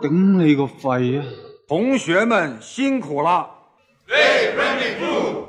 [0.00, 1.24] 顶你个肺啊！
[1.68, 3.50] 同学们辛苦了。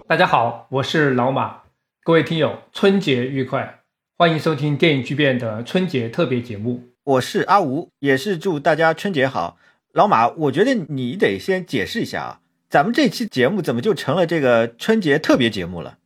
[0.06, 1.62] 大家好，我是老马，
[2.04, 3.80] 各位听友，春节愉快！
[4.18, 6.90] 欢迎收听电影巨变的春节特别节目。
[7.06, 9.58] 我是阿吴，也是祝大家春节好。
[9.94, 12.40] 老马，我觉得你得先解释一下啊，
[12.70, 15.98] 咱们这期节目怎么就成了这个春节特别节目了？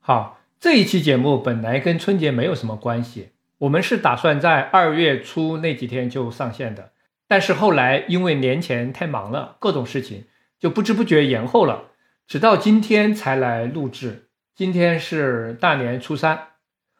[0.00, 6.92] 好，这一期节目本来跟春节没有什么关系，我们是打算在二月初那几天就上线的，
[7.28, 10.24] 但是后来因为年前太忙了，各种事情
[10.58, 11.90] 就不知不觉延后了，
[12.26, 14.28] 直到今天才来录制。
[14.54, 16.48] 今天是大年初三，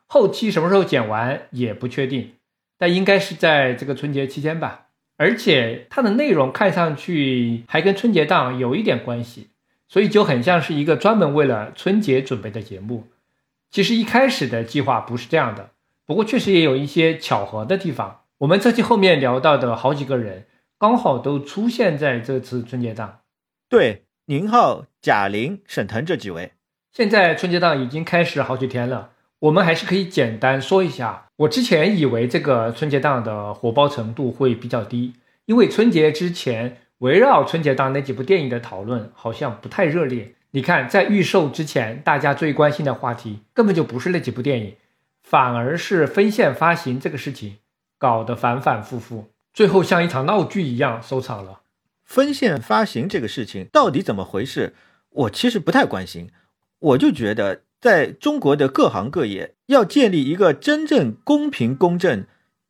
[0.06, 2.34] 后期什么时候剪完也不确定，
[2.76, 4.86] 但应该是在这个春节期间吧。
[5.16, 9.48] 而且它的内容看上去还跟春节档有一点关系。
[9.88, 13.06] 所以就很像是一个专门为了春节准备的节目。
[13.70, 15.70] 其实一开始的计划不是这样的，
[16.04, 18.22] 不过确实也有一些巧合的地方。
[18.38, 20.46] 我们这期后面聊到的好几个人，
[20.78, 23.20] 刚好都出现在这次春节档。
[23.68, 26.52] 对，宁浩、贾玲、沈腾这几位。
[26.92, 31.29] 现在春节档已经开始好几天了，我们还是可以简单说一下。
[31.37, 35.14] 我之前以为这个春节档的火爆程度会比较低，
[35.46, 36.79] 因为春节之前。
[37.01, 40.32] 围绕春节档那几部电影的讨论好像不太热烈。
[40.52, 44.76] 你看，在预售之前，大家最关心的话题根本就不是那几部电影，
[45.23, 47.59] 反而是分线发行这个事情，
[47.98, 51.60] 搞得反反复复，最后像一场闹剧一样收场了。
[52.04, 54.74] 分线发行这个事情到底怎么回事？
[55.10, 56.30] 我其实不太关心。
[56.78, 62.26] 我就觉得，在中国的各行各业，要建立一个真正公平、公正、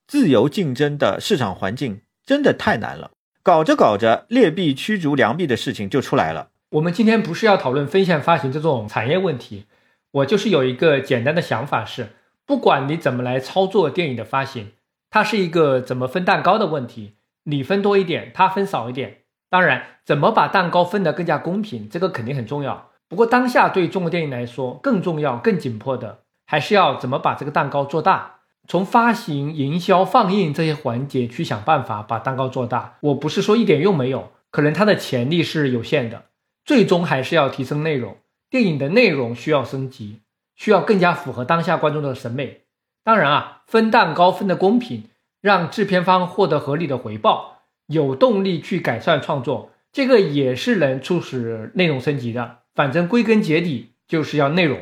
[0.07, 3.11] 自由竞争的市场环境，真的太难了。
[3.43, 6.51] 搞着搞着，劣币驱逐良币的事情就出来了。
[6.71, 9.67] 我们今天不是要讨论分线发行这种产业问题，
[10.13, 12.11] 我就是有一个简单的想法是，
[12.47, 14.73] 不管你怎么来操作电影的发行，
[15.17, 17.15] 它是一个怎么分蛋糕的问题，
[17.45, 19.23] 你分多一点，他分少一点。
[19.49, 22.91] 当然，怎么把蛋糕分得更加公平，这个肯定很重要。
[23.09, 28.41] 不过当下对中国电影来说，更重要、更紧迫的，还是要怎么把这个蛋糕做大。
[28.69, 32.99] 从发行、营销、放映这些环节去想办法把蛋糕做大。
[33.01, 36.25] 我不是说一点用没有，可能它的潜力是有限的。
[36.67, 38.19] 最终还是要提升内容，
[38.51, 40.21] 电影的内容需要升级，
[40.57, 42.66] 需要更加符合当下观众的审美。
[43.07, 45.05] 当然啊，分蛋糕分的公平，
[45.41, 52.63] 让制片方获得合理的回报，有动力去改善创作，这个也是能促使内容升级的。
[52.75, 54.81] 反正归根结底就是要内容。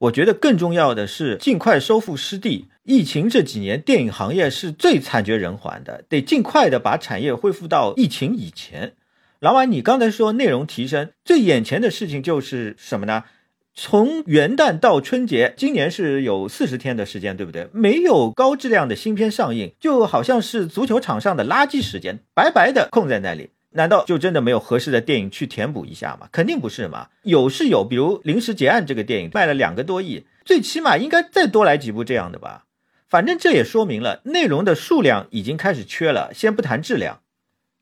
[0.00, 2.68] 我觉得更重要的是尽快收复失地。
[2.82, 8.92] 疫情这几年，电影行业是最惨绝人寰的，得尽快的把产业恢复到疫情以前。
[9.40, 13.24] 老板，你刚才说内容提升，最眼前的事情就是什么呢？
[13.74, 17.68] 从元旦到春节，今年是有四十天的时间，对不对？
[17.72, 23.50] 没有高质量的新片上映，就好像是足球场上的垃圾时间，白白的空在那里。
[23.74, 26.28] 难道就真的没有合适的电影去填补一下吗？
[26.30, 32.64] 肯定不是嘛，有是有，比如《临时结案》这个电影卖了两个多亿，最起码应该再多来几部这样的吧。
[33.08, 37.20] 反正这也说明了内容的数量已经开始缺了，先不谈质量。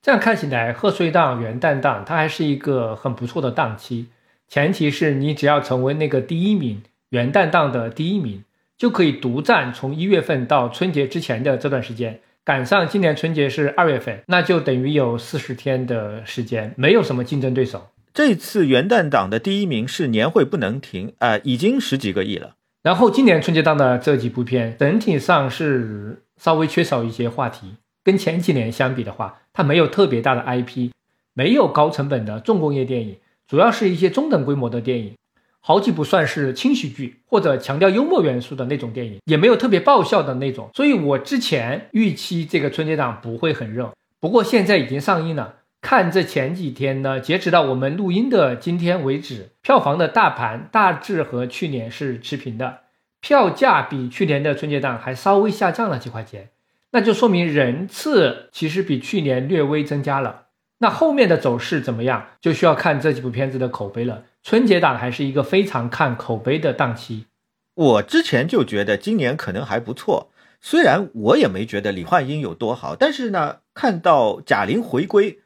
[0.00, 4.06] 这样看起来，贺岁档、元旦档它还是一个很不错的档期，
[4.50, 8.42] 前提是你只要成为那个第一名，元旦档的第一名，
[8.76, 12.18] 就可以独占从一月份到春节之前的这段时间。
[12.42, 17.90] 赶上今年春节是二月份，那就等于有四十天的时间，没有什么竞争对手。
[18.12, 22.56] 这次元旦档的第一名是年会不能停呃，已经十几个亿了。
[22.82, 30.90] 然后今年春节档的这几部片，整体上是稍微缺少一些话题，跟前几年相比的话，它没有特别大的 IP，
[31.34, 33.16] 没有高成本的重工业电影，
[33.50, 35.14] 主要是一些中等规模的电影。
[35.58, 43.92] 好几部算是轻喜剧或者强调幽默元素的那种电影，也没有特别爆笑的那种，所以我之前预期这个春节档不会很热。
[44.20, 52.78] 不过现在已经上映了，看这前几天呢，截止到我们录音的今天为止，票房的大盘大致和去年是持平的，
[53.20, 56.50] 票价比去年的春节档还稍微下降了几块钱，
[56.92, 60.46] 那就说明人次其实比去年略微增加了。
[60.82, 64.24] 那后面的走势怎么样，就需要看这几部片子的口碑了。
[64.42, 67.26] 春节档还是一个非常看口碑的档期。
[67.74, 70.30] 我之前就觉得今年可能还不错，
[70.60, 75.40] 虽然我也没觉得李焕英有多好，但是呢，看到贾玲回归，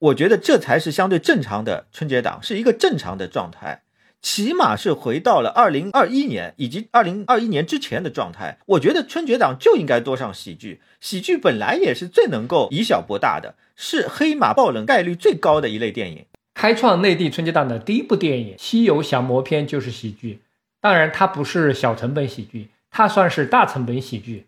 [0.00, 3.82] 我觉得这才是相对正常的春节档，是一个正常的状态，
[4.20, 8.58] 起码是回到了二零二一年以及二零二一年之前的状态。
[8.66, 16.24] 我觉得春节档就应该多上喜剧，喜剧本来也是最能够以小博大的，是黑马爆冷概率最高的一类电影。
[16.54, 20.40] 开创内地春节档的第一部电影《西游降魔篇》就是喜剧，
[20.80, 24.46] 当然它不是小成本喜剧，它算是大成本喜剧。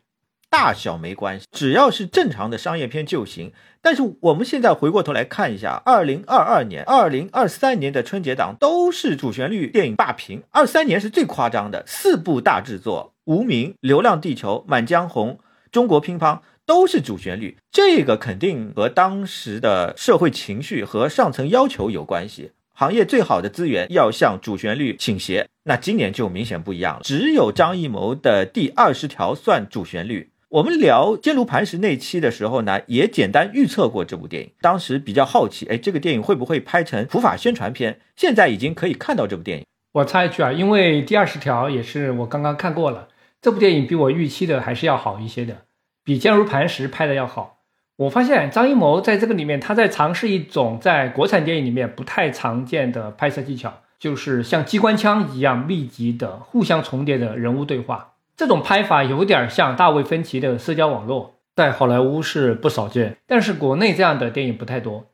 [0.48, 3.52] 大小没关系，只要是正常的商业片就行。
[3.82, 15.32] 但是我们现在回过头来看一下，二零二二年、二零二三年的春节档都是主旋律电影霸屏，二三年是最夸张的，四部大制作，《无名》《流浪地球》《满江红》
[15.72, 22.50] 《中国乒乓》都是主旋律，这个肯定和当时的社会情绪和上层要求有关系。
[22.74, 27.00] 行业最好的资源要向主旋律倾斜，那今年就明显不一样了。
[27.04, 30.30] 只有张艺谋的第二十条算主旋律。
[30.48, 34.50] 我们聊《坚如磐石》那期的时候呢，也简单预测过这部电影。
[34.60, 38.00] 当时比较好奇，哎，这个电影会不会拍成普法宣传片？
[38.16, 39.64] 现在已经可以看到这部电影。
[39.92, 43.08] 我插一句啊，因为第二十条也是我刚刚看过了，
[43.40, 45.62] 这部电影比我预期的还是要好一些的，
[46.06, 47.58] 比《坚如磐石》拍的要好。
[47.96, 58.12] 我发现张艺谋在这个里面，他在尝试一种在国产电影里面不太常见的拍摄技巧，就是像机关枪一样密集的、互相重叠的人物对话。
[58.36, 65.06] 这种拍法有点像大卫芬奇的社交网络，在好莱坞是不少见，但是国内这样的电影不太多。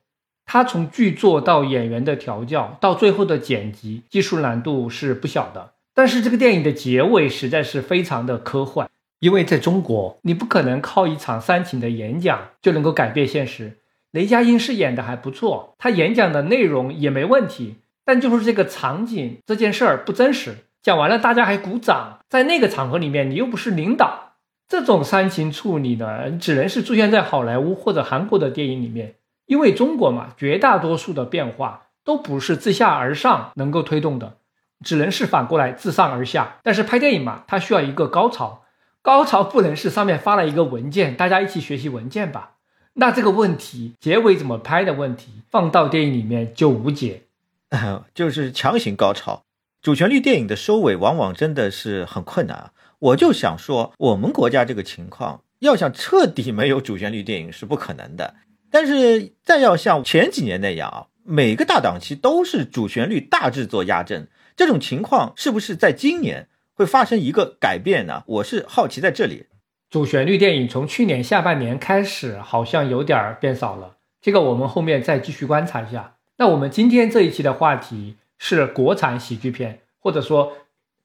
[0.44, 5.70] 他从剧作到演员的调教，到最后的剪辑，技术难度是不小的。
[5.94, 8.90] 但是这个电影的结尾实在是非常的科幻。
[9.22, 13.78] 因为在中国，你不可能靠一场煽情的演讲就能够改变现实。
[14.10, 20.56] 雷佳音是演的还不错，他演讲的内容也没问题，但就是这个场景这件事儿不真实。
[20.82, 24.32] 讲完了，大家还鼓掌，在那个场合里面，你又不是领导，
[24.66, 29.14] 这种煽情处理呢，只能是出现在好莱坞或者韩国的电影里面。
[29.46, 34.38] 因为中国嘛，绝大多数的变化都不是自下而上能够推动的，
[34.84, 36.56] 只能是反过来自上而下。
[36.64, 38.58] 但是拍电影嘛，它需要一个高潮。
[39.02, 42.52] 高潮不能是上面发了一个文件，大家一起学习文件吧？
[42.94, 47.24] 那这个问题结尾怎么拍的问题，放到电影里面就无解，
[48.14, 49.42] 就是强行高潮。
[49.80, 52.72] 主旋律电影的收尾往往真的是很困难啊！
[53.00, 58.36] 我就想说，我们国家这个情况，要想彻底没有主旋律电影是不可能的。
[58.70, 66.46] 但是再要像前几年那样啊，每个大档期都是主旋律大制作压阵，这种情况是不是在今年？
[66.82, 68.24] 会发生一个改变呢？
[68.26, 69.46] 我是好奇在这里。
[69.88, 73.98] 主旋律电影从去年下半年开始，好像有点变少了。
[74.20, 76.16] 这个我们后面再继续观察一下。
[76.38, 80.54] 那我们今天这一期的话题是国产喜剧片，或者说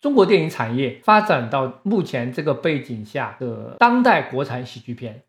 [0.01, 5.21] 中国电影产业发展到目前这个背景下的当代国产喜剧片。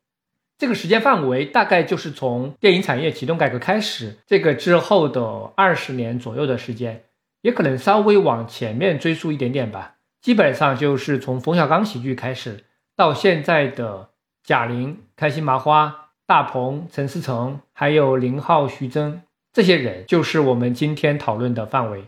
[0.56, 7.04] 这个时间范围大概就是从电影产业启动改革开始，这个之后的二十年左右的时间，
[7.42, 9.96] 也可能稍微往前面追溯一点点吧。
[10.20, 12.64] 基本上就是从冯小刚喜剧开始，
[12.96, 14.10] 到现在的
[14.42, 19.22] 贾玲、开心麻花、大鹏、陈思诚，还有林浩、徐峥
[19.52, 22.04] 这些人，就是我们今天讨论的范围。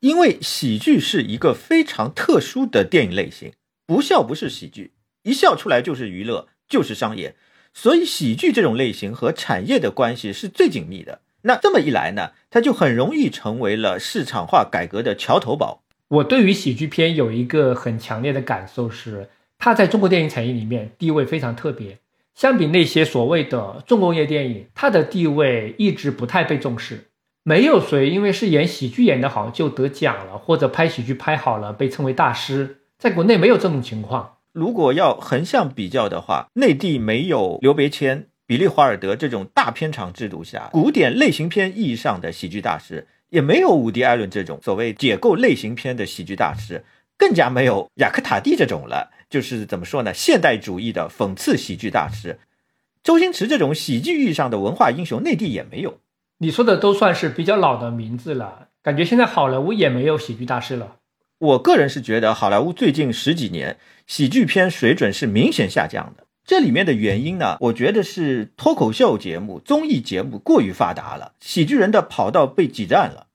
[0.00, 3.52] 因为喜剧是一个非常特殊的电影类型，
[3.84, 4.92] 不笑不是喜剧，
[5.24, 7.34] 一笑出来就是娱乐，就是商业，
[7.74, 11.22] 所以喜剧这种类型和产业的关系是最紧密的。
[11.42, 15.82] 那这么一来呢，它就很容易成为了市场化改革的桥头堡。
[16.08, 19.28] 我对于喜剧片有一个很强烈的感受是，
[19.58, 21.98] 它在中国电影产业里面地位非常特别。
[22.34, 27.08] 相比那些所谓的重工业电影，它的地位一直不太被重视。
[27.42, 32.78] 没有谁因为是演喜剧演得好就得奖了，或者拍喜剧拍好了被称为大师。
[32.98, 34.36] 在国内没有这种情况。
[34.52, 43.06] 如果要横向比较的话，内地没有刘别谦、比利华尔德这种大片场制度下古典类型片意义上的喜剧大师。
[43.30, 46.84] 也没有伍迪·艾伦这种所谓解构类型片的喜剧大师，
[47.16, 49.10] 更加没有雅克·塔蒂这种了。
[49.28, 50.14] 就是怎么说呢？
[50.14, 52.38] 现代主义的讽刺喜剧大师，
[53.02, 55.98] 周星驰这种喜剧意义上的文化英雄，内地也没有。
[56.38, 60.96] 你说的都算是比较老的名字了，感觉现在好莱坞也没有喜剧大师了。
[61.38, 66.24] 我个人是觉得，好莱坞最近十几年喜剧片水准是明显下降的。
[66.48, 73.26] 这里面的原因呢，我觉得是脱口秀节目、综艺节目过于发达了，喜剧人的跑道被挤占了。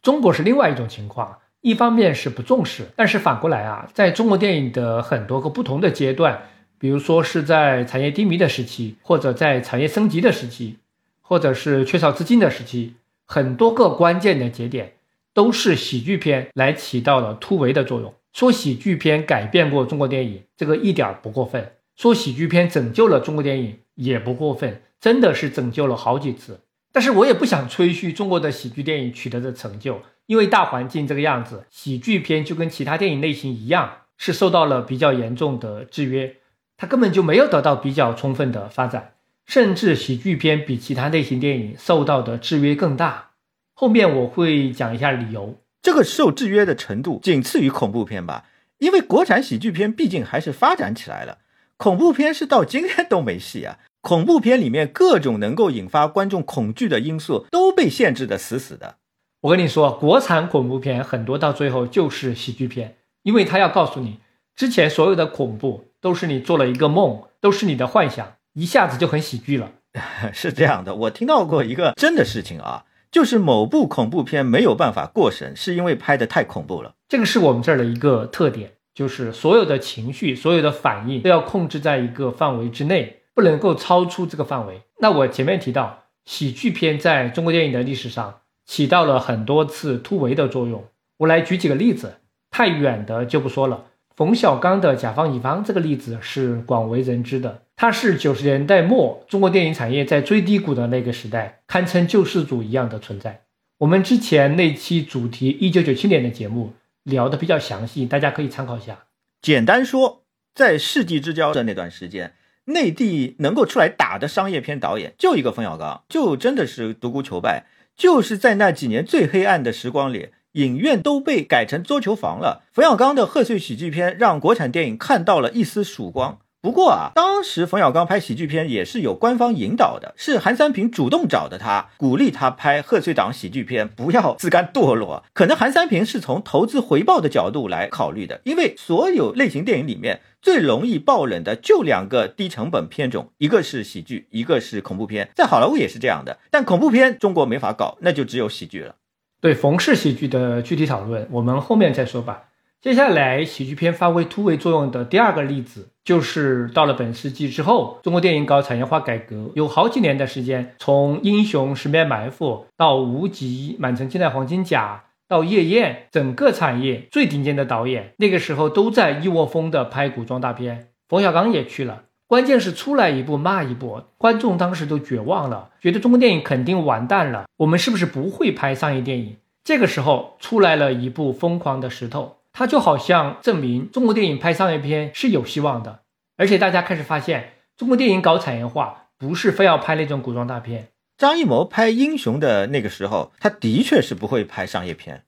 [0.00, 6.42] 中国是另外一种情况，一方面是不重视，但是反过来啊，在中国电影的很多个不同的阶段，
[6.78, 10.76] 比如说是在产业低迷的时期，或者在产业升级的时期，
[11.22, 12.94] 或者是缺少资金的时期，
[13.26, 14.92] 很多个关键的节点，
[15.34, 18.14] 都是喜剧片来起到了突围的作用。
[18.32, 21.72] 说喜剧片改变过中国电影，这个一点儿不过分。
[22.00, 26.60] 说喜剧片拯救了中国电影也不过分，真的是拯救了好几次。
[26.92, 36.36] 但是我也不想吹嘘中国的喜剧电影取得的成就，因为大环境这个样子，喜剧片就跟其他电影类型一样，是受到了比较严重的制约，
[36.78, 39.12] 它根本就没有得到比较充分的发展，
[39.44, 43.32] 甚至喜剧片比其他类型电影受到的制约更大。
[43.74, 48.46] 后面我会讲一下理由，这个受制约的程度仅次于恐怖片吧，
[48.78, 51.39] 因为国产喜剧片毕竟还是发展起来了。
[51.80, 53.78] 恐怖片是到今天都没戏啊！
[54.02, 58.96] 恐怖片里面各种能够引发观众恐惧的因素都被限制的死死的。
[59.40, 64.18] 我跟你说，国产恐怖片很多到最后就是喜剧片，因为他要告诉你，
[64.54, 69.72] 之前所有的恐怖都是你做了一个梦，都是你的幻想，一下子就很喜剧了。
[70.34, 76.92] 是这样的，我听到过一个真的事情啊，就是某部恐怖片没有办法过审，是因为拍的太恐怖了。
[77.08, 78.72] 这个是我们这儿的一个特点。
[79.00, 84.82] 就是所有的情绪、所有的反应都要控制在一个范围之内，不能够超出这个范围。
[84.98, 90.84] 那我前面提到，喜剧片在中国电影的历史上起到了很多次突围的作用。
[91.16, 92.16] 我来举几个例子，
[92.50, 93.86] 太远的就不说了。
[94.14, 103.40] 冯小刚的《甲方乙方》这个例子是广为人知的，他是九十年代末中国电影产业在最低谷的那个时代，堪称救世主一样的存在。
[103.78, 106.74] 我们之前那期主题一九九七年的节目。
[107.04, 109.04] 聊的比较详细，大家可以参考一下。
[109.40, 112.34] 简单说，在世纪之交的那段时间，
[112.66, 117.66] 内地能够出来打的商业片导演就一个冯小刚，就真的是独孤求败。
[117.96, 122.64] 就是在那几年最黑暗的时光里，影院都被改成桌球房了。
[122.72, 126.40] 冯小刚的贺岁喜剧片让国产电影看到了一丝曙光。
[126.62, 135.24] 不过啊，当时冯小刚拍喜剧片也是有官方引导的，是韩三平主动找的他，鼓励他拍贺岁档喜剧片，不要自甘堕落。
[135.32, 145.30] 可能韩三平是从投资回报的角度来考虑的，因为所有类型电影里面最容易爆冷的就两个低成本片种，一个是喜剧，一个是恐怖片。
[145.34, 148.96] 在好莱坞也是这样的，但恐怖片中国没法搞，那就只有喜剧了。
[149.40, 152.49] 对冯氏喜剧的具体讨论，我们后面再说吧。
[152.80, 170.88] 接下来，喜剧片发挥突围作用的第二个例子，就是到了本世纪之后，中国电影搞产业化改革，有好几年的时间，从《英雄》《十面埋伏》到《无极》《满城尽带黄金甲》到《夜宴》，整个产业最顶尖的导演，那个时候都在一窝蜂的拍古装大片。
[171.06, 179.36] 冯小刚也去了，关键是出来一部骂一部，观众当时都绝望了，觉得中国电影肯定完蛋了，我们是不是不会拍商业电影？
[179.62, 182.36] 这个时候出来了一部《疯狂的石头》。
[182.60, 186.00] 它就好像证明中国电影拍商业片是有希望的，
[186.36, 190.88] 而且大家开始发现，中国电影搞产业化不是非要拍那种古装大片。
[191.16, 195.22] 张艺谋拍英雄的那个时候，他的确是不会拍商业片，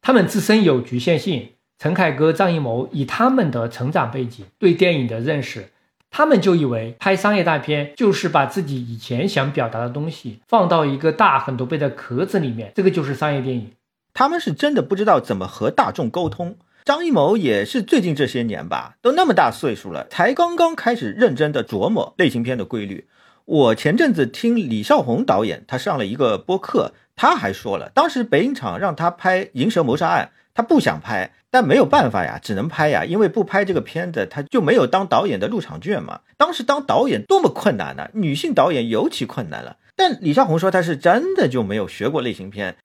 [0.00, 1.48] 他们自身有局限性。
[1.80, 5.70] 陈凯歌、张艺谋以他们的成长背景、对电影的认识，
[6.10, 13.72] 他们就以为拍商业大片就是把自己以前想表达的东西放到一个大很多倍的壳子里面，这个就是商业电影。
[14.14, 16.56] 他们是真的不知道怎么和大众沟通。
[16.88, 23.06] 张艺谋也是最近这些年吧，都那么大岁数了，才刚刚开始认真的琢磨类型片的规律。
[23.44, 36.20] 我前阵子听李少红导演他上了一个播客，他还说了，当时北影厂让他拍《银蛇谋杀案》，他不想拍，但没有办法呀，只能拍呀，因为不拍这个片子，他就没有当导演的入场券嘛。
[36.38, 38.08] 当时当导演多么困难呢？
[38.14, 39.76] 女性导演尤其困难了。
[39.94, 42.76] 但李少红说他是真的就没有学过类型片。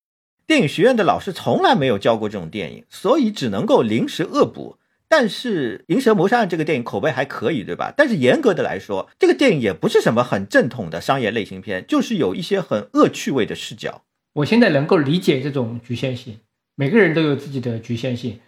[0.45, 4.77] 电影学院的老师从来没有教过这种电影，所以只能够临时恶补。
[5.07, 7.93] 但是《银蛇谋杀案》这个电影口碑还可以，对吧？
[7.95, 14.01] 但是严格的来说，这个电影也不是什么很正统的商业类型片，就是有一些很恶趣味的视角。
[14.33, 16.39] 我现在能够理解这种局限性，
[16.75, 18.39] 每个人都有自己的局限性。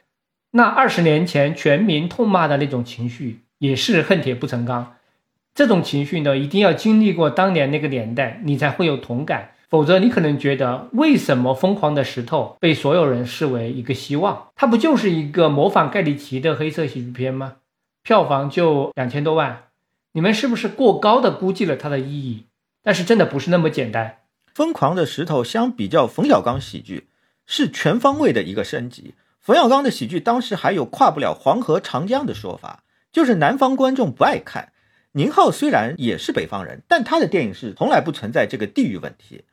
[0.52, 4.96] 那二十年前全民痛骂的那种情绪，也是恨铁不成钢。
[5.54, 9.52] 这种情绪呢，一定要经历过当年那个年代，你才会有同感。
[9.70, 14.50] 否则，你可能觉得为什么《疯狂的石头》被所有人视为一个希望？
[14.56, 17.56] 它不就是一个模仿盖里奇的黑色喜剧片吗？
[18.04, 19.64] 票房就两千多万，
[20.12, 22.46] 你们是不是过高的估计了它的意义？
[22.84, 24.08] 但是真的不是那么简单。
[24.54, 27.08] 《疯狂的石头》相比较冯小刚喜剧
[27.48, 29.16] 是全方位的一个升级。
[29.42, 34.72] 冯小刚的喜剧当时还有跨不了黄河长江的说法，就是南方观众不爱看。
[35.14, 39.44] 宁浩虽然也是北方人，但他的电影是从来不存在这个地域问题。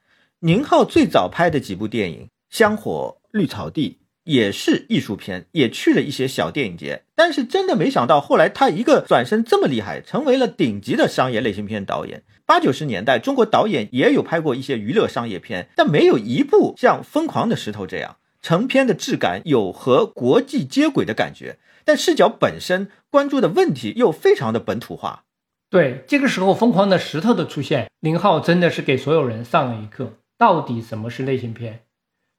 [0.44, 7.04] 宁浩最早拍的几部电影《香火》《绿草地》也是艺术片，也去了一些小电影节。
[7.14, 12.24] 但是真的没想到，后来他一个转身这么厉害，成为了顶级的商业类型片导演。
[12.44, 21.60] 八九十年代，中国导演也有拍过一些娱乐商业片，但没有一部像《疯狂的石头》这样成片的质感有和国际接轨的感觉。
[21.84, 25.22] 但视角本身关注的问题又非常的本土化。
[25.70, 30.14] 对，这个时候《疯狂的石头》的出现，宁浩真的是给所有人上了一课。
[30.42, 31.84] 到底什么是类型片？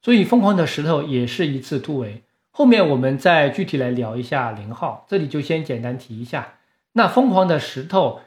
[0.02, 2.22] 所以《疯狂的石头》也是一次突围。
[2.50, 6.56] 后面我们再具体来聊一下零号，这里就先简单提一下。
[6.92, 8.20] 那《疯狂的石头》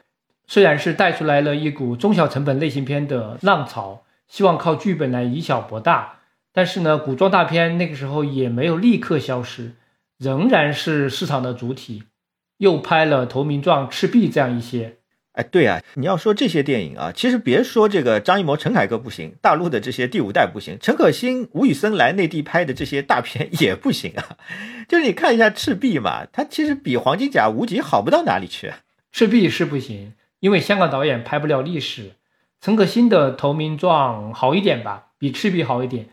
[0.48, 9.76] 虽然是带出来了一股中小成本类型片的浪潮，希望靠剧本来以小博大，但是呢，古装大片那个时候也没有立刻消失，
[10.18, 12.02] 仍然是市场的主体。
[12.56, 14.97] 又拍了《投名状》《赤壁》这样一些。
[15.38, 24.36] 哎，对啊，你要说这些电影啊，其实别说这个张艺谋、陈凯歌不行，大陆的这些第五代不行，陈可辛、吴宇森来内地拍的这些大片也不行啊。
[24.88, 28.66] 就是你看一下《赤壁》嘛，它其实比《黄金甲》《无极》好不到哪里去。
[29.12, 32.14] 《赤壁》是不行，因为香港导演拍不了历史。
[32.60, 36.08] 陈可辛的《投名状》好一点吧，比《赤壁》好一点。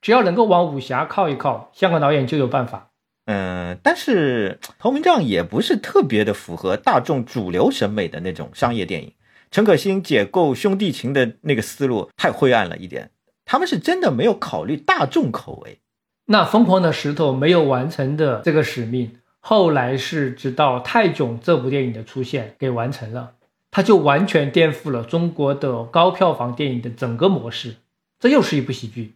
[0.00, 2.91] 只要能够往武侠靠一靠，香港导演就有办法。
[3.26, 9.12] 嗯，但是《投名状》也不是特别的符合大众主流审美的那种商业电影。
[9.52, 13.10] 陈可辛解构兄弟情的那个思路太灰暗了一点，
[13.44, 15.78] 他们是真的没有考虑大众口味。
[16.26, 23.34] 那疯狂的石头没有完成的这个使命，后来是直到《泰囧》这部电影的出现给完成了，
[23.70, 27.76] 它就完全颠覆了中国的高票房电影的整个模式。
[28.18, 29.14] 这又是一部喜剧。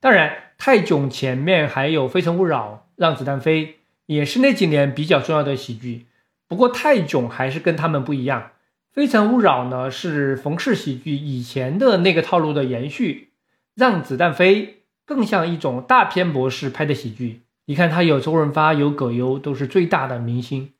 [0.00, 2.84] 当然，《泰囧》前面还有《非诚勿扰》。
[2.98, 3.76] 让子弹飞
[4.06, 6.06] 也是那几年比较重要的喜剧，
[6.48, 8.50] 不过泰囧还是跟他们不一样。
[8.90, 13.30] 非诚勿扰呢是冯氏喜剧以前的那个套路的延续，
[13.76, 17.42] 让子弹飞更像一种大片模式拍的喜剧。
[17.66, 20.72] 你看，他有周润发，有葛优，都是最大的明星，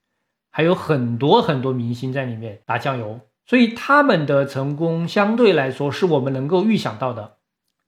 [0.50, 7.36] 还有很多很多明星在里面打酱油，所以他们的成功相对来说是我们能够预想到的。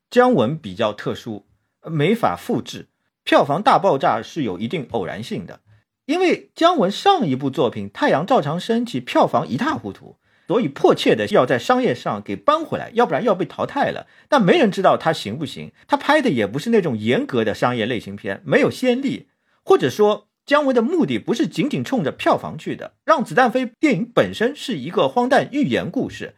[0.09, 1.47] 姜文比较特殊，
[1.91, 2.87] 没法复制。
[3.25, 5.61] 票房大爆炸是有一定偶然性的，
[6.07, 10.17] 因为姜文上一部作品《太阳照常升起》票房一塌糊涂，
[10.49, 14.09] 所以迫切的要在商业上给扳回来，要不然要被淘汰了。
[14.29, 19.29] 但没人知道他行不行，他拍的也不是那种严格的商业类型片，没有先例，
[19.63, 22.95] 或者说姜文的目的不是仅仅冲着票房去的。
[23.05, 26.35] 让子弹飞电影本身是一个荒诞寓言故事，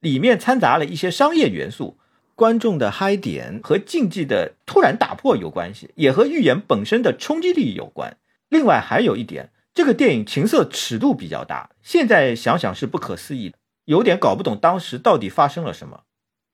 [0.00, 1.98] 里面掺杂了一些商业元素。
[2.34, 8.16] 观众的嗨点和竞技的突然打破有关系，也和预言本身的冲击力有关。
[8.48, 16.02] 另外还有一点，这个电影情色尺度比较大，现在想想是不可思议的，有点搞不懂当时到底发生了什么。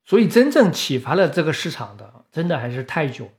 [0.05, 3.29] 所以真正启发了这个市场的，真的还是泰囧。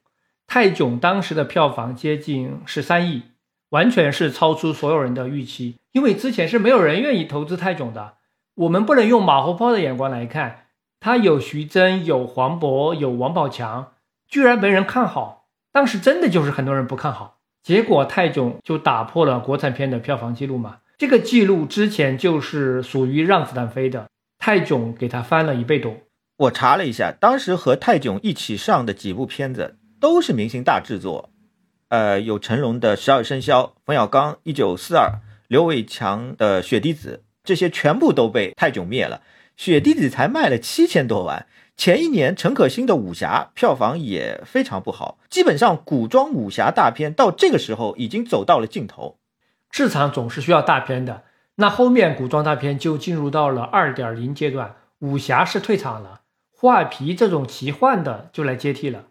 [0.46, 3.22] 泰囧当时的票房接近十三亿，
[3.70, 8.14] 完全是超出所有人的预期，因为之前是没有人愿意投资泰囧的。
[8.54, 10.61] 我们不能用马后炮的眼光来看。
[11.02, 13.94] 他有徐峥，有黄渤，有王宝强，
[14.28, 15.48] 居然没人看好。
[15.72, 20.76] 当时真的就是很多人不看好，结果泰囧就打破了国产片的票房记录嘛。
[20.96, 24.06] 这个记录之前就是属于让子弹飞的，
[24.38, 25.92] 泰囧给他翻了一倍多。
[26.36, 31.30] 我查了一下，当时和泰囧一起上的几部片子都是明星大制作，
[31.88, 35.08] 呃，有成龙的《十二生肖》，冯小刚《一九四二》，
[35.48, 39.22] 刘伟强的《血滴子》，这些全部都被泰囧灭了。
[39.56, 49.18] 雪地里才卖了七千多万，前一年陈可辛的武侠票房也非常不好，基本上古装武侠大片到这个时候已经走到了尽头。
[49.70, 51.22] 市场总是需要大片的，
[51.56, 59.04] 那后面古装大片就进入到了二点零阶段，武侠是退场了，画皮这种奇幻的就来接替了。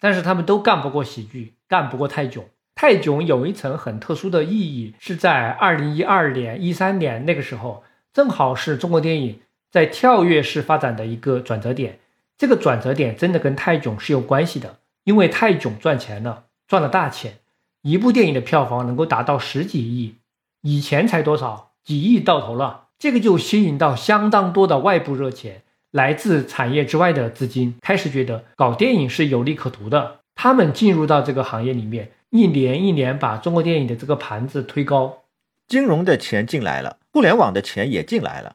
[0.00, 2.44] 但是他们都干不过喜剧，干不过泰囧。
[2.74, 9.40] 泰囧有一层很特殊的意义，是在二零一二年、一三年那个时候，正好是中国电影。
[9.74, 11.98] 在跳跃式发展的一个转折点，
[12.38, 17.38] 这个转折点真的跟泰囧是有关系的，因为泰囧赚钱了，赚了大钱，
[17.82, 20.14] 一部电影的票房能够达到十几亿，
[20.60, 35.24] 以前才多少几亿到头了，这个就吸引到相当多的外部热钱，来自产业之外的资金开始觉得搞电影是有利可图的，他们进入到这个行业里面，一年一年把中国电影的这个盘子推高，
[35.66, 38.54] 金融的钱进来了，互联网的钱也进来了。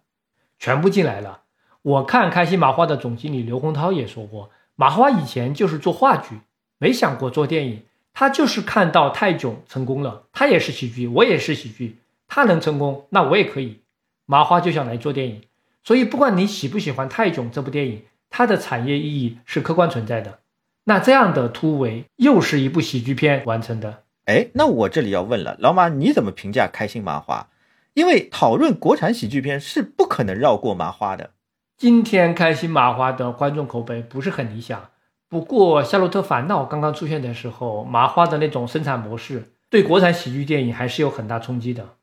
[0.60, 1.42] 全部进来了。
[1.82, 6.42] 我看开心麻花的总经理刘洪涛也说过，麻花以前就是做话剧，
[6.78, 7.84] 没想过做电影。
[8.14, 13.80] 他就是看到泰囧成功了，他也是喜剧，我也是喜剧，他能成功，那我也可以。
[14.26, 15.44] 麻花就想来做电影。
[15.84, 20.40] 所以不管你喜不喜欢泰囧这部电影，它的产业意义是客观存在的。
[20.84, 24.04] 那这样的突围又是一部喜剧片完成的。
[24.26, 27.48] 哎，那我这里要问了，老马你怎么评价开心麻花？
[27.94, 31.32] 因为讨论国产喜剧片是不可能绕过麻花的。
[31.78, 34.90] 今天开心麻花的观众口碑不是很理想，
[35.30, 41.96] 不过《夏洛特烦恼》刚刚出现的时候，麻花的那种生产模式对国产喜剧电影还是有很大冲击的。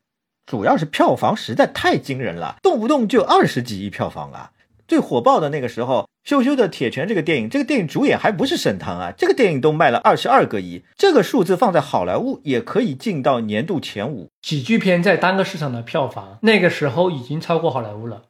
[0.45, 4.51] 主要是票房实在太惊人了，动不动就二十几亿票房啊！
[4.87, 14.29] 最火爆的那个时候，羞羞的铁拳这个电影，这个电影主演还不是沈腾啊，这个电影都卖了二十二个亿，这个数字放在好莱坞也可以进到年度前五。
[14.41, 18.23] 喜剧片在单个市场的票房，那个时候已经超过好莱坞了。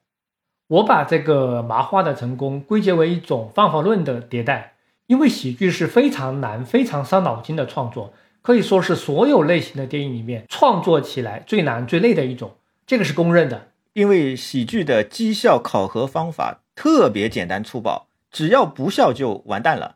[0.68, 4.74] 我把这个麻花的成功归结为一种方法论的迭代，
[5.06, 13.68] 因为喜剧是非常难、非常伤脑筋的创作，可以说是所有类型的电影里面创作起来最难最累的一种，这个是公认的。
[13.98, 19.96] 因为喜剧的绩效考核方法特别简单粗暴，只要不笑就完蛋了。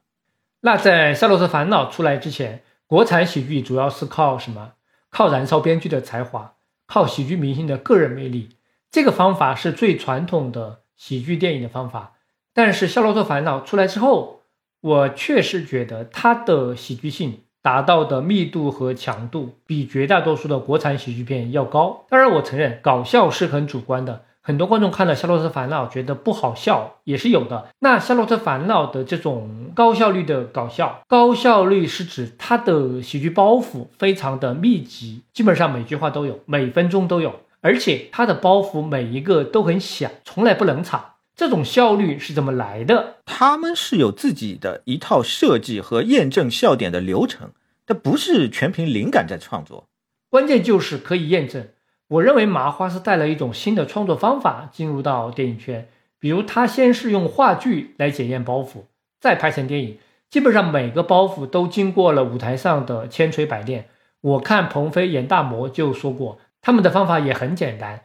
[0.62, 4.72] 那在《夏洛特烦恼》出来之前，国产喜剧主要是靠什么？
[5.12, 6.56] 靠燃烧编剧的才华，
[6.88, 8.50] 靠喜剧明星的个人魅力。
[8.90, 12.14] 这个方法是最传统的喜剧电影的方法。
[12.56, 14.42] 但是《夏洛特烦恼》出来之后，
[14.80, 17.44] 我确实觉得它的喜剧性。
[17.62, 22.06] 达到的密度和强度比绝大多数的国产喜剧片要高。
[22.10, 27.68] 当然，我承认搞笑是很主观的，很多观众看了《夏洛特烦恼》觉得不好笑也是有的。
[27.80, 41.06] 那《夏洛特烦恼》的这种高效率的搞笑，高效率是指它的喜剧包袱非常的密集，基本上每句话都有，每分钟都有，而且它的包袱每一个都很响，从来不冷场。
[41.36, 43.16] 这种效率是怎么来的？
[43.26, 47.52] 他们是有自己的一套设计和验证笑点的流程，
[47.86, 49.88] 它不是全凭灵感在创作。
[50.30, 51.68] 关键就是可以验证。
[52.10, 55.88] 我认为麻花是带了一种新的创作方法进入到电影圈，
[56.20, 58.84] 比如他先是用话剧来检验包袱，
[59.20, 59.98] 再拍成电影。
[60.30, 63.88] 基本上每个包袱都经过了舞台上的千锤百炼。
[64.22, 68.04] 我看鹏飞演大魔就说过，他们的方法也很简单。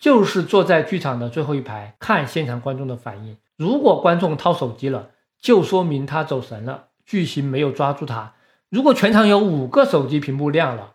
[0.00, 3.36] 就是坐在剧场的最后一排看现场观众的反应。
[3.56, 8.32] 如果观众掏手机了，就说明他走神了，剧情没有抓住他；
[8.70, 10.94] 如果全场有五个手机屏幕亮了，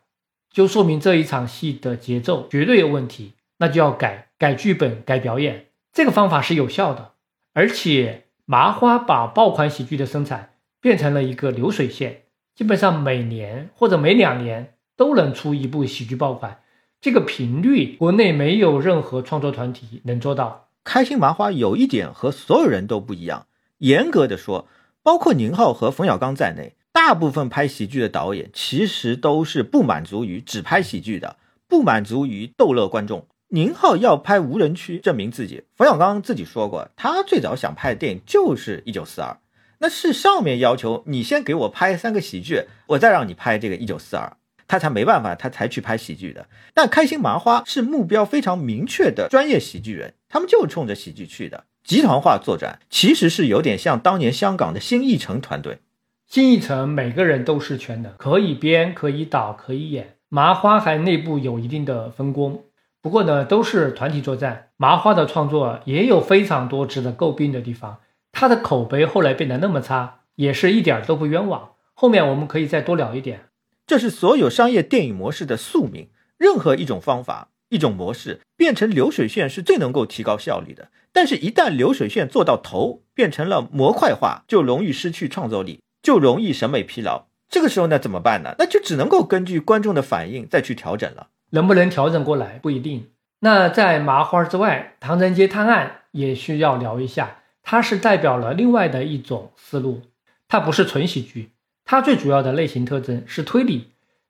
[0.50, 5.68] 就说明这一场戏的节奏绝对有问题，那就要改改剧本、改表演。
[5.94, 7.12] 这个方法是有效的，
[7.54, 12.24] 而且麻花把爆款喜剧的生产变成了一个流水线，
[12.56, 16.60] 基本上每年或者每两年都能出一部喜剧爆款。
[17.06, 20.70] 这个频率，国内没有任何创作团体能做到。
[20.84, 23.46] 开心麻花有一点和所有人都不一样，
[23.78, 24.68] 严格的说，
[25.04, 31.38] 包括宁浩和冯小刚在内，大部分拍喜剧的导演其实都是不满足于只拍喜剧的，
[31.68, 33.28] 不满足于逗乐观众。
[33.50, 39.34] 宁浩要拍无人区证明自己，冯小刚自己说过，他最早想拍的电影就是《一九四二》，
[39.78, 44.26] 那是上面要求你先给我拍三个喜剧，我再让你拍这个《一九四二》。
[44.68, 46.48] 他才没办法，他才去拍喜剧的。
[46.74, 51.66] 但开心麻花是目标非常明确的专业喜剧人，他们就冲着喜剧去的。
[51.84, 55.80] 集团化作战其实是有点像当年香港的新艺城团队。
[56.26, 60.16] 新艺城每个人都是全的，可以编，可以导，可以演。
[60.28, 62.64] 麻花还内部有一定的分工，
[63.00, 64.70] 不过呢，都是团体作战。
[64.78, 68.00] 麻花的创作也有非常多值得诟病的地方，
[68.32, 71.74] 他的口碑后来变得那么差，也是一点都不冤枉。
[71.94, 73.45] 后面我们可以再多聊一点。
[73.86, 76.10] 这是所有商业电影模式的宿命。
[76.38, 80.90] 任何一种方法、一种模式变成流水线是最能够提高效率的。
[81.14, 87.28] 但是，一旦流水线做到头，变成了模块化，就容易失去创造力，就容易审美疲劳。
[87.48, 88.56] 这个时候呢，怎么办呢？
[88.60, 91.28] 那就只能够根据观众的反应再去调整了。
[91.52, 93.12] 能不能调整过来不一定。
[93.40, 97.38] 那在麻花之外，《唐人街探案》也需要聊一下。
[97.64, 100.02] 它是代表了另外的一种思路，
[100.48, 101.52] 它不是纯喜剧。
[101.86, 103.90] 它最主要的类型特征是推理，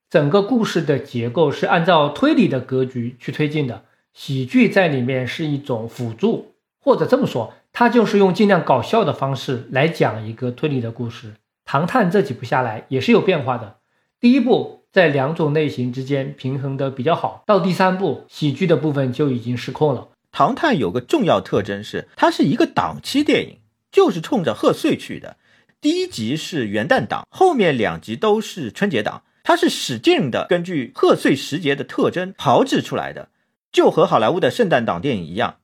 [0.09, 3.85] 整个故事的结构是按照推理的格局去推进的。
[4.13, 11.35] 喜剧在里面是一种辅助，或者这么说，它就是用尽量搞笑的方式来讲一个推理的故事。
[11.63, 13.77] 唐探这几部下来也是有变化的，
[14.19, 20.09] 第一部在两种类型之间平衡的比较好，到第三部喜剧的部分就已经失控了。
[20.31, 23.59] 唐探有个重要特征是，它是一个档期电影，
[23.91, 25.37] 就是冲着贺岁去的。
[25.85, 29.21] 第一集是元旦档，后面两集都是春节档。
[29.43, 33.29] 它是使劲的根据贺岁时节的特征炮制出来的，
[33.71, 35.57] 就和好莱坞的圣诞档电影一样。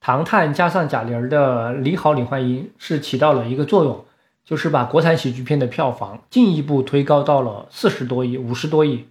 [0.00, 4.06] 唐探加上贾玲的《你好，李焕英》是起到了一个作用，
[4.42, 9.04] 就是把国产喜剧片的票房进一步推高到了四十多亿、五十多亿，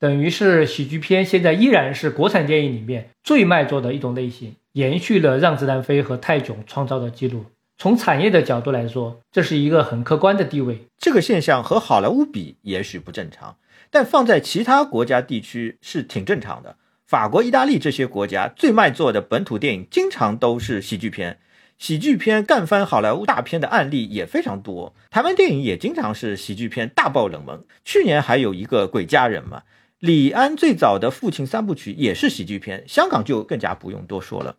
[0.00, 7.44] 等于是喜剧片现在依然是国产电影里面最卖座的一种类型，延续了《让子弹飞》和《泰囧》创造的记录。
[7.80, 10.84] 从产业的角度来说，这是一个很客观的地位。
[10.98, 13.56] 这个现象和好莱坞比也许不正常，
[13.90, 16.76] 但放在其他国家地区是挺正常的。
[17.06, 21.38] 法国、意大利这些国家最卖座的本土电影，经常都是喜剧片。
[21.78, 24.94] 喜剧片干翻好莱坞大片的案例也非常多。
[25.08, 27.64] 台湾电影也经常是喜剧片大爆冷门。
[27.82, 29.62] 去年还有一个《鬼家人》嘛，
[30.00, 32.84] 李安最早的父亲三部曲也是喜剧片。
[32.86, 34.56] 香港就更加不用多说了。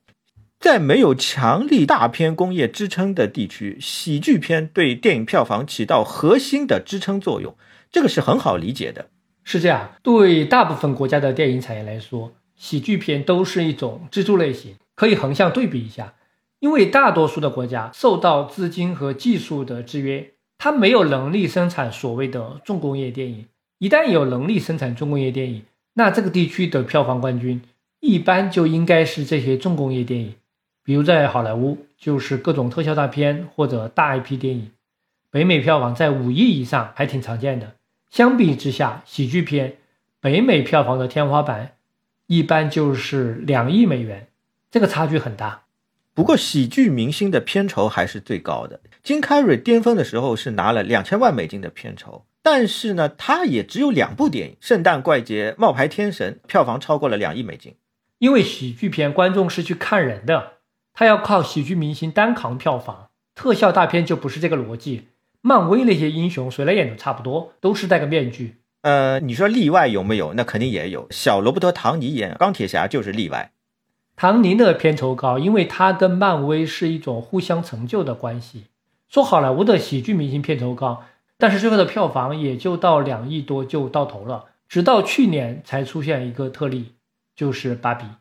[0.62, 7.56] 在没有强力大片工业支撑的地区，喜剧片对电影票房起到核心的支撑作用，
[7.91, 9.08] 这个是很好理解的。
[9.43, 14.76] 是这样，对大部分国家的电影产业来说，喜剧片都是一种支柱类型。
[14.93, 16.13] 可以横向对比一下，
[16.60, 23.47] 因为大多数的国家受到资金和技术的制约，它没有能力生产所谓的重工业电影，
[23.80, 25.63] 一旦有能力生产重工业电影，
[25.95, 27.60] 那这个地区的票房冠军
[28.00, 30.36] 一般就应该是这些重工业电影，
[30.84, 34.72] 比如在好莱坞就是各种特效大片或者大 IP 电影，
[35.30, 37.76] 北美票房在五亿以上还挺常见的。
[38.10, 39.78] 相比之下，喜剧片
[40.20, 41.74] 北美票房的天花板
[42.28, 44.28] 一般就是两亿美元，
[44.70, 45.63] 这个差距很大。
[46.13, 48.82] 不过，喜剧明星的片酬还是最高的。
[49.02, 52.26] 金凯瑞巅峰的时候是拿了两千万美金的片酬。
[52.44, 57.76] 但是呢，他也只有两部电影，《圣诞怪杰》《冒牌天神》，票房超过了两亿美金。
[58.17, 60.54] 因为喜剧片观众是去看人的，
[60.93, 63.10] 他要靠喜剧明星单扛票房。
[63.34, 65.08] 特效大片就不是这个逻辑。
[65.41, 68.58] 漫威那些英雄谁来演都差不多，都是戴个面具。
[68.82, 70.34] 呃，你说例外有没有？
[70.34, 71.08] 那肯定也有。
[71.10, 73.51] 小罗伯特·唐尼演钢铁侠就是例外。
[74.15, 78.65] 唐尼的片酬高，因为他跟漫威是一种互相成就的关系。
[79.08, 81.04] 说好莱坞的喜剧明星片酬高。
[81.38, 86.93] 但是最后的票房也就到两亿多就到头了，直到去年才出现一个特例，
[87.36, 88.06] 就是《芭比》。《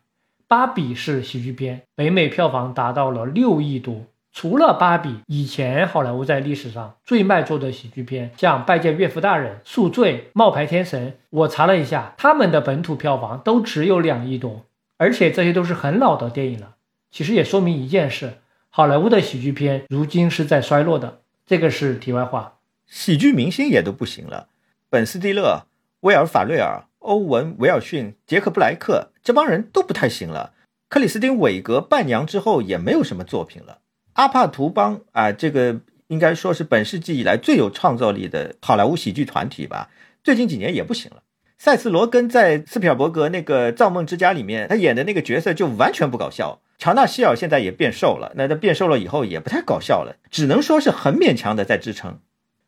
[0.51, 4.01] 芭比》是喜剧片，北美票房达到了六亿多。
[4.33, 14.65] 除了《芭比》，以前好莱坞在历史上最卖座的喜剧片，像《拜见岳父大人》《宿醉》《冒牌天神》，我查了一下，他们的本土票房都只有两亿多，
[14.97, 16.75] 而且这些都是很老的电影了。
[17.09, 18.33] 其实也说明一件事：
[18.69, 21.21] 好莱坞的喜剧片如今是在衰落的。
[21.45, 22.57] 这个是题外话。
[22.87, 24.49] 喜剧明星也都不行了，
[24.89, 25.65] 本·斯蒂勒、
[26.01, 30.53] 威尔·法瑞尔、欧文·威尔逊、杰克·布莱克这帮人都不太行了。
[30.89, 33.79] 克里斯汀·韦格伴娘之后也没有什么作品了。
[34.13, 39.89] 阿帕图邦啊，这个应该说是本世纪以来最有创造力的好莱坞喜剧团体吧，
[40.23, 41.23] 最近几年也不行了。
[41.57, 46.59] 塞斯·罗根在斯皮尔伯格那个《造梦之家》里面，他演的那个角色就完全不搞笑。
[46.77, 52.19] 乔纳·希尔现在也变瘦了，那他变瘦了以后也不太搞笑了，只能说是很勉强的在支撑。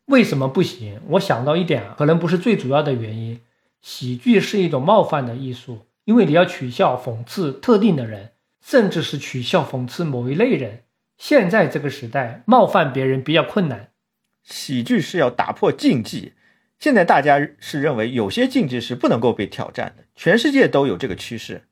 [0.06, 1.00] 为什么不行？
[1.08, 3.40] 我想到一点，可能不是最主要的原因。
[3.82, 10.82] 喜剧是一种冒犯的艺术，因为你要取笑、讽刺特定的人，甚至是取笑、讽刺某一类人。
[11.16, 13.88] 现在这个时代，冒犯别人比较困难。
[14.42, 16.32] 喜剧是要打破禁忌，
[16.78, 21.62] 现在大家是认为有些禁忌是不能够被挑战的，全世界都有这个趋势。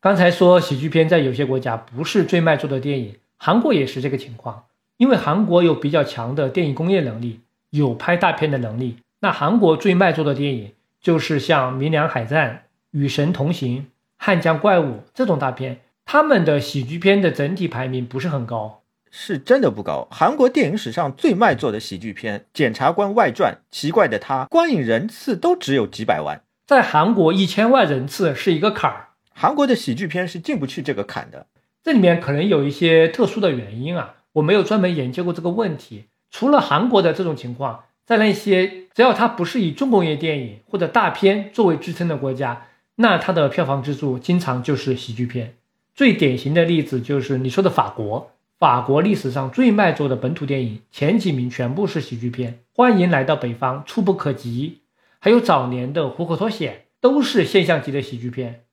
[0.00, 4.64] 刚才说喜剧片在有些国家不是最卖座的电影，韩国也是这个情况，
[4.96, 7.40] 因为韩国有比较强的电影工业能力。
[7.70, 12.50] 有拍大片的能力，那韩国最卖座的电影就是像《明良海战》
[12.92, 13.78] 《与神同行》
[14.16, 20.06] 《汉江怪物》这种大片，他们的喜剧片的整体排名不是很高，是真的不高。
[20.10, 31.46] 韩国电影史上最卖座的喜剧片《检察官外传》《奇怪的他》，观影人次都只有几百万，在韩国一千万人次是一个坎儿，韩国的喜剧片是进不去这个坎的。
[31.82, 36.04] 这里面可能有一些特殊的原因啊，我没有专门研究过这个问题。
[36.30, 45.54] 除了韩国的这种情况，在那些只要它不是以重工业电影或者大片作为支撑的国家，那它的票房支柱经常就是喜剧片。
[45.94, 54.80] 最典型的例子就是你说的法国，法国历史上最卖座的本土电影前几名全部是喜剧片，《欢迎来到北方》《触不可及》，
[55.18, 58.64] 还有早年的《虎口脱险》都是现象级的喜剧片。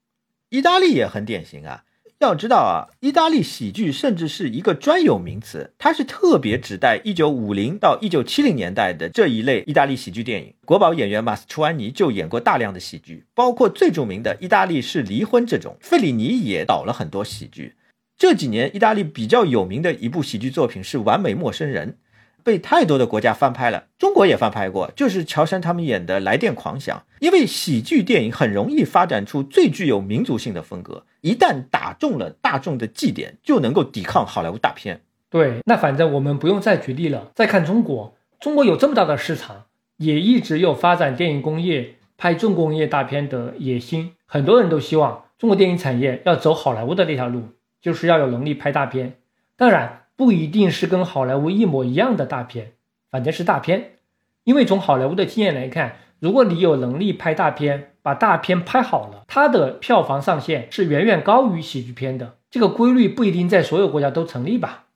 [0.49, 1.83] 意大利也很典型啊。
[2.19, 10.53] 要知道啊，意大利喜剧甚至是一个专有名词，它是特别指代一九五零到一九七零年代的这一类意大利喜剧电影。
[10.65, 15.77] 国宝演员马斯楚安尼就演过大量的喜剧，包括最著名的《意大利式离婚》这种。
[15.79, 17.75] 费里尼也导了很多喜剧。
[18.17, 21.91] 这几年意大利比较有名的一部喜剧作品是《完美陌生人》。
[22.43, 26.97] 被太多的国家翻拍了，中国也翻拍过，就是乔杉他们演的《来电狂想》。
[27.19, 35.01] 因为喜剧电影很容易发展出最具有民族性的风格，一旦打中了大众的祭点，就能够抵抗好莱坞大片。
[35.29, 37.31] 对，那反正我们不用再举例了。
[37.35, 39.65] 再看中国，中国有这么大的市场，
[39.97, 44.13] 也一直有发展电影工业、拍重工业大片的野心。
[44.25, 47.49] 很多人都希望中国电影产业要走好莱坞的那条路，
[47.81, 49.17] 就是要有能力拍大片。
[49.55, 50.03] 当然。
[50.19, 52.73] 不一定是跟好莱坞一模一样的大片，
[53.09, 53.99] 反正是大片。
[54.43, 62.35] 因为从好莱坞的经验来看，如果你有能力拍大片，把大片拍好了，它的票房上限是远远高于喜剧片的。
[62.51, 64.87] 这个规律不一定在所有国家都成立吧？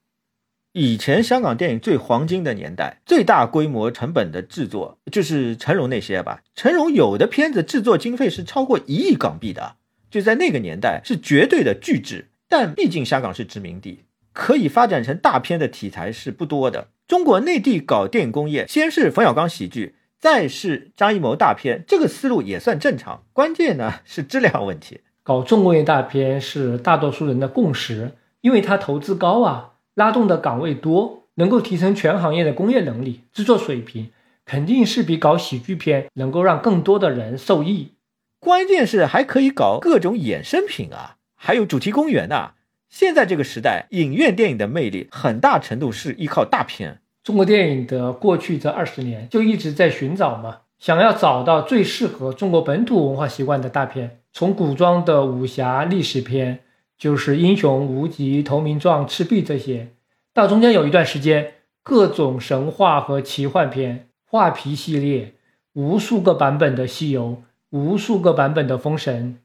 [0.73, 6.41] 以前香港电影最黄金的年代，最大规模成本的制作就是成龙那些吧。
[6.53, 9.77] 成龙有的片子制作经费是超过一亿港币的，
[10.11, 12.27] 就在那个年代是绝对的巨制。
[12.49, 14.03] 但毕竟香港是殖民地。
[14.33, 16.89] 可以发展成大片的题材是不多的。
[17.07, 23.23] 中国内地搞电影工业，先是冯小刚喜剧，再是张艺谋大片，这个思路也算正常。
[23.31, 25.01] 关键呢是质量问题。
[25.21, 34.11] 搞重工业大片是大多数人的共识，因为它投资高啊，拉动的岗位多，能够提升全行业的工业能力、制作水平，
[34.45, 37.93] 肯定是比搞喜剧片能够让更多的人受益。
[38.39, 42.53] 关键是还可以搞各种衍生品啊，还有主题公园呐。
[42.93, 46.99] 现在这个时代，影院电影的魅力很大程度是依靠大片。
[47.23, 54.19] 中国电影的过去这二十年就一直在寻找嘛，想要找到最适合中国本土文化习惯的大片。
[54.31, 56.59] 从古装的武侠历史片，
[56.95, 59.87] 就是英雄无极、投名状、赤壁这些，
[60.31, 65.33] 到中间有一段时间，各种神话和奇幻片、画皮系列，
[65.73, 69.39] 无数个版本的西游，无数个版本的封神。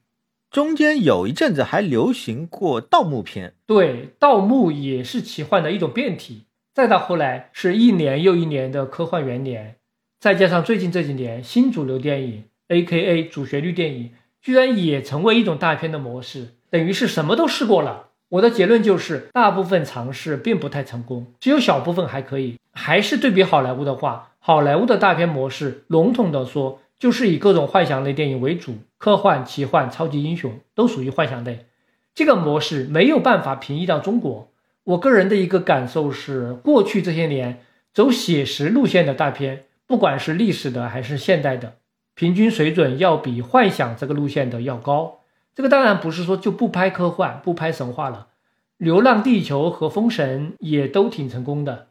[0.51, 6.45] 中间有一阵子还流行过盗墓片，对，盗墓也是奇幻的一种变体。
[6.73, 9.77] 再到后来是一年又一年的科幻元年，
[10.19, 13.25] 再加上最近这几年新主流电影 （A.K.A.
[13.25, 18.07] 主旋律电影）居然也成为一种大片的模式，等于是什么都试过了。
[18.31, 22.57] 我的结论就是，大部分尝试并不太成功，只有小部分还可以。
[22.73, 31.67] 还是对比好莱坞的话，好莱坞的大片模式，笼统的说，就是以各种幻想类电影为主，科幻、奇幻、超级英雄都属于幻想类。
[32.15, 34.51] 这个模式没有办法平移到中国。
[34.85, 37.61] 我个人的一个感受是，过去这些年
[37.95, 41.77] 走写实路线的大片，不管是历史的还是现代的，
[42.15, 45.21] 平均水准要比幻想这个路线的要高。
[45.55, 48.29] 这个当然不是说就不拍科幻、不拍神话了，
[48.79, 51.88] 《流浪地球》和《封神》也都挺成功的。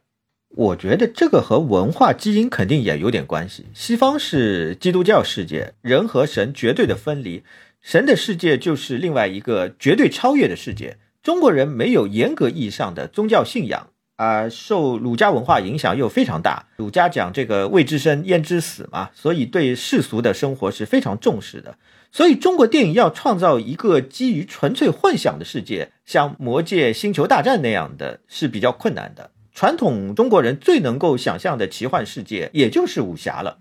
[0.58, 3.67] 我觉得这个和文化基因肯定也有点关系。
[3.76, 7.43] 西方是基督教世界，人和神绝对的分离，
[7.80, 10.98] 神的世界就是另外一个绝对超越的世界。
[11.22, 16.65] 中国人没有严格意义上的宗教信仰，啊，受儒家文化影响又非常大。
[16.78, 21.78] 儒家讲这个未知生焉知死嘛，所以对世俗的生活是非常重视的。
[22.12, 29.30] 所以中国电影要创造一个基于纯粹幻想的世界，像《魔戒》《星球大战》那样的是比较困难的。
[29.58, 33.58] 传统中国人最能够想象的奇幻世界，也就是武侠了。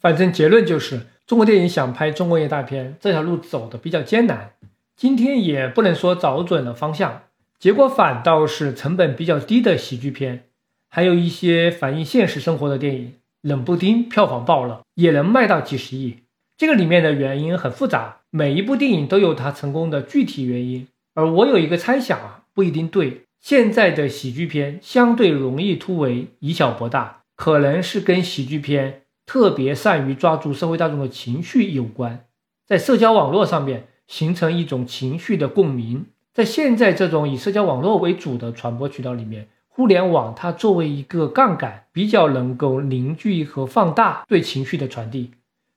[0.00, 4.54] 反正结论就是，中国电影想拍中国业大片，这条路走的比较艰难。
[4.96, 7.22] 今天也不能说找准了方向，
[7.56, 10.46] 结果反倒是成本比较低的喜剧片，
[10.88, 16.16] 还有一些反映现实生活的电影，冷不丁票房爆了，也能卖到几十亿。
[16.56, 20.88] 这个里面的原因很复杂，每一部电影都有它成功的具体原因。
[21.14, 23.22] 而我有一个猜想啊，不一定对。
[23.40, 32.26] 现在的喜剧片相对容易突围，以小博大，可能是跟喜剧片特别善于抓住社会大众的情绪有关，
[32.66, 33.88] 在社交网络上面。
[34.08, 45.32] 形成一种情绪的共鸣，在现在这种以社交网络为主的传播渠道里面，互联网它作为一个杠杆，比较能够凝聚和放大对情绪的传递，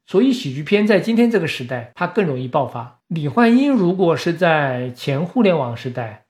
[0.05, 3.01] 所以喜剧片在今天这个时代，它更容易爆发。
[3.09, 6.20] 李焕英如果是在前互联网时代，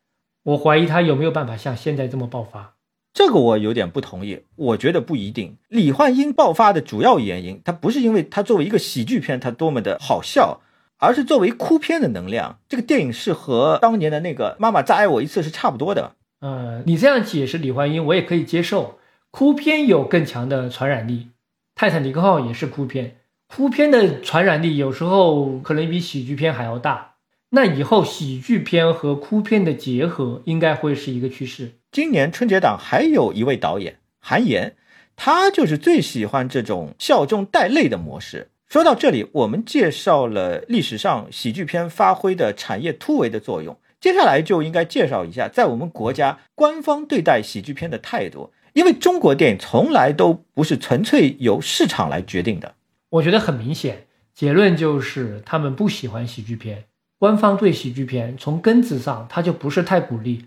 [0.43, 2.75] 我怀疑他有没有办法像现在这么爆发。
[3.13, 5.58] 这个我有点不同意，我觉得不一定。
[5.67, 10.62] 李焕英爆发的主要原因，它不是因为它作为一个喜剧片，它多么的好笑。
[11.04, 16.12] 而是作为哭片的能量，这个电影是和当年的那个《妈妈再爱我一次》是差不多的。
[16.41, 18.99] 呃，你这样解释李焕英，我也可以接受。
[19.32, 21.13] 哭片有更强的传染力，
[21.73, 27.11] 《泰坦尼克号》也是哭片，哭片的传染力有时候可能比喜剧片还要大。
[27.53, 31.73] 那以后喜剧片和哭片的结合应该会是一个趋势。
[31.91, 34.75] 今年春节档还有一位导演韩延，
[35.17, 38.49] 他就是最喜欢这种笑中带泪的模式。
[38.69, 48.53] 说到这里，我们介绍了历史上喜剧片发挥的产业突围的作用，接下来就应该介绍一下在我们国家官方对待喜剧片的态度。
[48.71, 52.75] 因为中国电影从来都不是纯粹由市场来决定的。
[53.09, 56.85] 我觉得很明显，结论就是他们不喜欢喜剧片。
[57.21, 60.45] 官方对喜剧片从根子上他就不是太鼓励，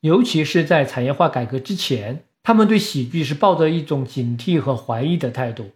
[0.00, 5.70] 尤其是在产业化改革之前，他们对喜剧是抱着一种警惕和怀疑的态度。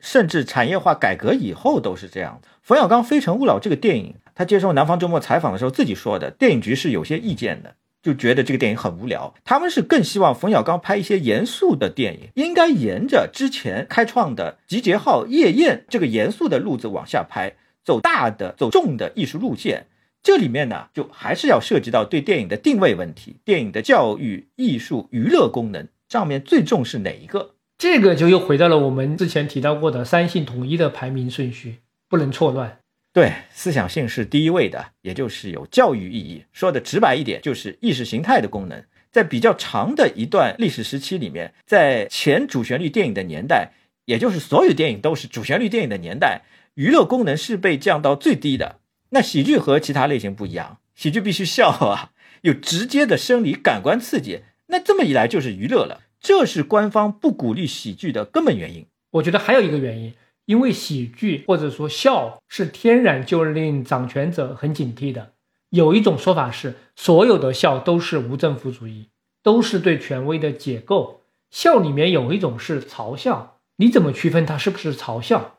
[0.00, 2.48] 甚至产业化改革以后都是这样的。
[2.62, 9.32] 冯小刚《非诚勿扰》这个电影，他接受南方周末采访的时候自己说的，电影局是有些意见的，就觉得这个电影很无聊。
[9.44, 17.54] 他们是更希望冯小刚拍一些严肃的电影，应该沿着之前开创的《集结号》《夜宴》这个严肃的路子往下拍，
[17.86, 19.86] 走大的、走重的艺术路线。
[20.22, 27.54] 这里面呢，就还是要涉及到对电影的定位问题，电影的教育、艺术、娱乐功能上面最重视哪一个？
[27.78, 31.76] 这个就又回到了我们之前提到过的三性统一的排名顺序，
[32.08, 32.78] 不能错乱。
[33.12, 36.42] 对，思想性是第一位的，也就是有教育意义。
[36.52, 38.82] 说的直白一点，就是意识形态的功能。
[39.12, 43.70] 在比较长的一段历史时期里面，在前主旋律电影的年代，
[44.04, 46.42] 也就是所有电影都是主旋律电影的年代，
[46.76, 48.80] 娱乐功能是被降到最低的。
[49.10, 52.12] 那喜剧和其他类型不一样，喜剧必须笑啊，
[52.42, 56.02] 有直接的生理感官刺激，那这么一来就是娱乐了。
[56.20, 58.86] 这是官方不鼓励喜剧的根本原因。
[59.12, 60.12] 我觉得还有一个原因，
[60.44, 65.32] 因为喜剧或者说笑是天然就令掌权者很警惕的。
[65.70, 69.08] 有一种说法是，所有的笑都是无政府主义，
[69.42, 71.22] 都是对权威的解构。
[71.50, 75.55] 笑里面有一种是嘲笑，你怎么区分它是不是嘲笑？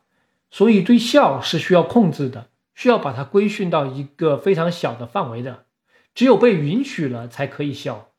[0.50, 5.66] 所以对笑是需要控制的，需要把它规训到一个非常小的范围的。
[6.16, 8.10] 只有被允许了，才可以笑。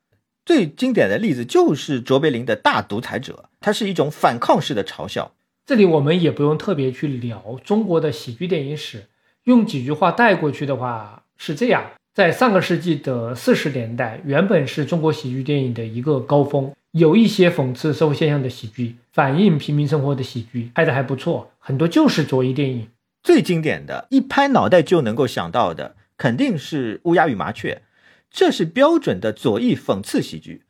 [0.45, 5.33] 最经典的例子就是卓别林的大独裁者，它是一种反抗式的嘲笑。
[5.65, 9.09] 这里我们也不用特别去聊中国的喜剧电影史，
[9.43, 22.87] 用几句话带过去的话是这样：在上个世纪的四十年代，原本是中国喜剧电影的一个高峰，有一些讽刺社会现象的喜剧，反映平民生活的喜剧拍得还不错，很多就是左翼电影。
[23.23, 27.81] 最经典的一拍脑袋就能够想到的，肯定是《乌鸦与麻雀》。
[28.29, 30.63] 这是标准的左翼讽刺喜剧，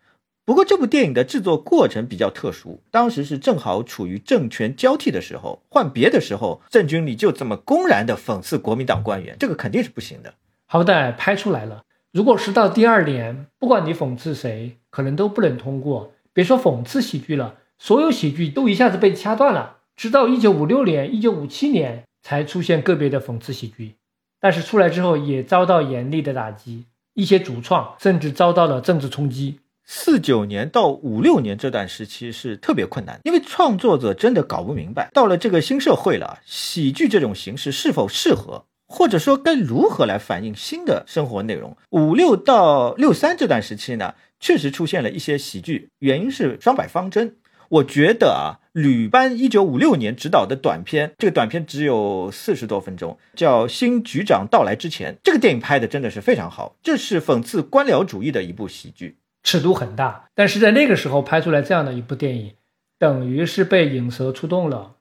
[0.45, 10.33] 不过这部电影的制作过程比较特殊，当时是正好处于政权交替的时候，换别的时候，郑君里就这么公然的讽刺国民党官员，这个肯定是不行的。
[10.71, 16.13] 好歹拍出来了，如果是到第二年，不管你讽刺谁，可能都不能通过。
[16.31, 23.95] 别说讽刺喜剧了，所有喜剧都一下子被掐断了，直到一九五六年、一九五七年才出现个别的讽刺喜剧，
[24.39, 26.85] 但是出来之后也遭到严厉的打击。
[27.15, 29.59] 一些主创甚至遭到了政治冲击。
[29.85, 41.77] 四九年到五六年这段时期是特别困难，因为创作者真的搞不明白，到了这个新社会了，喜剧这种形式是否适合，或者说该如何来反映新的生活内容。
[41.91, 47.35] 五六到六三这段时期呢，确实出现了一些喜剧，原因是双百方针。
[47.69, 55.13] 我觉得啊，吕班一九五六年执导的短片，这个短片只有四十多分钟，叫《新局长到来之前》。
[55.23, 60.25] 这个电影拍的真的是非常好，这是讽刺官僚主义的一部喜剧，尺度很大。
[60.33, 62.53] 但是在那个时候拍出来这样的一部电影，
[62.97, 64.95] 等于是被影蛇出动了，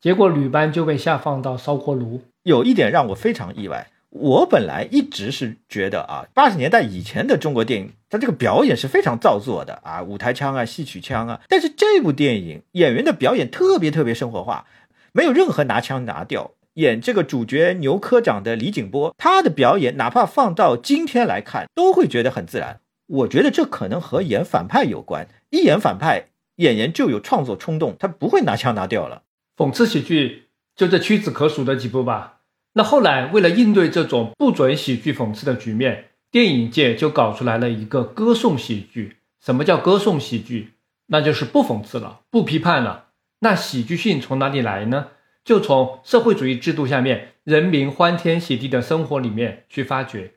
[0.00, 2.22] 结果吕班就被下放到烧锅炉。
[2.44, 3.90] 有一点让我非常意外。
[4.10, 11.40] 我本来一直是觉得啊，八十年代以前的中国电影，它这个表演是非常造作的啊，舞台腔啊，戏曲腔啊。
[11.48, 14.66] 但是这部电影演员的表演特别特别生活化，
[15.12, 16.52] 没有任何拿腔拿调。
[16.74, 22.80] 演这个主角牛科长的李景波，他的表演哪怕放到今天来看，都会觉得很自然。
[23.06, 26.26] 我觉得这可能和演反派有关，一演反派，
[26.56, 29.22] 演员就有创作冲动，他不会拿腔拿调了。
[29.56, 32.33] 讽刺喜剧就这屈指可数的几部吧。
[32.74, 39.18] 那后来，为了应对这种不准喜剧讽刺的局面，电影界就搞出来了一个歌颂喜剧。
[39.40, 40.74] 什么叫歌颂喜剧？
[41.06, 43.06] 那就是不讽刺了，不批判了。
[43.40, 45.08] 那喜剧性从哪里来呢？
[45.44, 50.32] 就从社会主义制度下面人民欢天喜地的生活里面去发掘。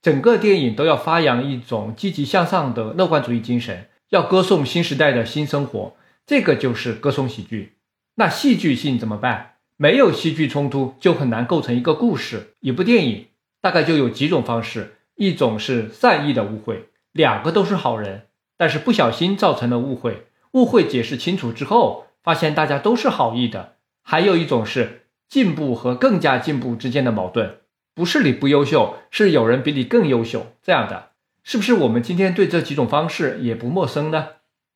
[0.00, 5.96] 整个电影都要发扬一种积极向上的乐观主义精神，要歌颂新时代的新生活。
[6.24, 7.78] 这个就是歌颂喜剧。
[8.14, 9.53] 那戏剧性怎么办？
[9.84, 12.54] 没有戏剧冲突，就很难构成一个故事。
[12.60, 13.26] 一部电影
[13.60, 18.22] 大概就有几种方式：一种是善意的误会，两个都是好人，
[18.56, 27.58] 但是不小心造成了误会，误会解释清楚之后，发现大家都是好意的；还有一种是进步和更加进步之间的矛盾，
[27.94, 30.46] 不是你不优秀，是有人比你更优秀。
[30.62, 31.10] 这样的，
[31.42, 34.28] 是不是我们今天对这几种方式也不陌生呢？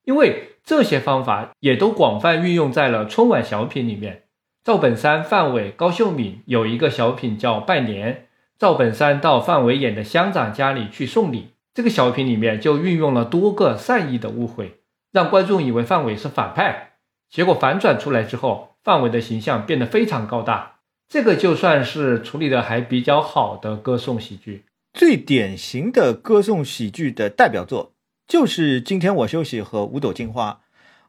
[0.04, 4.24] 因为这些方法也都广泛运用在了春晚小品里面。
[4.68, 8.12] 赵本山、范伟、高秀敏有一个小品叫《拜年》，
[8.58, 11.54] 赵本山到范伟演的乡长家里去送礼。
[11.72, 16.96] 这个小品里面就运用了多个善意的误会，让观众以为范伟是反派。
[17.30, 20.80] 结果反转出来之后，范伟的形象变得非常高大。
[21.08, 24.66] 这个就算是处理的还比较好的歌颂喜剧。
[24.92, 27.94] 最典型的歌颂喜剧的代表作
[28.26, 30.60] 就是《今天我休息》和《五朵金花》。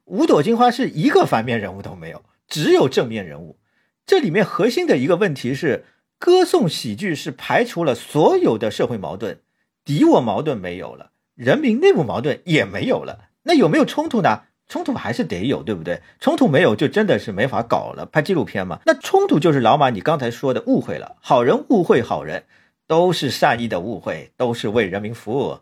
[0.06, 2.24] 五朵金花是一个反面人物都没有。
[2.50, 3.60] 只有正面人物，
[4.06, 5.86] 这里面核心的一个问题是，
[6.18, 9.38] 歌颂喜剧是排除了所有的社会矛盾，
[9.86, 14.42] 敌我矛盾没有了，人民内部矛盾也没有了，那有没有冲突呢？
[14.68, 16.02] 冲突还是得有，对不对？
[16.20, 18.80] 冲突没有，就真的是没法搞了，拍纪录片嘛。
[18.86, 22.44] 那冲突就是老马你刚才说的误会了，好人误会好人，
[22.86, 25.60] 都是善意的误会，都是为人民服务。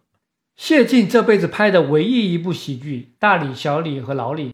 [0.57, 4.49] 谢晋这辈子拍的唯一一部喜剧《大李、小李和老李》。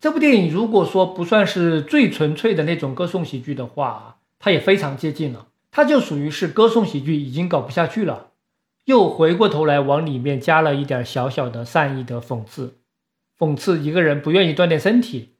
[0.00, 5.48] 这部电影如果说不算是最纯粹的那种歌颂喜剧的话，它也非常接近了。
[5.70, 8.28] 它就属于是歌颂喜剧已经搞不下去了，
[8.84, 12.78] 又回过头来往里面加了一点小小的善意的讽刺，
[13.38, 15.34] 讽刺一个人不愿意锻炼身体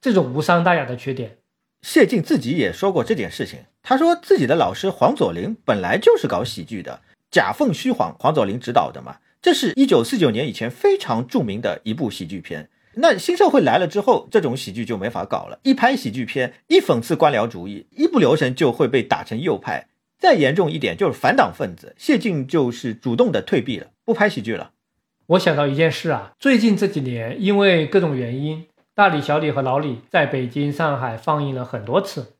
[0.00, 1.38] 这种无伤大雅的缺点。
[1.82, 7.00] 谢晋自己也说过这件事情，他说自己的老师黄佐临本来就是搞喜剧的，
[7.30, 12.70] 《假凤虚凰》黄佐临执导的嘛，这是一九四九年以前非常著名的一部喜剧片。
[12.94, 15.58] 那新社会来了之后，这种喜剧就没法搞了。
[15.62, 19.88] 一拍喜剧片，一讽刺官僚主义，一不留神就会被打成右派。
[20.18, 21.94] 再严重一点，就是反党分子。
[21.98, 24.72] 谢晋就是主动的退避了，不拍喜剧了。
[25.26, 32.34] 我想到一件事啊，最近这几年因为各种原因，大李、小李和老李在北京、上海放映了很多次，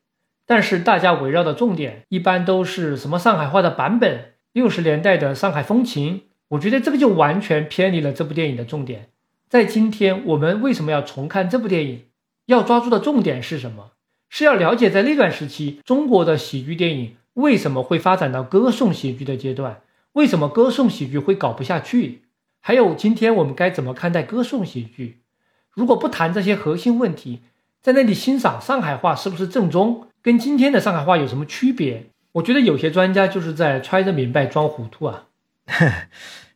[0.46, 6.24] 但是大家围绕的重点一般都是什么上海话的版本、六十年代的上海风情。
[6.48, 9.08] 我觉得这个就完全偏离了这部电影的重点。
[9.52, 12.04] 在今天，我们为什么要重看这部电影？
[12.46, 13.90] 要抓住的重点是什么？
[14.30, 19.82] 是要了解在那段时期中国的喜剧电影为什么会发展到歌颂喜剧的阶段？
[20.14, 22.22] 为什么歌颂喜剧会搞不下去？
[22.60, 25.20] 还有今天我们该怎么看待歌颂喜剧？
[25.70, 27.42] 如果不谈这些核心问题，
[27.82, 30.06] 在那里欣赏上海话是不是正宗？
[30.22, 32.06] 跟今天的上海话有什么区别？
[32.32, 35.26] 我觉得有些专家就是在揣着明白装糊涂啊。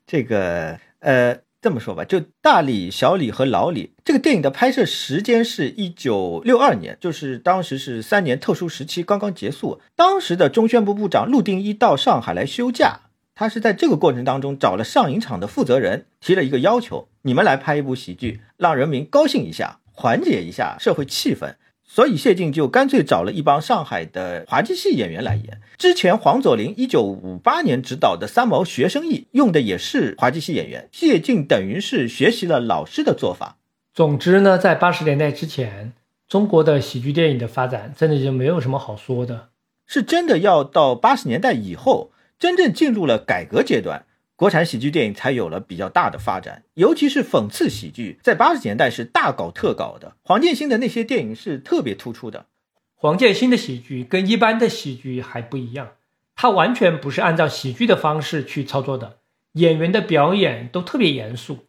[0.07, 1.45] 这个呃。
[1.67, 9.81] 这么说吧，就大李、小李和老李这个电影的拍摄时间是一九六二年，就是当时是三年特殊时期刚刚结束。
[9.97, 13.01] 当时的中宣部部长陆定一到上海来休假，
[13.35, 21.57] 他是在这个过程当中找了上影厂的负责人，提了一个要求：你们来拍一部喜剧，让人民高兴一下，缓解一下社会气氛。
[21.97, 25.63] 所以谢晋就干脆找了一帮上海的滑稽戏演员来演。
[25.79, 30.91] 之前黄佐临一九五八年执导的《三毛学生意》用的也是滑稽戏演员。
[30.93, 33.57] 谢晋等于是学习了老师的做法。
[33.95, 35.95] 总之呢，在八十年代之前，
[36.29, 39.49] 中国的喜剧电影的发展真的就没有什么好说的。
[39.87, 44.05] 是真的要到八十年代以后，真正进入了改革阶段。
[44.37, 50.17] 国产喜剧电影才有了比较大的发展，尤其是讽刺喜剧，在八十年代是大搞特搞的。
[50.23, 52.45] 黄建新的那些电影是特别突出的。
[52.95, 55.93] 黄建新的喜剧跟一般的喜剧还不一样，
[56.35, 59.17] 他完全不是按照喜剧的方式去操作的，
[59.53, 61.61] 演员的表演都特别严肃，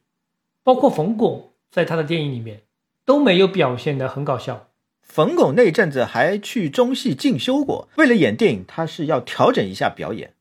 [0.62, 2.64] 包括冯巩在他的电影里面
[3.06, 4.68] 都没有表现得很搞笑。
[5.02, 10.34] 冯巩那阵子还去中戏进修过，为了演电影，他是要调整一下表演。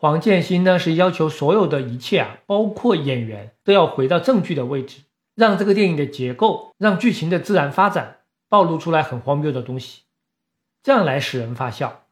[0.00, 5.00] 黄建新呢是要求所有的一切啊，包括演员都要回到正剧的位置，
[5.34, 8.18] 让这个电影的结构，让剧情的自然发展
[8.48, 10.02] 暴露出来很荒谬的东西，
[10.84, 12.04] 这样来使人发笑。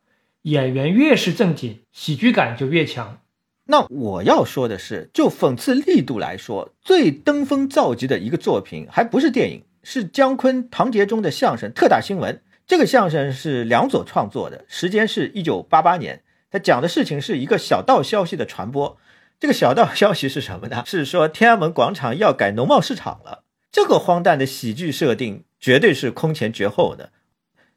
[0.42, 3.20] 演员越是正经，喜剧感就越强。
[3.66, 12.34] 那我要说的是，就讽刺力度来说，最登峰造极的一个作品，还不是电影，是姜昆、唐杰忠的相声《特大新闻》。
[12.66, 16.24] 这个相声是梁左创作的，时间是一九八八年。
[16.56, 18.96] 他讲的事情是一个小道消息的传播，
[19.38, 20.82] 这个小道消息是什么呢？
[20.86, 23.44] 是说天安门广场要改农贸市场了。
[23.70, 27.10] 这个荒诞的喜剧设定绝对是空前绝后的。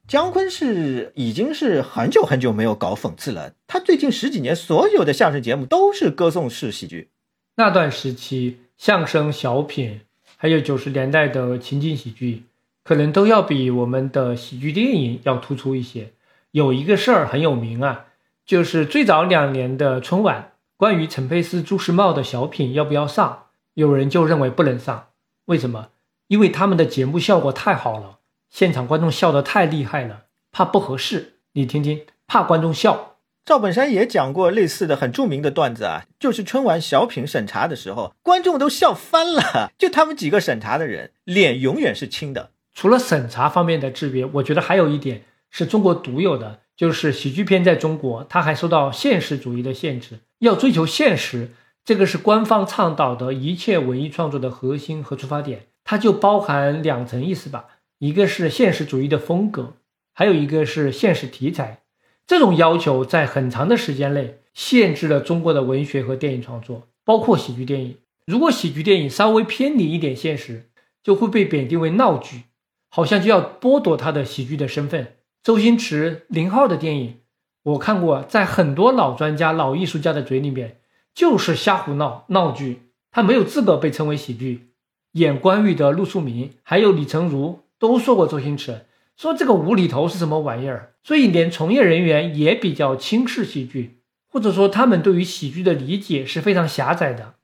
[0.08, 7.10] 姜昆是已经是很久很久没有搞讽刺了，他最近十几年所有的相声节目都是歌颂式喜剧。
[7.56, 10.00] 那段时期，相声、小品，
[10.38, 12.44] 还有九十年代的情景喜剧，
[12.82, 16.12] 可能都要比我们的喜剧电影要突出一些。
[16.52, 18.06] 有一个事儿很有名啊。
[18.50, 23.44] 就是最早两年的春晚，关于陈佩斯、朱时茂的小品要不要上，
[23.74, 25.10] 有人就认为不能上。
[25.44, 25.90] 为什么？
[26.26, 31.34] 因为他们的节目效果太好了，现场观众笑得太厉害了，怕不合适。
[31.52, 33.18] 你听听，怕观众笑。
[33.44, 39.70] 赵本山也讲过类似的很著名的段子啊，就是春晚小品审查的时候，观众都笑翻了。
[39.78, 42.50] 就他们几个审查的人，脸永远是青的。
[42.74, 46.58] 除了审查方面的制约，我觉得还有一点是中国独有的。
[46.80, 51.50] 就是喜剧片在中国，它还受到现实主义的限制，要追求现实，
[51.84, 55.66] 这个是官方倡导的一切文艺创作的核心和出发点。
[55.84, 57.66] 它就包含两层意思吧，
[57.98, 59.74] 一个是现实主义的风格，
[60.14, 61.82] 还有一个是现实题材。
[62.26, 67.96] 这种要求在很长的时间内限制了中国的文学和电影创作，包括喜剧电影。
[68.24, 70.70] 如果喜剧电影稍微偏离一点现实，
[71.02, 72.44] 就会被贬定为闹剧，
[72.88, 75.16] 好像就要剥夺它的喜剧的身份。
[75.42, 77.20] 周星驰、林浩的电影，
[77.62, 80.80] 我看过，在很多老专家、老艺术家的嘴里面，
[81.14, 84.74] 就是瞎胡闹闹剧，他没有资格被称为喜剧。
[85.12, 88.84] 演关羽的陆树铭，还有李成儒都说过周星驰，
[89.16, 90.92] 说这个无厘头是什么玩意儿。
[91.02, 97.36] 所以，连从业人员也比较轻视喜剧，或者说他们对于喜剧的理解是非常狭窄的。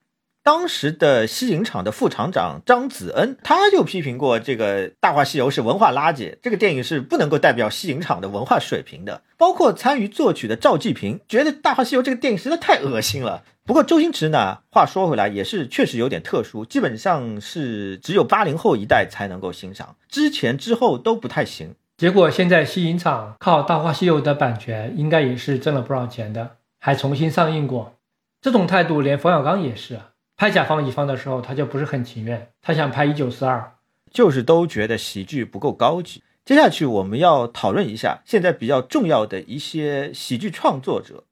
[0.47, 9.23] 当时的西影厂的副厂长张子恩，他就批评过这个《大话西游》是文化垃圾，这个电影是不能够代表西影厂的文化水平的。
[9.35, 13.43] 包括参与作曲的赵季平，觉得《大话西游》这个电影实在太恶心了。
[13.65, 21.75] 不过周星驰呢，话说回来也是确实有点特殊，基本上是只有八零后一代才能够欣赏，之前之后都不太行。
[21.97, 27.95] 结果现在西影厂靠《大话西游》的版权，应该也是挣了不少钱的，还重新上映过。
[28.39, 30.11] 这种态度，连冯小刚也是啊。
[30.37, 33.71] 拍甲方乙方的时候，他就不是很情愿，他想拍一九四二，
[34.11, 36.21] 就是都觉得喜剧不够高级。
[36.45, 41.23] 接下去我们要讨论一下现在比较重要的一些喜剧创作者，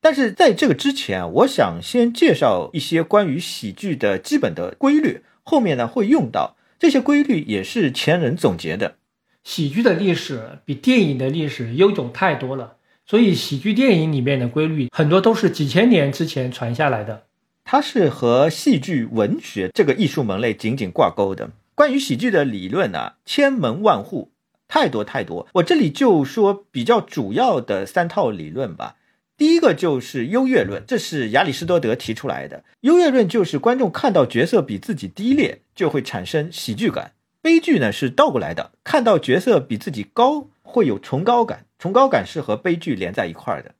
[0.00, 8.96] 但是在这个之前，我想先介绍一些关于喜剧的基本的规律，后面呢会用到这些规律，也是前人总结的。
[9.44, 12.74] 喜剧的历史比电影的历史悠久太多了，
[13.06, 17.27] 所以喜剧电影里面的规律很多都是几千年之前传下来的。
[17.70, 21.50] 它是和戏剧文学这个艺术门类紧紧挂钩的。
[21.74, 24.32] 关于喜剧的理论呢，千门万户，
[24.66, 25.46] 太多太多。
[25.52, 28.96] 我这里就说比较主要的三套理论吧。
[29.36, 32.64] 第一个就是优越论，这是亚里士多德提出来的。
[32.80, 37.12] 优越论就是观众看到角色比自己低劣，就会产生喜剧感。
[37.42, 41.66] 悲剧呢是倒过来的，看到角色比自己高，会有崇高感。
[41.78, 43.74] 崇高感是和悲剧连在一块儿的。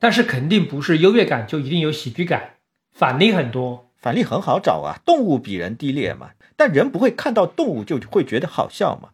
[0.00, 2.56] 但是肯定不是优越感就一定有喜剧感，
[2.92, 3.86] 反例很多。
[3.96, 6.30] 反例很好找啊，动物比人低劣嘛。
[6.56, 9.10] 但人不会看到动物就会觉得好笑嘛？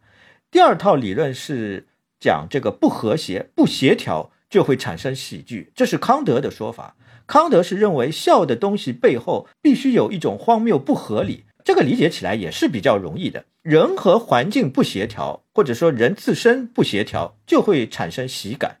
[0.49, 1.87] 第二套理论是
[2.19, 6.95] 讲这个不和谐、不协调就会产生喜剧，这是康德的说法。
[7.25, 13.43] 康德是认为笑的东西背后必须有一种荒谬不合理，这个理解起来也是比较容易的。
[13.61, 18.77] 人和环境不协调，或者说人自身不协调，就会产生喜感。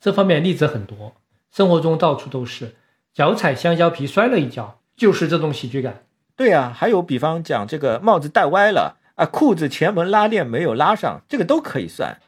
[0.00, 1.14] 这方面例子很多，
[1.52, 2.74] 生活中到处都是。
[3.14, 6.02] 脚踩香蕉皮摔了一跤，就是这种喜剧感。
[6.34, 12.18] 对啊，还有比方讲这个帽子戴歪了啊，裤子前门拉链没有拉上，这个都可以算。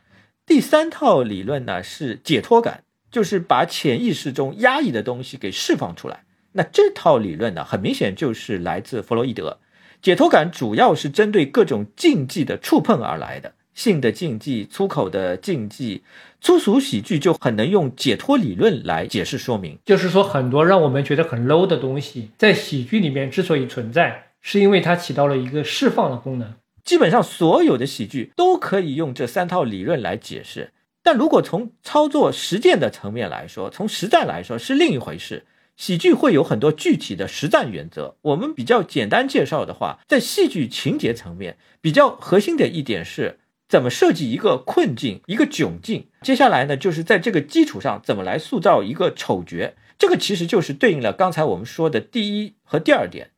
[0.46, 6.22] 第三套理论呢是解脱感，就是把潜意识中压抑的东西给释放出来。
[6.52, 9.58] 那这套理论呢，很明显就是来自弗洛伊德。
[10.00, 16.04] 解脱感主要是针对各种禁忌的触碰而来的，性的禁忌、粗口的禁忌。
[16.46, 26.54] 粗俗喜剧就很能用解脱理论来解释说明，就是说很多让我们觉得很 low 的东西，在喜剧里面之所以存在，是因为它起到了一个释放的功能。
[26.84, 30.70] 基本上所有的喜剧都可以用这三套理论来解释，
[31.02, 35.46] 但如果从操作实践的层面来说，从实战来说是另一回事。
[35.76, 43.40] 喜剧会有很多具体的实战原则，我们比较简单介绍的话，在戏剧情节层面比较核心的一点是。
[43.68, 46.06] 怎么设计一个困境，一个窘境？
[46.22, 49.74] 接下来呢，就是在这个基础上，怎么来塑造一个丑角？
[49.98, 53.30] 这个其实就是对应了刚才我们说的第一和第二点。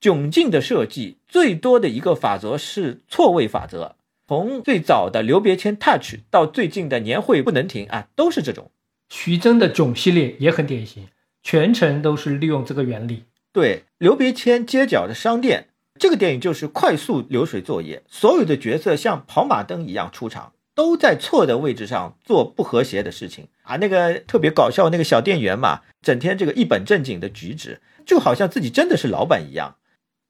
[0.00, 3.96] 窘境的设计最多的一个法则是错位法则。
[4.26, 8.70] 从最早的刘别谦 touch 到最近的年会不能停啊，都是这种。
[9.08, 11.08] 徐峥的囧系列也很典型，
[11.42, 13.24] 全程都是利用这个原理。
[13.52, 15.69] 对，刘别谦街角的商店。
[16.00, 23.76] 这个电影就是快速流水作业，所有的角色像跑马灯一样出场，都在错的位置上做不和谐的事情啊！
[23.76, 29.76] 那个特别搞笑那个小店员嘛，整天这个一本正经的举止，就好像自己真的是老板一样。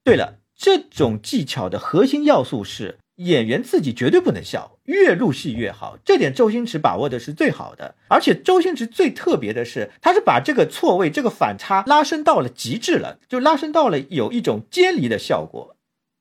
[0.03, 5.97] 对了，这种技巧的核心要素是演员自己绝对不能笑，越入戏越好。
[6.03, 15.75] 这点周星驰把握的是最好的，而且周星驰最特别的是，他是把这个错位、这个反差拉伸到了极致了，就拉伸到了有一种尖离的效果。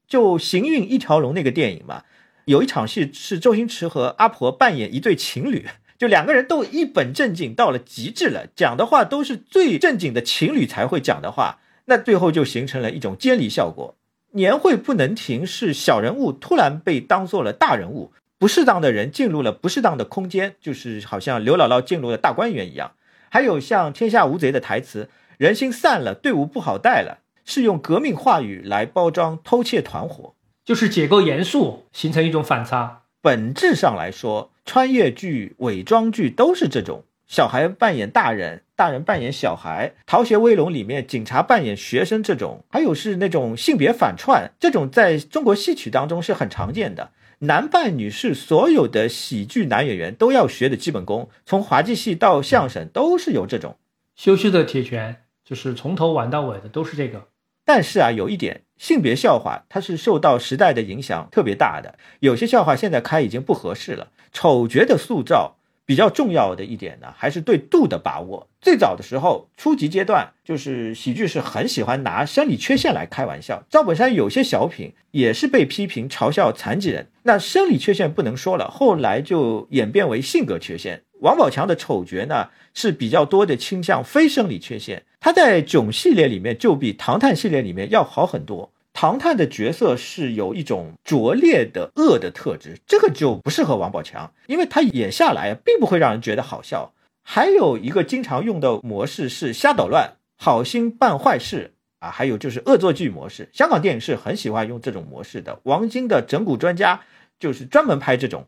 [0.06, 2.04] 就《行运一条龙》那个电影嘛，
[2.46, 13.96] 有一场戏是周星驰和阿婆扮演一对情侣，就两个人都一本正经到了极致了，讲的话都是最正经的情侣才会讲的话，那最后就形成了一种尖离效果。
[14.32, 22.92] 年会不能停是小人物突然被当做了大人物，不适当的人进入了不适当的空间，就是好像刘姥姥进入了大观园一样。
[23.28, 25.08] 还有像《天下无贼》的台词，
[25.38, 27.18] 人心散了，队伍不好带了。
[27.44, 33.02] 是用革命话语来包装偷窃团伙，就是结构严肃，形成一种反差。
[33.20, 47.12] 本质上来说，穿越剧、伪装剧都是这种：小孩扮演大人，大人扮演小孩，《逃学威龙》里面警察扮演学生这种，还有是那种性别反串，这种在中国戏曲当中是很常见的。
[47.38, 53.76] 男扮女是所有的喜剧男演员都要学的基本功，从滑稽戏到相声都是有这种。
[54.16, 57.28] 羞羞的铁拳就是从头玩到尾的，都是这个。
[57.64, 64.08] 但是啊，有一点，性别笑话它是受到时代的影响特别大的，有些笑话现在开已经不合适了。
[64.32, 65.58] 丑角的塑造
[65.90, 68.46] 比较重要的一点呢，还是对度的把握。
[68.60, 73.64] 最早的时候，初级阶段就是喜剧是很喜欢拿生理缺陷来开玩笑。
[73.68, 81.02] 赵本山有些小品也是被批评嘲笑残疾人，那生理缺陷不能说了，后来就演变为性格缺陷。
[81.22, 88.70] 王宝强的丑角呢是比较多的倾向非生理缺陷，他在囧系列里面就比唐探系列里面要好很多。
[88.92, 96.92] 唐探的角色是有一种拙劣的恶的特质，这个就不适合王宝强，因为他演下来并不会让人觉得好笑。
[97.22, 103.48] 还有一个经常用的模式是瞎捣乱，好心办坏事，啊，还有就是恶作剧模式。
[103.52, 105.60] 香港电影是很喜欢用这种模式的。
[105.62, 107.02] 王晶的整蛊专家
[107.38, 108.46] 就是专门拍这种。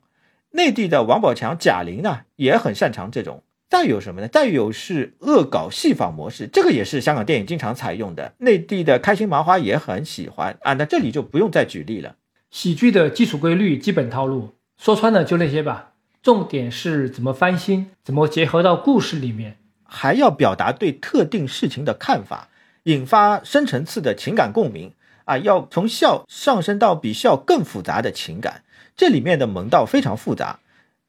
[0.50, 3.42] 内地的王宝强、贾玲呢也很擅长这种。
[3.72, 4.28] 再有什么呢？
[4.28, 8.34] 再有是恶搞戏仿模式，这个也是香港电影经常采用的。
[8.36, 10.74] 内地的开心麻花也很喜欢啊。
[10.74, 12.16] 那这里就不用再举例了。
[12.50, 15.92] 喜剧的基础规律、基本套路，说穿了就那些吧。
[16.22, 22.48] 重点是怎么翻新，怎么结合到故事里面，还要表达对特定事情的看法，
[22.82, 24.92] 引发深层次的情感共鸣
[25.24, 25.38] 啊！
[25.38, 28.64] 要从笑上升到比笑更复杂的情感，
[28.94, 30.58] 这里面的门道非常复杂。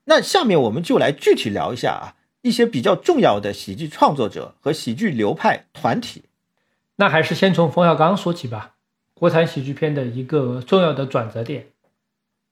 [0.05, 6.23] 那下面我们就来具体聊一下啊，一些比较重要的喜剧创作者和喜剧流派团体。
[6.97, 8.75] 那还是先从冯小刚说起吧，
[9.13, 11.67] 国产喜剧片的一个重要的转折点。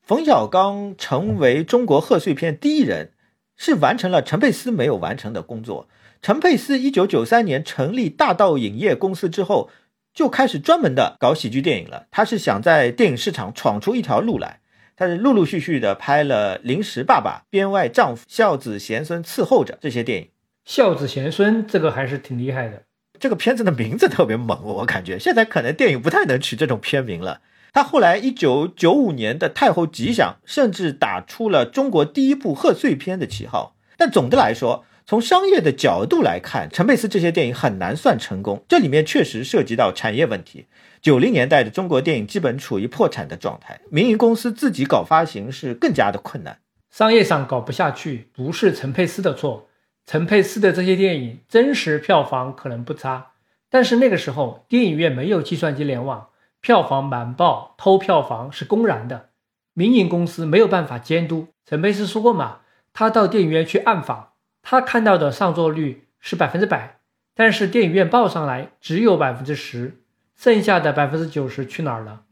[0.02, 3.12] 冯小刚成为中国贺岁片第一人，
[3.58, 5.90] 是完成了陈佩斯没有完成的工作。
[6.22, 9.70] 陈佩斯一九九三年成立大道影业公司之后，
[10.14, 12.08] 就开始专门的搞喜剧电影了。
[12.12, 14.61] 他是想在电影市场闯出一条路来。
[15.02, 20.28] 他是陆陆续续的拍了《临时爸爸》《编外丈夫》《孝子贤孙伺候着》这些电影。
[20.64, 22.84] 孝子贤孙这个还是挺厉害的。
[23.20, 27.42] 这个片子的名字特别猛，我感觉现在可能电影不太能取这种片名了。
[27.74, 33.76] 他后来一九九五年的《太后吉祥》甚至打出了中国第一部贺岁片的旗号。
[33.98, 38.64] 但总的来说，从商业的角度来看，陈佩斯这些电影很难算成功。
[38.70, 40.68] 这里面确实涉及到产业问题。
[41.02, 46.60] 九零年代的中国电影基本处于破产的状态，民营公司自己搞发行是更加的困难，
[46.92, 49.68] 商业上搞不下去，不是陈佩斯的错。
[50.06, 53.32] 陈佩斯的这些电影真实票房可能不差，
[53.70, 56.28] 但是那个时候电影院没有计算机联网。
[56.60, 59.30] 票房瞒报，偷票房是公然的，
[59.74, 61.48] 民营公司没有办法监督。
[61.66, 62.60] 陈佩斯说过嘛，
[62.94, 67.00] 他到电影院去暗访，他看到的上座率是百分之百，
[67.34, 70.01] 但是电影院报上来只有百分之十，
[70.44, 72.24] 剩下的百分之九十去哪儿了？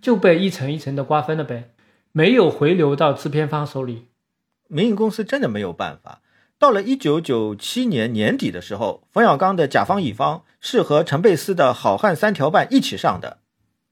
[0.00, 1.70] 就被一层一层的瓜分了呗，
[2.12, 4.06] 没有回流到制片方手里。
[4.68, 6.20] 民营公司真的没有办法。
[6.60, 13.38] 到了一九九七年年底的时候，冯小刚的《甲方乙方》是和陈佩斯的《好汉三条半》一起上的。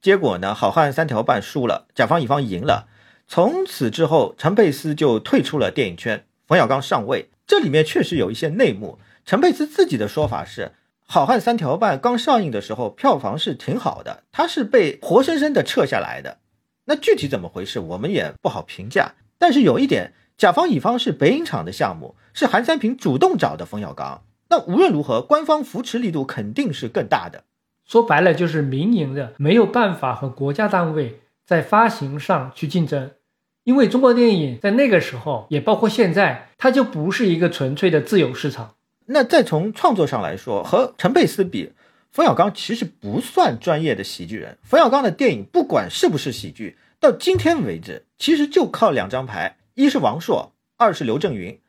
[0.00, 0.54] 结果呢？
[0.54, 2.86] 好汉三条半输了，甲方乙方赢了。
[3.26, 7.30] 从此之后，陈佩斯就退出了电影圈，冯小刚上位。
[7.44, 9.00] 这里面确实有一些内幕。
[9.26, 10.70] 陈佩斯自己的说法是，
[11.06, 16.38] 好汉三条半刚上映的时候，票房是挺好的，它是被活生生的撤下来的。
[16.86, 19.14] 那具体怎么回事，我们也不好评价。
[19.38, 24.22] 但是有一点，甲方乙方是北影厂的项目，是韩三平主动找的冯小刚。
[24.48, 27.44] 那无论如何，官方扶持力度肯定是更大的。
[27.86, 33.10] 说白了就是民营的没有办法和国家单位在发行上去竞争，
[33.64, 38.74] 因为中国电影在那个时候也包括现在，它就不是一个纯粹的自由市场。
[39.06, 41.72] 那再从创作上来说，和陈佩斯比，
[42.10, 44.58] 冯小刚其实不算专业的喜剧人。
[44.62, 51.60] 冯小刚的电影不管是不是喜剧，到今天为止，其实就靠两张牌：一是王朔，二是刘震云。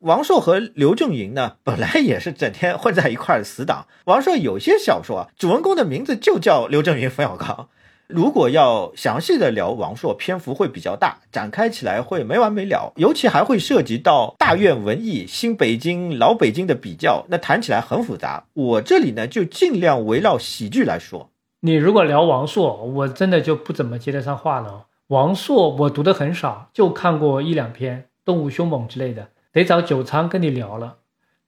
[0.00, 3.86] 王朔和刘震云呢，本来也是整天混在一块的死党。
[4.06, 7.68] 王朔有些小说啊，主人公的名字就叫刘震云、冯小刚。
[8.14, 18.44] 如果要详细的聊王朔，篇幅会比较大，展开起来会没完没了，尤其还会涉及到大院文艺、新北京、老北京的比较，那谈起来很复杂。
[18.52, 21.30] 我这里呢，就尽量围绕喜剧来说。
[21.60, 24.86] 你如果聊王朔，我真的就不怎么接得上话了。
[25.08, 29.28] 王朔我读的很少，就看过一两篇《动物凶猛》之类的。
[29.52, 30.96] 得找九仓跟你聊了。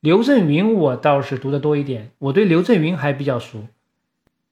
[0.00, 3.64] 刘震云我倒是读的多一点，我对刘震云还比较熟。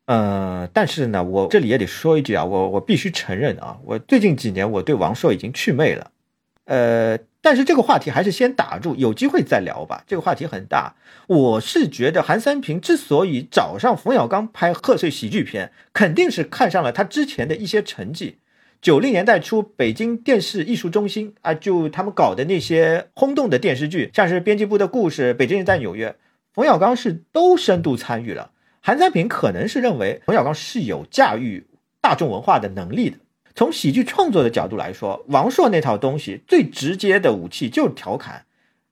[0.07, 6.11] 呃，但是呢，我这里也得说一句啊，我我必须承认啊，我最近几年我对王朔已经祛魅了。
[6.65, 10.05] 呃，但是这个话题还是先打住，有机会再聊吧。
[10.07, 10.95] 这个话题很大。
[11.27, 18.39] 我是觉得韩三平之所以找上冯小刚拍贺岁喜剧片，肯定是看上了他之前的一些成绩。
[18.81, 26.17] 九零年代初，北京电视艺术中心啊，就他们搞的那些轰动的电视剧，像是编辑部的故事、北京人在纽约，
[26.53, 28.52] 冯小刚是都深度参与了。
[28.85, 31.69] 韩三平可能是认为冯小刚是有驾驭
[32.01, 33.17] 大众文化的能力的。
[33.55, 38.45] 从喜剧创作的角度来说，王朔那套东西最直接的武器就是调侃，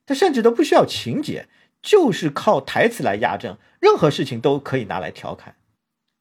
[0.07, 1.49] 他甚至都不需要情节，
[1.83, 5.57] 就是靠台词来压阵，任何事情都可以拿来调侃。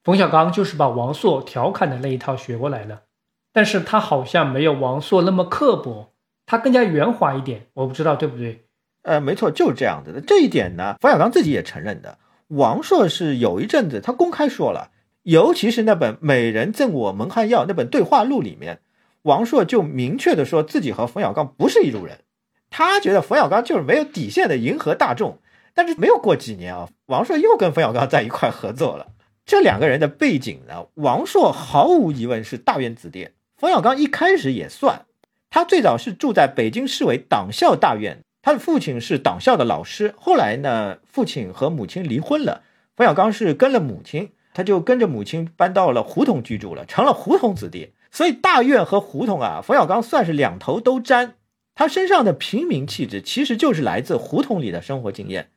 [0.03, 3.03] 冯小刚就是把王朔调侃的那一套学过来了。
[3.51, 6.13] 但是他好像没有王朔那么刻薄，
[6.45, 8.65] 他更加圆滑一点，我不知道对不对？
[9.03, 10.22] 呃，没错，就是这样子的。
[10.22, 12.17] 这一点呢，冯小刚自己也承认的。
[12.50, 14.91] 王朔是有一阵子他公开说了，
[15.24, 18.82] 尤其是那本《美人赠我蒙汗药》那本对话录里面，
[19.24, 22.20] 王朔就明确的说自己和冯小刚不是一路人，
[22.70, 25.39] 他觉得冯小刚就是没有底线的迎合大众。
[25.76, 29.14] 但是没有过几年啊，王朔又跟冯小刚在一块合作了。
[29.45, 35.06] 这两个人的背景呢，王朔毫无疑问是大院子弟，冯小刚一开始也算。
[35.50, 38.24] 他最早是住在北京市委党校大院，
[38.54, 40.16] 他父亲是党校的老师。
[40.18, 42.64] 后来呢，父亲和母亲离婚了，
[42.95, 47.93] 冯小刚是跟了母亲，他就跟着母亲搬到了胡同居住了，成了胡同子弟。
[48.12, 51.36] 所以大院和胡同啊，冯小刚算是两头都沾。
[51.76, 55.52] 他身上的平民气质，其实就是来自胡同里的生活经验。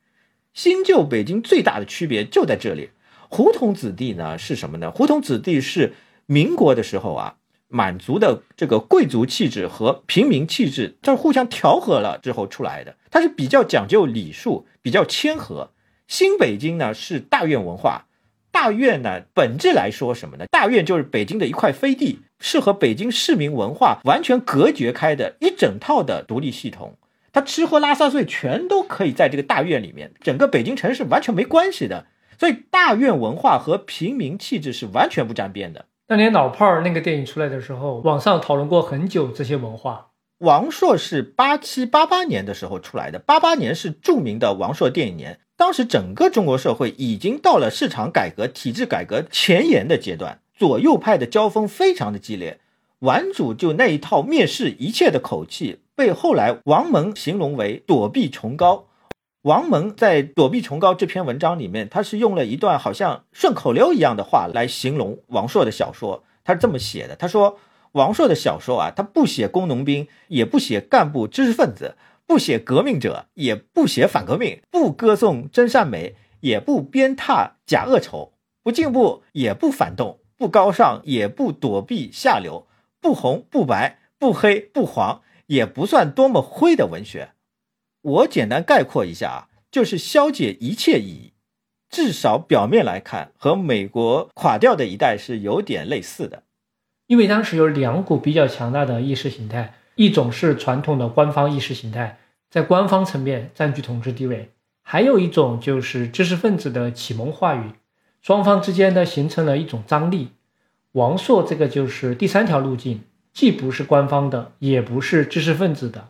[0.52, 2.90] 新旧北京最大的区别就在这里。
[3.28, 4.90] 胡同子弟呢是什么呢？
[4.90, 5.94] 胡同子弟是
[6.26, 7.36] 民国的时候啊。
[7.72, 12.94] 满族的这个贵族气质和平民气质，它是互相调和了之后出来的。
[13.10, 15.70] 它是比较讲究礼数，比较谦和。
[16.06, 18.06] 新北京呢是大院文化，
[18.50, 20.44] 大院呢本质来说什么呢？
[20.50, 26.98] 大院就是北京的一块飞地，是和北京市民文化完全隔绝开的一整套的独立系统。
[27.32, 32.06] 它吃喝拉撒睡全都可以在这个大院里面，整个北京城是完全没关系的。
[32.38, 35.86] 所以大院文化和平民气质是完全不沾边的。
[36.12, 40.08] 当年老炮儿那个电影出来的时候，网上讨论过很久这些文化。
[40.40, 45.40] 王朔是八七八八年的时候出来的，八八年是著名的王朔电影年。
[45.56, 52.60] 当时整个中国社会已经到了市场改革、体制改革前沿的阶段，左右派的交锋非常的激烈。
[52.98, 58.84] 顽主就那一套蔑视一切的口气，被后来王蒙形容为躲避崇高。
[59.42, 66.22] 王蒙在《躲避崇高》这篇文章里面，他是用了一段好像顺口溜一样的话来形容王朔的小说。
[66.44, 67.58] 他是这么写的：他说，
[67.90, 82.68] 王朔的小说啊，他不写工农兵，也不写干部知识分子，不写革命者，也不写反革命，不歌颂真善美，也不鞭挞假恶丑，不进步，也不反动，不高尚，也不躲避下流，
[83.00, 87.32] 不红不白，不黑不黄，也不算多么灰的文学。
[88.02, 91.32] 我简单概括一下啊，就是消解一切意义，
[91.88, 96.42] 至少表面来看，和美国垮掉的一代是有点类似的。
[97.06, 102.18] 因为当时有两股比较强大的意识形态，一种是传统的官方意识形态，
[102.50, 104.48] 在官方层面占据统治地位；
[104.82, 107.72] 还有一种就是知识分子的启蒙话语，
[108.20, 110.30] 双方之间呢形成了一种张力。
[110.92, 116.08] 王朔这个就是第三条路径，既不是官方的，也不是知识分子的。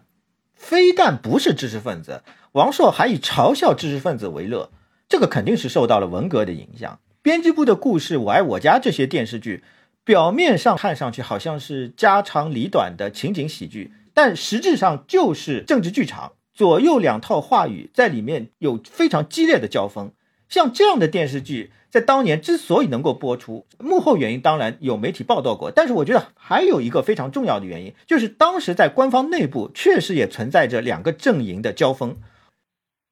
[0.62, 4.70] 非但不是知识分子，王朔还以嘲笑知识分子为乐，
[5.08, 7.00] 这个肯定是受到了文革的影响。
[7.20, 9.64] 编辑部的故事《我爱我家》这些电视剧，
[10.04, 16.34] 表面上看上去好像是家长里短的情景喜剧，但实质上就是政治剧场。
[16.54, 20.12] 左右两套话语在里面有非常激烈的交锋。
[20.48, 21.72] 像这样的电视剧。
[21.92, 32.16] 在当年之所以能够播出，幕后原因当然有媒体报道过，但是我觉得还有一个非常重要的原因，就是当时在官方内部确实也存在着两个阵营的交锋。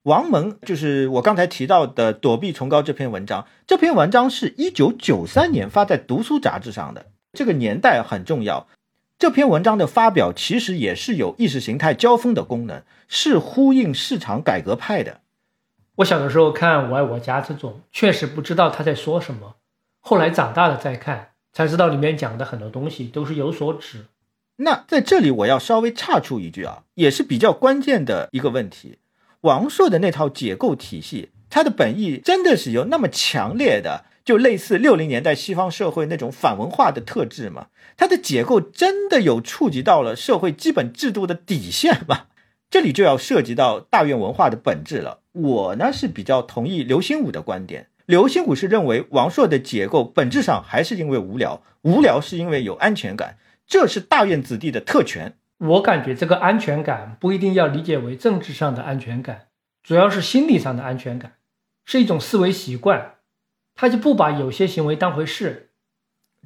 [0.01, 8.67] 王蒙就是我刚才提到的《躲避崇高》这篇文章，这篇文章是一九九三年发在《读书》杂志上的，这个年代很重要。
[9.19, 15.20] 这篇文章的发表其实也是有意识形态交锋的功能，是呼应市场改革派的。
[16.01, 19.55] 我小的时候看《我爱我家》这种，确实不知道他在说什么。
[19.99, 24.05] 后来长大了再看，才知道里面讲的很多东西都是有所指。
[24.57, 28.97] 那在这里我要稍微岔出一句啊，也是比较关键的一个问题：
[29.41, 37.67] 王朔的那套解构体系，它的本意真的是有那么强烈的，就类似六零年代西方社会那种反文化的特质吗？
[37.95, 42.25] 它的解构真的有触及到了社会基本制度的底线吗？
[42.71, 45.19] 这里就要涉及到大院文化的本质了。
[45.33, 47.87] 我呢是比较同意刘心武的观点。
[48.05, 55.37] 刘心武是认为王朔的结构本质上还是因为无聊，无聊是因为有安全感，这是大院子弟的特权。
[55.57, 59.47] 我感觉这个安全感不一定要理解为政治上的安全感，
[59.83, 61.33] 主要是心理上的安全感，
[61.85, 63.13] 是一种思维习惯，
[63.75, 65.69] 他就不把有些行为当回事。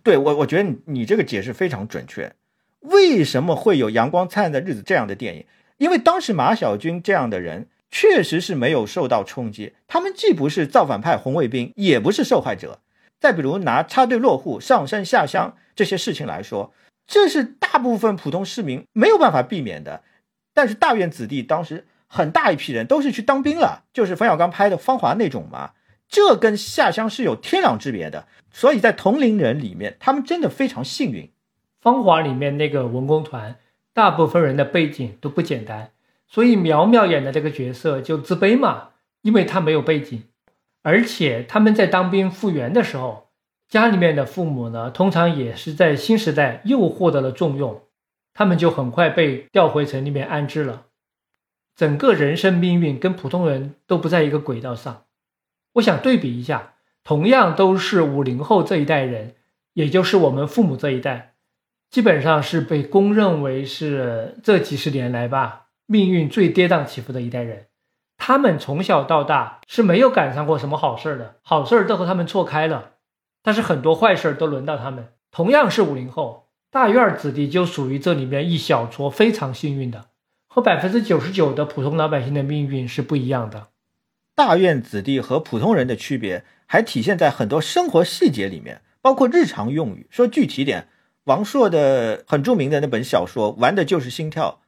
[0.03, 2.35] 对我，我觉得你你这个解释非常准确。
[2.81, 5.45] 为什么会有《阳光灿烂的日子》这样的电影？
[5.77, 12.81] 因为当时马小军这样的人确实是没有受到冲击，他们既不是造反派红卫兵，也不是受害者。
[13.21, 16.73] 再比如拿插队落户、上山下乡这些事情来说，
[17.07, 20.03] 这是大部分普通市民没有办法避免的。
[20.53, 25.71] 但是大院子弟当时很大一批人都是去当兵了，就是冯小刚拍的《芳华》那种嘛，
[26.09, 28.27] 这跟下乡是有天壤之别的。
[28.51, 31.23] 所以在同龄人里面，他们真的非常幸运。
[31.79, 33.55] 《芳华》里面那个文工团。
[33.93, 35.91] 大部分人的背景都不简单，
[36.27, 38.89] 所以苗苗演的这个角色就自卑嘛，
[39.21, 40.23] 因为他没有背景，
[40.81, 43.29] 而且他们在当兵复员的时候，
[43.67, 47.83] 家里面的父母呢，通常也是在新时代又获得了重用，
[48.33, 50.85] 他们就很快被调回城里面安置了，
[51.75, 55.05] 整个人生命运跟普通人都不在一个轨道上。
[55.73, 56.73] 我想对比一下，
[57.03, 59.35] 同样都是五零后这一代人，
[59.73, 61.35] 也就是我们父母这一代，
[61.89, 67.67] 基本上是被公认为是这几十年来吧，命运最跌宕起伏的一代人。
[68.17, 72.93] 他们从小到大是没有赶上过什么好事的，好事都和他们错开了，
[73.43, 75.09] 但是很多坏事都轮到他们。
[75.31, 80.05] 同样是五零后，大院子弟就属于这里面一小撮非常幸运的，
[80.47, 83.67] 和百分之九十九的普通老百姓的命运是不一样的。
[84.33, 90.07] 大院子弟和普通人的区别还体现在很多生活细节里面，包括日常用语。
[90.09, 90.87] 说具体点，
[91.25, 94.61] 王朔的很著名的那本小说玩的就是心跳，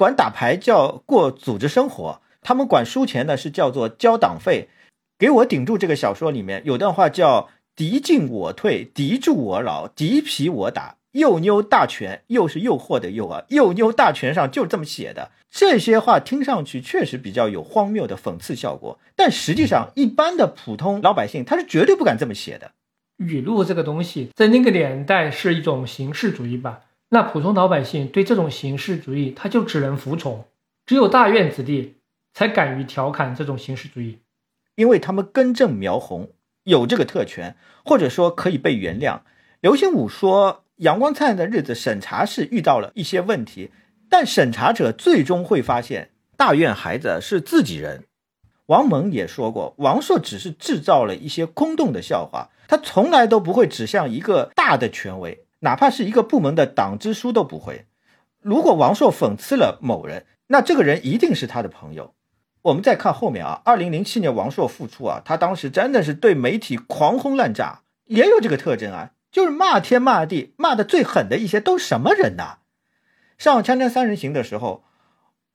[0.00, 2.22] 管打牌叫过组织生活。
[2.40, 4.70] 他们管输钱呢，是叫做交党费。
[5.18, 5.76] 给我顶住！
[5.76, 10.96] 这个小说里面有段话叫“敌进我退，敌驻我扰，敌疲我打”。
[11.12, 15.32] 又妞大全又是诱惑的诱啊，又妞大全上就是这么写的。
[15.50, 22.70] 这些话听上去确实比较有荒谬的讽刺效果，但实际上一般的普通老百姓他是绝对不敢这么写的。
[23.18, 26.80] 语录这个东西在那个年代是一种形式主义吧？
[27.10, 30.46] 那普通老百姓对这种形式主义他就只能服从，
[30.86, 31.96] 只有大院子弟。
[32.32, 34.20] 才敢于调侃这种形式主义，
[34.76, 36.30] 因为他们根正苗红，
[36.62, 39.22] 有这个特权，或者说可以被原谅。
[39.60, 43.72] 刘心武说：“阳光灿烂的日子，审查是遇到了一些问题，
[44.08, 48.04] 但审查者最终会发现，大院孩子是自己人。”
[48.66, 57.86] 王蒙也说过：“王朔只是制造了一些空洞的笑话，他从来都不会指向一个大的权威，哪怕是一个部门的党支书都不会。
[58.40, 62.14] 如果王朔讽刺了某人，那这个人一定是他的朋友。”
[62.62, 72.58] 我们再看后面啊，二零零七年王朔复出啊，他当时真的是对媒体狂轰滥炸，也有这个特征啊，就是骂天骂地，骂的最狠的一些都什么人呐？
[73.38, 74.84] 上《锵锵三人行》的时候，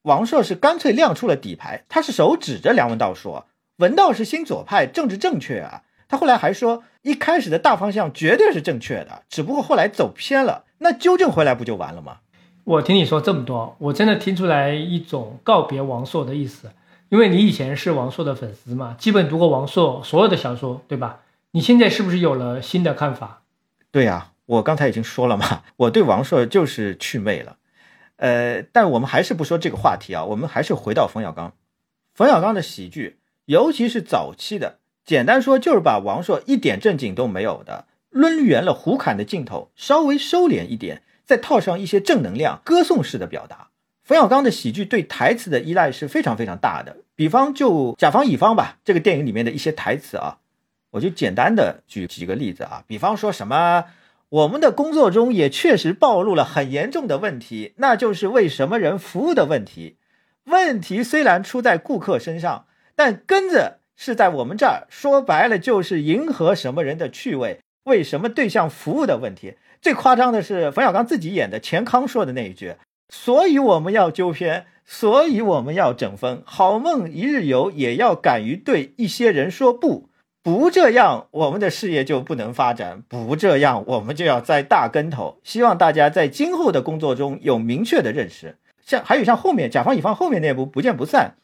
[0.02, 3.46] 王朔是干脆亮出了底牌，他是手指着梁文道说
[3.78, 12.18] ：“文道是新左派，政治正确啊。”他后来还说，一开始的大方向绝对是正确的，只不过后来走偏了，那纠正回来不就完了吗？
[12.64, 16.72] 我听你说这么多，我真的听出来一种告别王朔的意思。
[17.10, 21.20] 因为你以前是王朔的粉丝嘛，基本读过王朔所有的小说，对吧？
[21.52, 23.44] 你现在是不是有了新的看法？
[23.92, 27.58] 对呀，我刚才已经说了嘛， 我对王朔就是祛魅了。
[28.16, 31.54] 呃，但我们还是不说这个话题啊，我们还是回到冯小刚。
[32.16, 43.70] 冯小刚的喜剧，尤其是早期的，简单说就是把王朔一点正经都没有的抡圆了胡侃的镜头，稍微收敛一点，再套上一些正能量歌颂式的表达。
[44.04, 50.38] 冯小刚的喜剧对台词的依赖是非常非常大的，比方就甲方乙方吧，这个电影里面的一些台词啊，
[50.92, 53.86] 我就简单的举几个例子啊，比方说什么，
[54.30, 59.98] 我们的工作中也确实暴露了很严重的问题，那就是为什么人服务的问题。
[60.46, 69.56] 问题虽然出在顾客身上，但根子是在我们这儿，说白了就是迎合什么人的趣味，为什么对象服务的问题。
[69.82, 72.76] 最夸张的是冯小刚自己演的钱康说的那一句。
[73.10, 76.42] 所以我们要纠偏，所以我们要整风。
[76.44, 80.10] 好梦一日游，也要敢于对一些人说不。
[80.42, 85.40] 不这样，我们的事业就不能发展；不这样，我们就要栽大跟头。
[85.44, 88.58] 希望大家在今后的工作中有明确的认识。
[88.84, 91.36] 像还有像后面甲方乙方后面那部《不见不散》，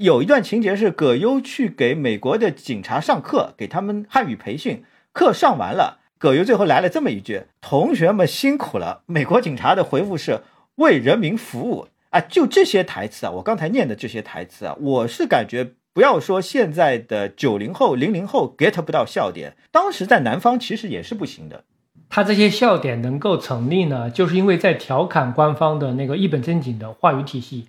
[0.00, 4.82] 有一段情节是葛优去给美国的警察上课，给他们汉语培训。
[5.12, 10.40] 课上完了，葛优最后来了这么一句：“同学们辛苦了。”美国警察的回复是。
[10.76, 21.64] 为人民服务啊，就这些台词啊，我刚才念的这些台词啊，我是感觉不要说现在的九零后、零零后 get 不到笑点，当时在南方其实也是不行的。
[22.08, 27.68] 他这些笑点能够成立呢，就是因为在调侃官方的那个一本正经的话语体系，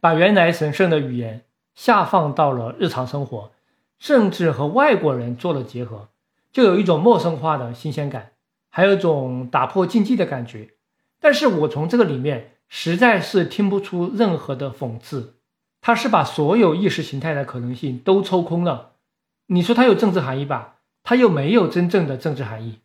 [0.00, 1.42] 把原来神圣的语言
[1.74, 3.52] 下放到了日常生活，
[3.98, 6.08] 甚至和外国人做了结合，
[6.52, 8.32] 就有一种陌生化的新鲜感，
[8.70, 10.70] 还有一种打破禁忌的感觉。
[11.20, 15.34] 但是我从这个里面实在是听不出任何的讽刺，
[15.80, 18.92] 他是把所有意识形态的可能性都抽空了。
[19.46, 20.76] 你说他有政治含义吧？
[21.04, 22.78] 他又没有真正的政治含义。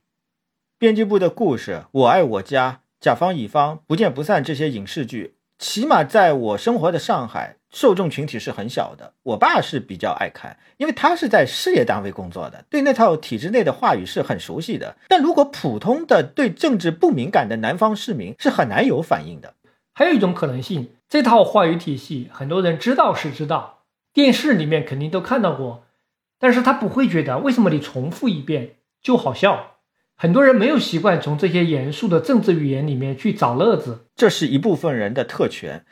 [0.77, 5.36] 编辑部的故事，我爱我家，甲方乙方，不见不散这些影视剧。
[5.59, 9.13] 起码在我生活的上海，受众群体是很小的。
[9.23, 14.95] 我爸是比较爱看，因为他是在事业单位工作的，对那套体制内的话语是很熟悉的。
[15.07, 19.55] 但如果普通的对政治不敏感的南方市民是很难有反应的。
[19.93, 23.79] 还有一种可能性，这套话语体系很多人知道是知道，
[24.13, 25.85] 电视里面肯定都看到过，
[26.37, 29.76] 但是他不会觉得为什么你重复一遍就好笑。
[30.19, 35.85] 很多人没有习惯从这些严肃的政治语言里面去找乐子，这是一部分人的特权。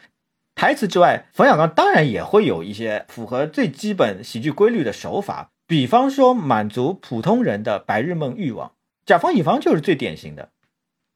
[0.55, 8.71] 台词之外，冯小刚当然也会有一些符合最基本喜剧规律的手法，比方说满足普通人的白日梦欲望，
[9.05, 10.49] 甲方乙方就是最典型的。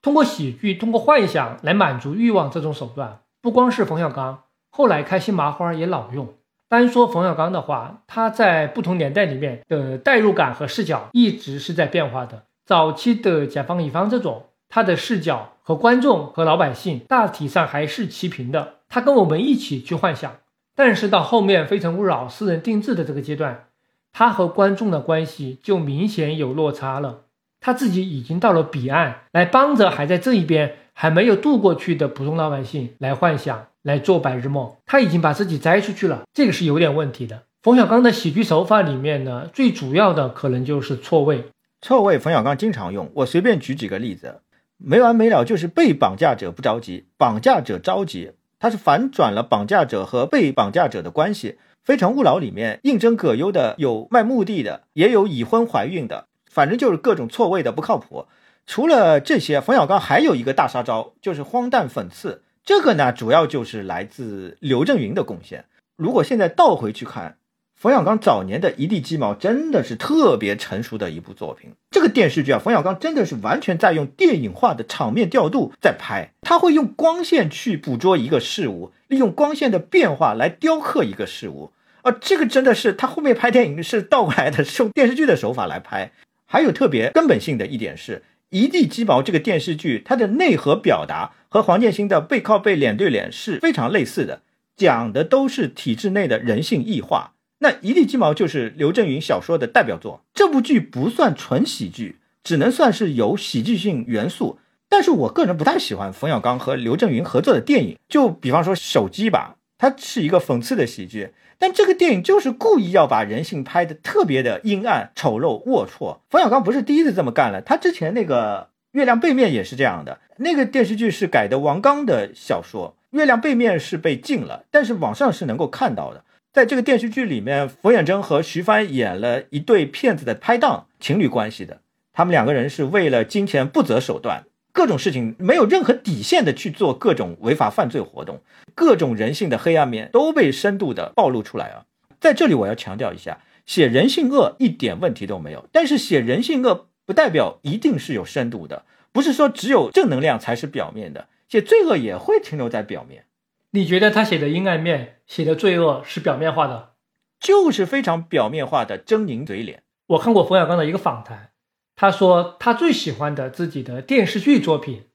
[0.04, 6.36] 通过喜剧、通过幻想来满足欲望这种手段，不光是冯小刚，后来开心麻花也老用。
[6.68, 12.44] 单说冯小刚的话，他在不同年代里面的代入感和视角一直是在变化的。
[12.70, 20.36] 早期的甲方乙方这种，他的视角和观众和老百姓大体上还是齐平的，他跟我们一起去幻想。
[20.76, 23.66] 但是到后面《非诚勿扰》私人定制的这个阶段，
[24.14, 27.22] 他和观众的关系就明显有落差了。
[27.60, 34.76] 他自己已经到了彼岸，来帮着还在这一边还没有渡过去的普通老百姓来幻想、来做白日梦。
[34.86, 37.42] 他已经把自己摘出去了，这个是有点问题的。
[37.64, 41.46] 冯小刚的喜剧手法里面呢，最主要的可能就是错位。
[41.82, 43.10] 错位，冯小刚经常用。
[43.16, 44.42] 我随便举几个例子，
[44.78, 48.34] 没完没了就是被绑架者不着急，绑架者着急。
[48.60, 51.52] 他是反转了绑架者和被绑架者的关系。
[51.82, 56.26] 《非诚勿扰》里面应征葛优的有卖墓地的，也有已婚怀孕的。
[56.52, 58.28] 反正就是各种错位的不靠谱。
[58.68, 62.44] 除了这些，冯小刚还有一个大杀招，就是荒诞讽刺。
[62.66, 65.66] 这个呢，主要就是来自刘震云的贡献。
[65.96, 67.38] 如果现在倒回去看，
[67.80, 71.72] 冯小刚早年的一地鸡毛真的是特别成熟的一部作品。
[71.90, 76.34] 这个电视剧啊，冯小刚真的是完全在用电影化的场面调度在拍。
[76.42, 81.72] 他会用光线去捕捉一个事物，利用光线的变化来雕刻一个事物。
[82.02, 86.12] 啊，这个真的是他后面拍电影是倒过来的，是用电视剧的手法来拍。
[86.46, 88.18] 还有特别根本性的一点是，
[88.50, 94.42] 《一地鸡毛》这个电视剧，它的内核表达和黄建新的背靠背、脸对脸是非常类似的，
[94.76, 97.36] 讲的都是体制内的人性异化。
[97.60, 104.60] 那《一地鸡毛》就是刘震云小说的代表作，这部剧不算纯喜剧，只能算是有喜剧性元素。
[104.88, 111.34] 但是我个人不太喜欢冯小刚和刘震云合作的电影，就比方说《手机》吧，它是一个讽刺的喜剧。
[111.58, 116.20] 但这个电影就是故意要把人性拍的特别的阴暗、丑陋、龌龊。
[116.30, 120.20] 冯小刚不是第一次这么干了，他之前那个《月亮背面》也是这样的。
[120.38, 126.24] 那个电视剧是改的王刚的小说，《月亮背面》是被禁了，但是网上是能够看到的。
[126.52, 131.82] 在这个电视剧里面，冯远征和徐帆演了一对骗子的拍档，情侣关系的。
[132.12, 134.46] 他们两个人是为了金钱不择手段。
[134.72, 138.42] 各种事情没有任何底线的去做各种违法犯罪活动，
[138.74, 141.86] 各种人性的黑暗面都被深度的暴露出来啊！
[142.20, 153.26] 在这里我要强调一下，写人性恶一点问题都没有，但是写人性恶不代表一定是有深度的，不是说只有正能量才是表面的，写罪恶也会停留在表面。
[153.72, 156.94] 你觉得他写的阴暗面、写的罪恶是表面化的，
[157.40, 159.84] 就是非常表面化的狰狞嘴脸。
[160.08, 161.52] 我看过冯小刚的一个访谈。
[161.96, 165.08] 他说，他最喜欢的自己的电视剧作品，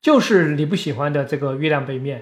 [0.00, 2.20] 就是你不喜欢的这个《月亮背面》，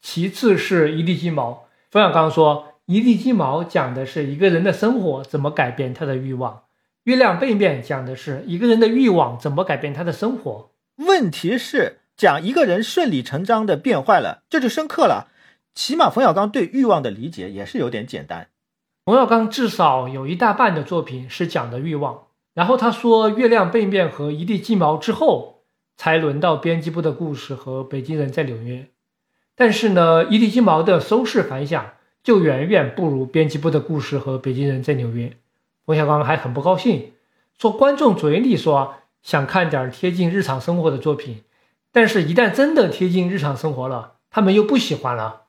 [0.00, 1.68] 其次是一地鸡毛。
[1.88, 6.54] 冯小刚说，一地鸡毛讲的是一个人的生活怎么改变他的欲望，
[7.04, 10.72] 《月亮背面》讲的是一个人的欲望怎么改变他的生活。
[10.96, 15.28] 问题是，讲一个人顺理成章的变坏了，这就深刻了。
[15.74, 18.48] 起码冯小刚对欲望的理解也是有点简单。
[19.04, 22.26] 冯小刚至少有一大半的作品是讲的欲望。
[22.54, 25.64] 然后他说，《月亮背面》和《一地鸡毛》之后，
[25.96, 28.76] 才轮到编辑部的故事和《北京人在纽约》。
[29.56, 35.26] 但是呢，《一地鸡毛》的收视反响就远远不如编辑部的故事和《北京人在纽约》。
[35.84, 37.12] 冯小刚还很不高兴，
[37.58, 41.42] 说观众嘴里说想看点贴近日常生活的作品，
[41.94, 45.42] 但是一旦真的贴近日常生活了，他们又不喜欢了。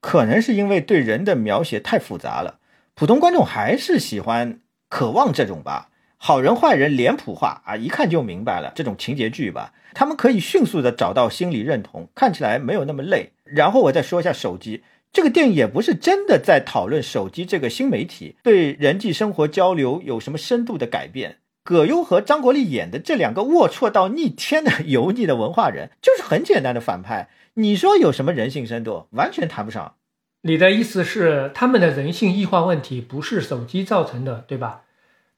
[0.00, 2.58] 可能是因为对人的描写太复杂了，
[2.94, 5.90] 普通观众还是喜欢、渴望这种吧。
[6.16, 8.72] 好人坏人脸谱化啊，一看就明白了。
[8.74, 13.32] 这种情节剧吧，他们可以迅速的找到心理认同，看起来没有那么累。
[13.44, 21.40] 然后我再说一下手机这个电影，也不是真的在讨论手机这个新媒体对人际生活交流有什么深度的改变。
[21.64, 27.28] 葛优和张国立演的这两个龌龊到逆天的 油腻的文化人，就是很简单的反派。
[27.54, 29.06] 你说有什么人性深度？
[29.10, 29.94] 完全谈不上。
[30.42, 34.82] 你的意思是他们的人性异化问题不是手机造成的，对吧？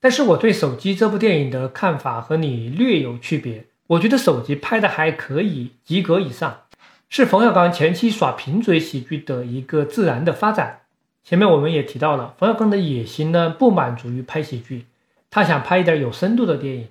[0.01, 3.67] 但是我对手机这部电影的看法和你略有区别。
[3.89, 6.63] 我觉得手机拍的还可以，及格以上，
[7.11, 10.81] 是冯小刚前期耍贫嘴喜剧的一个自然的发展。
[11.23, 14.87] 前面我们也提到了，冯小刚的野心呢不满足于拍喜剧，
[15.35, 16.89] 他想拍一点有深度的电影。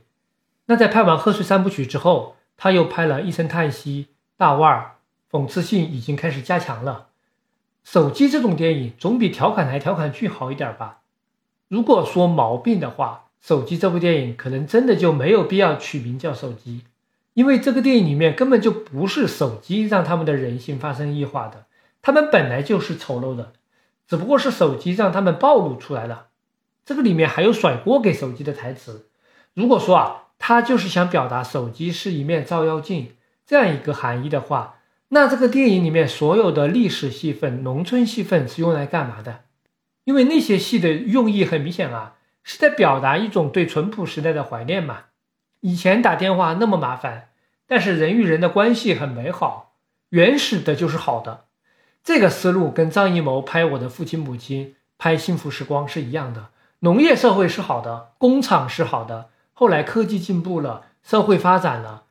[0.65, 4.95] 那在拍完贺岁三部曲之后，他又拍了一声叹息、大腕儿，
[5.31, 7.07] 讽刺性已经开始加强了。
[7.85, 11.03] 手机这种电影总比调侃来调侃去好一点吧。
[11.69, 16.81] 如果说毛病的话，手机这部电影可能真的就没有必要取名叫手机，
[17.35, 21.67] 因为这个电影里面根本就不是手机让他们的人性发生异化的，
[22.01, 23.53] 他们本来就是丑陋的，
[24.05, 26.27] 只不过是手机让他们暴露出来了。
[26.85, 29.07] 这个里面还有甩锅给手机的台词。
[29.53, 33.15] 如果说啊，他就是想表达手机是一面照妖镜
[33.45, 34.80] 这样一个含义的话，
[35.10, 39.41] 那这个电影里面所有的历史戏份、农村戏份是用来干嘛的？
[40.05, 45.03] 因为那些戏的用意很明显啊，是在表达一种对淳朴时代的怀念嘛。
[45.61, 47.30] 以前打电话那么麻烦，
[47.68, 49.76] 但是人与人的关系很美好，
[50.10, 51.45] 原始的就是好的。
[52.03, 54.65] 这个思路跟张艺谋拍《我的父亲母亲》、
[54.97, 56.49] 拍《幸福时光》是一样的。
[56.84, 62.03] 农业社会是好的，工厂是好的，后来科技进步了，社会发展了，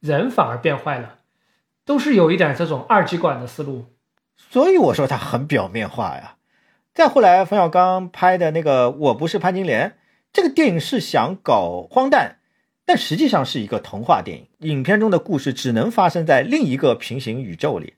[0.00, 1.18] 人反而变坏了，
[1.84, 3.84] 都是有一点这种二极管的思路。
[4.36, 6.38] 所以我说他很表面化呀。
[6.92, 9.90] 再后来，冯小刚拍的那个《我不是潘金莲》，
[10.32, 12.38] 这个电影是想搞荒诞，
[12.84, 14.48] 但实际上是一个童话电影。
[14.68, 17.94] 影片中的故事只能发生在另一个平行宇宙里。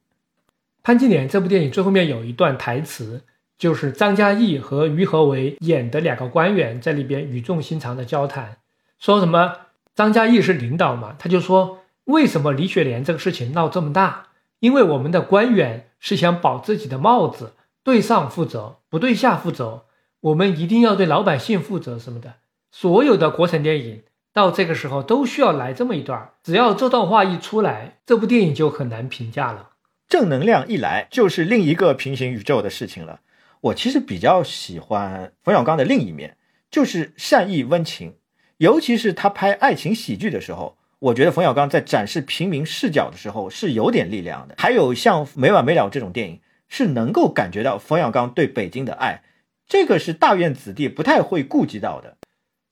[0.83, 3.25] 潘金莲这部电影最后面有一段台词，
[3.59, 8.59] 就是张嘉译和于和伟演的两个官员在里边语重心长的交谈，
[8.99, 9.57] 说什么
[9.95, 14.29] 张嘉译是领导嘛，他就说为什么李雪莲这个事情闹这么大？
[14.61, 19.87] 因为我们的官员是想保自己的帽子，对上负责，不对下负责，
[20.21, 22.35] 我们一定要对老百姓负责什么的。
[22.71, 24.03] 所有的国产电影
[24.33, 29.71] 到这个时候都需要来这么一段，只要这段话一出来，这部电影就很难评价了。
[30.09, 33.21] 正能量一来，就是另一个平行宇宙的事情了。
[33.61, 36.37] 我其实比较喜欢冯小刚的另一面，
[36.71, 38.17] 就是善意温情。
[38.59, 44.55] 尤其是他拍爱情喜剧的时候，我觉得冯小刚在展示平民视角的时候是有点力量的。
[44.59, 49.23] 还有像《没完没了》这种电影，是能够感觉到冯小刚对北京的爱，
[49.67, 52.17] 这个是大院子弟不太会顾及到的。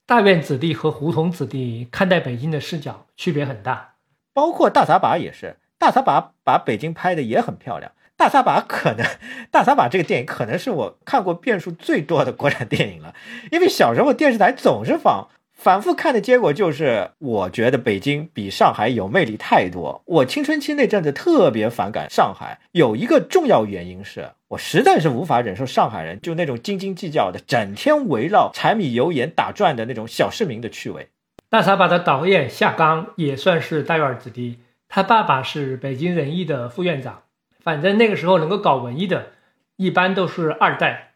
[0.05, 3.95] 大院子弟和胡同子弟看待北京的视角区别很大，
[4.33, 5.57] 包括大撒把也是。
[5.79, 7.91] 大撒把把北京拍的也很漂亮。
[8.17, 9.05] 大撒把可能，
[9.51, 13.13] 大撒把这个电影可能是我看过遍数最多的国产电影了。
[13.51, 20.01] 因为小时候电视台总是放，反复看的结果就是，我觉得北京比上海有魅力太多。
[20.05, 31.09] 我青春期那阵子特别反感上海，有一个重要原因是我实在是无法忍受上海人就那种斤斤计较的，整天围绕柴米油盐打转的那种小市民的趣味。
[31.49, 34.59] 大撒把的导演夏刚也算是大院子弟。
[34.89, 37.23] 他爸爸是北京人艺的副院长，
[37.67, 39.33] 反正那个时候能够搞文艺的，
[39.75, 41.15] 一般都是二代。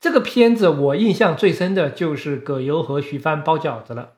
[0.00, 4.12] 这个片子我印象最深的就是葛优和徐帆包饺子了。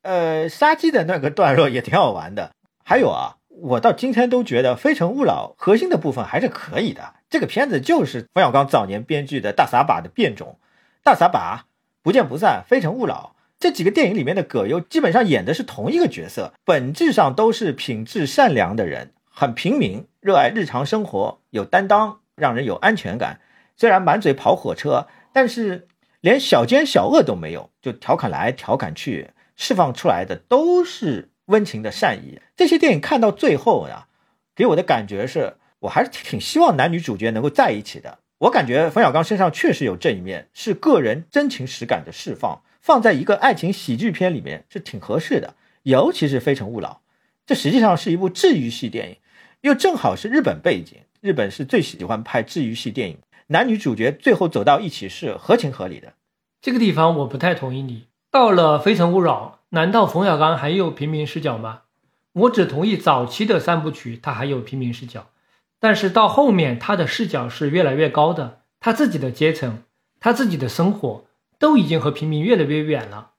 [0.00, 2.52] 呃，杀鸡的那个段落也挺好玩的。
[2.82, 7.16] 还有啊，我到今天都觉得《非诚勿扰》核心的部分还是可以的。
[7.28, 10.58] 这个片子就是冯小刚早年编剧的大撒把的变种，
[11.04, 11.66] 大撒把、
[12.02, 13.36] 不见不散、非诚勿扰。
[13.58, 23.38] 这几个电影里面的葛优基本上演的是同一个角色，本质上都是品质善良的人，很平民，热爱日常生活，有担当，让人有安全感。
[23.76, 25.86] 虽然满嘴跑火车，但是
[26.20, 32.40] 连小奸小恶都没有，就调侃来调侃去，释放出来的都是温情的善意。
[32.56, 34.08] 这些电影看到最后呀，
[34.56, 38.18] 给我的感觉是我还是挺希望男女主角能够在一起的。
[38.38, 42.60] 我感觉冯小刚身上确实有这一面，是个人真情实感的释放。
[42.80, 45.54] 放在一个爱情喜剧片里面是挺合适的，
[45.84, 47.02] 尤其是《非诚勿扰》，
[47.46, 49.16] 这实际上是一部治愈系电影，
[49.62, 53.18] 又正好是日本背景，日本是最喜欢拍治愈系电影，
[53.48, 56.14] 男女主角最后走到一起是合情合理的。
[56.60, 58.08] 这个地方我不太同意你。
[58.30, 61.82] 到了《非诚勿扰》，难道冯小刚还有平民视角吗？
[62.32, 65.30] 我只同意早期的三部曲他还有平民视角，
[65.80, 69.82] 但是到后面他的视角是越来越高的，他自己的阶层，
[70.20, 71.24] 他自己的生活。
[71.60, 73.32] 都已经和平民越来越远了。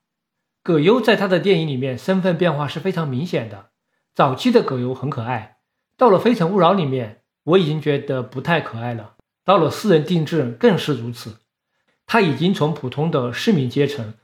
[0.62, 3.70] 葛优在他的电影里面身份变化是非常明显的。
[4.14, 5.56] 早期的葛优很可爱，
[6.00, 9.16] 到了《非诚勿扰》里面，我已经觉得不太可爱了。
[9.44, 11.36] 到了《私人定制》更是如此，
[12.06, 14.14] 他已经从普通的市民阶层，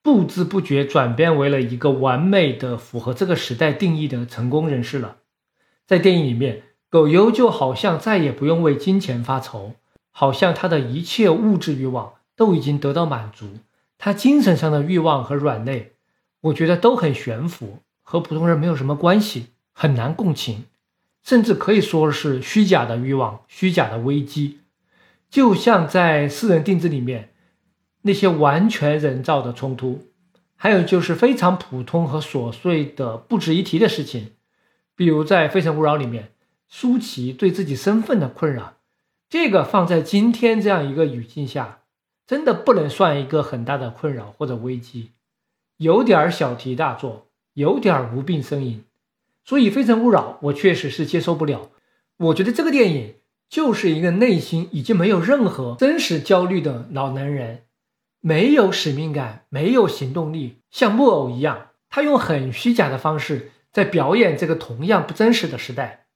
[0.00, 5.16] 不知不觉转变为了一个完美的符合这个时代定义的成功人士了。
[5.88, 9.72] 在电影里面，葛优就好像再也不用为金钱发愁，
[10.12, 12.12] 好像他的一切物质欲望。
[12.36, 13.58] 都已经得到满足，
[13.98, 15.94] 他精神上的欲望和软肋，
[16.40, 20.64] 我觉得都很悬浮，和普通人没有什么关系，很难共情，
[21.24, 24.60] 甚至可以说是虚假的欲望、虚假的危机。
[25.28, 27.30] 就像在私人定制里面，
[28.02, 30.06] 那些完全人造的冲突，
[30.54, 34.32] 还有就是非常普通和琐碎的不值一提的事情，
[34.94, 36.30] 比如在《非诚勿扰》里面，
[36.68, 38.74] 舒淇对自己身份的困扰，
[39.28, 41.80] 这个放在今天这样一个语境下。
[42.26, 45.10] 真的不能算一个很大的困扰或者危机，
[45.76, 48.82] 有点小题大做，有点无病呻吟，
[49.44, 51.70] 所以《非诚勿扰》我确实是接受不了。
[52.16, 53.16] 我觉得这个电影
[53.48, 57.64] 就是一个内心已经没有任何真实焦虑的老男人，
[58.20, 61.68] 没有使命感，没有行动力，像木偶一样。
[61.90, 66.06] 他用很虚假的方式在表演这个同样不真实的时代。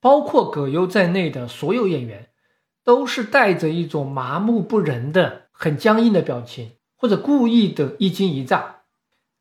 [0.00, 2.28] 包括葛优在内的所有演员，
[2.84, 8.82] 都是带着一种麻木不仁的、很僵硬的表情，或者故意的一惊一乍。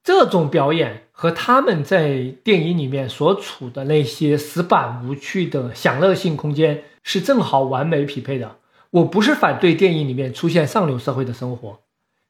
[0.04, 8.58] 这种表演和他们在电影里面所处的那些死板无趣的享乐性空间是正好完美匹配的。
[8.92, 11.80] 我不是反对电影里面出现上流社会的生活，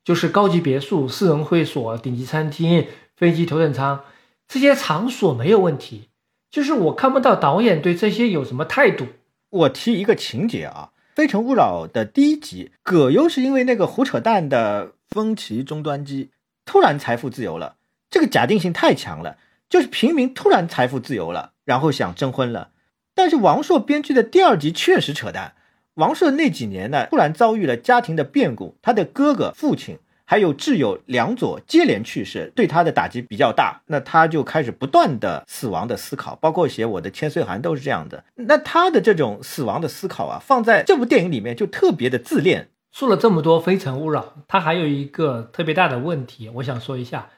[0.04, 2.86] 就是高级别墅、私人会所、顶级餐厅、
[3.16, 4.02] 飞机头等舱
[4.48, 6.10] 这些场所没有问题，
[6.52, 9.08] 就是我看不到导演对这些有什么态度。
[9.50, 16.30] 我提一个情节啊，《非诚勿扰》的第一集，葛优是因为那个胡扯淡的风奇终端机
[16.66, 17.78] 突然财富自由了，
[18.10, 19.38] 这个假定性太强了，
[19.70, 22.70] 就是平民突然财富自由了，然后想征婚了。
[23.14, 25.54] 但是王朔编剧的第二集确实扯淡。
[25.96, 33.82] 王朔那几年呢，突然遭遇了家庭的变故，他的哥哥、父亲还有挚友梁左接连去世，对他的打击比较大。
[33.86, 38.26] 那他就开始不断的死亡的思考，包括写我的千岁寒都是这样的。
[38.36, 42.70] 那他的这种死亡的思考啊，放在这部电影里面就特别的自恋。
[42.92, 47.30] 说了这么多《非诚勿扰》，他还有一个特别大的问题，我想说一下。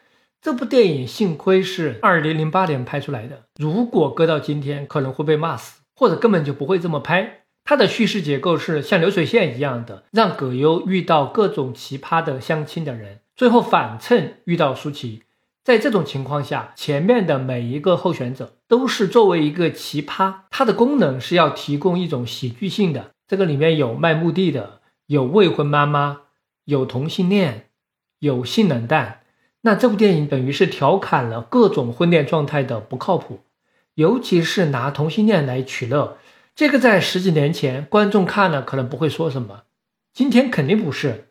[0.41, 7.41] 这部电影幸亏是二零零八年拍出来的，如果搁到今天，可能会被骂死，或者根本就不会这么拍。
[7.65, 15.23] 它的叙事结构是像流水线一样的，让葛优遇到各种奇葩的相亲的人，最后反衬遇到舒淇。
[15.65, 23.11] 在这种情况下，前面的每一个候选者都是作为一个奇葩，它的功能是要提供一种喜剧性的。
[23.27, 26.21] 这个里面有卖墓地的，有未婚妈妈，
[26.63, 27.69] 有同性恋，
[28.19, 29.23] 有性冷淡。
[29.67, 33.41] 那这部电影等于是调侃了各种婚恋状态的不靠谱，
[33.95, 36.19] 尤其是拿同性恋来取乐。
[36.55, 39.63] 这个在十几年前，观众看了可能不会说什么，
[40.13, 41.27] 今天肯定不是。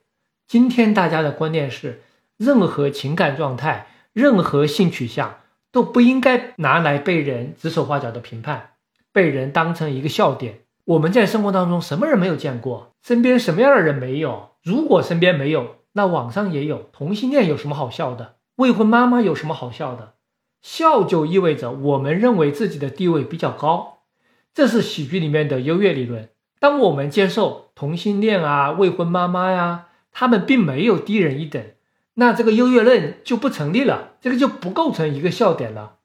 [0.47, 2.03] 今天大家的观念是，
[2.37, 5.37] 任何情感状态、任何性取向
[5.73, 8.73] 都不应该拿来被人指手画脚的评判，
[9.15, 10.59] 被人当成一个笑点。
[10.85, 12.93] 我们在生活当中什么人没有见过？
[13.03, 14.51] 身边什么样的人没有？
[14.63, 16.91] 如果身边没有，那网上也有。
[16.93, 18.37] 同性恋有什么好笑的？
[18.57, 20.13] 未婚妈妈有什么好笑的？
[20.61, 24.01] 笑就意味着我们认为自己的地位比较高。
[24.53, 26.29] 这是喜剧里面的优越理论。
[26.61, 31.63] 当我们接受同性恋啊、未婚妈妈呀，他们并没有低人一等，
[32.15, 35.97] 那这个优越论就不成立了，这个就不构成一个笑点了。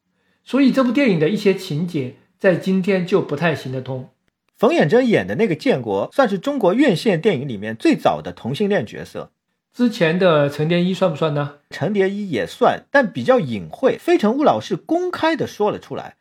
[0.46, 4.10] 所以这部电影的一些情节在今天就不太行得通。
[4.56, 9.32] 冯远征演的那个建国，算是中国院线电影里面最早的同性恋角色。
[9.74, 11.56] 之前的程蝶衣算不算呢？
[11.70, 13.98] 程蝶衣也算，但比较隐晦。
[13.98, 16.18] 非诚勿扰是公开的说了出来。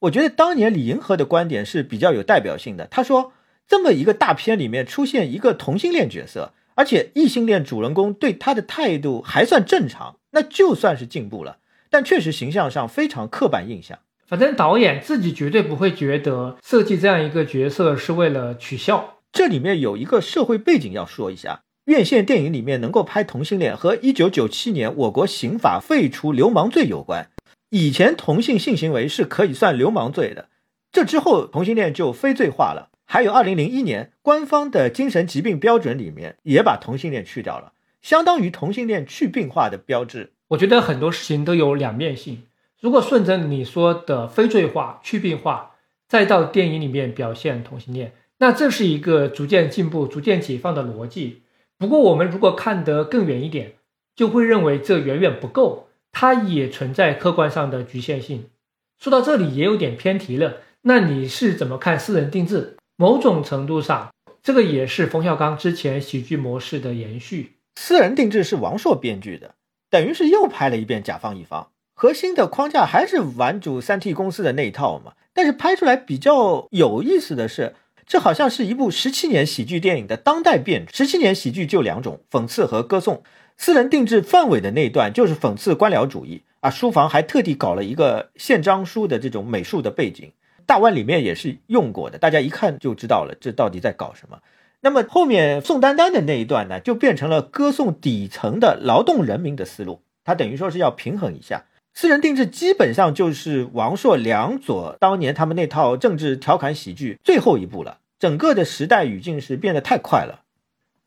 [0.00, 2.86] 我觉得当年李银河的观点是比较有代表性的。
[2.86, 3.32] 他说，
[3.66, 11.58] 这么一个大片里面出现一个同性恋角色，而且异性恋主人公对他的态度还算正常，那就算是进步了。
[11.90, 13.98] 但确实形象上非常刻板印象。
[14.26, 19.18] 反正导演自己绝对不会觉得设计这样一个角色是为了取笑。
[19.32, 27.28] 这里面有一个社会背景要说一下：院线电影里面能够拍同性恋，和一九九七年我国刑法废除流氓罪有关。
[27.70, 30.48] 以前同性性行为是可以算流氓罪的，
[30.92, 32.90] 这之后同性恋就非罪化了。
[33.04, 40.32] 还有二零零一年官方的精神疾病标准里面也把同性恋去掉了，相当于同性恋去病化的标志。
[40.48, 42.44] 我觉得很多事情都有两面性。
[42.80, 45.72] 如果顺着你说的非罪化、去病化，
[46.08, 51.42] 再到电影里面表现同性恋，那这是一个逐渐进步、逐渐解放的逻辑。
[51.78, 53.74] 不过我们如果看得更远一点，
[54.14, 55.88] 就会认为这远远不够。
[56.12, 58.50] 它也存在客观上的局限性。
[58.98, 60.58] 说到这里也有点偏题了。
[60.82, 62.76] 那你是怎么看私人定制？
[62.96, 64.12] 某种程度上，
[64.42, 67.54] 这个也是冯小刚之前喜剧模式的延续。
[67.76, 69.54] 私人定制是王朔编剧的，
[69.88, 75.14] 等于是又拍了一遍甲方乙方，核心的框架还是玩主三 T 公司的那一套嘛。
[75.32, 77.74] 但是拍出来比较有意思的是，
[78.12, 80.84] 这好像是一部十七年喜剧电影的当代变。
[80.92, 83.22] 十七年喜剧就两种：讽刺和歌颂。
[83.56, 90.30] 私人定制范伟的那段就是讽刺官僚主义啊，书房还特地搞了一个宪章书的这种美术的背景，
[90.66, 94.40] 大湾里面也是用过的，大家一看就知道了，这到底在搞什么。
[94.82, 101.64] 那么后面宋丹丹的那一段呢，就变成了歌颂底层的劳动人民的思路，他等于说是要平衡一下。
[101.94, 110.44] 私人定制基本上就是王朔、梁左当年他们那套政治调侃喜剧最后一步了，整个的时代语境是变得太快了。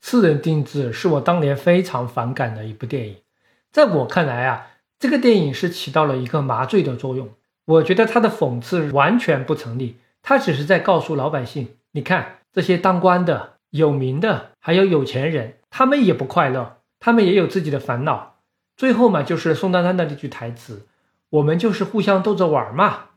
[0.02, 3.16] 私人定制是我当年非常反感的一部电影，
[3.72, 4.68] 在我看来啊，
[5.00, 7.30] 这个电影是起到了一个麻醉的作用。
[7.64, 16.80] 我觉得他的讽刺完全不成立，他只是在告诉老百姓：你看这些当官的、有名的，还有有钱人，他们也不快乐。
[17.00, 18.40] 他们也有自己的烦恼。
[18.76, 20.86] 最后嘛，就是宋丹丹的那句台词
[21.32, 23.12] ：“我们就是互相逗着玩嘛。”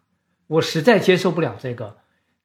[0.46, 1.96] 我实在接受不了这个，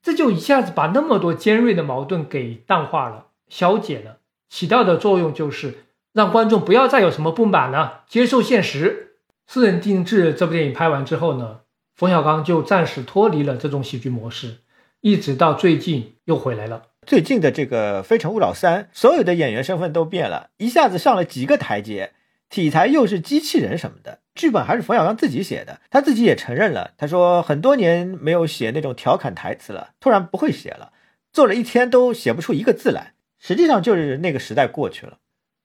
[0.04, 4.18] 这就一下子把那么多尖锐的矛盾给淡化了、消解了，
[4.50, 9.16] 起到的作用就是让观众不要再有什么不满了，接受现实。
[9.52, 11.62] 《私人定制》这部电影拍完之后呢，
[11.96, 14.58] 冯小刚就暂时脱离了这种喜剧模式，
[15.02, 16.84] 一直到最近又回来了。
[17.06, 22.14] 最近的这个《非诚勿扰三》，所有的演员身份都变了，一下子上了几个台阶，
[22.54, 30.94] 题材又是机器人什么的，剧本还是冯小刚自己写的，他自己也承认了，他说很多年没有写那种调侃台词了，突然不会写了，
[31.32, 33.16] 做了一天都写不出一个字来。
[33.40, 35.14] 实际上就是那个时代过去了，《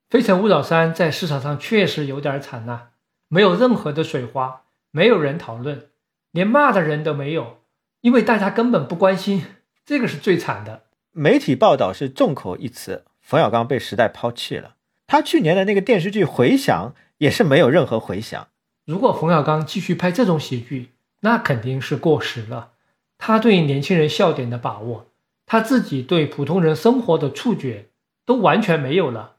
[0.09, 2.89] 非诚勿扰三》在市场上确实有点惨呐，
[3.29, 5.91] 没有任何的水花，没有人讨论，
[6.33, 7.59] 连骂的人都没有，
[8.01, 9.45] 因为大家根本不关心，
[9.85, 10.85] 这个是最惨的。
[11.13, 14.77] 媒体报道是众口一词，冯小刚被时代抛弃了。
[15.09, 18.47] 他去年的那个电视剧《回响》也是没有任何回响。
[18.85, 20.91] 如果冯小刚继续拍这种喜剧，
[21.21, 22.73] 那肯定是过时了。
[23.17, 25.07] 他对年轻人笑点的把握，
[25.47, 27.87] 他自己对普通人生活的触觉
[28.27, 29.37] 都完全没有了。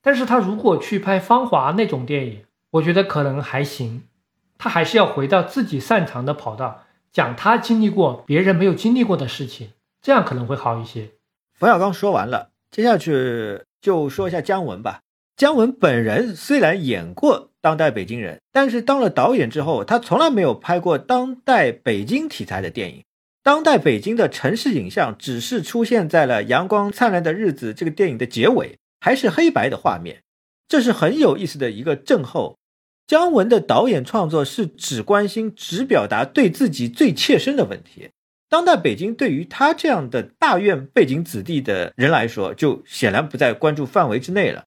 [0.00, 4.04] 但是他如果去拍《芳华》那种电影，我觉得可能还行。
[4.56, 9.70] 他还是要回到自己擅长的跑道，讲他经历过别人没有经历过的事情。
[10.00, 11.10] 这样可能会好一些。
[11.52, 15.00] 冯小刚说完了，接下去就说一下姜文吧。
[15.36, 23.04] 姜文本人虽然演过《当代北京人》，但是当了导演之后，他从来没有拍过当代北京题材的电影。
[23.42, 30.20] 当代北京的城市影像只是出现在了《阳光灿烂的日子》这个电影的结尾，还是黑白的画面，
[30.68, 32.58] 这是很有意思的一个症候。
[33.06, 38.10] 姜文的导演创作是只关心、只表达对自己最切身的问题。
[38.50, 44.64] 当代北京对于他这样的大院背景子弟的人来说，就显然不在关注范围之内了。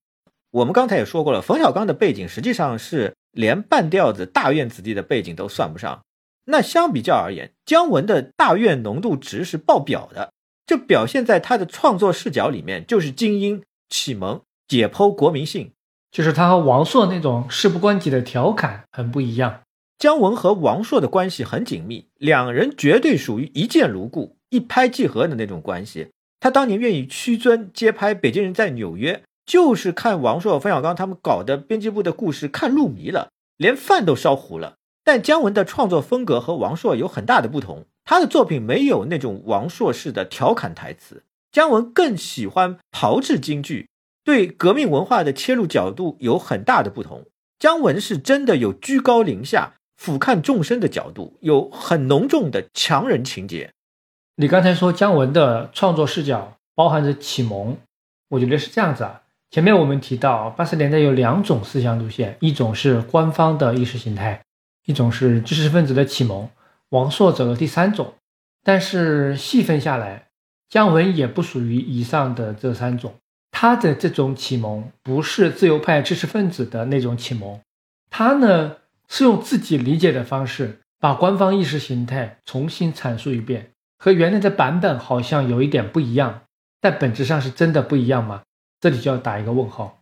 [0.51, 6.01] 我们刚才也说过了，冯小刚的背景实际上是连半吊子大院子弟的背景都算不上。
[6.45, 10.31] 那相比较而言，姜文的大院浓度值是爆表的，
[10.65, 15.73] 这表现在他的创作视角里面，就是精英、启蒙、解剖国民性，
[16.10, 19.60] 就是他和王朔那种事不关己的调侃很不一样。
[19.97, 26.09] 姜文和王朔的关系很紧密，两人绝对属于一见如故、一拍即合的那种关系。
[26.39, 29.13] 他当年愿意屈尊接拍《北京人在纽约》，
[29.45, 34.75] 就是看王朔、冯小刚他们搞的编辑部的故事看入迷了，连饭都烧糊了。
[35.05, 43.87] 但姜文的创作风格和王朔有很大的不同，他的作品没有那种王朔式的调侃台词，姜文更喜欢炮制京剧，
[44.25, 47.25] 对革命文化的切入角度有很大的不同。
[47.57, 49.75] 姜文是真的有居高临下。
[50.03, 53.71] 俯瞰众生的角度有很浓重的强人情节。
[54.35, 57.77] 你刚才说姜文的创作视角包含着启蒙，
[58.27, 59.21] 我觉得是这样子啊。
[59.49, 64.41] 前面我们提到八十年代有两种思想路线，一种是官方的意识形态，
[64.85, 66.49] 一种是知识分子的启蒙。
[66.89, 68.15] 王朔走了第三种，
[68.61, 70.27] 但是细分下来，
[70.67, 73.13] 姜文也不属于以上的这三种。
[73.51, 77.61] 他的这种启蒙不是自由派知识分子的那种启蒙，
[78.09, 78.75] 他呢？
[79.15, 83.69] 是用自己理解的方式把官方意识形态重新阐述一遍，
[83.99, 86.45] 和原来的版本好像有一点不一样，
[86.81, 88.41] 但本质上是真的不一样吗？
[88.80, 90.02] 这里就要打一个问号。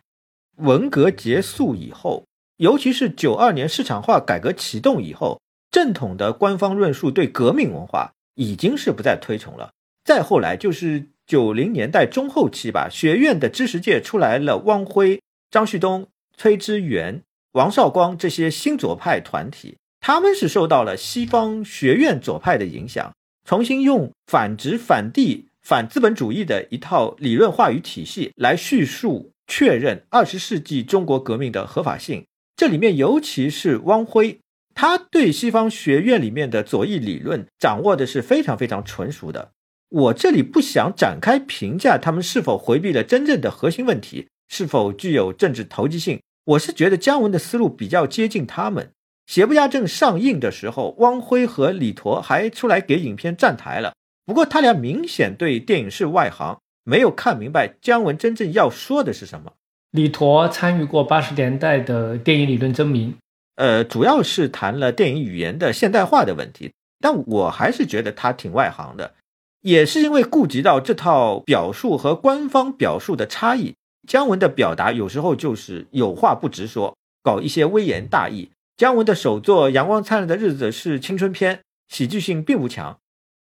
[0.60, 2.24] 文革结束以后，
[2.56, 9.72] 尤其是九二年市场化改革启动以后，正统的官方论述对革命文化已经是不再推崇了。
[10.06, 16.08] 再后来就是九零年代中后期吧，学院的知识界出来了汪晖、张旭东、
[16.38, 17.24] 崔之源。
[17.53, 23.11] 王绍光这些新左派团体，他们是受到了西方学院左派的影响，
[23.45, 32.26] 重新用反殖、反帝、反资本主义的一套理论话语体系来叙述、确认二十世纪中国革命的合法性。
[32.56, 34.40] 这里面尤其是汪晖，
[34.73, 39.52] 他对西方学院里面的左翼理论掌握的是非常非常纯熟的。
[39.90, 46.22] 我这里不想展开评价他们是否回避了真正的核心问题，是否具有政治投机性。
[46.43, 48.91] 我是觉得姜文的思路比较接近他们。
[49.27, 53.93] 邪不压正上映的时候，汪辉和李陀还出来给影片站台了。
[54.26, 59.53] 不过他俩明显对电影是外行，没有看明白姜文真正要说的是什么。
[59.91, 63.15] 李陀参与过八十年代的电影理论争鸣，
[63.55, 66.72] 呃，主要是谈了电影语言的现代化的问题。
[66.99, 69.13] 但我还是觉得他挺外行的，
[69.61, 73.73] 也是因为顾及到这套表述和官方表述的差异。
[74.07, 78.52] 姜文的表达有时候就是有话不直说，搞一些微言大义。
[78.78, 82.98] 姜文的首作《阳光灿烂的日子》是青春片，喜剧性并不强。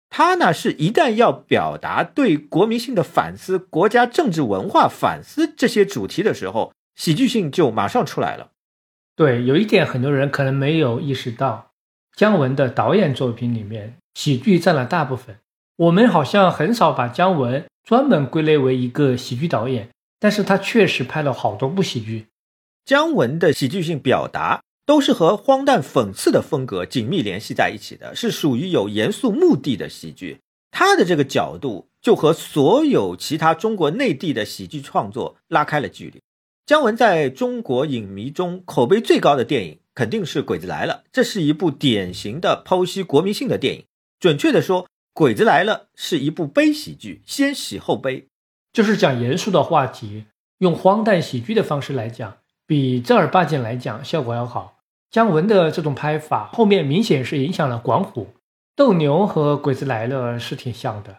[0.09, 8.51] 他呢是一旦要表达对国民性的反思、国家政治文化反思这些主题的时候，喜剧性就马上出来了。
[9.15, 11.71] 对，有一点很多人可能没有意识到，
[12.15, 15.37] 姜文的导演作品里面，喜剧占了大部分。
[15.77, 19.89] 我们好像很少把姜文专门归类为一个喜剧导演，
[20.23, 22.27] 但是他确实拍了好多部喜剧。
[22.85, 30.39] 姜文的喜剧性表达都是和荒诞讽刺的风格紧密联系在一起的，是属于有严肃目的的喜剧。
[30.71, 36.21] 他的这个角度就和所有其他中国内地的喜剧创作拉开了距离。
[36.65, 43.83] 姜文在中国影迷中口碑最高的电影肯定是《鬼子来了》，这是一部典型的剖析国民性的电影。
[44.21, 44.83] 准确的说，
[45.13, 48.27] 《鬼子来了》是一部悲喜剧，先喜后悲，
[48.73, 50.25] 就是讲严肃的话题，
[50.57, 54.79] 用荒诞喜剧的方式来讲，比正儿八经来讲效果要好。
[55.11, 58.29] 姜文的这种拍法后面明显是影响了管虎，
[58.75, 61.11] 斗牛和《鬼子来了》是挺像的，《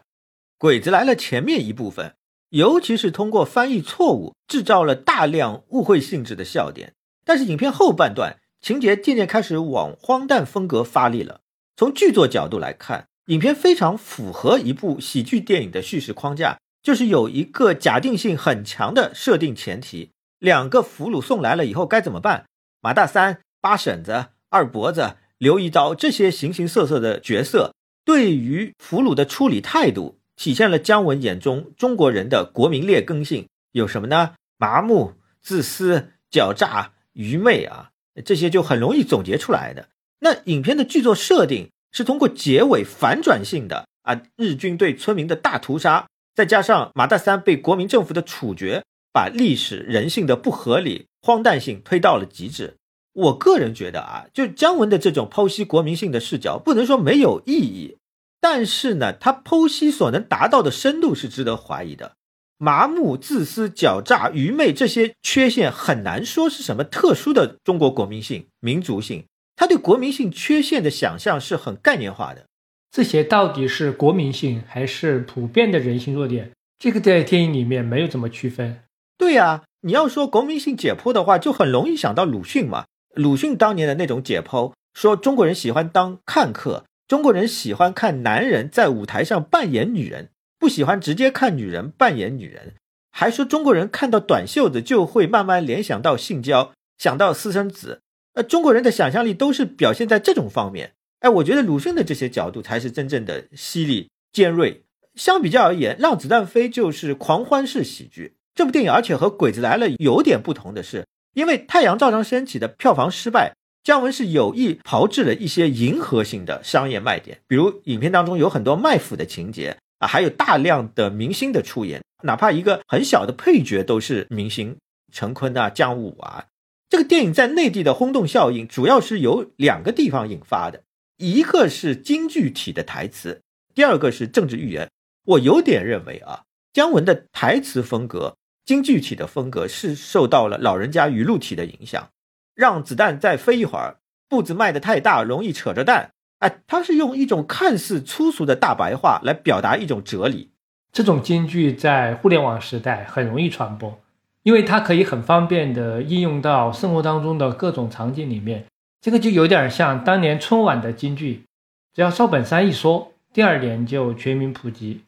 [0.59, 2.17] 鬼子来了》前面一部分。
[2.51, 6.95] 尤其是通过翻译错误，制造了大量误会性质的笑点。
[7.25, 11.41] 但是影片后半段情节渐渐开始往荒诞风格发力了。
[11.77, 22.45] 从剧作角度来看，影片非常符合一部喜剧电影的叙事框架，就是有一个假定性很强的设定前提：两个俘虏送来了以后该怎么办？
[22.83, 27.75] 马大三、八婶子、二伯子、刘一刀这些形形色色的角色
[28.05, 30.21] 对于俘虏的处理态度。
[30.37, 34.35] 体现了姜文眼中中国人的国民劣根性有什么呢？
[34.59, 37.91] 麻木、自私、狡诈、愚昧啊，
[38.25, 39.89] 这些就很容易总结出来的。
[40.19, 48.83] 那影片的剧作设定是通过结尾反转性的啊，日军对村民的大屠杀，再加上马大三被国民政府的处决，
[49.13, 52.77] 把历史人性的不合理、荒诞性推到了极致。
[53.13, 57.99] 我个人觉得啊，就姜文的这种剖析国民性的视角，不能说没有意义。
[58.41, 62.17] 但是呢，他剖析所能达到的深度是值得怀疑的。
[62.59, 69.25] 麻木、自私、狡诈、愚昧这些缺陷很难说是什么特殊的中国国民性、民族性。
[69.57, 72.47] 他对国民性缺陷的想象是很概念化的。
[72.95, 76.53] 这些到底是国民性还是普遍的人性弱点？
[76.79, 78.83] 这个在电影里面没有怎么区分。
[79.19, 82.85] 对呀，你要说国民性解剖的话，就很容易想到鲁迅嘛。
[83.17, 86.85] 鲁迅当年的那种解剖，说中国人喜欢当看客。
[87.09, 90.29] 中国人喜欢看男人在舞台上扮演女人，
[90.61, 92.75] 不喜欢直接看女人扮演女人。
[93.11, 98.03] 还说中国人看到短袖子就会慢慢联想到性交，想到私生子。
[98.35, 100.93] 呃，中国人的想象力都是表现在这种方面。
[101.25, 104.83] 哎，我觉得鲁迅的这些角度才是真正的犀利尖锐。
[105.15, 108.35] 相比较而言，《让子弹飞》就是狂欢式喜剧。
[108.55, 113.55] 这部电影而且和《鬼子来了》有点不同的是，因为《太阳照常升起》的票房失败。
[113.83, 124.77] 姜文是有意炮制了一些迎合性的商业卖点，比如影片当中有很多卖腐的情节啊，还有大量的明星的出演，哪怕一个很小的配角都是明星，
[125.11, 126.45] 陈坤啊、姜武啊。
[126.91, 130.83] 这个电影在内地的轰动效应主要是由两个地方引发的，
[131.19, 133.43] 一个是京剧体的台词，
[133.75, 134.91] 第二个是政治寓言。
[135.27, 136.43] 我有点认为啊，
[136.73, 142.09] 姜文的台词风格、京剧体的风格是受到了老人家语录体的影响。
[142.55, 143.97] 让子弹再飞一会儿，
[144.29, 146.11] 步子迈得太大，容易扯着蛋。
[146.41, 150.51] 哎，他是用一种看似粗俗的大白话来表达一种哲理。
[150.93, 154.01] 这种京剧在互联网时代很容易传播，
[154.43, 158.67] 因为它可以很方便的应用到生活当中的各种场景里面。
[159.05, 161.45] 这个就有点像当年春晚的京剧，
[161.93, 165.03] 只要赵本山一说，第二年就全民普及。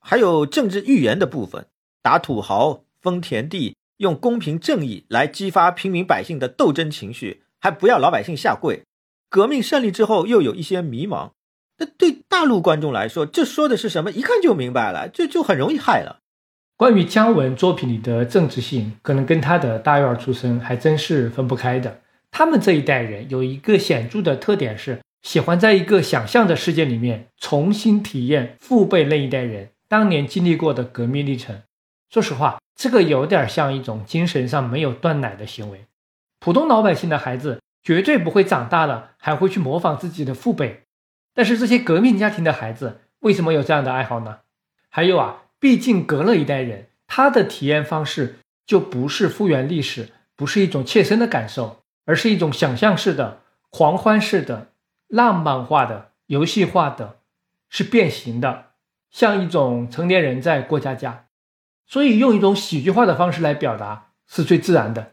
[0.00, 1.66] 还有政治预言的部分，
[2.02, 3.76] 打土豪，封田地。
[3.98, 8.82] 用公平正义来激发平民百姓的斗争情绪，还不要老百姓下跪。
[9.30, 11.30] 革命胜利之后，又有一些迷茫。
[11.78, 14.10] 那对大陆观众来说，这说的是什么？
[14.10, 16.18] 一看就明白了，这就很容易害了。
[16.76, 22.00] 关于姜文作品里的政治性，可能跟他的大院出身还真是分不开的。
[22.36, 31.62] 他们这一代人有一个显著的特点是，喜欢在一个想象的世界里面重新体验父辈那一代人当年经历过的革命历程。
[32.10, 32.58] 说实话。
[32.76, 35.84] 这个有点像一种精神上没有断奶的行为。
[36.40, 40.82] 普通老百姓的孩子绝对不会长大了还会去模仿自己的父辈，
[41.32, 44.38] 但是这些革命家庭的孩子为什么有这样的爱好呢？
[44.88, 53.40] 还有啊，毕竟隔了一代人，他的体验方式就不是复原历史，不是一种切身的感受，而是一种想象式的、
[53.70, 54.68] 狂欢式的、
[55.08, 57.18] 浪漫化的、游戏化的，
[57.68, 58.66] 是变形的，
[59.10, 61.26] 像一种成年人在过家家。
[61.86, 65.12] 所以用一种喜剧化的方式来表达是最自然的，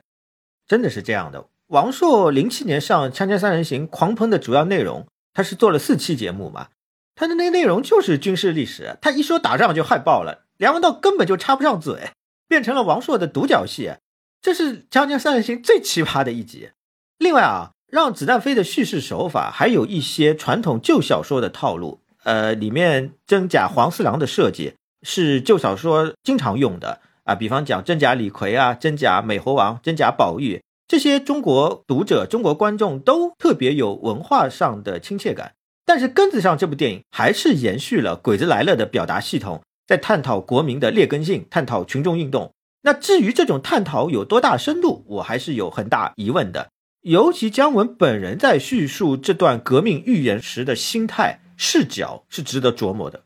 [0.66, 1.48] 真的是这样的。
[1.68, 6.68] 王朔零七年上《锵锵三人行》狂喷的主要内容，他是做了四期节目嘛，
[7.16, 12.12] 他的那个内容就是军事历史，他一说打仗就害爆了，梁文道根本就插不上嘴，
[12.48, 13.96] 变成了王朔的独角戏。
[14.42, 16.72] 这是《锵锵三人行》最奇葩的一集。
[17.22, 22.00] 另外啊，让子弹飞的叙事手法还有一些传统旧小说的套路。
[22.24, 24.74] 呃，里面真假黄四郎的设计
[25.04, 35.54] 是旧小说经常用的啊，比方讲真假李逵啊，真假美猴王，真假宝玉，这些中国读者、中国观众都特别有文化上的亲切感。
[35.86, 42.52] 但是根子上，这部电影还是延续了《鬼子来了》的表达系统，在探讨国民的劣根性，探讨群众运动。
[42.82, 46.70] 那至于这种探讨有多大深度，我还是有很大疑问的。
[47.02, 51.40] 尤其姜文本人在叙述这段革命预言时的心态。
[51.64, 53.22] 视角是值得琢磨的。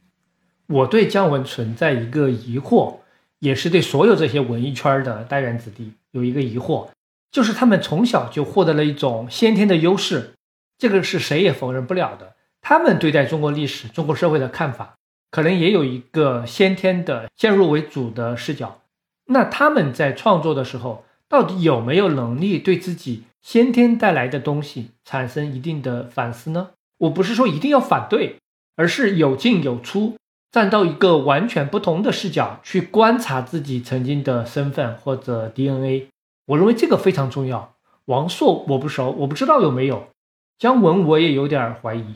[0.68, 2.98] 我对姜文存在一个疑惑，
[3.40, 6.90] 也是对所有这些文艺圈的代言子弟有一个疑惑，
[7.32, 10.34] 就是他们从小就获得了一种先天的优势，
[10.78, 12.36] 这个是谁也否认不了的。
[12.62, 14.96] 他们对待中国历史、中国社会的看法，
[15.32, 18.82] 可能也有一个先天的先入为主的视角。
[19.28, 26.72] 那他们在创作的时候，到底有没有能力对自己先天带来的东西产生一定的反思呢？
[26.98, 28.38] 我不是说一定要反对，
[28.76, 30.18] 而是有进有出，
[30.52, 36.08] 站到一个完全不同的视角去观察自己曾经的身份或者 DNA。
[36.48, 37.76] 我认为这个非常重要。
[38.06, 40.08] 王朔我不熟，我不知道有没有。
[40.58, 42.16] 姜文我也有点怀疑。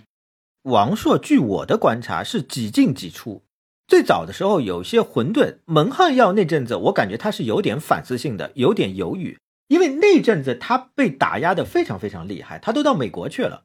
[0.64, 3.44] 王朔据我的观察是几进几出。
[3.88, 9.38] 最早的时候有些混沌，蒙汉药那阵子我感觉他是有点反思性的，有点犹豫，
[9.70, 13.64] 因为那阵子他被打压的非常非常厉害，他都到美国去了。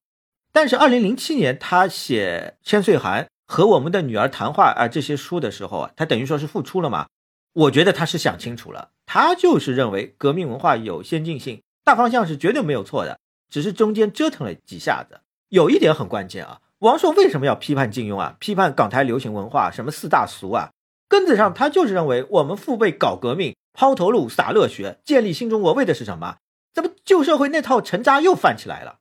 [0.52, 7.09] 但是，二零零七年他写《千岁寒》和我们的女儿谈话啊这些书的时候啊，他等于说是复出了嘛？
[7.55, 13.18] 我觉得他是想清楚了，他就是认为革命文化有先进性，大方向是绝对没有错的，
[13.51, 15.20] 只是中间折腾了几下子。
[15.48, 18.36] 有一点很关键啊，王朔为什么要批判金庸啊？
[18.39, 20.70] 批判港台流行文化什么四大俗啊？
[21.14, 26.38] 根子上他就是认为我们父辈搞革命、抛头颅、洒热血、建立新中国为的是什么？
[26.72, 28.96] 这不旧社会那套陈渣又泛起来了。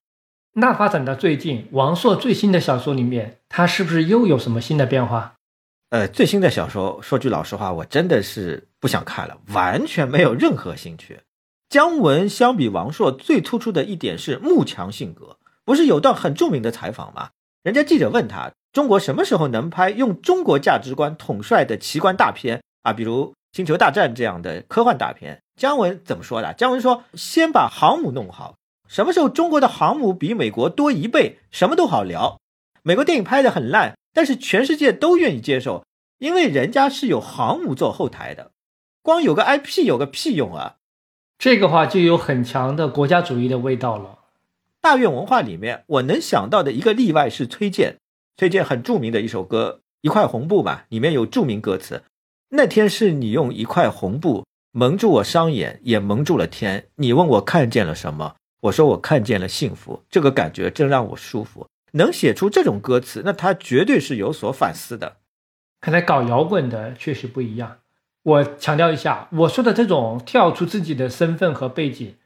[0.53, 5.33] 那发展到最近，王朔最新的小说里面，他是不是又有什么新的变化？
[5.89, 11.21] 呃，最新的小说，说句老实话，我真的是不想看了，完全没有任何兴趣。
[11.67, 17.31] 姜文相比王朔最突出的一点是慕强性格，不是有段很著名的采访吗？
[17.63, 22.91] 人家记者问他，中国什么时候能拍用中国价值观统帅的奇观大片啊？
[22.91, 26.53] 比如《星球大战》这样的科幻大片，姜文怎么说的？
[26.55, 28.55] 姜文说，先把航母弄好。
[28.89, 32.37] 什么时候中国的航母比美国多一倍，什么都好聊。
[32.81, 35.85] 美国电影拍的很烂，但是全世界都愿意接受，
[36.19, 38.51] 因为人家是有航母做后台的。
[39.01, 40.75] 光有个 IP 有个屁用啊！
[41.37, 44.19] 这个话就有很强的国家主义的味道了。
[44.83, 47.95] 大院文化里面，我能想到的一个例外是崔健。
[48.35, 52.03] 崔健很著名的一首歌《一块红布》吧，里面有著名歌词
[52.51, 54.43] ：“那天是你用一块红布
[54.73, 56.87] 蒙住我双眼，也蒙住了天。
[56.95, 61.65] 你问我看见了什么？”我说我看见了幸福，这个感觉真让我舒服。
[61.93, 65.15] 能写出这种歌词，那他绝对是有所反思的。
[65.79, 67.77] 看来搞摇滚的确实不一样。
[68.23, 72.17] 我强调一下，我说的这种跳出自己的身份和背景，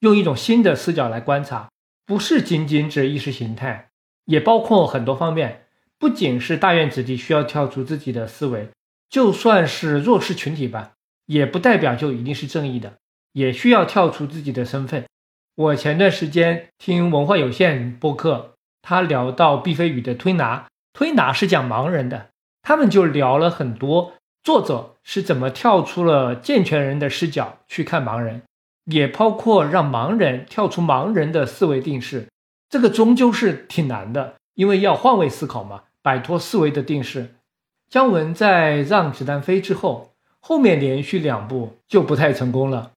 [0.00, 1.68] 用一种新的视角来观察，
[2.06, 3.88] 不是仅仅指意识形态，
[4.26, 5.64] 也包括很多方面。
[5.98, 8.68] 不仅是大院子弟需要跳出自己的思维，
[9.08, 10.92] 就算是弱势群体吧，
[11.26, 12.94] 也不代表就一定是正义的，
[13.32, 15.04] 也需要跳出自己的身份。
[15.56, 22.28] 我前段时间听文化有限播客，他聊到毕飞宇的推拿，推拿是讲盲人的，
[22.62, 24.12] 他们就聊了很多
[24.44, 28.42] 作者是怎么跳出了健全人的视角去看盲人，
[28.86, 32.28] 也包括让盲人跳出盲人的思维定式，
[32.68, 37.34] 这个终究是挺难的，因为要换位思考嘛，摆脱思维的定式。
[37.88, 42.92] 姜文在《让子弹飞》之后，后面连续两部就不太成功了。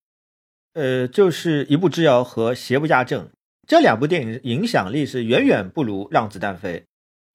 [0.73, 3.27] 呃，就是一步之遥和邪不压正
[3.67, 6.79] 这两部电影影响力是远远不如《让子弹飞》。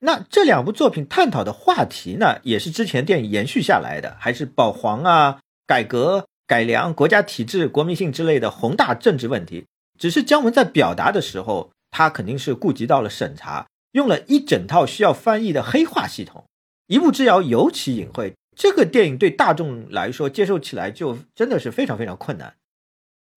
[0.00, 9.66] 那这两部作品探讨的话题呢，也是之前电影延续下来的，还是保皇啊、改革、改良国家体制、国民性之类的宏大政治问题。
[9.98, 16.44] 只是姜文在表达的时候，他肯定是顾及到了审查，用了一整套需要翻译的黑话系统。
[16.86, 22.54] 一步之遥尤其隐晦，这个电影对大众来说接受起来就真的是非常非常困难。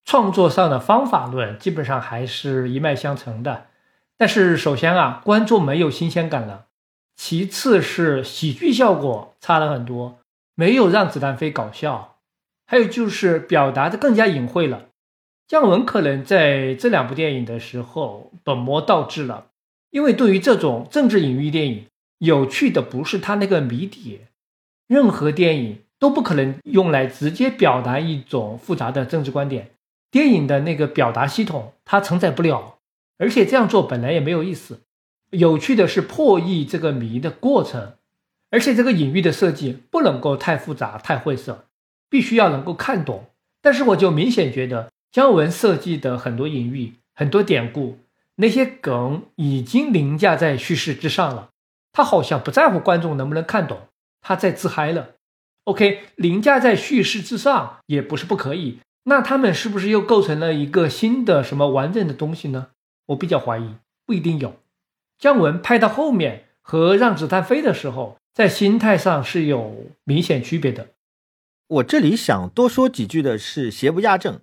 [0.04, 3.68] 创作上的方法论基本上还是一脉相承的，
[4.18, 6.66] 但是首先啊，观众没有新鲜感了；
[7.16, 10.18] 其次是喜剧效果差了很多，
[10.56, 12.17] 没有让子弹飞搞笑；
[12.68, 14.90] 还有就是表达的更加隐晦了。
[15.48, 19.48] 姜文可能在这两部电影的时候本末倒置了，
[19.90, 21.86] 因为对于这种政治隐喻电影，
[22.20, 24.20] 有趣的不是他那个谜底，
[24.88, 29.72] 任何电影都不可能用来直接表达一种复杂的政治观点。
[30.12, 32.80] 电影的那个表达系统它承载不了，
[33.18, 34.82] 而且这样做本来也没有意思。
[35.32, 37.94] 有趣的是破译这个谜的过程，
[38.50, 41.67] 而且这个隐喻的设计不能够太复杂、太晦涩，
[42.10, 43.26] 必须要能够看懂。
[43.62, 48.00] 但是我就明显觉得姜文设计的很多隐喻、很多典故，
[48.36, 51.50] 那些梗已经凌驾在叙事之上了。
[51.92, 53.88] 他好像不在乎观众能不能看懂，
[54.22, 55.16] 他在自嗨了。
[55.64, 58.80] OK，凌驾在叙事之上也不是不可以。
[59.06, 62.68] 那他们是不是又构成了一个新的什么完整的东西呢？
[63.08, 63.76] 我比较怀疑，
[64.06, 64.56] 不一定有。
[65.18, 70.90] 姜文拍到后面和让子弹飞的时候，在心态上是有明显区别的。
[71.68, 74.36] 我这里想多说几句的是《邪不压正》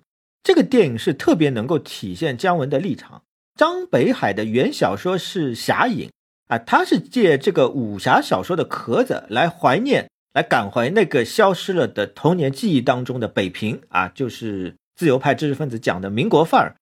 [0.43, 3.23] 这个电影是特别能够体现姜文的立场。
[3.55, 6.09] 张北海的原小说是《侠影》
[6.47, 16.75] 啊，他是借这个武侠小说的壳子来怀念、来感怀那个消失了的童年记忆当中的北平啊，就是自由派知识分子讲的民国范儿。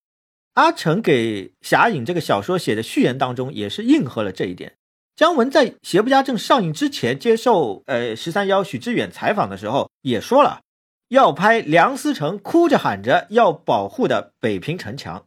[0.56, 4.74] 阿成给《侠影》这个小说写的序言当中，也是应和了这一点。
[5.16, 10.62] 姜文在《邪不压正》上映之前接受呃十三幺许知远采访的时候也说了，
[11.10, 15.26] 要拍梁思成哭着喊着要保护的北平城墙。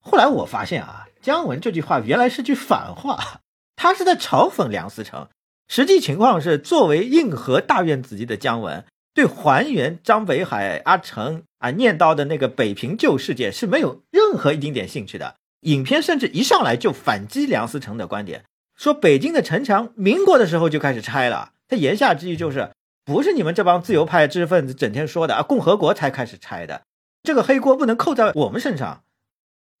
[0.00, 3.40] 后来我发现啊，姜文这句话原来是句反话，
[3.76, 5.28] 他是在嘲讽梁思成。
[5.68, 8.84] 实际情况是，作为硬核大院子弟的姜文，
[9.14, 15.36] 对还原张北海、阿成啊念叨的那个北平旧世界是没有任何一丁点兴趣的。
[15.60, 18.44] 影片甚至一上来就反击梁思成的观点。
[18.78, 21.50] 说北京的城墙，民国的时候就开始拆了。
[21.68, 22.70] 他言下之意就是，
[23.04, 26.82] 不是你们这帮自由派知识分子整天说的啊，共和国才开始拆的，
[27.24, 29.02] 这个黑锅不能扣在我们身上。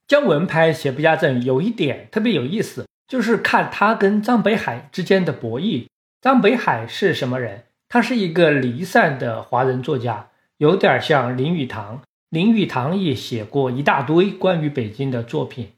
[0.08, 5.86] 姜文拍《邪不压正》有一点特别有意思，就是看他跟张北海之间的博弈。
[6.20, 7.66] 张北海是什么人？
[7.88, 12.02] 他是一个离散的华人作家，有点像林语堂。
[12.30, 15.70] 林语堂也写过一大堆关于北京的作品，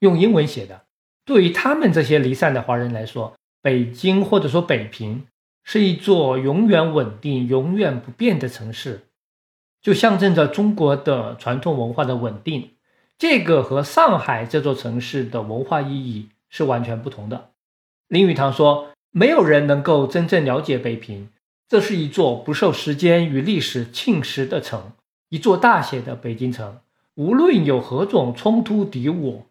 [0.00, 0.82] 用英文写的。
[1.26, 5.26] 对于他们这些离散的华人来说，北京或者说北平
[5.64, 9.08] 是一座永远稳定、永远不变的城市，
[9.82, 12.70] 就象征着中国的传统文化的稳定。
[13.18, 17.50] 这个和上海这座城市的文化意义是完全不同的。
[18.06, 21.30] 林语堂说：“没有人能够真正了解北平，
[21.68, 24.92] 这是一座不受时间与历史侵蚀的城，
[25.30, 26.78] 一座大写的北京城。
[27.16, 29.45] 无论有何种冲突敌我。”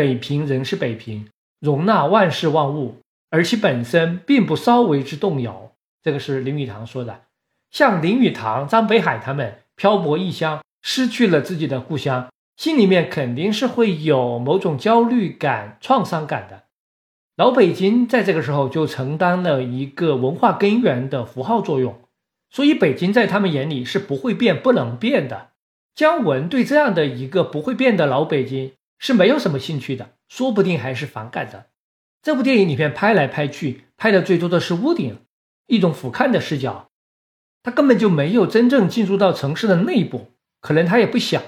[0.00, 1.28] 北平仍是北平，
[1.60, 5.72] 容纳万事万物，而其本身并不稍为之动摇。
[6.02, 7.24] 这个是林语堂说的。
[7.70, 16.62] 像林语堂、张北海他们漂泊异乡，失去了自己的故乡，心里面肯定是会有某种焦虑感、创伤感的。
[17.36, 22.00] 老北京在这个时候就承担了一个文化根源的符号作用，
[22.48, 25.48] 所以北京在他们眼里是不会变、不能变的。
[25.94, 28.72] 姜文对这样的一个不会变的老北京。
[29.00, 31.66] 是没有什么兴趣的，说不定还是反感的。
[32.22, 35.18] 这部电影里面拍来拍去，拍的最多的是屋顶，
[35.66, 36.90] 一种俯瞰的视角，
[37.62, 41.42] 他根本就没有真正进入到城市的内部，可能他也不想。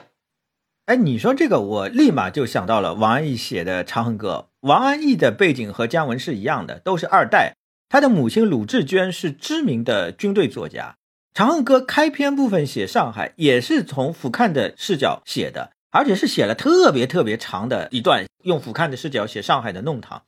[0.86, 4.48] 哎，你说这个，我立马就想到了王安忆写的《长恨歌》。
[4.66, 7.54] 王安忆的背景和姜文是一样的，都是二代。
[7.88, 10.96] 他的母亲鲁智娟是知名的军队作家，
[11.36, 15.72] 《长恨歌》开篇部分写上海，也是从俯瞰的视角写的。
[15.92, 20.22] 而且是写了特别特别长的一段，用俯瞰的视角写上海的弄堂。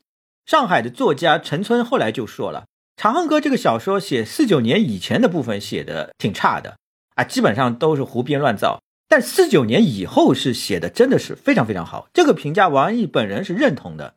[0.45, 2.67] 上海的作家陈村后来就说了，
[3.03, 6.77] 《长恨歌》这个小说写四九年以前的部分写的挺差的
[7.15, 8.81] 啊，基本上都是胡编乱造。
[9.09, 12.09] 但四九年以后是写的真的是非常非常好。
[12.13, 14.15] 这个评价王安忆本人是认同的。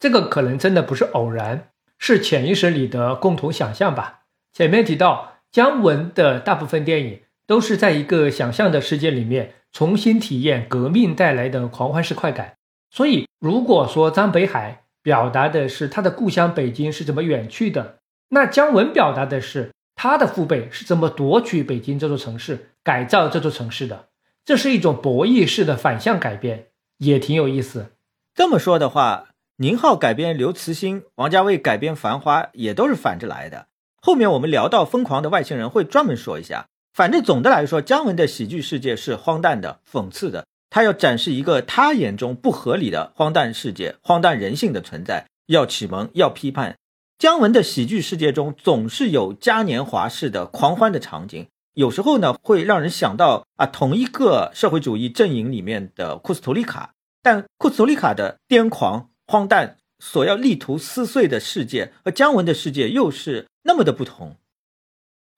[0.00, 1.68] 这个可能真的不是偶然，
[1.98, 4.22] 是潜意识里的共同想象吧。
[4.52, 9.54] 前面提到姜文的大部分电影都是在一个想象的世界里面。
[9.72, 12.54] 重新体验革命带来的狂欢式快感。
[12.90, 24.08] 所以，如果说张北海表达的是他的故乡北京是怎么远去的，那姜文表达的是他的父辈是怎么夺取北京这座城市、改造这座城市的。
[24.44, 26.66] 这是一种博弈式的反向改编，
[26.98, 27.92] 也挺有意思。
[28.34, 33.68] 这么说的话，宁浩改编刘慈欣，王家卫改编《繁花》，也都是反着来的。
[34.00, 36.66] 后面我们聊到《疯狂的外星人》，会专门说一下。
[36.92, 40.44] 反正总的来说，姜文的喜剧世界是荒诞的、讽刺的。
[40.68, 46.76] 他要展示一个他眼中不合理的荒诞世界、荒诞人性的存在，要启蒙、要批判。
[47.18, 56.92] 姜文的喜剧世界中总是有嘉年华式的狂欢的场景，有时候呢会让人想到啊，同一个社会主义阵营里面的库斯图里卡，
[57.22, 64.36] 但库斯图里卡的癫狂、荒诞所要力图撕碎的世界和姜文的世界又是那么的不同。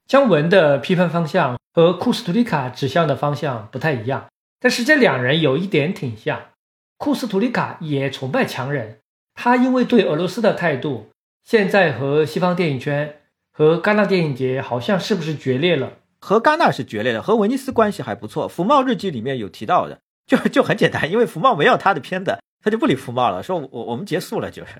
[0.07, 4.27] 姜文的批判方向和库斯图里卡指向的方向不太一样。
[4.61, 6.41] 但是这两人有一点挺像，
[6.97, 8.99] 库斯图里卡也崇拜强人，
[9.35, 11.11] 他因为对俄罗斯的态度，
[11.45, 13.17] 现在和西方电影圈、
[13.53, 15.93] 和戛纳电影节好像是不是决裂了？
[16.21, 18.49] 和戛纳是决裂的，和威尼斯关系还不错。
[18.49, 24.73] 福茂日记里面有提到的，就就很简单，因为福茂没有他的片子，他就不理福茂了，说我我们结束了就是。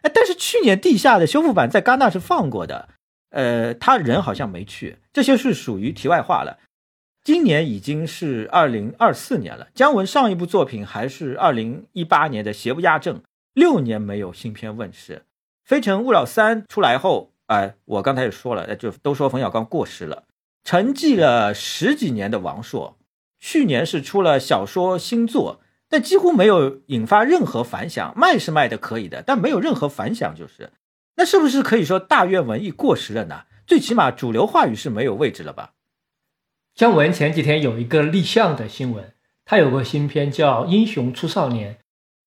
[0.00, 2.88] 哎， 但是去年地下的修复版在戛纳是放过的，
[3.30, 6.58] 呃，他人好像没去，这些是属于题外话了。
[7.24, 13.18] 今年已经是二零二四年了，姜文上一部作品还是二零一八年的《邪不压正》，
[13.52, 15.16] 六年没有新片问世，
[15.64, 20.24] 《非诚勿扰三》出来后，哎，我刚才也说了，就都说冯小刚过时了。
[20.64, 22.96] 沉寂了十几年的王朔，
[23.38, 28.12] 去年是出了小说新作，但几乎没有引发任何反响。
[28.16, 30.70] 卖是卖的可以的，但没有任何反响，就是，
[31.18, 33.42] 那是不是可以说大院文艺过时了呢？
[33.66, 35.72] 最起码主流话语是没有位置了吧？
[36.76, 39.12] 姜文前几天有一个立项的新闻，
[39.44, 41.74] 他有个新片叫《英雄出少年》，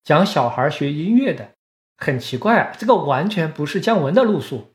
[0.04, 1.52] 讲小孩学音乐的，
[1.96, 4.74] 很奇怪啊，这个完全不是姜文的路数。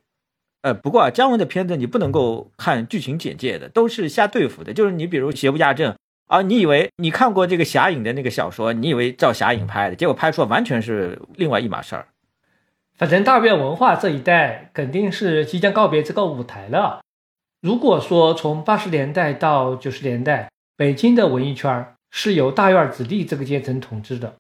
[0.64, 4.74] 呃，不过啊，姜文的片子你不能够看剧情简介的，都是瞎对付的。
[4.74, 5.94] 就是你比如《邪不压正》
[6.26, 12.08] 啊，你以为你看过这个侠影的那个小说，你以为照侠影拍的，结果拍出来完全是另外一码事儿。
[12.98, 17.02] 反正大院文化这一代肯定是即将告别这个舞台了。
[17.62, 24.36] 如果说从八十年代到九十年代，北京的文艺圈是由大院子弟这个阶层统治的，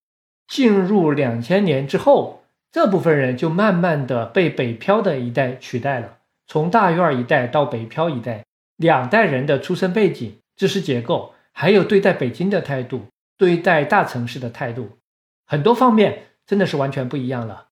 [0.47, 2.43] 进入两千年之后。
[2.69, 6.17] 这部分人就慢慢的被北漂的一代取代了。
[6.45, 8.43] 从大院一代到北漂一代，
[8.75, 13.05] 两代人的出身背景、知识结构，还有对待北京的态度、
[13.38, 14.97] 对待大城市的态度，
[15.45, 17.66] 很多方面真的是完全不一样了。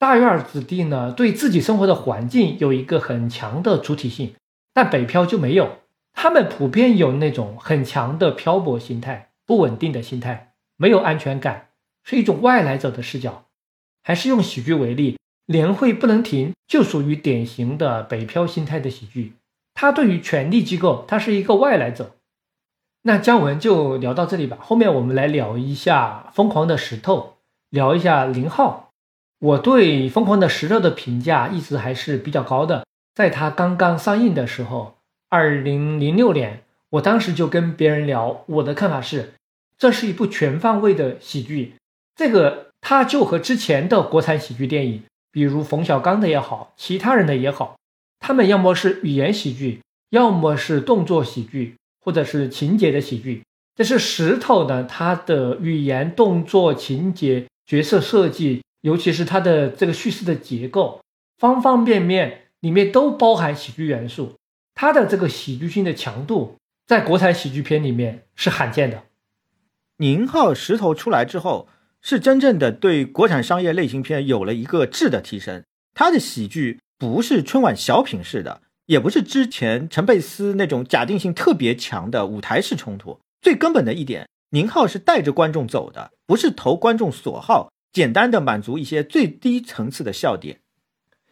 [0.00, 4.34] 大院子弟呢，对自己生活的环境有一个很强的主体性，
[4.72, 5.72] 但北漂就没有。
[6.14, 11.68] 他们普遍有那种很强的漂泊心态、不稳定的心态，没有安全感，
[12.02, 13.44] 是一种外来者的视角。
[14.02, 15.12] 还是用喜剧为例，
[15.52, 19.34] 《年会不能停》就属于典型的北漂心态的喜剧。
[19.74, 22.16] 他对于权力机构，他是一个外来者。
[23.02, 27.18] 那姜文就聊到这里吧，后面我们来聊一下《疯狂的石头》，
[27.68, 28.89] 聊一下林浩。
[29.40, 32.86] 我对《疯狂的石头》的评价一直还是比较高的。
[33.14, 34.94] 在他刚刚上映的时候，
[35.28, 39.34] 二零零六年，我当时就跟别人聊，我的看法是，
[39.76, 41.74] 这是一部全方位的喜剧。
[42.14, 42.68] 这个。
[42.82, 47.76] 它就和之前的国产喜剧电影，比如冯小刚的也好，其他人的也好，
[48.18, 53.42] 他们要么是语言喜剧，要么是动作喜剧，或者是情节的喜剧。
[53.76, 61.00] 但是石头呢，它的语言、动作、情节、角色设计，尤其是它的这个叙事的结构，
[61.38, 64.34] 方方面面里面都包含喜剧元素。
[64.74, 69.02] 它的这个喜剧性的强度，在国产喜剧片里面是罕见的。
[69.98, 71.68] 宁浩石头出来之后。
[72.02, 75.62] 是真正的对国产商业类型片有了一个质的提升。
[75.92, 83.20] 他的喜剧不是春晚小品式的，也不是之前陈佩斯那种假定性特别强的舞台式冲突。
[83.42, 90.60] 最根本的一点，宁浩是带着观众走的，不是投观众所好，简单的满足一些最低层次的笑点。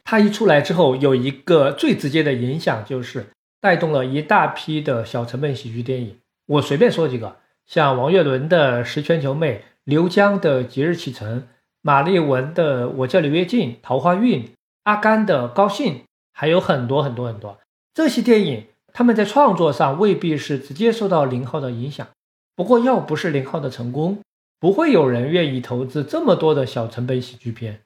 [0.05, 3.27] 它一出来之后，有一个最直接的影响，就是
[3.61, 6.19] 带动了一大批的小成本喜剧电影。
[6.47, 7.37] 我随便说几个，
[7.67, 9.65] 像王岳伦的《十全球妹》。
[9.85, 11.41] 刘江的《即日启程》，
[11.81, 14.45] 马丽文的《我叫李跃进》，《桃花运》，
[14.83, 15.95] 阿甘的《高兴》，
[16.31, 17.59] 还有很多很多很多。
[17.95, 22.07] 这些电影，他们在创作上未必是直接受到林浩的影响。
[22.55, 24.19] 不过，要不是林浩的成功，
[24.61, 27.83] 不会有人愿意投资这么多的小成本喜剧片。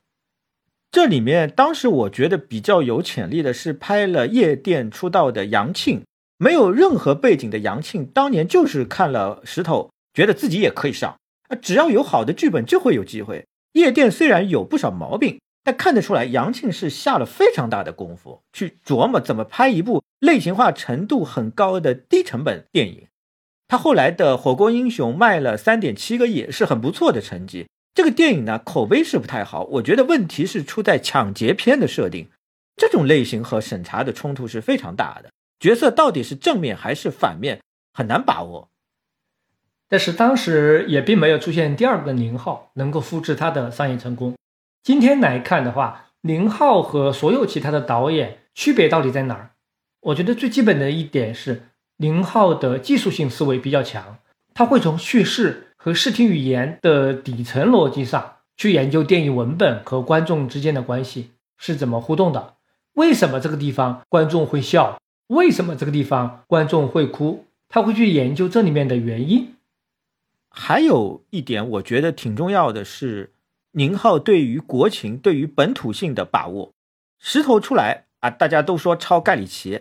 [0.91, 6.03] 这里面，当时我觉得比较有潜力的是拍了夜店出道的杨庆，
[6.37, 11.17] 没有任何背景的杨庆，当年就是看了《石头》，觉得自己也可以上。
[11.49, 13.47] 啊只要有好的剧本，就会有机会。
[13.73, 23.07] 夜店虽然有不少毛病，但看得出来杨庆是下了非常大的功夫去琢磨怎么拍一部类型化程度很高的低成本电影。
[23.73, 27.69] 他后来的《火锅英雄》卖了三点七个亿，是很不错的成绩。
[27.95, 29.65] 这个电影呢，口碑是不太好。
[29.65, 32.29] 我觉得问题是出在抢劫片的设定，
[32.77, 35.31] 这种类型和审查的冲突是非常大的。
[35.59, 37.61] 角色到底是正面还是反面，
[37.95, 38.69] 很难把握。
[39.89, 44.35] 但是当时也并没有出现第二个宁浩能够复制他的商业成功。
[44.83, 49.53] 今天来看的话，宁浩和所有其他的导演区别到底在哪儿？
[50.03, 51.69] 我觉得最基本的一点是，
[51.99, 54.19] 宁浩的技术性思维比较强，
[54.55, 62.55] 他会从叙事和视听语言的底层逻辑上去研究电影文本和观众之间的关系是怎么互动的，
[62.95, 69.55] 为什么这个地方观众会笑，为什么这个地方观众会哭，他会去研究这里面的原因。
[70.51, 73.33] 还有一点我觉得挺重要的是，
[73.73, 76.73] 宁浩对于国情、对于本土性的把握。
[77.19, 79.81] 石头出来啊，大家都说抄盖里奇，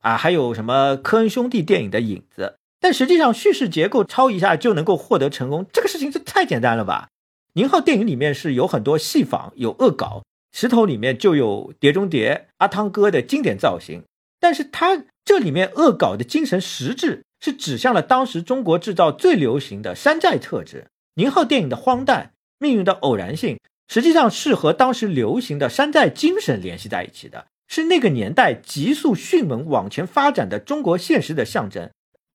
[0.00, 7.08] 啊，还有什么科恩兄弟电影的影子，但实际上叙事结构抄一下就能够获得成功，这个事情这太简单了吧？
[7.54, 10.22] 宁浩电影里面是有很多戏仿，有恶搞，
[10.52, 14.02] 石头里面就有《碟中谍》阿汤哥的经典造型，
[14.38, 17.22] 但是他这里面恶搞的精神实质。
[17.40, 20.88] 是指向了当时中国制造最流行的山寨特质。
[21.14, 31.90] 宁浩电影的荒诞、命运的偶然性，实际上是和当时流行的山寨精神联系在一起的，是那个年代急速迅猛往前发展的中国现实的象征。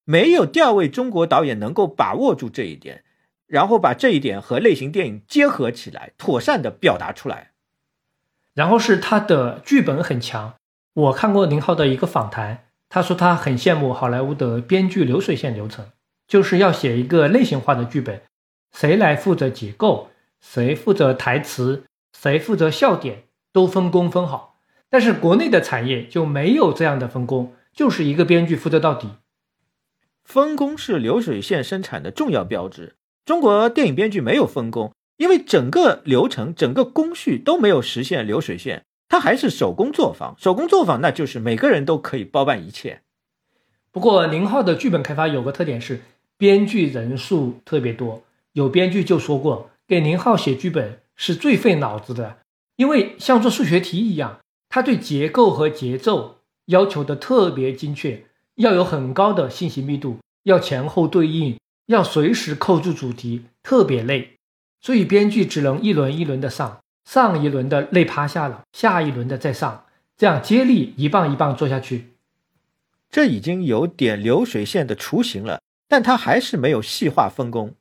[0.05, 3.03] 没有第二位中国导演能够把握住这一点，
[3.47, 7.51] 然后把这一点和类型电影结合起来，妥善的表达出来。
[8.53, 10.53] 然后是他的剧本很强。
[10.93, 12.65] 我看过宁浩的一个访谈。
[12.89, 15.87] 他说他很羡慕好莱坞的编剧流水线流程，
[16.27, 18.21] 就是要写一个类型化的剧本，
[18.71, 21.85] 谁来负责结构，谁负责台词，
[22.15, 24.52] 谁负责笑点，都分工分好。
[24.93, 29.09] 但是国内的产业就没有这样的分工，就是一个编剧负责到底。
[30.23, 32.93] 分工是流水线生产的重要标志。
[33.25, 38.85] 中国电影编剧没有分工，因为整个流程、整个工序都没有实现流水线。
[39.09, 43.01] 它还是手工作坊，手工作坊那就是每个人都可以包办一切。
[43.91, 46.01] 不过宁浩的剧本开发有个特点是，
[46.37, 48.21] 编剧人数特别多。
[48.51, 52.37] 有编剧就说过，给宁浩写剧本是最费脑子的，
[52.75, 54.37] 因为像做数学题一样，
[54.73, 58.25] 他对结构和节奏要求的特别精确，
[58.55, 64.37] 要有很高的信息密度，要前后对应，要随时扣住主题，特别累。
[64.81, 66.79] 所以编剧只能一轮一轮的上。
[67.05, 69.85] 上一轮的累趴下了，下一轮的再上，
[70.17, 72.13] 这样接力一棒一棒做下去。
[73.11, 77.75] 这已经有点流水线的雏形了，但他还是没有细化分工。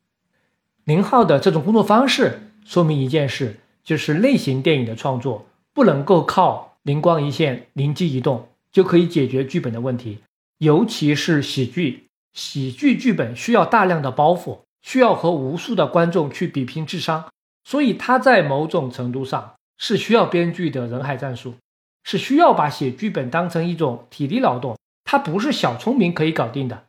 [0.83, 10.19] 宁浩的这种工作方式说明一件事，就是类型电影的创作不能够靠灵光一现、灵机一动就可以解决剧本的问题，
[10.57, 17.25] 尤其是喜剧，喜剧剧本需要大量的包袱，需要和无数的观众去比拼智商。
[17.63, 21.55] 所以他在某种程度上是需要编剧的人海战术，
[22.03, 26.83] 是需要把写剧本当成一种体力劳动，它不是小聪明可以搞定的，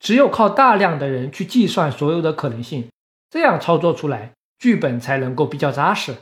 [0.00, 2.88] 只有靠大量的人去计算所有的可能性，
[3.30, 6.16] 这样操作出来剧本才能够比较扎实。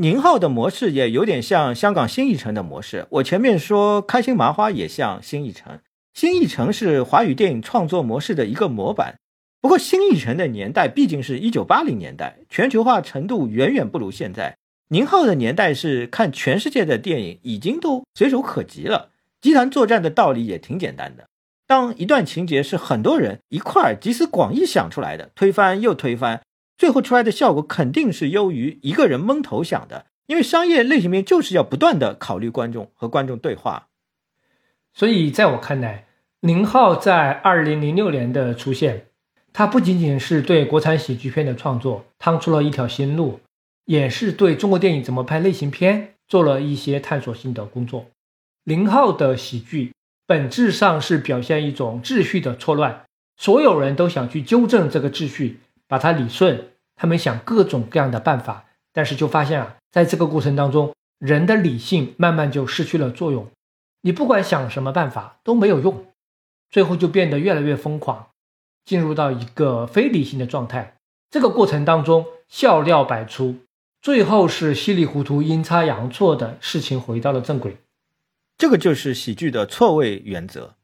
[0.00, 5.80] 宁浩的模式也有点像香港新艺城的模式，我前面说开心麻花也像新艺城，
[6.14, 9.16] 新艺城是华语电影创作模式的一个模板。
[9.60, 14.56] 不过，新艺城的年代毕竟是一九八零年代，全球化程度远远不如现在。
[14.90, 19.08] 宁浩的年代是看全世界的电影已经都随手可及了，
[19.40, 21.26] 集团作战的道理也挺简单的。
[21.66, 26.40] 当一段情节是很多人一块集思广益想出来的，推翻又推翻，
[26.78, 30.06] 最后出来的效果肯定是优于一个人蒙头想的。
[30.28, 33.88] 因为商业类型片就是要不断的考虑观众和观众对话。
[34.92, 36.06] 所以，在我看来，
[36.40, 39.06] 宁浩在二零零六年的出现。
[39.52, 43.40] 他不仅仅是对国产喜剧片的创作趟出了一条新路，
[43.86, 48.06] 也是对中国电影怎么拍类型片做了一些探索性的工作。
[48.64, 49.94] 林浩的喜剧
[50.26, 53.06] 本质上是表现一种秩序的错乱，
[53.38, 56.68] 所有人都想去纠正这个秩序，把它理顺。
[56.94, 63.48] 他们想各种各样的办法，但是就发现啊，在这个过程当中，人的理性慢慢就失去了作用。
[64.02, 66.06] 你不管想什么办法都没有用，
[66.70, 68.28] 最后就变得越来越疯狂。
[68.84, 70.94] 进入到一个非理性的状态，
[71.30, 73.56] 这个过程当中笑料百出，
[74.00, 77.76] 最后是稀里糊涂、阴差阳错的事情回到了正轨。
[78.56, 80.74] 这个就是喜剧的错位原则。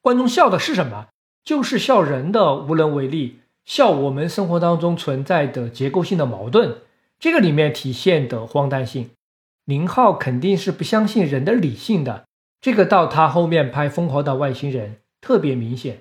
[0.00, 1.08] 观众笑的是什么？
[1.44, 6.78] 就是笑人的无能为力，笑我们生活当中存在的结构性的矛盾，
[7.18, 9.10] 这个里面体现的荒诞性。
[9.66, 12.24] 宁浩肯定是不相信人的理性的，
[12.60, 14.90] 这个到他后面拍《疯狂的外星人》
[15.20, 16.00] 特别明显。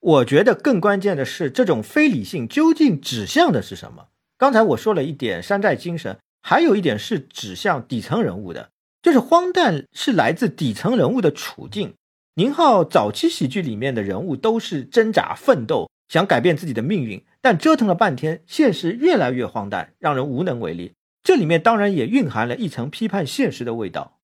[0.00, 4.08] 我觉得更关键的是，这种非理性究竟指向的是什么？
[4.36, 8.68] 刚才我说了一点山寨精神，还有一点是指向底层人物的，
[9.02, 11.94] 就是荒诞是来自底层人物的处境。
[12.34, 20.94] 宁浩早期喜剧里面的人物都是挣扎奋斗，想改变自己的命运，但折腾了半天，现实越来越荒诞，让人无能为力。
[21.22, 24.18] 这里面当然也蕴含了一层批判现实的味道。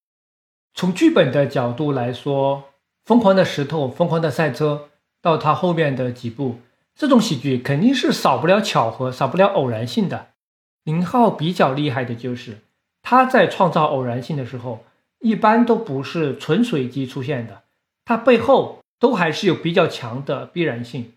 [0.74, 2.59] 从剧本的角度来说，
[3.04, 4.88] 《疯狂的石头》《疯狂的赛车》。
[5.22, 6.59] 到他后面的几部，
[6.96, 10.30] 这种喜剧肯定是少不了巧合，少不了偶然性的。
[10.82, 12.59] 宁浩比较厉害的就是
[13.02, 14.84] 他在创造偶然性的时候，
[15.20, 17.62] 一般都不是纯随机出现的，
[18.04, 21.12] 他背后都还是有比较强的必然性。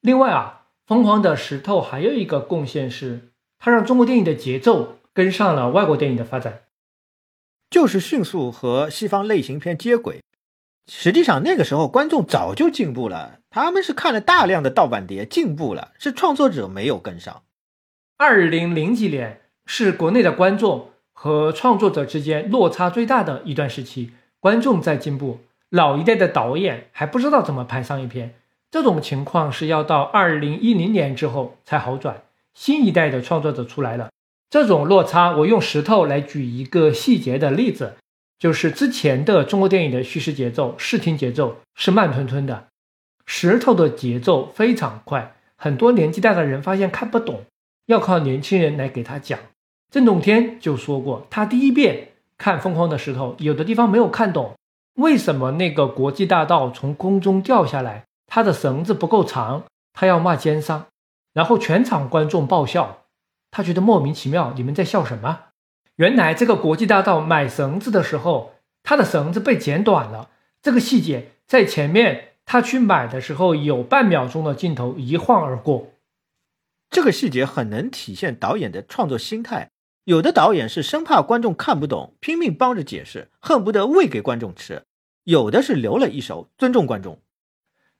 [0.00, 6.62] 另外啊，疯狂的石头还有一个贡献是，它让中国电影的节奏跟上了外国电影的发展，
[7.68, 10.20] 就是迅速和西方类型片接轨。
[10.88, 17.42] 实际上那个时候观众早就进步了，他们是看了大量的盗版碟进步了，是创作者没有跟上。
[18.16, 25.40] 二零零几年是国内的观众和创作者之间落差最大的一段时期，观众在进步，
[25.70, 28.36] 老一代的导演还不知道怎么拍商业片。
[28.70, 32.22] 这种情况是要到二零一零年之后才好转，
[32.54, 34.10] 新一代的创作者出来了。
[34.50, 37.94] 这种落差，我用石头来举一个细节的例子，
[38.38, 42.66] 就是之前的中国电影的叙事节奏、视听节奏是慢吞吞的，
[43.26, 47.42] 石头的节奏非常快，很多年纪大的人发现看不懂，
[47.86, 49.38] 要靠年轻人来给他讲。
[49.90, 54.54] 郑洞天就说过，他第一遍看《疯狂的石头》，有的地方没有看懂，
[54.94, 58.04] 为什么那个国际大道从空中掉下来？
[58.36, 59.64] 他的绳子不够长，
[59.94, 60.88] 他要骂奸商，
[61.32, 63.04] 然后全场观众爆笑，
[63.50, 65.44] 他觉得莫名其妙，你们在笑什么？
[65.94, 68.52] 原来这个国际大道买绳子的时候，
[68.82, 70.28] 他的绳子被剪短了。
[70.60, 75.92] 这个细节在前面他去买的时候有半秒钟的镜头一晃而过，
[76.90, 79.70] 这个细节很能体现导演的创作心态。
[80.04, 84.82] 有的导演是生怕观众看不懂，拼命帮着解释，恨不得喂给观众吃；
[85.24, 87.18] 有的是留了一手，尊重观众。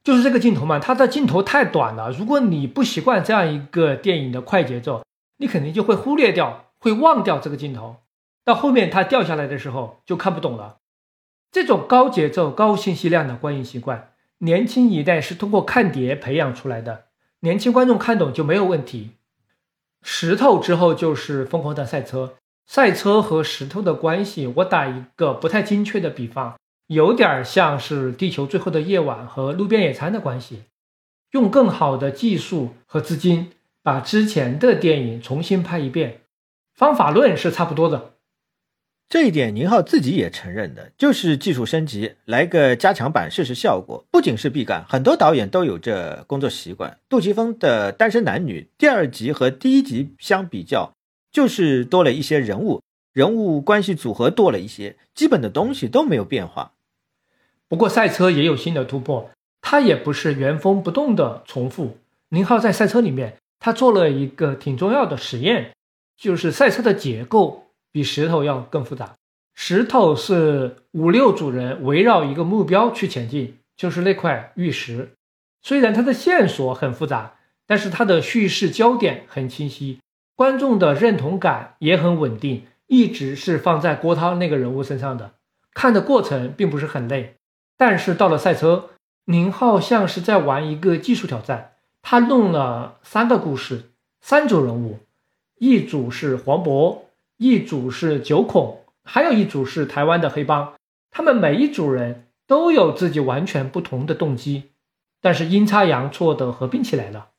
[0.07, 2.13] 就是这个镜头嘛，它的镜头太短了。
[2.13, 5.03] 如果你不习惯这样一个电影的快节奏，
[5.39, 7.97] 你肯定就会忽略掉，会忘掉这个镜头。
[8.45, 10.77] 到后面它掉下来的时候就看不懂了。
[11.51, 17.07] 这种高节奏、高信息量的观影习惯，年轻一代是通过看碟培养出来的。
[17.41, 19.11] 年轻观众看懂就没有问题。
[20.05, 22.35] 石头之后就是疯狂的赛车，
[22.65, 26.55] 赛车和石头的关系，我打一个不太精确的比方。
[26.89, 30.63] 有点像是《地球最后的夜晚》和《路边野餐》的关系，
[31.33, 33.51] 用更好的技术和资金
[33.83, 36.21] 把之前的电影重新拍一遍，
[36.75, 38.13] 方法论是差不多的。
[39.09, 44.05] 这一点宁浩自己也承认的，就是技术升级，来个加强版试试效果。
[44.13, 46.99] 不仅是毕赣，很多导演都有这工作习惯。
[47.09, 50.93] 杜琪峰的《单身男女》第二集和第一集相比较，
[51.33, 52.81] 就是多了一些人物，
[53.13, 56.73] 人物关系组合多了一些，基本的东西都没有变化。
[57.69, 59.31] 不过赛车也有新的突破，
[59.61, 61.99] 它也不是原封不动的重复。
[62.29, 65.73] 宁浩在赛车里面，他做了一个挺重要的实验，
[66.17, 69.15] 就是赛车的结构比石头要更复杂。
[69.55, 75.13] 石头是五六组人围绕一个目标去前进，就是那块玉石。
[75.63, 77.37] 虽然它的线索很复杂，
[77.67, 80.01] 但是它的叙事焦点很清晰，
[80.35, 85.33] 观众的认同感也很稳定，一直是放在郭涛那个人物身上的，
[85.73, 87.35] 看的过程并不是很累。
[87.77, 88.91] 但是到了赛车，
[89.27, 91.73] 宁浩像是在玩一个技术挑战。
[92.03, 93.91] 他弄了三个故事，
[94.21, 95.01] 三组人物，
[95.59, 96.99] 一组是黄渤，
[97.37, 100.75] 一组是九孔，还有一组是台湾的黑帮。
[101.11, 104.71] 他们每一组人都有自己完全不同的动机，
[105.21, 107.31] 但是阴差阳错的合并起来了。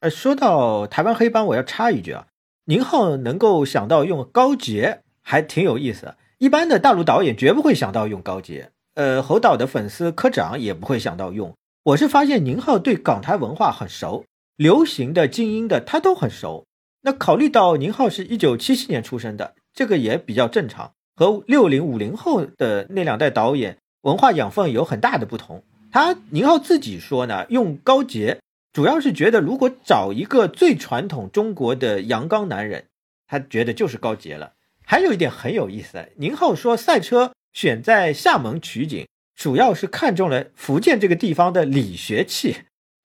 [0.00, 2.26] 呃，说到台湾黑帮，我要插一句啊，
[2.64, 6.16] 宁浩能够想到用高捷，还挺有意思。
[6.38, 8.72] 一般的大陆导演绝不会想到用高捷。
[8.94, 11.52] 呃，侯导的粉丝科长也不会想到用。
[11.82, 14.24] 我是发现宁浩对港台文化很熟，
[14.56, 16.64] 流行的、精英的他都很熟。
[17.02, 25.64] 那考虑到宁浩是一九七七年出生的，这个也比较正常，和六零五零后的那两代导演文化养分有很大的不同。
[25.90, 28.38] 他宁浩自己说呢，用高捷
[28.72, 32.84] 主要是觉得如果找一个最传统中国的阳刚男人，
[33.26, 34.52] 他觉得就是高捷了。
[34.86, 37.32] 还有一点很有意思，宁浩说赛车。
[37.54, 39.06] 选在厦门取景，
[39.36, 42.56] 主要是看中了福建这个地方的理学气。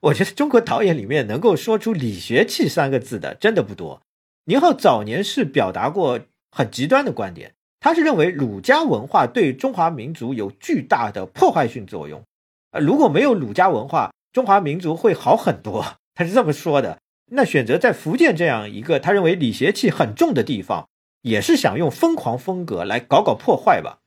[0.01, 4.01] 我觉得中国导演里面能够说出“理学气”三个字的真的不多。
[4.45, 6.19] 宁浩早年是表达过
[6.51, 12.23] 很极端的观点，他是认为儒家文化对中华民族有巨大的破坏性作用。
[12.71, 15.85] 呃，如果没有儒家文化，中华民族会好很多。
[16.15, 16.97] 他是这么说的。
[17.31, 20.88] 那选择在福建这样一个他认为理学气很重的地方，
[21.21, 23.99] 也是想用疯狂风格来搞搞破坏吧。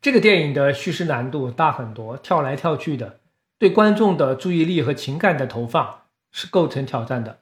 [0.00, 3.20] 这个电影的叙事难度大很多，跳来跳去的，
[3.58, 7.40] 对观众的注意力和情感的投放是构成挑战的，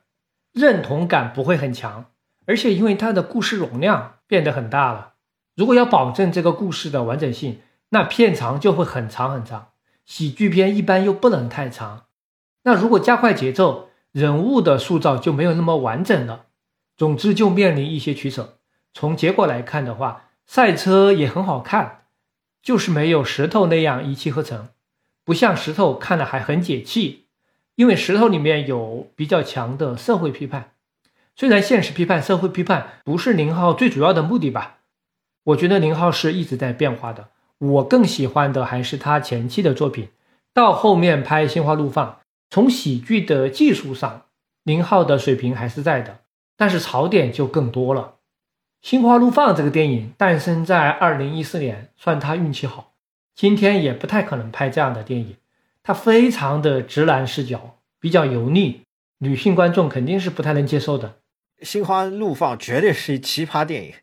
[0.53, 2.07] 认同感不会很强，
[2.47, 5.15] 而且因为它的故事容量变得很大了，
[5.55, 7.61] 如果要保证这个故事的完整性，
[7.91, 9.69] 那片长就会很长很长。
[10.07, 12.05] 喜剧片一般又不能太长，
[12.63, 16.47] 那如果加快节奏，人物的塑造就没有那么完整了。
[16.97, 18.59] 总之就面临一些取舍。
[18.93, 22.04] 从结果来看的话，赛车也很好看。
[22.65, 24.71] 就是没有石头那样一气呵成，
[25.23, 27.27] 不像石头看了还很解气。
[27.77, 30.73] 因为石头里面有比较强的社会批判。
[31.37, 34.79] 虽然现实批判、社会批判不是宁浩最主要的目的吧，
[35.43, 37.29] 我觉得宁浩是一直在变化的。
[37.59, 40.09] 我更喜欢的还是他前期的作品，
[40.53, 42.07] 到后面拍《心花怒放》，
[42.49, 44.27] 从喜剧的技术上，
[44.63, 46.21] 宁浩的水平还是在的，
[46.57, 48.03] 但是槽点就更多了。
[48.85, 52.93] 《心花怒放》这个电影诞生在二零一四年，算他运气好，
[53.35, 55.37] 今天也不太可能拍这样的电影。
[55.83, 58.83] 它非常的直男视角，比较油腻，
[59.21, 61.15] 女性观众肯定是不太能接受的。
[61.63, 63.95] 心花怒放绝对是奇葩电影。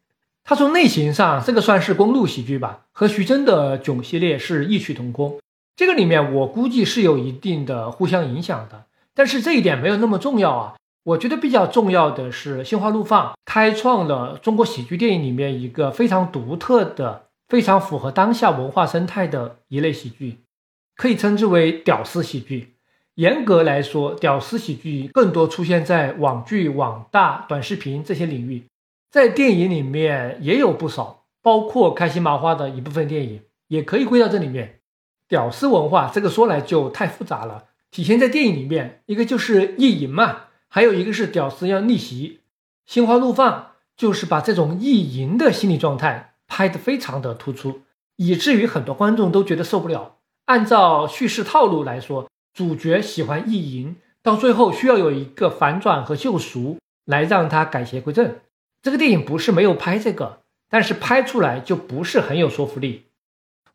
[0.43, 5.39] 它从类型上，这个算是公路喜剧吧，和徐峥的《囧》系列是异曲同工。
[5.75, 10.73] 这个里面我估计是有一定的互相影响的，但是这一点没有那么重要啊。
[11.03, 20.39] 我觉得比较重要的是，《心花怒放》开创了中国喜剧电影里面一个非常独特的、非常符合当下文化生态的一类喜剧。
[20.95, 22.75] 可以称之为屌丝喜剧。
[23.15, 28.65] 严格来说，屌丝喜剧更多出现在网剧、网大、短视频这些领域，
[29.09, 34.79] 在电影里面也有不少，包括开心麻花的一部分电影也可以归到这里面。
[35.27, 42.39] 屌丝文化这个说来就太复杂了，体现在电影里面，一个就是意淫嘛，还有一个是屌丝要逆袭。
[42.85, 47.81] 心花怒放就是把这种意淫的心理状态拍得非常的突出，
[48.15, 50.15] 以至于很多观众都觉得受不了。
[50.45, 58.35] 按照叙事套路来说，主角喜欢意淫，到最后需要有一个反转和救赎来让他改邪归正。
[58.81, 63.07] 这个电影不是没有拍这个，但是拍出来就不是很有说服力。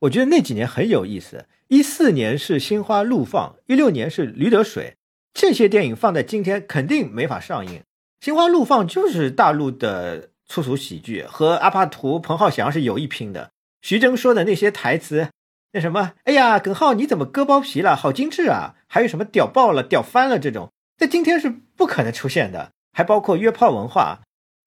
[0.00, 4.95] 我觉得那几年很有意思，一四年是《心花怒放》，一六年是《驴得水》，
[5.38, 7.80] 这些电影放在今天肯定没法上映。
[8.24, 13.50] 《心花怒放》就是大陆的粗俗喜剧，和阿帕图、彭浩翔是有一拼的。
[13.82, 15.28] 徐峥说的那些台词。
[15.72, 16.14] 那什么？
[16.24, 17.94] 哎呀，耿浩，你怎么割包皮了？
[17.94, 18.76] 好精致啊！
[18.86, 22.70] 还有什么屌爆了、屌翻了这种，在今天是不可能出现的。
[22.94, 24.22] 还包括约炮文化。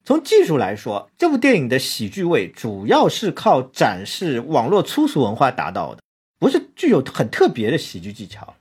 [0.05, 6.01] 从技术来说，这部电影的喜剧味主要是靠展示网络粗俗文化达到的，
[6.37, 8.53] 不是具有很特别的喜剧技巧。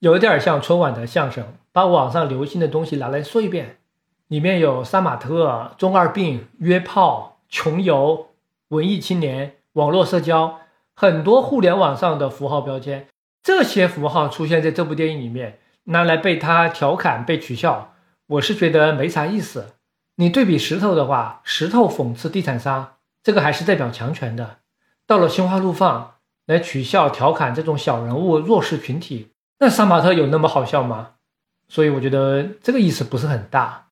[0.00, 3.78] 有点像春晚的相声，把网上流行的东西拿来说一遍。
[4.28, 8.28] 里面有杀马特、中二病、约炮、穷游、
[8.68, 10.60] 文艺青年、网络社交。
[10.94, 13.06] 很多互联网上的符号标签，
[13.42, 17.94] 这些符号出现在这部电影里面，拿来被他调侃、被取笑，
[18.26, 19.74] 我是觉得没啥意思。
[20.16, 24.58] 你对比石头的话，石头讽刺地产商，这个还是代表强权的；
[25.06, 26.16] 到了心花怒放，
[26.46, 31.14] 来取笑、调侃这种小人物、弱势群体，那杀马特有那么好笑吗？
[31.68, 33.88] 所以我觉得这个意思不是很大。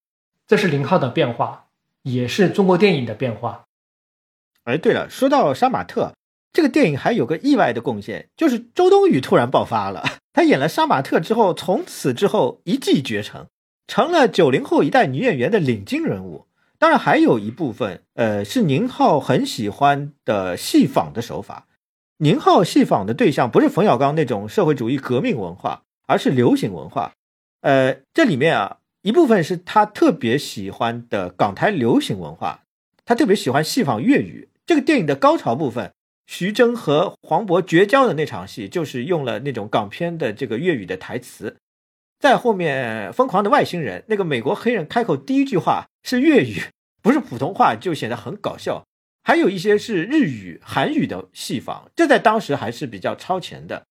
[0.47, 1.67] 这是零号的变化，
[2.03, 3.65] 也是中国电影的变化。
[4.65, 6.13] 哎，对了，说到杀马特。
[6.53, 10.05] 这个电影还有个意外的贡献，就是周冬雨突然爆发了。
[10.33, 13.47] 她演了杀马特之后，从此之后一骑绝尘，
[13.87, 16.47] 成了九零后一代女演员的领军人物。
[16.79, 21.67] 当然，还有一部分，呃，是宁浩很喜欢的戏仿的手法。
[22.19, 27.13] 宁浩戏仿的对象不是冯小刚那种社会主义革命文化，而是流行文化。
[27.61, 32.61] 呃，这里面啊，一部分是他特别喜欢的港台流行文化，
[33.05, 34.49] 他特别喜欢戏仿粤语。
[34.65, 35.93] 这个电影的高潮部分。
[36.29, 41.57] 徐峥和黄渤绝交的那场戏，就是用了那种港片的这个粤语的台词。
[42.19, 46.61] 在后面，《疯狂的外星人》那个美国黑人开口第一句话是粤语，
[47.01, 48.85] 不是普通话，就显得很搞笑。
[49.27, 53.83] 还有一些是日语、韩语的戏仿，这在当时还是比较超前的。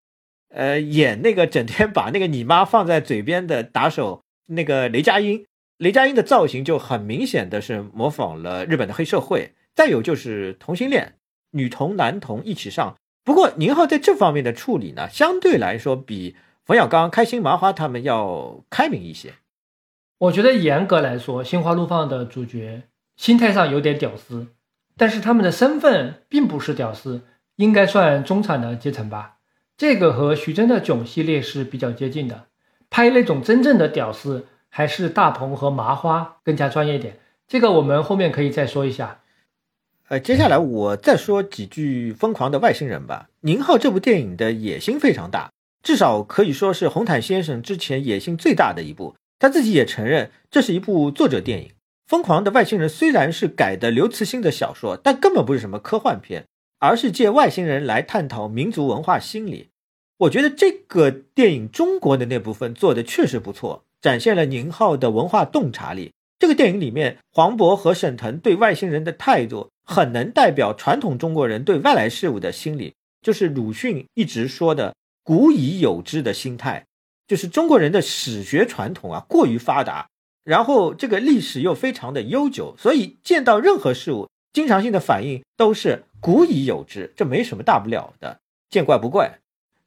[0.48, 5.45] 呃，演那个整天把那个你妈放在嘴边的打手，那个雷佳音，
[5.78, 9.52] 雷佳音的造型就很明显的是模仿了日本的黑社会。
[9.76, 11.16] 再有就是同性恋。
[11.52, 12.95] 女同、男同一起上。
[13.26, 19.34] 不过宁浩在这方面的处理呢，相对来说比冯小刚、开心麻花他们要开明一些。
[20.20, 22.84] 我觉得严格来说，《心花怒放》的主角
[23.18, 24.48] 心态上有点屌丝，
[24.98, 27.22] 但是他们的身份并不是屌丝，
[27.58, 29.38] 应该算中产的阶层吧。
[29.78, 32.46] 这个和徐峥的《囧》系列是比较接近的。
[32.90, 37.20] 拍那种真正的屌丝，还是大鹏和麻花更加专业点。
[37.48, 39.20] 这个我们后面可以再说一下。
[40.08, 43.30] 呃，接下来我再说几句《疯狂的外星人》吧。
[43.42, 45.52] 宁浩这部电影的野心非常大，
[45.84, 49.16] 至少可以说是红毯先生之前野心最大的一部。
[49.40, 51.68] 他自己也承认，这是一部作者电影。
[52.07, 56.45] 《疯狂的外星人》虽然是改的刘慈欣的小说，但根本不是什么科幻片，
[56.80, 59.69] 而是借外星人来探讨民族文化心理。
[60.18, 66.11] 我觉得这个电影中国的那部分做的确实不错，展现了宁浩的文化洞察力。
[66.38, 69.69] 这个电影里面，黄渤和沈腾对外星人的态度。
[69.88, 76.86] 很能代表传统中国人对外来事物的心理，就是鲁迅一直说的“古已有之”的心态。
[77.27, 80.07] 就是中国人的史学传统啊过于发达，
[80.46, 88.40] 然后这个历史又非常的悠久，所以见到任何事物，经常性的反应都是古已有之，这没什么大不了的，
[88.70, 89.40] 见怪不怪。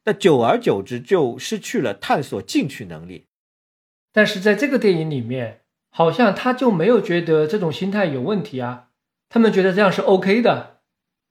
[0.04, 3.26] 那久而久之就失去了探索进取能力。
[4.12, 5.60] 但是在这个电影里面，
[5.90, 8.88] 好像他就没有觉得这种心态有问题啊，
[9.28, 10.80] 他们觉得这样是 OK 的，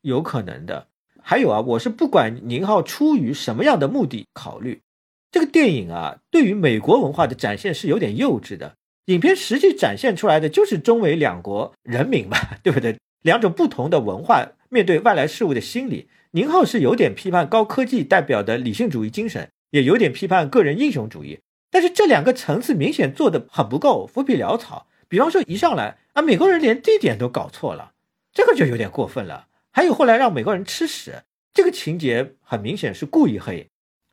[0.01, 0.87] 有可能的。
[1.21, 4.81] 还有啊，我是不管宁浩出于什么样的目的考虑，
[5.29, 8.75] 这个电影啊，对于美国文化的展现是有点幼稚的。
[9.07, 12.97] 影片实际展现出来的就是中美两国人民嘛， 对不对？
[13.23, 16.07] 两种不同的文化面对外来事物的心理。
[16.31, 21.39] 宁浩是有点批判高科技代表的理性主义精神，也有点批判个人英雄主义。
[21.71, 24.87] 但是这两个层次明显做的很不够，浮皮潦草。
[25.07, 27.93] 比方说一上来啊，美国人连地点都搞错了，
[28.33, 29.47] 这个就有点过分了。
[29.71, 31.23] 还有后来让美国人吃屎，
[31.53, 33.67] 这个情节很明显是故意黑。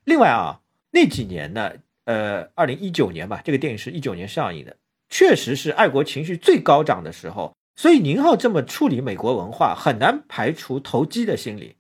[0.05, 0.61] 另外啊，
[0.93, 1.73] 那几年呢，
[2.05, 4.77] 呃，二零一九年吧，这个电影是一九年上映的，
[5.15, 7.55] 确实是爱国情绪最高涨的时候。
[7.77, 11.77] 所以宁浩这么处理美国文化，很难排除投机的心理。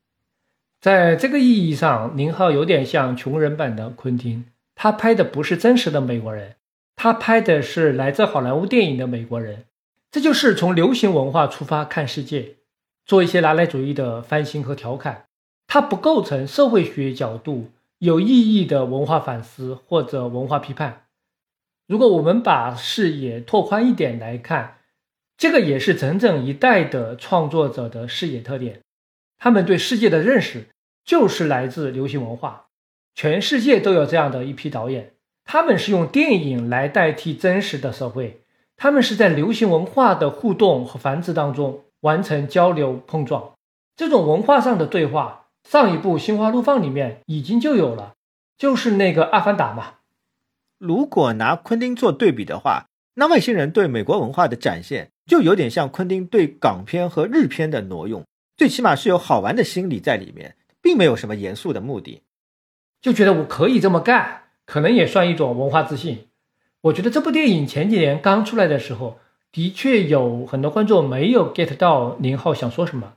[0.81, 4.44] 在这个意义上，宁浩有点像穷人版的昆汀，
[4.77, 6.55] 他拍的不是真实的美国人，
[6.94, 9.65] 他拍的是来自好莱坞电影的美国人。
[10.12, 12.55] 这就是从流行文化出发看世界。
[13.05, 15.27] 做一些拿来主义的翻新和调侃，
[15.66, 21.03] 它不构成社会学角度有意义的文化反思或者文化批判。
[21.86, 24.78] 如果我们把视野拓宽一点来看，
[25.36, 28.81] 这个也是整整一代的创作者的视野特点。
[29.39, 30.69] 他们对世界的认识
[31.05, 32.66] 就是来自流行文化。
[33.15, 35.12] 全世界都有这样的一批导演，
[35.44, 38.40] 他们是用电影来代替真实的社会，
[38.77, 41.85] 他们是在流行文化的互动和繁殖当中。
[42.01, 43.55] 完成交流碰撞，
[43.97, 48.12] 这种文化上的对话，上一部《心花怒放》里面已经就有了，
[48.59, 49.94] 就是那个《阿凡达》嘛。
[50.78, 58.24] 如果拿昆汀做对比的话，那外星人对美国文化的展现，就有点像昆汀对港片和日片的挪用，
[58.56, 62.22] 最起码是有好玩的心理在里面，并没有什么严肃的目的，
[63.01, 66.28] 就觉得我可以这么干，可能也算一种文化自信。
[66.82, 69.18] 我觉得这部电影前几年刚出来的时候。
[69.52, 73.12] 的确有很多观众没有 get 到宁浩想说什么。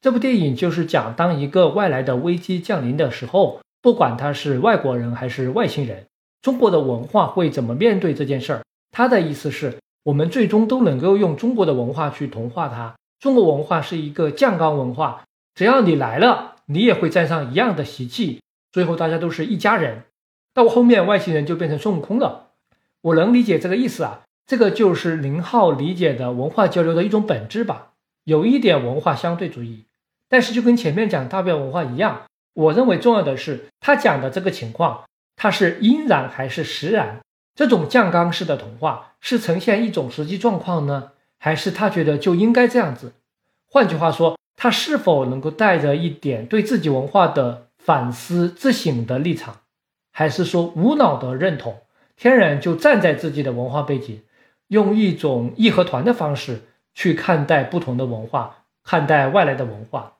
[0.00, 6.06] 这部电影就是讲，当一个外来的危机降临的时候，不管他是外国人还是外星人，
[6.42, 8.62] 中国的文化会怎么面对这件事儿。
[8.90, 12.96] 他的意思是，我们最终都能够用中国的文化去同化它。
[13.18, 15.24] 中国文化是一个酱缸文化，
[15.54, 18.42] 只要你来了，你也会沾上一样的习气，
[18.72, 20.02] 最后大家都是一家人。
[20.52, 22.48] 到后面外星人就变成孙悟空了。
[23.00, 24.22] 我能理解这个意思啊。
[24.44, 27.92] 这个就是林浩理解的文化交流的一种本质吧，
[28.24, 29.84] 有一点文化相对主义，
[30.28, 35.04] 但是就跟前面讲大变文化一样，我认为重要的是他讲的这个情况，
[35.36, 37.20] 它是因然还是实然？
[37.54, 43.12] 这种酱缸式的童话是呈现一种实际状况呢，还是他觉得就应该这样子？
[43.68, 49.60] 换句话说，他是否能够带着一点对自己文化的反思自省的立场，
[50.12, 51.82] 还是说无脑的认同，
[52.16, 54.22] 天然就站在自己的文化背景？
[54.68, 56.62] 用一种义和团的方式
[56.94, 60.14] 去看待不同的文化，看待外来的文化，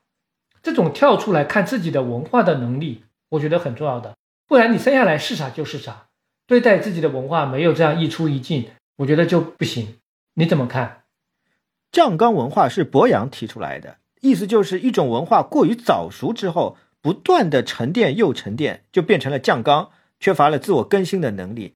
[0.61, 4.13] 这种跳出来看自己的文化的能力，我觉得很重要的。
[4.53, 6.09] 不然你生下来是啥就是啥，
[6.45, 8.67] 对待自己的文化没有这样一出一进，
[8.97, 9.95] 我觉得就不行。
[10.35, 11.05] 你怎么看？
[11.91, 19.89] 酱缸文化是博洋提出来的，意思就是一种文化过于早熟之后，不断的沉淀又沉淀，就变成了酱缸，
[20.19, 21.73] 缺乏了自我更新的能力。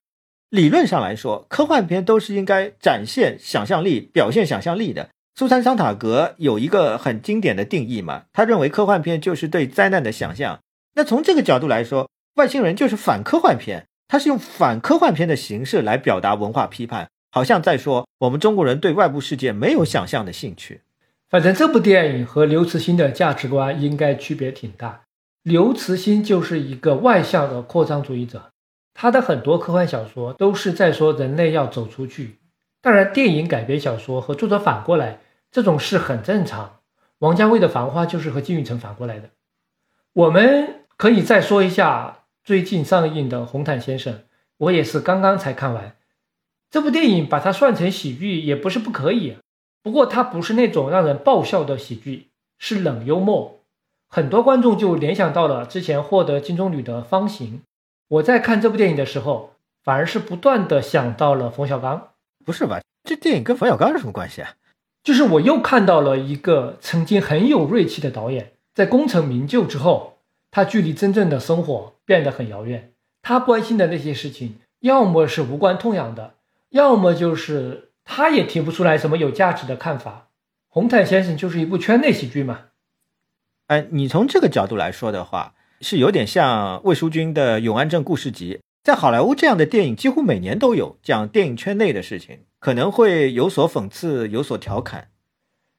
[0.51, 5.09] 理论上来说，科幻片都是应该展现想象力、表现想象力的。
[5.33, 10.59] 苏珊·桑塔格有一个很经典的定义嘛，他认为科幻片就是对灾难的想象。
[10.93, 12.07] 那从这个角度来说，
[12.37, 20.81] 外星人就是反科幻片，他是用反科幻片的形式来表达文化批判，好像在说我们中国人对外部世界没有想象的兴趣。
[21.29, 25.01] 反正这部电影和刘慈欣的价值观应该区别挺大。
[25.41, 28.51] 刘慈欣就是一个外向的扩张主义者。
[28.93, 32.37] 他的很多科幻小说都是在说人类要走出去，
[32.81, 35.19] 当然，电影改编小说和作者反过来
[35.51, 36.79] 这种事很正常。
[37.19, 39.29] 王家卫的《繁花》就是和金宇澄反过来的。
[40.13, 42.16] 我们可以再说一下
[42.47, 44.13] 最近上映的《红毯先生》，
[44.55, 45.97] 我也是刚刚才看完
[46.69, 49.35] 这部电影，把它算成喜剧也不是不可以。
[49.83, 53.59] 不过它不是那种让人爆笑的喜剧，是冷幽默，
[54.07, 57.57] 很多观众就联想到了之前获得金棕榈的《方形》。
[58.07, 62.11] 我在看这部电影的时候，反而是不断的想到了冯小刚。
[62.45, 62.79] 不是吧？
[63.03, 64.53] 这电影跟冯小刚有什么关系啊？
[65.03, 70.19] 就是我又看到了一个曾经很有锐气的导演，在功成名就之后，
[70.49, 72.93] 他距离真正的生活变得很遥远。
[73.21, 76.35] 他关心的那些事情，要么是无关痛痒的，
[76.69, 80.29] 要么就是他也提不出来什么有价值的看法。
[80.69, 82.67] 红毯先生就是一部圈内喜剧嘛。
[83.67, 88.55] 哎，你从这个角度来说的话，是有点像魏淑君的《永安镇故事集》。
[88.81, 95.09] 在好莱坞，这样的电影几乎每年都有，讲电影圈内的事情，可能会有所讽刺，有所调侃。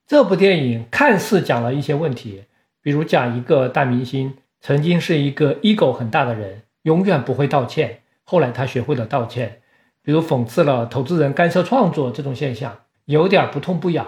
[0.06, 2.44] 这部电影看似讲了一些问题，
[2.82, 9.60] 比如讲一个大明星曾经是一个 ego 很大的人，永远不会道歉，后来他学会了道歉；
[10.02, 14.04] 比如讽刺了投资人干涉创作这种现象，有点不痛不痒；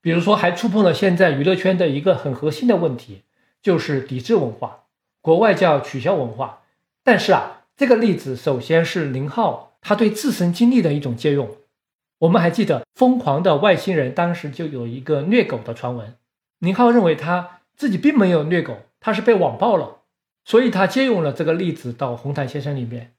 [0.00, 3.22] 比如说还触碰了现在娱乐圈的一个很核心的问题，
[3.62, 4.84] 就是抵制文化，
[5.20, 6.60] 国外叫取消文化，
[7.04, 7.54] 但是啊。
[7.78, 11.48] 这个例子首先是林浩他对自身经历的一种借用。
[12.18, 16.16] 我们还记得《疯狂的外星人》当时就有一个虐狗的传闻，
[16.58, 20.02] 林浩认为他自己并没有虐狗，他是被网暴了，
[20.44, 23.14] 所以他借用了这个例子到《红毯先生》里面。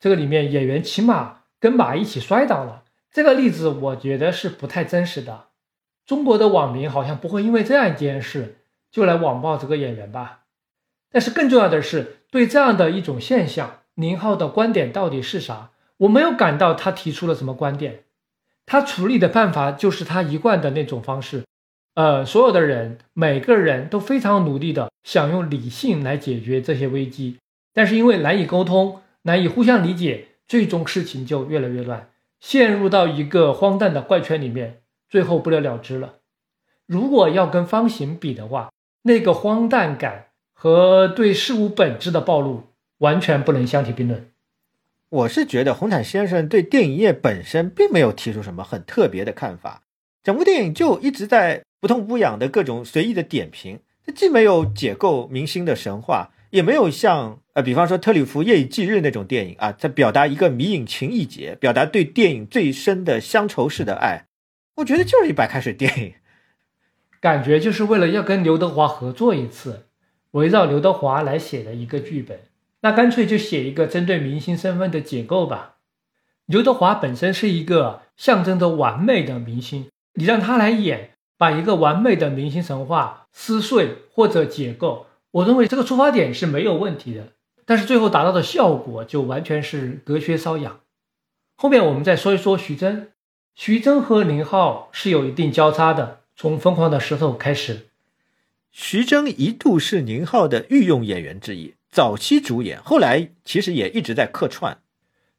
[0.00, 5.46] 这个里面演员骑马跟马一起摔倒了，这个例子我觉得是不太真实的。
[6.06, 8.60] 中国的网民好像不会因为这样一件事
[8.90, 10.44] 就来网暴这个演员吧？
[11.10, 13.80] 但是更重要的是，对这样的一种现象。
[13.94, 15.70] 宁浩的观点到底是啥？
[15.98, 18.04] 我没有感到他提出了什么观点，
[18.64, 21.42] 他处理的办法就是他一贯的那种方式。
[21.98, 27.38] 呃，所有的人，每个人都非常努力的想用理性来解决这些危机，
[27.74, 36.20] 但是因为难以沟通，难以互相理解，最终事情就越来越乱，陷入到一个荒诞的怪圈里面，最后不了了之了。
[36.86, 38.70] 如果要跟方形比的话，
[39.02, 42.68] 那个荒诞感和对事物本质的暴露。
[42.98, 44.32] 完全不能相提并论。
[45.08, 49.84] 我是觉得红毯先生对电影业本身并没有提出什么很特别的看法，
[50.24, 53.80] 整部电影就一直在不痛不痒的各种随意的点评。
[54.06, 64.26] 它既没有解构明星的神话，也没有像呃，比方说《特里弗夜以继日》那种电影啊，在表达一个迷影情意结，表达对电影最深的乡愁式的爱。
[64.76, 66.14] 我觉得就是一白开水电影，
[67.20, 69.86] 感觉就是为了要跟刘德华合作一次，
[70.30, 72.40] 围绕刘德华来写的一个剧本。
[72.80, 75.78] 那干脆就写一个针对明星身份的解构吧。
[76.46, 87.28] 刘德华本身是一个象征着完美的明星，你让他来演，把一个完美的明星神话撕碎或者解构，我认为这个出发点是没有问题的。
[87.64, 90.80] 但是最后达到的效果就完全是隔靴搔痒。
[91.54, 93.08] 后面我们再说一说徐峥，
[93.54, 96.20] 徐峥和宁浩是有一定交叉的。
[96.34, 97.88] 从《疯狂的石头》开始，
[98.70, 101.74] 徐峥一度是宁浩的御用演员之一。
[101.90, 104.78] 早期主演，后来其实也一直在客串。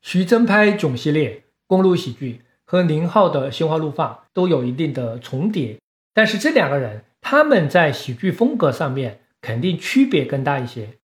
[0.02, 5.80] 徐峥拍囧系列公路喜剧和宁浩的心花怒放都有一定的重叠，
[6.20, 10.98] 但是这两个人他们在喜剧风格上面肯定区别更大一些，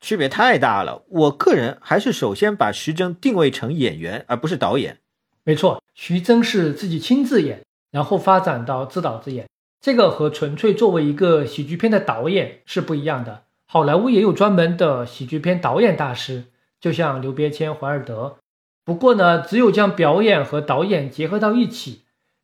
[0.00, 1.04] 区别太大了。
[1.10, 4.96] 我个人还是首先把徐峥定位成演员，而不是导演。
[5.44, 9.46] 没错，徐峥是自己亲自演，然后发展到自导自演，
[9.78, 13.42] 这个和纯粹作为一个喜剧片的导演是不一样的。
[13.66, 16.44] 好莱坞也有专门的喜剧片导演大师，
[16.80, 18.38] 就像刘别谦、怀尔德。
[18.86, 22.01] 不过呢，只有将表演和导演结合到一起，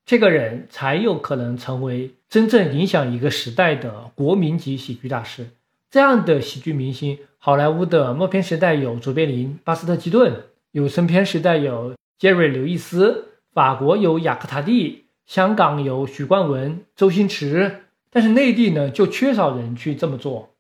[0.08, 5.50] 这个人才有可能成为真正影响一个时代的国民级喜剧大师。
[5.90, 10.32] 这样的喜剧明星，好莱坞的默片时代有卓别林、巴斯特·基顿；
[10.70, 17.82] 有声片时代有杰瑞·刘易斯；法国有雅克·塔蒂；香港有许冠文、周星驰。
[18.10, 20.54] 但是内地呢，就缺少人去这么做。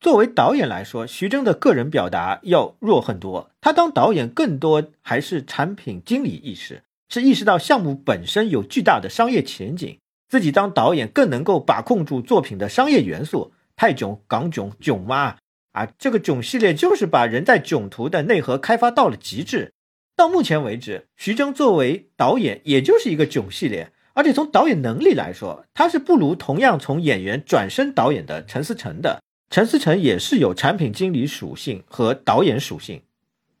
[0.00, 3.48] 作为导演来说，徐峥的个人表达要弱很多。
[3.62, 9.98] 他当导演更多还是产品经理意识，是意识到项目本身有巨大的商业前景。
[10.28, 13.52] 自己当导演更能够把控住作品的商业元素。
[13.76, 15.36] 泰囧、港囧、囧妈
[15.72, 19.74] 啊，这个囧系列就是把人在囧途的内核开发到了极致。
[20.16, 29.22] 到目前为止，徐峥作为导演也就是一个囧系列，而且从导演能力来说，他是不如同样从演员转身导演的陈思诚的。
[29.50, 33.02] 陈思诚也是有产品经理属性和导演属性，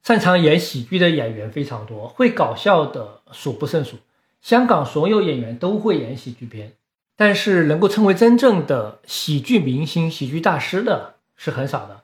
[0.02, 3.96] 擅长演喜剧的演员非常多，会搞笑的数不胜数。
[4.40, 6.72] 香港所有演员都会演喜剧片，
[7.16, 12.02] 但是能够称为真正的喜剧明星、喜剧大师的是很少的。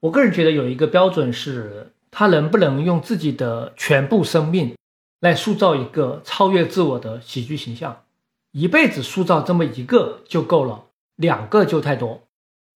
[0.00, 4.74] 我个人觉得有一个标准是，他能不能用自己的全部生命
[5.20, 8.02] 来塑造一个超越自我的喜剧形象，
[8.52, 10.84] 一辈子塑造这么一个就够了，
[11.16, 12.22] 两个就太多。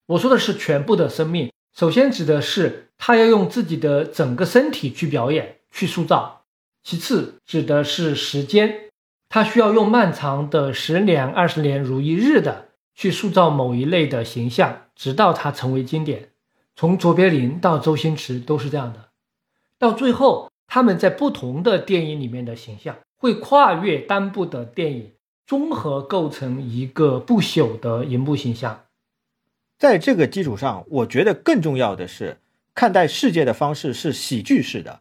[0.06, 6.37] 我说的是全部的生命，首先指的是他要用自己的整个身体去表演、去塑造；
[6.88, 8.88] 其次指的是时间，
[9.28, 16.30] 它需要用漫长的十年、二十年如一日的去塑造某一类的形象，直到它成为经典。
[16.74, 19.10] 从卓别林到周星驰都是这样的。
[19.78, 25.12] 到最后他们在不同的电影里面的形象会跨越单部的电影，
[25.46, 28.86] 综合构成一个不朽的荧幕形象。
[29.76, 32.38] 在这个基础上，我觉得更重要的是
[32.74, 35.00] 看待世界的方式是喜剧式的，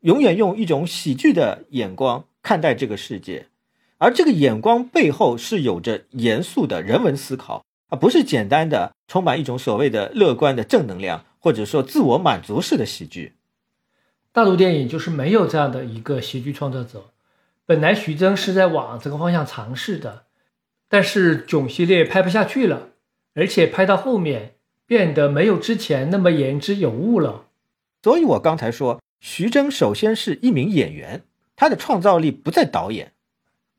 [0.00, 3.46] 永远用一种喜剧的眼光看待这个世界，
[3.98, 13.34] 而这个眼光背后是有着严肃的人文思考，而不是简单的充满一种所谓的乐观的正能量，或者说自我满足式的喜剧。
[14.32, 17.06] 大陆电影就是没有这样的一个喜剧创作者。
[17.64, 20.24] 本来徐峥是在往这个方向尝试的，
[20.88, 22.90] 但是囧系列拍不下去了。
[23.34, 24.54] 而且拍到后面
[24.86, 27.44] 变得没有之前那么言之有物了，
[28.02, 31.22] 所以我刚才说，徐峥首先是一名演员，
[31.56, 33.12] 他的创造力不在导演。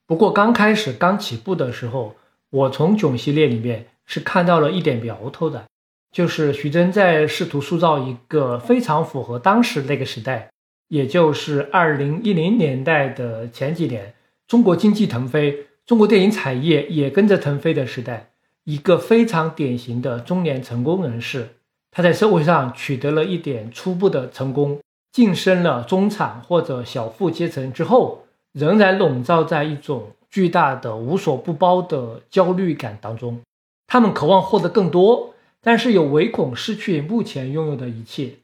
[0.06, 2.16] 不过刚开始刚起步的时候，
[2.50, 5.66] 我从囧系列里面是看到了一点苗头的，
[6.12, 10.50] 就是徐峥在试图塑造一个非常符合当时那个时代，
[10.88, 14.14] 也就是二零一零年代的前几年，
[14.48, 18.32] 中国经济腾飞，中国电影产业也跟着腾飞的时代。
[18.64, 21.56] 一个非常典型的中年成功人士，
[21.92, 24.82] 他在社会上取得了一点初步的成功，
[25.18, 33.42] 晋升了中产或者小富阶层之后，仍然笼罩在一种巨大的无所不包的焦虑感当中。
[33.88, 38.36] 他们渴望获得更多，但是又唯恐失去目前拥有的一切。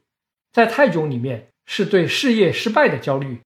[0.51, 3.41] 在泰囧里面是对事业失败的焦虑，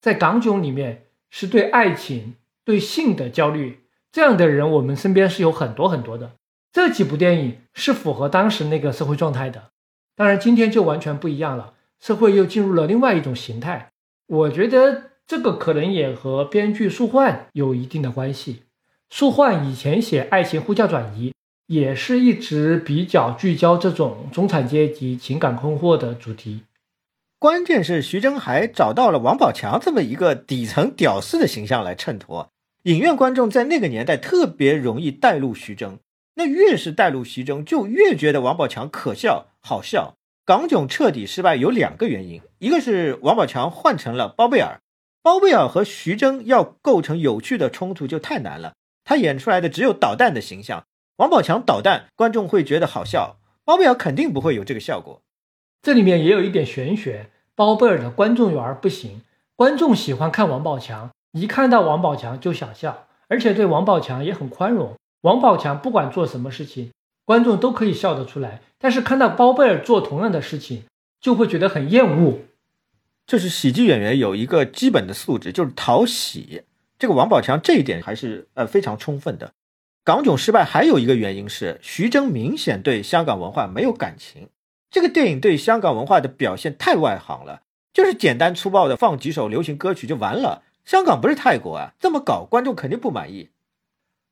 [0.00, 2.34] 在港囧里面是对爱情、
[2.64, 3.78] 对性的焦虑。
[4.10, 6.32] 这样的人，我们身边是有很多很多的。
[6.72, 9.70] 这几部电影是符合当时那个社会状态的，
[10.16, 13.90] 当然今天就完全不一样了，社会又进入了另外一种形态。
[14.26, 18.62] 我觉得这个可能也和编剧舒焕有一定的关系。
[19.10, 21.30] 舒焕以前写《爱情呼叫转移》，
[21.66, 26.62] 也是一直比较聚焦这种中产阶级情感困惑的主题。
[27.38, 32.48] 关键是徐峥还找到了王宝强这么一个底层屌丝的形象来衬托。
[32.84, 35.98] 影院观众在那个年代特别容易带入徐峥，
[36.34, 40.14] 那越是带入徐峥，就越觉得王宝强可笑好笑。
[40.46, 44.78] 港囧彻底失败有两个原因，一个是王宝强换成了包贝尔，
[45.20, 50.84] 包贝尔和徐峥要构成有趣的冲突就太难了，他演出来的只有捣蛋的形象，
[51.16, 55.20] 王宝强捣蛋，观众会觉得好笑，包贝尔肯定不会有这个效果。
[55.82, 59.22] 这里面也有一点玄学，包贝尔的观众缘不行，
[59.56, 61.10] 观众喜欢看王宝强。
[61.32, 64.94] 一看到王宝强就想笑，而且对王宝强也很宽容。
[65.22, 66.92] 王宝强不管做什么事情，
[67.26, 68.62] 观众都可以笑得出来。
[68.78, 70.84] 但是看到包贝尔做同样的事情，
[71.20, 72.38] 就会觉得很厌恶。
[73.26, 76.62] 这是喜剧演员有一个基本的素质，就是讨喜。
[76.98, 79.52] 这个王宝强这一点还是呃非常充分的。
[80.04, 84.48] 港囧失败还有一个原因是徐峥明显对香港文化没有感情。
[84.88, 87.62] 这个电影对香港文化的表现太外行了，
[87.92, 90.62] 就是简单粗暴的放几首流行歌曲就完了。
[90.84, 93.48] 香港不是泰国啊，这么搞观众肯定不满意。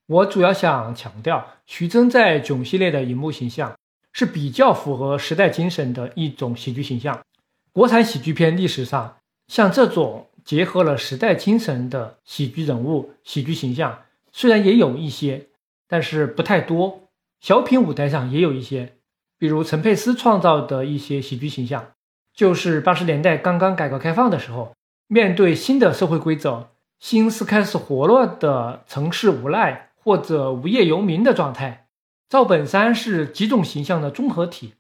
[0.06, 3.74] 我主要想强调，徐峥在囧系列的荧幕形象
[4.12, 7.24] 是比较符合时代精神的一种喜剧形象。
[7.72, 9.16] 国产喜剧片历史上，
[9.48, 15.46] 像这种结合了时代精神的喜剧人物、喜剧形象，虽然也有一些，
[15.88, 17.08] 但是不太多。
[17.40, 18.92] 小品舞台上也有一些，
[19.38, 21.92] 比如陈佩斯创造的一些喜剧形象，
[22.34, 24.72] 就是八十年代刚刚改革开放的时候。
[25.06, 31.86] 面对新的社会规则，心思开始活络的城市无赖或者无业游民的状态，
[32.28, 34.74] 赵本山是几种形象的综合体：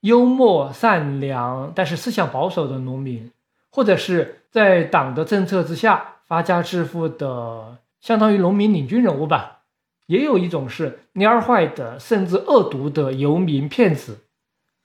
[0.00, 3.32] 幽默、善良但是思想保守的农民，
[3.70, 9.62] 或者是在党的政策之下发家致富的，相当于农民领军人物吧。
[10.06, 14.18] 也有一种是蔫坏的甚至恶毒的游民骗子，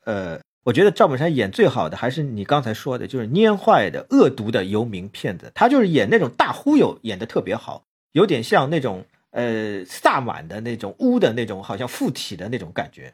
[0.05, 0.39] 呃。
[0.65, 5.51] 我觉得赵本山演最好的还是你刚才说的，就是蔫坏的、恶毒的游民骗子。
[5.53, 7.83] 他就是演那种大忽悠，演的特别好，
[8.13, 9.03] 有点像那种
[9.33, 13.13] 呃萨满的那种巫的那种，好像附体的那种感觉。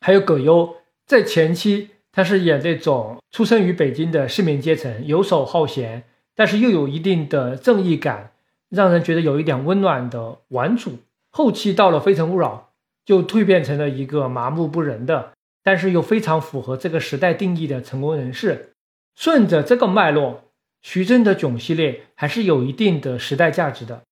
[0.00, 8.32] 还有葛优在前期，他是演那种出生于北京的市民阶层，游手好闲，但是又有一定的正义感，
[8.68, 10.98] 让人觉得有一点温暖的顽主。
[11.30, 12.70] 后期到了《非诚勿扰》，
[13.06, 15.32] 就蜕变成了一个麻木不仁的。
[15.66, 18.74] 但是又非常符合这个时代定义的成功人士，
[19.14, 20.44] 顺着这个脉络，
[20.82, 24.02] 徐峥的囧系列还是有一定的时代价值的。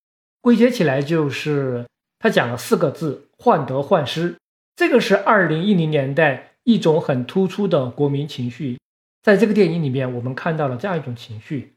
[0.43, 1.87] 归结起来就是
[2.19, 4.37] 他讲了四个字：患得患失。
[4.75, 8.81] 这个是二零一零年代一种很突出的国民情绪，
[9.23, 11.75] 在这个电影里面我们看到了这样一种情绪。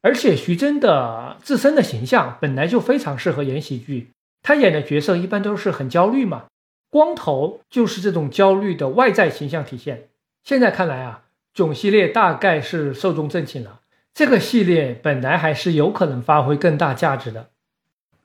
[0.00, 6.46] 而且徐峥的自身的形象本来就非常适合演喜剧，他演的角色一般都是很焦虑嘛。
[6.88, 10.08] 光头就是这种焦虑的外在形象体现。
[10.42, 13.80] 现在看来啊，囧系列大概是寿终正寝了。
[14.14, 17.50] 这个系列本来还是有可能发挥更大价值的。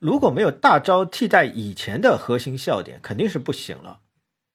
[0.02, 4.00] 如果没有大招替代以前的核心笑点，肯定是不行了。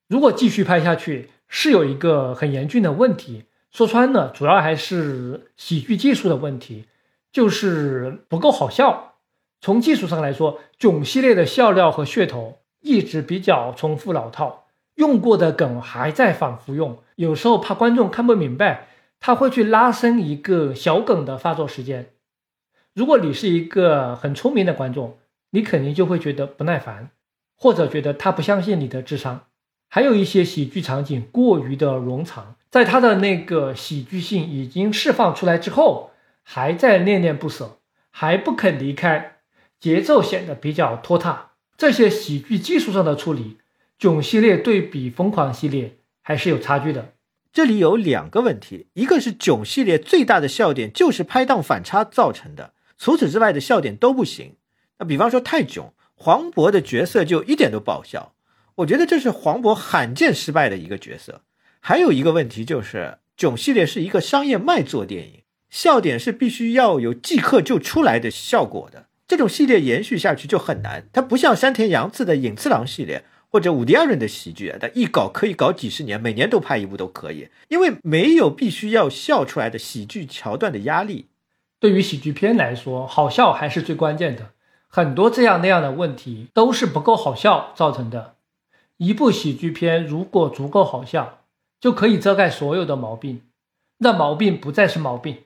[0.08, 3.44] 如果继续拍下去，是有一个很严峻的问题。
[3.70, 6.86] 说穿了，主要还是喜剧技术的问题，
[7.30, 9.14] 就是不够好笑。
[9.60, 14.64] 从技术上来说，囧系列的笑料和噱头一直比较重复老套，
[14.96, 16.98] 用过的梗还在反复用。
[17.14, 18.88] 有时候怕观众看不明白，
[19.20, 22.10] 他会去拉伸一个小梗的发作时间。
[22.94, 25.16] 如果你是一个很聪明的观众，
[25.56, 27.08] 你肯定就会觉得不耐烦，
[27.56, 29.46] 或者觉得他不相信你的智商。
[29.88, 32.56] 还有一些喜剧场景过于的冗长。
[32.70, 36.10] 在他的那个喜剧性已经释放出来之后，
[36.42, 37.78] 还在恋恋不舍，
[38.10, 39.38] 还不肯离开，
[39.80, 41.52] 节奏显得比较拖沓。
[41.78, 43.56] 这些喜剧技术上的处理，
[43.98, 47.14] 囧系列对比疯狂系列还是有差距的。
[47.50, 54.55] 这里有两个问题，一个是囧系列最大的笑点就是拍档反差造成的，除此之外的笑点都不行。
[54.98, 58.34] 那比方说泰囧，黄渤的角色就一点都不好笑，
[58.76, 61.42] 我觉得这是黄渤罕见失败的一个角色。
[61.80, 69.06] 还有一个问题就是，囧系列是一个商业卖座电影，笑点是必须要有即刻就出来的效果的。
[69.28, 71.08] 这种系列延续下去就很难。
[71.12, 81.26] 它不像山田洋次的影次郎系列或者伍迪·艾伦的喜剧，它一搞可以搞几十年，每年都拍一部都可以，因为没有必须要笑出来的喜剧桥段的压力。
[81.78, 84.52] 对于喜剧片来说，好笑还是最关键的。
[84.96, 88.36] 很多这样那样的问题都是不够好笑造成的。
[88.96, 91.40] 一部喜剧片如果足够好笑，
[91.78, 93.42] 就可以遮盖所有的毛病，
[93.98, 95.42] 让毛病不再是毛病。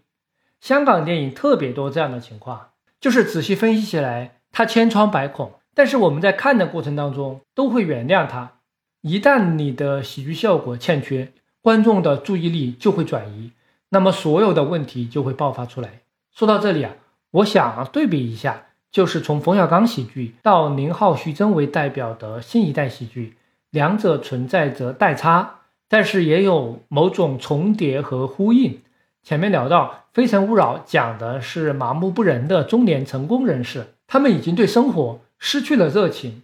[0.60, 2.68] 香港电影特别多这样的情况，
[3.00, 8.52] 就是仔细分析起来，它千疮百孔，但是我们在看的过程当中都会原谅它。
[9.00, 13.50] 一旦你的喜剧效果欠缺，观众的注意力就会转移，
[13.88, 16.02] 那么所有的问题就会爆发出来。
[16.30, 16.94] 说到这里啊，
[17.32, 23.36] 我想对比一下，就是从冯小刚喜剧到宁浩、徐峥为代表的新一代喜剧，
[23.70, 25.56] 两者存在着代差。
[25.92, 28.80] 但是也有某种重叠和呼应。
[29.24, 36.42] 前面聊到《非诚勿扰》讲的是麻木不仁的中年成功人士，他们已经对生活失去了热情。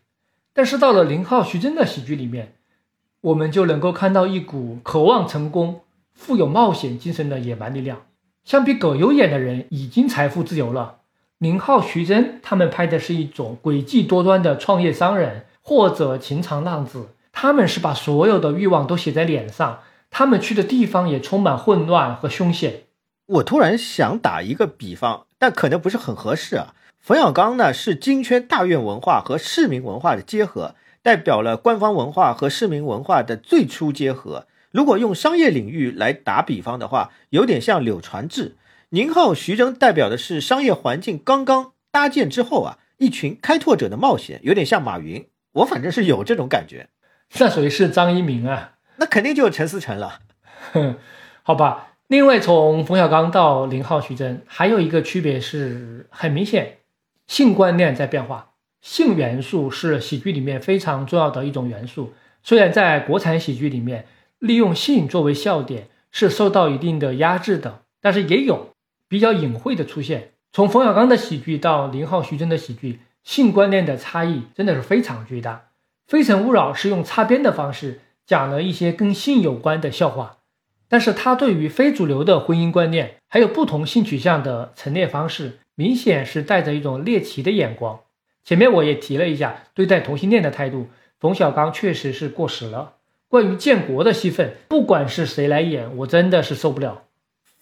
[0.53, 2.55] 但是到了林浩、徐峥的喜剧里面，
[3.21, 8.03] 我们就能够看到一股渴望成功、富有冒险精神的野蛮力量。
[8.43, 10.97] 相比葛优演的人已经财富自由了，
[11.39, 17.09] 林浩、徐峥他们拍的是一种诡计多端的创业商人或者情场浪子。
[17.31, 22.85] 他们是把所有的欲望都写在脸上，他们去的地方也充满混乱和凶险。
[23.27, 26.73] 我突然想打一个比方，但可能不是很合适啊。
[26.99, 34.47] 冯小刚呢是京圈大院文化和市民文化的结合，代表了官方文化和市民文化的最初结合。
[34.71, 38.57] 如果用商业领域来打比方的话，有点像柳传志。
[38.91, 45.27] 宁浩、徐峥代表的是商业环境刚刚搭建之后啊，一群开拓者的冒险，有点像马云。
[45.55, 46.89] 我反正是有这种感觉。
[47.39, 48.75] 那谁是张一鸣啊？
[48.99, 50.21] 那肯定就是陈思诚了。
[50.73, 50.97] 哼，
[51.43, 51.95] 好吧。
[52.07, 56.79] 另外，从冯小刚到林浩、徐峥，还有一个区别是很明显，
[57.27, 58.53] 性观念在变化。
[58.81, 62.15] 性元素是喜剧里面非常重要的一种元素。
[62.45, 64.07] 虽然在国产喜剧里面，
[64.39, 68.76] 利用性作为笑点是受到一定的压制的，但是也有
[69.09, 70.33] 比较隐晦的出现。
[70.53, 75.55] 从冯小刚的喜剧到林浩、徐峥的喜剧，性观念的差异真的是非常巨大。
[76.07, 80.39] 《非诚勿扰》是用擦边的方式讲了一些跟性有关的笑话，
[80.89, 88.01] 但是他对于非主流的婚姻观念还有不同性取向的陈列方式，明显是带着一种猎奇的眼光。
[88.45, 90.87] 前面我也提了一下对待同性恋的态度，
[91.19, 92.95] 冯小刚确实是过时了。
[93.29, 97.03] 关于建国的戏份，不管是谁来演，我真的是受不了。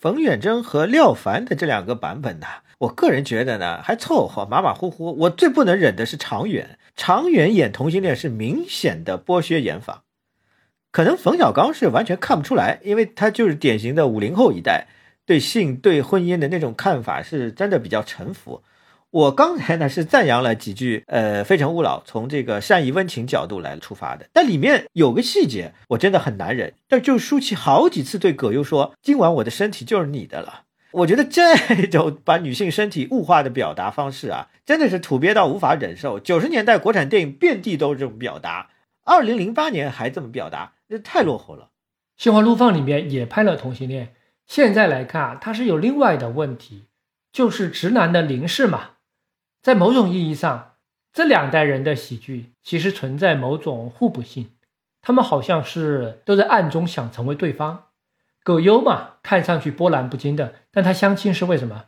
[0.05, 5.17] 冯远征和廖凡的这两个版本呢，我个人觉得呢还凑合，马马虎虎。
[5.21, 6.79] 我最不能忍的是常远。
[6.95, 10.03] 常远演同性恋是明显的剥削演法，
[10.93, 14.89] 可能冯小刚是完全看不出来，因为他就是典型的五零后一代，
[15.25, 18.63] 对性对婚姻的那种看法是真的比较沉浮。
[19.15, 36.19] 我刚才呢是赞扬了几句，呃，非诚勿扰从这个善意温情角度来出发的，但里面有个细节我真的很难忍，但就舒淇好几次对葛优说：“今晚我的身体就是你的了。”我觉得这 种把女性身体物化的表达方式啊，真的是土鳖到无法忍受。
[36.19, 38.71] 九十年代国产电影遍地都是这种表达，
[39.05, 41.67] 二零零八年还这么表达，这太落后了。
[42.25, 44.13] 《心花怒放》里面也拍了同性恋，
[44.45, 46.87] 现在来看啊，它是有另外的问题，
[47.33, 48.91] 就是直男的凝视嘛。
[49.65, 50.73] 在某种意义上，
[51.11, 54.51] 这两代人的喜剧其实存在某种互补性，
[55.01, 57.85] 他们好像是都在暗中想成为对方。
[58.43, 61.87] 葛优嘛，看上去波澜不惊的，但他相亲是为什么？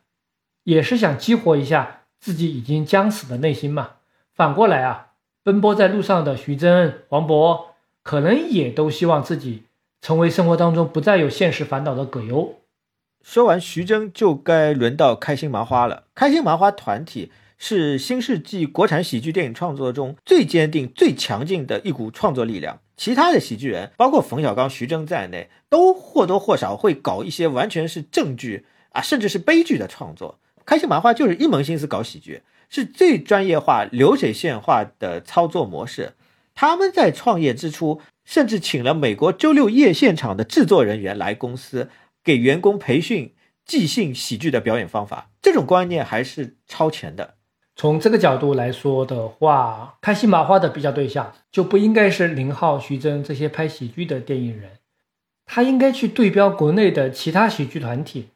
[0.63, 3.97] 也是想激活一下自己已经将死的内心嘛。
[4.33, 5.09] 反过来啊，
[5.43, 7.67] 奔波在路上的徐峥、黄渤，
[8.03, 9.65] 可能也都希望自己
[10.01, 12.55] 成为生活当中不再有现实烦恼的葛优。
[13.23, 16.05] 说完徐峥，就该轮到开心麻花了。
[16.15, 22.81] 开心麻花团体是新世纪国产喜剧电影创作中最坚定、最强劲的一股创作力量。
[22.97, 30.39] 其他的喜剧人，包括冯小刚、徐峥在内，都或多或少会搞一些完全是正剧啊，甚至是悲剧的创作。
[30.65, 36.15] 开心麻花就是一门心思搞喜剧，是最专业化、流水线化的操作模式。
[36.55, 41.91] 他们在创业之初，甚至请了美国周六夜现场的制作人员来公司，
[42.25, 45.31] 给员工培训即兴喜剧的表演方法。
[45.41, 47.36] 这种观念还是超前的。
[47.79, 54.79] 从这个角度来说的话，开心麻花的比较对象就不应该是林浩、徐峥这些拍喜剧的电影人，
[55.45, 58.29] 他应该去对标国内的其他喜剧团体，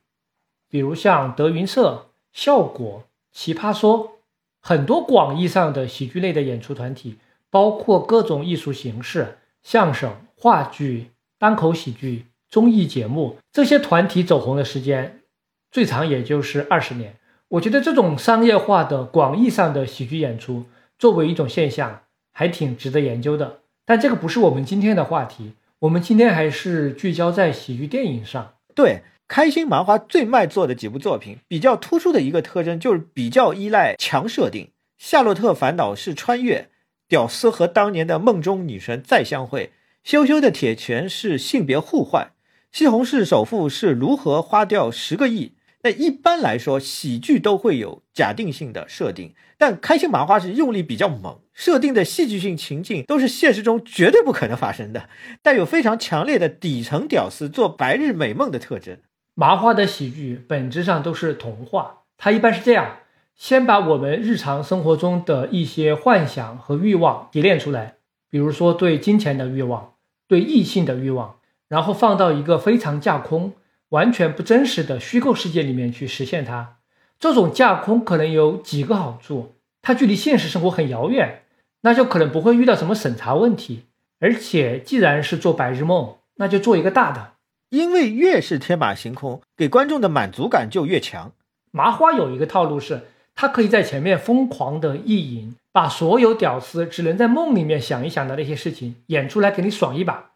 [0.68, 4.18] 比如像德云社、笑果、奇葩说，
[4.60, 7.16] 很多广义上的喜剧类的演出团体，
[7.48, 15.22] 包括各种艺术形式，相声、话剧、单口喜剧、综艺节目，这些团体走红的时间
[15.70, 17.16] 最长也就是二十年。
[17.50, 23.62] 我觉得这种商业化的广义上的喜剧演出，作为一种现象，还挺值得研究的。
[23.84, 28.54] 但这个不是我们今天的话题，我们今天还是聚焦在喜剧电影上。
[28.72, 36.68] 对，开心麻花最卖座的几部作品，比较突出的一个特征就是比较依赖强设定，《夏洛特烦恼》是穿越，
[37.08, 39.72] 屌丝和当年的梦中女神再相会，
[40.04, 42.30] 羞羞的铁拳是性别互换，
[42.70, 45.54] 西红柿首富是如何花掉十个亿。
[45.82, 55.08] 那一般来说，喜剧都会有假定性的设定，但开心麻花是用力比较猛，设定的戏剧性情境都是现实中绝对不可能发生的，
[55.42, 58.98] 带有非常强烈的底层屌丝做白日美梦的特征。
[59.34, 62.98] 麻花的喜剧本质上都是童话，它一般是这样：
[63.34, 67.94] 先把我们日常生活中的一些幻想和欲望提炼出来，
[68.28, 69.94] 比如说对金钱的欲望、
[70.28, 71.36] 对异性的欲望，
[71.68, 73.54] 然后放到一个非常架空。
[73.90, 76.78] 完全不真实的虚构世界里面去实现它，
[77.18, 81.42] 这种架空可能有几个好处：它距离现实生活很遥远，
[81.82, 83.82] 那就可能不会遇到什么审查问题；
[84.18, 87.32] 而且既然是做白日梦，那就做一个大的，
[87.70, 91.32] 因为越是天马行空，给观众的满足感就越强。
[91.72, 93.02] 麻花有一个套路是，
[93.34, 100.29] 它可以在前面疯狂的意淫，把所有屌丝只能在梦里面想一想的那些事情演出来，给你爽一把。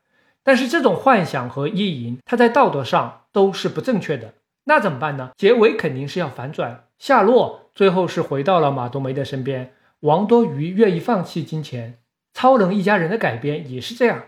[0.44, 4.34] 但是这种幻想和意淫，它在道德上都是不正确的。
[4.64, 5.30] 那怎么办呢？
[5.36, 6.84] 结尾肯定是要反转。
[6.98, 11.98] 夏洛最后是回到了马冬梅的身边，王多鱼愿意放弃金钱。
[12.34, 14.22] 超能一家人的改编也是这样。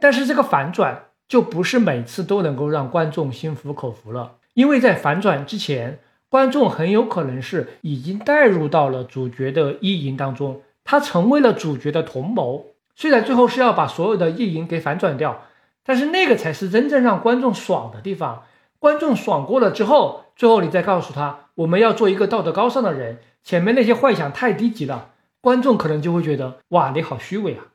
[0.00, 12.66] 但是这个反转就不是每次都能够让观众心服口服了，因为在反转之前，观众很有可能是已经带入到了主角的意淫当中，他成为了主角的同谋。
[12.94, 15.42] 虽然最后是要把所有的意淫给反转掉。
[15.86, 18.44] 但是那个才是真正让观众爽的地方。
[18.78, 27.68] 观众爽过了之后，最后你再告诉他，我们要做一个道德高尚的人，前面那些幻想太低级了，观众可能就会觉得，哇，你好虚伪啊。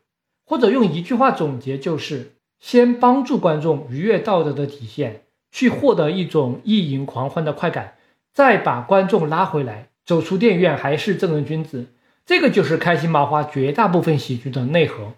[0.45, 7.95] 或者用一句话总结，就是先帮助观众逾越道德的底线，去获得一种意淫狂欢的快感，
[8.33, 11.87] 再把观众拉回来，走出电影院还是正人君子。
[12.25, 15.13] 这个就是开心麻花绝大部分喜剧的内核。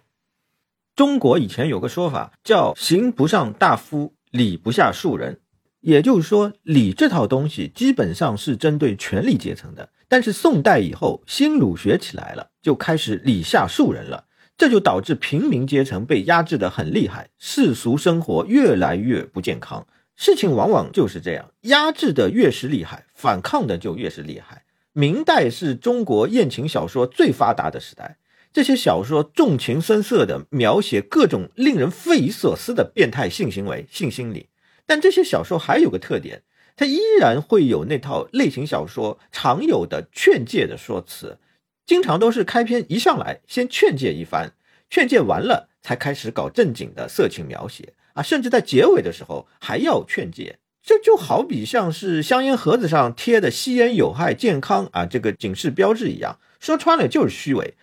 [0.95, 5.39] 中国以前有个说法叫“刑不上大夫，礼不下庶人”，
[5.81, 9.89] 也就是说，礼这套东西基本上是针对权力阶层的。
[10.07, 19.87] 但是宋代以后，新儒学起来了，就开始礼下庶人了，这就导致平民阶层被压制的很厉害，世俗生活越来越不健康。
[20.15, 24.63] 事情往往就是这样，压制的越是厉害，反抗的就越是厉害。
[24.91, 28.17] 明代是中国艳情小说最发达的时代。
[28.53, 34.49] 这些小说重情深色地描写各种令人匪夷所思的变态性行为、性心理，
[34.85, 36.43] 但这些小说还有个特点，
[36.75, 41.39] 它依然会有那套类型小说常有的劝诫的说辞，
[41.87, 44.51] 经常都是开篇一上来先劝诫一番，
[44.87, 57.73] 劝诫完了才开始搞正经的色情描写啊，甚至在结尾的时候还要劝诫，这就好比像是香烟盒子上贴的吸烟有害健康啊这个警示标志一样，说穿了就是虚伪。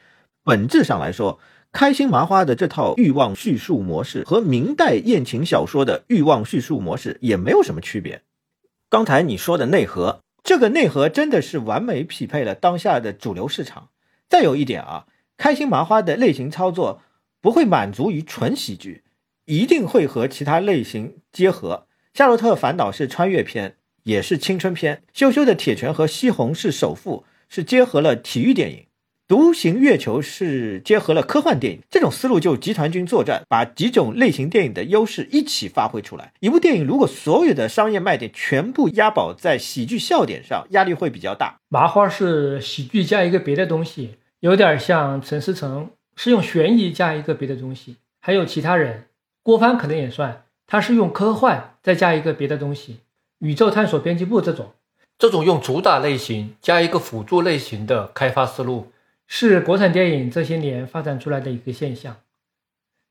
[0.43, 1.39] 本质上来说，
[1.73, 8.23] 开心麻花的这套欲望叙述模式和明代艳情小说的欲望叙述模式也没有什么区别。
[8.89, 13.91] 刚才你说的内核，这个内核真的是完美匹配了当下的主流市场。
[14.28, 17.02] 再有一点啊，开心麻花的类型操作
[17.41, 19.05] 不会满足于纯喜剧，
[19.44, 21.86] 一定会和其他类型结合。
[22.15, 25.05] 夏洛特烦恼》是穿越片，也是青春片。
[25.12, 28.86] 羞羞的铁拳和西红柿首富是结合了体育电影。
[29.31, 36.33] 独行月球是结合了科幻电影，这种思路就集团军作战，把几种类型电影的优势一起发挥出来。
[36.41, 41.60] 一部电影如果所有的商业卖点全部押宝在喜剧笑点上，压力会比较大。
[41.68, 49.05] 麻花是喜剧加一个别的东西，有点像陈思诚是用悬疑加一个别的东西，还有其他人，
[49.44, 52.97] 郭帆可能也算，他是用科幻再加一个别的东西，
[53.39, 54.73] 宇宙探索编辑部这种，
[55.17, 58.91] 这种用主打类型加一个辅助类型的开发思路。
[59.33, 62.17] 是国产电影这些年发展出来的一个现象。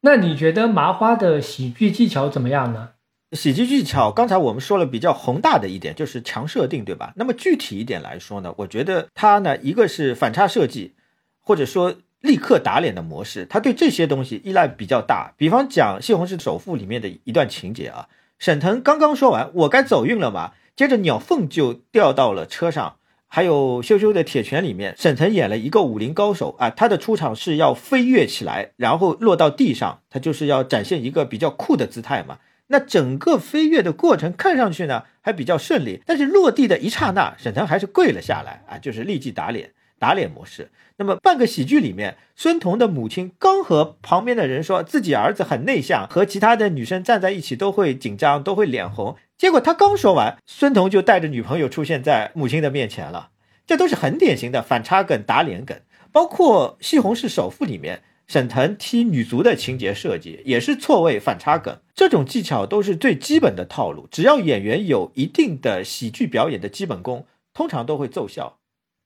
[0.02, 2.90] 那你觉得麻花的喜剧技巧怎么样呢？
[3.32, 7.14] 喜剧技巧，刚才我们说了比较宏大的一点，就是强设定，对吧？
[7.16, 10.94] 那么具体一点来说呢，我觉得它呢，一个是反差设计，
[11.40, 15.34] 或者说立刻打脸的模式，它对这些东西依赖比较大。
[15.38, 22.98] 比方讲《西红柿首富》里面的一段情节啊，沈腾刚刚说完“我该走运了吗”，接着鸟凤就掉到了车上。
[23.32, 32.40] 还有羞羞的铁拳里面，沈腾演了一个武林高手啊，他的出场是要飞跃起来，然后落到地上，他就是要展现一个比较酷的姿态嘛。
[32.72, 40.70] 那整个飞跃的过程看上去呢还比较顺利，但是落地的一刹那，沈腾还是跪了下来啊，就是立即打脸，打脸模式。
[41.00, 49.16] 那么半个喜剧里面，孙彤的母亲刚和旁边的人说自己儿子很内向，和其他的女生站在一起都会紧张，都会脸红。
[49.38, 53.30] 结果他刚说完，孙彤就带着女朋友出现在母亲的面前了。
[53.66, 55.80] 这都是很典型的反差梗、打脸梗。
[56.12, 61.80] 包括《西红柿首富》里面沈腾踢女足的情节设计，也是错位反差梗。
[61.96, 68.58] 这种技巧都是最基本的套路，只要演员有一定的喜剧表演的基本功，通常都会奏效。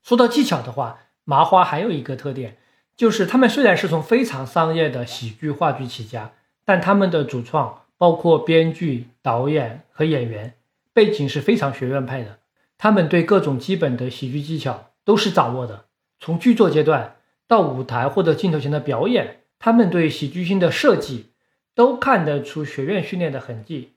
[0.02, 2.58] 说到技巧的话，麻花还有一个特点，
[2.95, 6.32] 就是他们虽然是从非常商业的喜剧话剧起家，
[6.66, 7.80] 但他们的主创。
[7.95, 10.56] 包括编剧、导演和演员，
[10.92, 12.40] 背景是非常学院派的。
[12.77, 15.85] 他们对各种基本的喜剧技巧都是掌握的。
[16.19, 17.16] 从剧作阶段
[17.48, 21.30] 到舞台或者镜头前的表演，他们对喜剧性的设计
[21.74, 23.93] 都看得出学院训练的痕迹。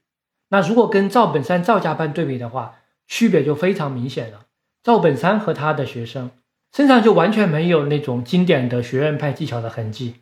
[0.50, 2.76] 那如果跟赵本山赵家班对比的话，
[3.08, 4.46] 区别就非常明显了。
[4.84, 6.30] 赵本山和他的学生
[6.74, 10.16] 身上就完全没有那种经典的学院派技巧的痕迹。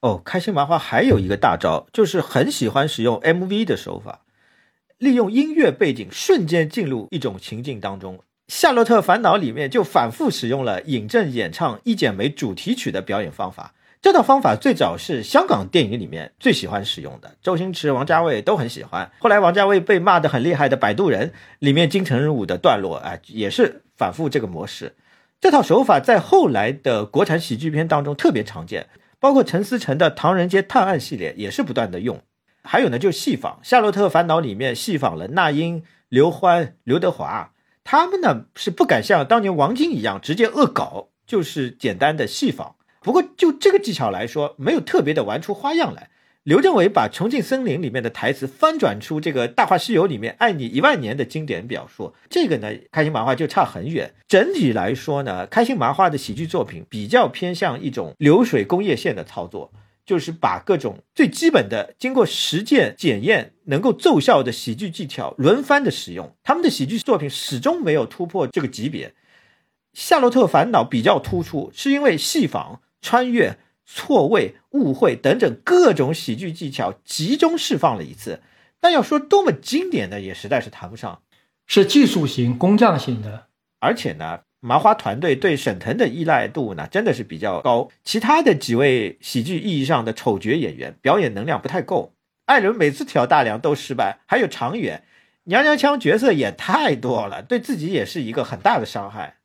[0.00, 4.20] 哦，开心麻花还有一个大招，就是很喜欢使用 MV 的手法，
[4.98, 8.16] 利用音乐背景瞬间进入一种情境当中。
[8.46, 13.74] 《夏洛特烦恼》里面就反复使用了尹正演唱《一剪梅》主题曲的表演方法。
[14.00, 19.10] 这套方法最早是香港电影里面最喜欢使用的，周星驰、王家卫都很喜欢。
[19.18, 24.94] 后来王家卫被骂得很厉害的《摆渡人》里面金城武的段落，哎，也是反复这个模式。
[25.40, 28.88] 这套手法在后来的国产喜剧片当中特别常见。
[29.20, 32.22] 包括陈思诚的《唐人街探案》系列也是不断的用，
[32.62, 37.50] 还有呢，就是戏仿《夏洛特烦恼》里面戏仿了那英、刘欢、刘德华，
[37.82, 42.76] 他们呢是不敢像当年王晶一样直接恶搞，就是简单的戏仿。
[43.00, 46.10] 不过就这个技巧来说，没有特别的玩出花样来。
[46.48, 54.14] 刘镇伟把《重庆森林》里面的台词翻转出这个《大话西游》里面“爱你一万年”的经典表述，这个呢，开心麻花就差很远。
[54.26, 59.70] 整体来说呢，开心麻花的喜剧作品比较偏向一种流水工业线的操作，
[60.06, 66.34] 就是把各种最基本的、经过实践检验能够奏效的喜剧技巧轮番的使用。
[66.42, 69.08] 他们的喜剧作品始终没有突破这个级别。
[69.92, 73.58] 《夏洛特烦恼》比较突出，是因为戏仿、穿越。
[73.90, 78.42] 错位、误会等等各种喜剧技巧集中释放了一次，
[78.80, 81.22] 但要说多么经典的，也实在是谈不上，
[81.66, 83.46] 是技术型、工匠型的。
[83.80, 87.88] 而且呢，麻花团队对沈腾的依赖度呢，真的是比较高。
[88.04, 92.12] 其他的几位喜剧意义上的丑角演员表演能量不太够，
[92.44, 95.04] 艾伦每次挑大梁都失败，还有常远，
[95.44, 99.38] 娘娘腔角色也太多了，对自己也是一个很大的伤害。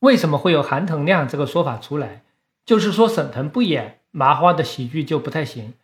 [0.00, 2.23] 为什么会有韩腾亮这个说法出来？
[2.64, 5.74] 就是说，沈腾不演麻花的喜剧就不太行。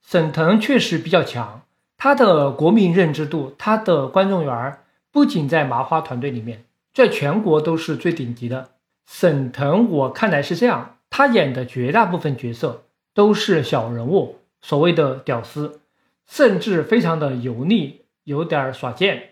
[0.00, 1.62] 沈腾确实比较强，
[1.98, 4.78] 他的国民认知度，他的观众缘
[5.12, 8.70] 不仅在麻花团队里面，在全国都是最顶级的。
[9.06, 15.80] 沈腾，我看来是这样，他演的绝大部分角色都是小人物，所谓的屌丝，
[16.26, 19.30] 甚至非常的油腻，有点耍贱。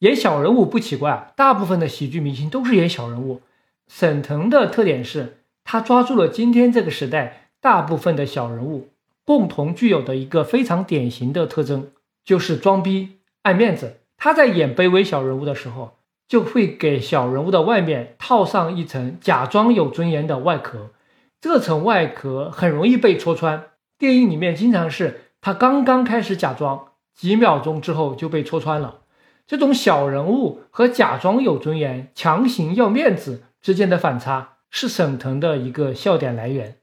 [0.00, 3.42] 演小人物不奇怪，大部分的喜剧明星都是演小人物。
[3.86, 5.36] 沈腾的特点是。
[5.70, 8.88] 他抓住了今天这个时代大部分的小人物
[9.26, 11.90] 共同具有的一个非常典型的特征，
[12.24, 13.98] 就是装逼、爱面子。
[14.16, 20.92] 他在演卑微小人物的时候，就会给小人物的外面套上一层假装有尊严的外壳，
[21.38, 23.64] 这层外壳很容易被戳穿。
[23.98, 29.00] 电影里面经常是他刚刚开始假装，几秒钟之后就被戳穿了。
[29.46, 36.76] 这种小人物和假装有尊严、强行要面子之间的反差，是沈腾的一个笑点来源。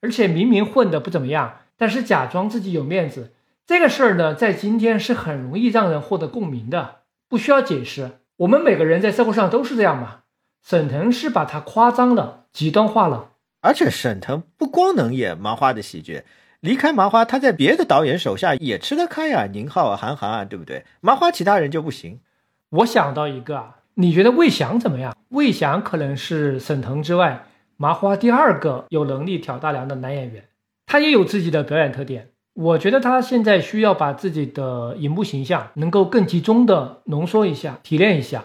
[0.00, 3.32] 而且明明混得不怎么样，但是假装自己有面子，
[3.66, 8.20] 这个事儿呢，在今天是很容易让人获得共鸣的，不需要解释。
[8.36, 10.20] 我们每个人在社会上都是这样嘛。
[10.62, 13.30] 沈腾是把他夸张了、极端化了。
[13.60, 16.22] 而且沈腾不光能演麻花的喜剧。
[16.60, 20.84] 离开麻花，他在别的导演手下也吃得开啊，宁浩啊、韩寒啊，对不对？
[21.00, 22.20] 麻花其他人就不行。
[22.70, 25.12] 我想到一个啊，你觉得魏翔怎么样？
[25.30, 27.46] 魏翔可能是沈腾之外
[27.76, 30.44] 麻花第二个有能力挑大梁的男演员，
[30.86, 32.28] 他也有自己的表演特点。
[32.54, 38.44] 我觉得他现在需要把自己的荧幕形象能够更集中的浓缩一下、提炼一下。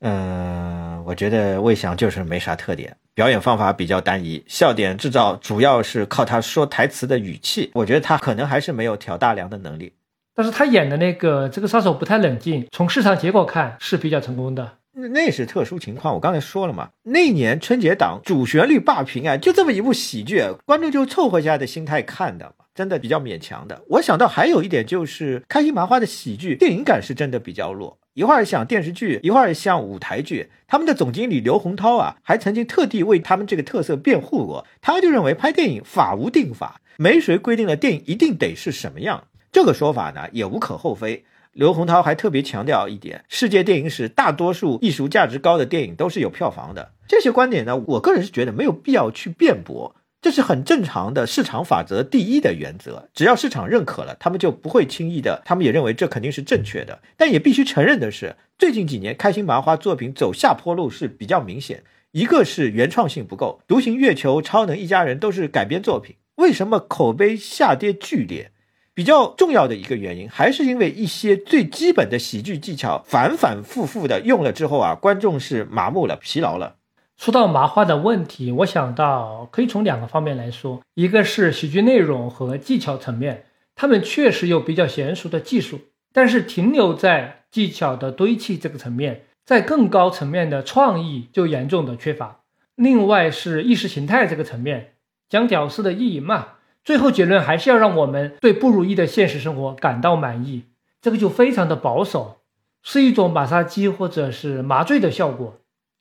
[0.00, 2.96] 嗯，我觉得魏翔就是没啥特点。
[3.12, 7.70] 表演方法比较单一，笑点制造主要是靠他说台词的语气。
[7.74, 9.92] 我觉得他可能还是没有挑大梁的能力。
[10.40, 14.78] 但是他演的那个这个杀手不太冷静，从市场结果看是比较成功的。
[15.12, 23.82] 那是特殊情况，我刚才说了嘛，那年春节档主旋律霸屏啊，就这么一部喜剧，观众就凑合下的心态看的，真的比较勉强的。
[23.86, 27.98] 我想到还有一点就是开心麻花的喜剧电影感是真的比较弱。
[28.14, 30.48] 一会儿像电视剧，一会儿像舞台剧。
[30.66, 34.66] 他们的总经理刘洪涛啊，还曾经特地为他们这个特色辩护过。
[34.80, 39.24] 他就认为拍电影法无定法，没谁规定了电影一定得是什么样。
[39.52, 41.24] 这个说法呢也无可厚非。
[41.52, 46.92] 刘洪涛还特别强调一点：世界电影史大多数艺术价值高的电影都是有票房的。
[47.08, 49.96] 这些观点呢，我个人是觉得没有必要去辩驳。
[50.22, 55.40] 这是很正常的市场法则第一的原则，只要市场认可了，他们就不会轻易的。
[55.46, 61.82] 他们也认为这肯定是正确的，但也必须承认的是，最近几年开心麻花作品走下坡路是比较明显。
[62.12, 68.52] 一个是原创性不够，《独行月球》《超能一家人》都是改编作品，为什么口碑下跌剧烈？
[69.00, 76.76] 比较重要的一个原因，还是因为一些最基本的喜剧技巧反反复复的用了之后啊，观众是麻木了、疲劳了。
[77.16, 85.80] 说到麻花的问题，我想到可以从两个方面来说，一个是喜剧内容和技巧层面，他们确实有比较娴熟的技术，
[86.12, 92.40] 但是停留在技巧的堆砌这个层面，在更高层面的创意就严重的缺乏。
[92.74, 94.92] 另外是意识形态这个层面，
[95.30, 96.48] 讲屌丝的意淫嘛，
[96.84, 100.64] 最后结论还是要让我们对不如意的现实生活感到满意，
[101.00, 102.40] 这个就非常的保守，
[102.82, 105.58] 是一种马杀鸡或者是麻醉的效果。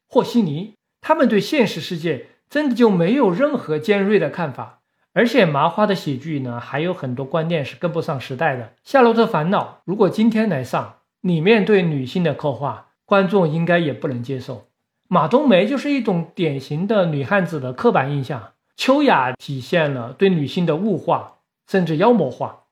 [0.07, 0.73] 和稀泥。
[1.01, 4.79] 他们对现实世界真的就没有任何尖锐的看法，
[5.13, 8.63] 而且麻花的喜剧呢，还有很多观念是跟不上时代的。
[8.83, 14.67] 《夏洛特烦恼》如果今天来上，里面对女性的刻画，观众应该也不能接受。
[15.07, 22.63] 马冬梅就是一种典型的女汉子的刻板印象，秋雅体现了对女性的物化甚至妖魔化。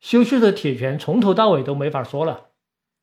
[0.00, 2.46] 羞羞的铁拳从头到尾都没法说了。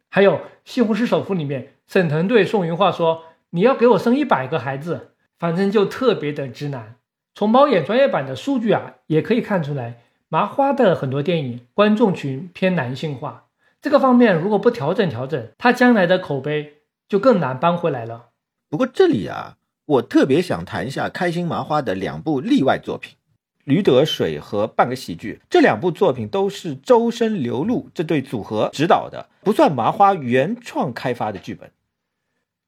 [0.09, 3.25] 还有《西红柿首富》里面，沈腾对宋云画说。
[3.51, 6.95] 你要给我生一百个孩子，反正就特别的直男。
[7.35, 13.45] 从猫眼专业版的数据啊，也可以看出来，麻花的很多电影观众群偏男性化。
[13.79, 18.29] 这个方面如果不调整调整，他将来的口碑就更难扳回来了。
[18.67, 19.57] 不过这里啊，
[19.87, 23.13] 我特别想谈一下开心麻花的两部例外作品，
[23.63, 25.39] 《驴得水》和《半个喜剧》。
[25.49, 31.71] 这两部作品都是周深、刘露这对组合指导的，不算麻花原创开发的剧本。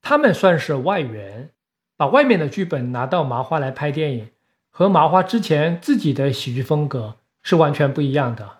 [0.01, 1.49] 他们算是外援，
[1.97, 4.29] 把外面的剧本拿到麻花来拍电影，
[4.69, 8.59] 和麻花之前自己的喜剧风格是完全不一样的。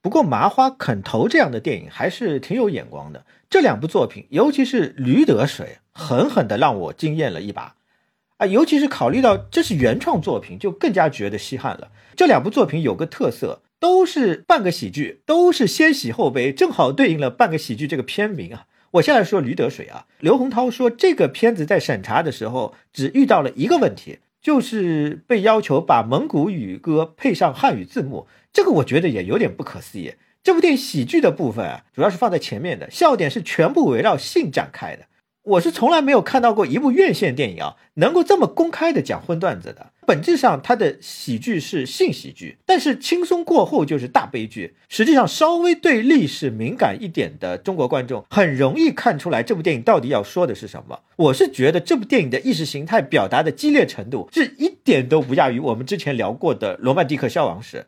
[0.00, 3.26] 不过麻花肯投这样的电影还是挺有眼光的。
[3.50, 7.76] 这两部作品，尤其是《驴得水》，狠狠地让我惊艳了一把。
[8.38, 11.90] 啊，尤其是考虑到这是原创作品，就更加觉得稀罕了。
[12.16, 18.64] 这两部作品有个特色，都是半个喜剧，都是先喜后悲，正好对应了半个喜剧这个片名啊。
[18.92, 28.26] 我现在说《驴得水》啊，刘洪涛说这个片子在审查的时候只遇到了一个问题，就是被要求把蒙古语歌配上汉语字幕。
[28.52, 30.14] 这个我觉得也有点不可思议。
[30.42, 35.04] 这部电影喜剧的部分啊，主要是放在前面的，笑点是全部围绕性展开的。
[35.42, 39.92] 我是从来没有看到过一部院线电影啊，能够这么公开的讲荤段子的。
[40.06, 44.74] 本质上，它的喜剧是性喜剧，但是轻松过后就是大悲剧。
[44.88, 51.00] 实际上，稍微对历史敏感一点的中国观众，很容易看出来这部电影到底要说的是什么。
[51.16, 57.78] 我是觉得这部电影的意识形态表达的激烈程度，是一点都不亚于我们之前聊过的《罗曼蒂克消亡史》。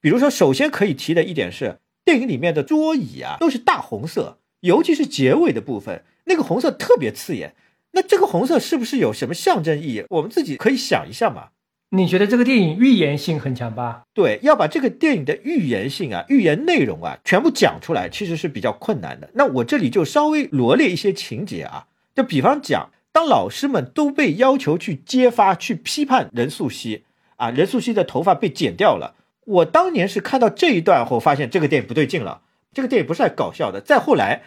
[0.00, 6.02] 比如说，首先可以提的一点是，电影里面的桌椅啊都是大红色，尤其是结尾的部分。
[6.26, 7.54] 那个红色特别刺眼，
[7.92, 10.04] 那这个红色是不是有什么象征意义？
[10.10, 11.48] 我们自己可以想一下嘛。
[11.90, 14.02] 你觉得这个电影预言性很强吧？
[14.12, 19.30] 对，要把这个电影的预言性啊、预言内容啊全部讲出来，其实是比较困难的。
[19.34, 27.02] 那我这里就稍微罗列一些情节啊，就比方讲，当老师们都被要求去揭发、去批判任素汐
[27.36, 29.14] 啊，任素汐的头发被剪掉了。
[29.44, 32.42] 我当年是看到这一段后，发现这个电影不对劲了。
[32.74, 33.80] 这个电影不是来搞笑的。
[33.80, 34.42] 再后来，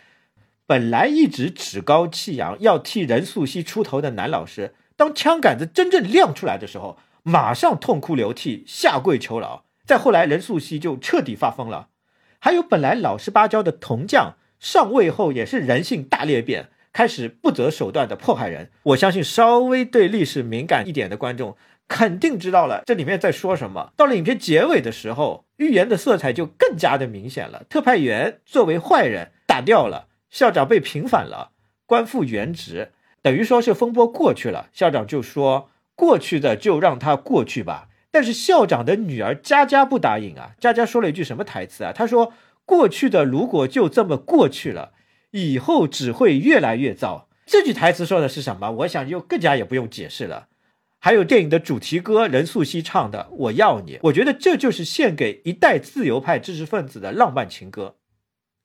[0.69, 9.65] 本来一直趾高气扬要替任素汐出头的男老师，当枪杆子真正亮出来的时候，马上痛哭流涕，下跪求饶。
[9.87, 11.87] 再后来，任素汐就彻底发疯了。
[12.37, 18.69] 还有本来老实巴交的铜匠，上位后也是人性大裂变，开始不择手段的迫害人。
[18.83, 21.57] 我相信稍微对历史敏感一点的观众，
[21.87, 23.91] 肯定知道了这里面在说什么。
[23.97, 27.63] 到了影片结尾的时候，预言的色彩就更加的明显了。
[27.67, 31.51] 特派员作为坏人打掉了，校长被平反了，
[31.85, 32.91] 官复原职，
[33.21, 34.69] 等于说是风波过去了。
[34.73, 35.69] 校长就说。
[35.99, 37.89] 过去的就让它过去吧。
[38.09, 40.51] 但是校长的女儿佳佳不答应啊！
[40.57, 41.91] 佳佳说了一句什么台词啊？
[41.91, 42.31] 她说
[42.63, 44.93] ：“过去的如果就这么过去了，
[45.31, 48.71] 以后只会越来越糟。”这句台词说的是什么？
[48.71, 50.47] 我想就更加也不用解释了。
[50.99, 57.97] 还有电影的主题歌，任素汐唱的《我要你》，我觉得这就是献给一代自由派知识分子的浪漫情歌。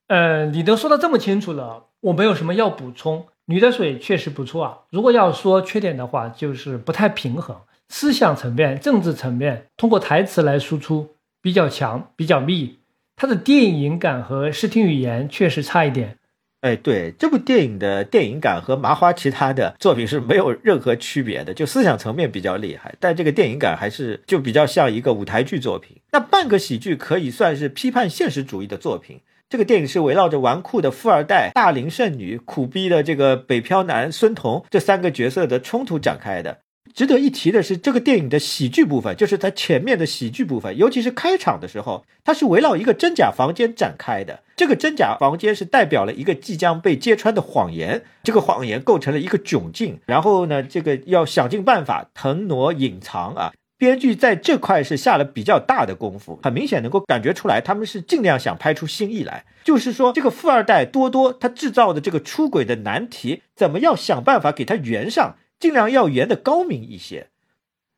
[0.08, 3.26] 呃，你都说的这么清楚了，我没有什么要补充。
[3.46, 4.78] 女的水确实不错啊。
[4.90, 7.56] 如果要说缺点的话，就是不太平衡，
[7.88, 12.78] 思想层面、政治层面通过台词来输出比较强、比较密。
[13.16, 16.18] 它的电影感和视听语言确实差一点。
[16.62, 25.98] 哎，对，这部电影的电影感和麻花其他的作品是没有任何区别的，就思想层面比较厉害，但这个电影感还是就比较像一个舞台剧作品。
[26.12, 29.20] 那半个喜剧可以算是批判现实主义的作品。
[29.48, 36.58] 这个电影是围绕着纨绔的富二代、大龄剩女、苦逼的这个北漂男孙彤这三个角色的冲突展开的。
[36.92, 44.40] 值得一提的是，这个电影的喜剧部分，就是它前面的喜剧部分，尤其是开场的时候，它是围绕一个真假房间展开的。
[44.54, 53.52] 这个真假房间是代表了一个即将被揭穿的谎言，这个谎言构成了一个窘境，然后呢，这个要想尽办法腾挪隐藏啊。
[53.76, 59.44] 编剧在这块是下了比较大的功夫，很明显能够感觉出来，他们是尽量想拍出新意来。
[59.64, 67.28] 就是说，这个富二代多多他制造的这个出轨的难题，怎么要想办法给他圆上，尽量要圆的高明一些。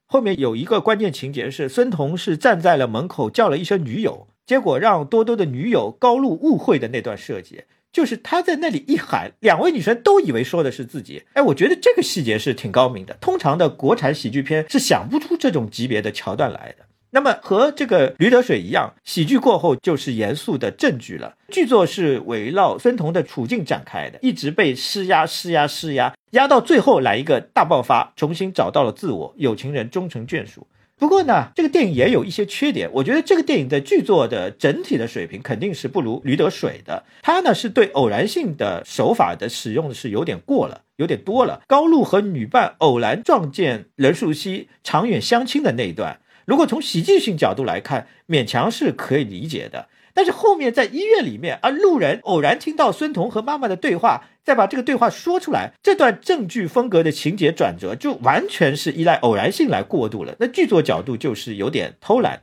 [0.06, 7.64] 后面有一个关键情节是，孙彤是站在了门口叫了一声女友，结果让多多的女友高露误会的那段设计。
[7.96, 11.22] 就是他在那里一喊，两位女生都以为说的是自己。
[11.32, 13.16] 哎，我觉得这个细节是挺高明的。
[13.22, 16.84] 通常的国产喜剧片是想不出这种级别的桥段来的。
[17.12, 21.36] 那么和这个《驴得水》一样，喜剧过后就是严肃的正剧了。
[21.48, 30.66] 剧作是围绕孙彤的处境展开的，一直被施压、施压、施压，压到最后来一个大爆发，重新找到了自我，有情人终成眷属。
[30.98, 32.88] 不过呢，这个电影也有一些缺点。
[32.94, 37.04] 我觉得这个电影的剧作的整体的水平肯定是不如《驴得水》的。
[37.20, 41.60] 它呢是对偶然性的手法的使用是有点过了，有点多了。
[41.66, 49.88] 高露和女伴偶然撞见任素汐长远相亲的那一段，如果从喜剧性角度来看，勉强是可以理解的。
[50.16, 60.34] 但是后面在医院里面，而路人偶然听到孙彤和妈妈的对话，再把这个对话说出来，这段正剧风格的情节转折就完全是依赖偶然性来过渡了。
[60.40, 62.40] 那剧作角度就是有点偷懒。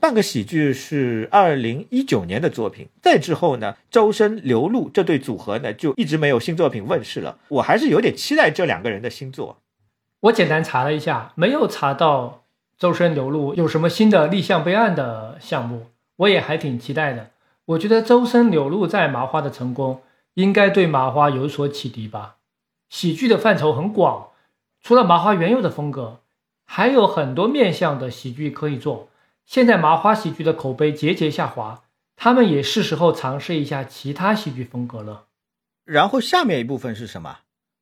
[0.00, 7.36] 半个喜剧是二零一九年的作品，再之后呢，周深、刘露这对组合呢就一直没有新作品问世了。
[7.48, 9.58] 我还是有点期待这两个人的新作。
[10.20, 12.44] 我简单查了一下，没有查到
[12.78, 15.91] 周深、刘露有什么新的立项备案的项目。
[16.16, 17.30] 我也还挺期待的。
[17.64, 20.02] 我觉得周深、柳露在麻花的成功，
[20.34, 22.36] 应该对麻花有所启迪吧。
[22.88, 24.30] 喜剧的范畴很广，
[24.82, 26.20] 除了麻花原有的风格，
[26.64, 29.08] 还有很多面向的喜剧可以做。
[29.46, 31.84] 现在麻花喜剧的口碑节节下滑，
[32.16, 35.26] 他们也是时候尝试一下其他喜剧风格了。
[35.84, 37.38] 然后下面一部分是什么？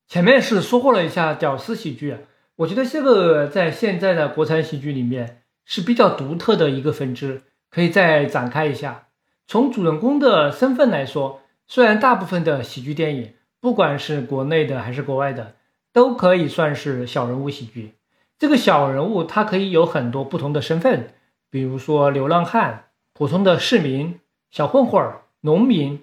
[0.06, 2.16] 前面是说过了一下屌丝喜剧，
[2.56, 7.42] 我觉得这个在现在的国产喜剧里面是比较独特的一个分支。
[7.70, 9.08] 可以再展开一下。
[9.46, 15.54] 从主人公的身份来说，虽然大部分的喜剧电影，不管是国内的还是国外的，
[15.92, 17.94] 都可以算是小人物喜剧。
[18.38, 21.14] 这个小人物他可以有很多不同的身份，
[21.50, 25.02] 比如说流浪汉、普通的市民、小混混、
[25.42, 26.02] 农民、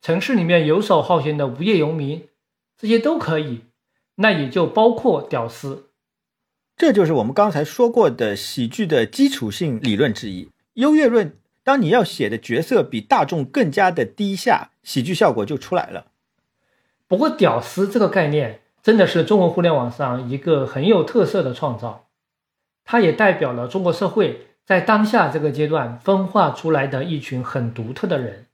[0.00, 2.28] 城市里面游手好闲的无业游民，
[2.76, 3.62] 这些都可以。
[4.16, 5.88] 那也就包括屌丝。
[6.76, 10.48] 这就是我们刚才说过的喜剧的基础性理论之一。
[10.74, 16.06] 优越论，当你要写的角色比大众更加的低下，喜剧效果就出来了。
[17.06, 22.06] 不过，屌丝这个概念真的是中文互联网上一个很有特色的创造。
[22.84, 28.46] 它也代表了中国社会在当下这个阶段分化出来的一群很独特的人，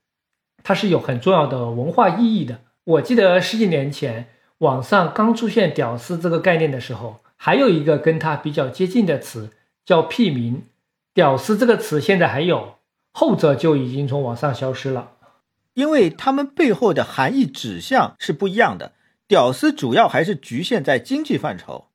[0.61, 2.59] 它是有很重要的文化意义的。
[2.83, 4.27] 我记得十几年前
[4.59, 9.51] 网上刚出现“屌丝”这个概念的时候，还有一个跟它比较接近的词
[9.85, 10.61] 叫“屁民”。
[11.13, 12.75] 屌丝这个词现在还有，
[13.11, 15.11] 后者就已经从网上消失了，
[15.73, 18.93] 因为他们背后的含义指向是不一样的。
[19.27, 21.87] 屌丝主要还是局限在经济范畴，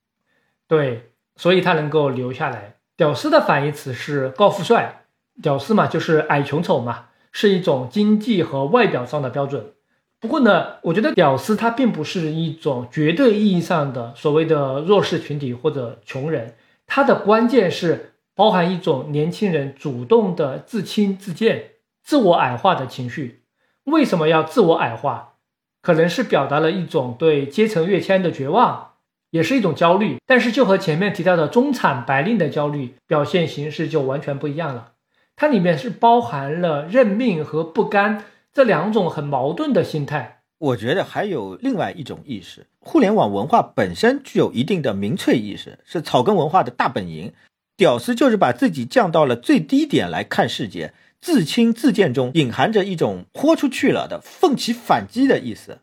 [0.68, 2.76] 对，所以它能够留下来。
[2.96, 5.04] 屌丝的反义词是高富帅，
[5.42, 9.72] 屌丝嘛就是矮穷丑嘛，是一种经济和外表上的标准。
[10.20, 16.54] 不过呢，我觉得屌丝它并不是一种绝对意义上的所谓的弱势群体或者穷人，
[16.86, 18.10] 它的关键是。
[18.34, 21.70] 包含一种年轻人主动的自轻自贱、
[22.02, 23.44] 自我矮化的情绪。
[23.84, 25.34] 为什么要自我矮化？
[25.82, 28.92] 可能是表达了一种对阶层跃迁的绝望，
[29.30, 30.16] 也是一种焦虑。
[30.26, 34.92] 但是，就和前面提到的中产白领的焦虑表现形式就完全不一样了。
[35.36, 40.40] 它里面是包含了认命和不甘这两种很矛盾的心态。
[40.58, 47.30] 我觉得还有另外一种意识：互联网文化本身具有一定的民粹意识，是草根文化的大本营。
[47.76, 55.80] 屌丝就是把自己降到了最低点来看世界，自轻自贱中隐含着一种豁出去了的奋起反击的意思。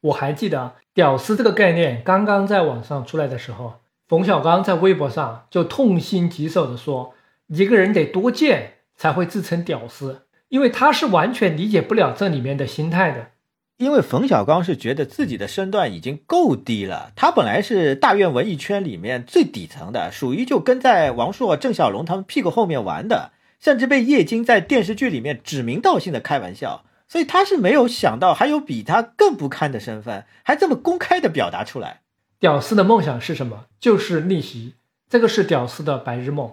[0.00, 7.14] 我还记得“屌丝”这个概念刚刚在网上出来的时候，冯小刚在微博上就痛心疾首地说
[7.48, 13.30] ：“一个人得多贱才会自称屌丝？”因为他是完全理解不了这里面的心态的。
[13.76, 32.02] 因为冯小刚是觉得自己的身段已经够低了，他本来是大院文艺圈里面最底层的，属于就跟在王朔、郑晓龙他们屁股后面玩的，甚至被叶金在电视剧里面指名道姓的开玩笑，所以他是没有想到还有比他更不堪的身份，还这么公开的表达出来。
[32.38, 33.64] 屌丝的梦想是什么？
[33.80, 34.74] 就是逆袭，
[35.08, 36.52] 这个是屌丝的白日梦。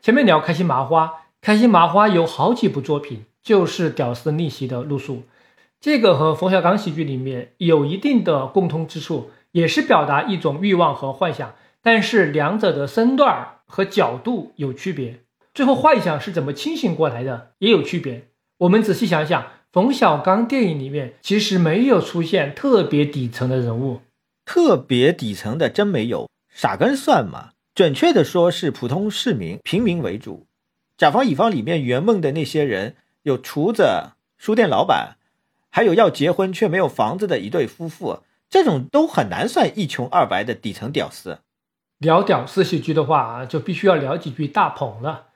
[0.00, 5.24] 前面聊开心麻花，开心麻花有好几部作品就是屌丝逆袭的路数。
[5.80, 15.20] 这个和冯小刚喜剧里面有一定的共通之处，也是表达一种欲望和幻想，但是两者的身段和角度有区别。
[15.54, 18.26] 最后幻想是怎么清醒过来的，也有区别。
[18.58, 24.02] 我们仔细想想，冯小刚电影里面其实没有出现特别底层的人物，
[24.44, 27.52] 特别底层的真没有，傻根算吗？
[27.74, 30.46] 准确的说是普通市民、平民为主。
[30.98, 35.16] 甲方乙方里面圆梦的那些人，有厨子、书店老板。
[35.70, 41.38] 还有要结婚却没有房子的一对夫妇，这种都很难算一穷二白的底层屌丝。
[41.98, 45.26] 聊屌丝喜剧的话，就必须要聊几句大鹏了。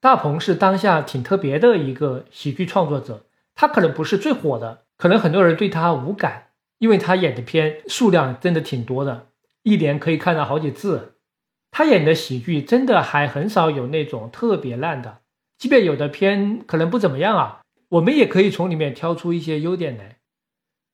[0.00, 9.28] 大鹏是当下挺特别的一个喜剧创作者，他可能不是最火的，可能很多人对他无感，因为他演的片数量真的挺多的，
[9.62, 11.14] 一年可以看到好几次。
[11.70, 15.18] 他演的喜剧真的还很少有那种特别烂的，
[15.58, 17.60] 即便有的片可能不怎么样啊。
[17.90, 20.16] 我们也可以从里面挑出一些优点来。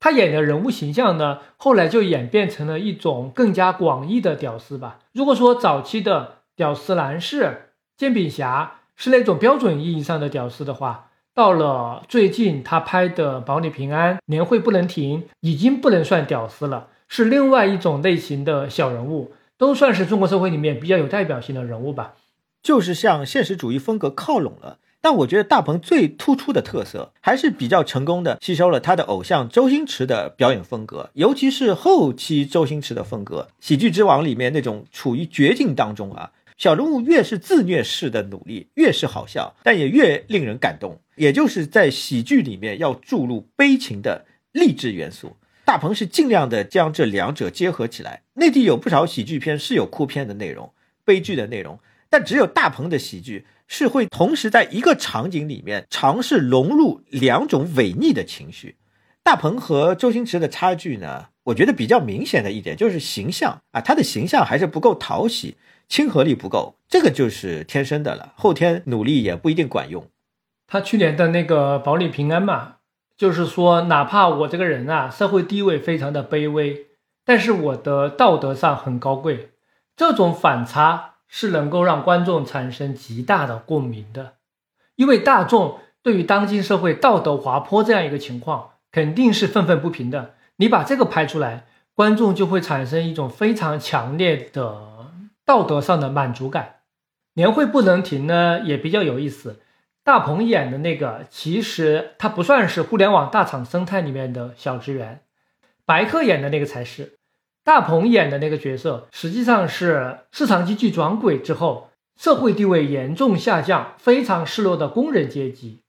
[0.00, 4.98] 他演的人物形象呢，后来就演变成了一种更加广义的屌丝吧。
[5.12, 22.14] 如果说早期的屌丝男士、煎饼侠是那种标准意义上的屌丝的话，到了最近他拍的《保你平安》《年会不能停》，已经不能算屌丝了，是另外一种类型的小人物，都算是中国社会里面比较有代表性的人物吧。
[22.62, 24.78] 就是向现实主义风格靠拢了。
[25.04, 40.98] 但我觉得大鹏最突出的特色还是比较成功的吸收了他的偶像周星驰的表演风格，尤其是后期周星驰的风格，《喜剧之王》里面那种处于绝境当中啊，小人物越是自虐式的努力，越是好笑，但也越令人感动。
[41.16, 48.22] 也就是在喜剧里面要注入悲情的励志元素，大鹏是尽量的将这两者结合起来。
[48.36, 50.72] 内地有不少喜剧片是有哭片的内容、
[51.04, 53.44] 悲剧的内容，但只有大鹏的喜剧。
[53.76, 58.76] 是会同时在一个场景里面尝试融入两种违逆的情绪。
[59.24, 65.56] 大鹏和周星驰的差距呢，我觉得比较明显的一点就是形象啊，他的形象还是不够讨喜，
[65.88, 70.06] 亲和力不够，这个就是天生的了，后天努力也不一定管用。
[70.68, 72.76] 他去年的那个保你平安嘛，
[73.16, 76.86] 就是说哪怕我这个人啊，社会地位非常的卑微，
[77.24, 79.50] 但是我的道德上很高贵，
[79.96, 81.13] 这种反差。
[81.36, 84.34] 是能够让观众产生极大的共鸣的，
[84.94, 90.34] 因为大众对于当今社会道德滑坡这样一个情况，肯定是愤愤不平的。
[90.58, 95.10] 你把这个拍出来，观众就会产生一种非常强烈的
[95.44, 96.76] 道德上的满足感。
[97.32, 99.60] 年会不能停呢，也比较有意思。
[100.04, 105.22] 大鹏演的那个，其实他不算是互联网大厂生态里面的小职员，
[105.84, 107.18] 白客演的那个才是。
[107.64, 111.88] 大鹏演的那个角色，实际上是市场经济转轨之后，
[112.20, 115.80] 社会地位严重下降、非常失落的工人阶级。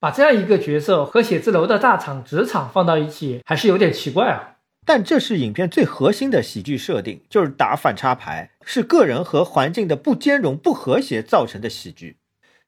[0.00, 4.56] 把这样一个角色和写字楼的大厂、职场放到一起，还是有点奇怪啊。
[4.86, 12.16] 但这是影片最核心的喜剧设定，就是打反差牌，是个人和环境的不兼容、不和谐造成的喜剧。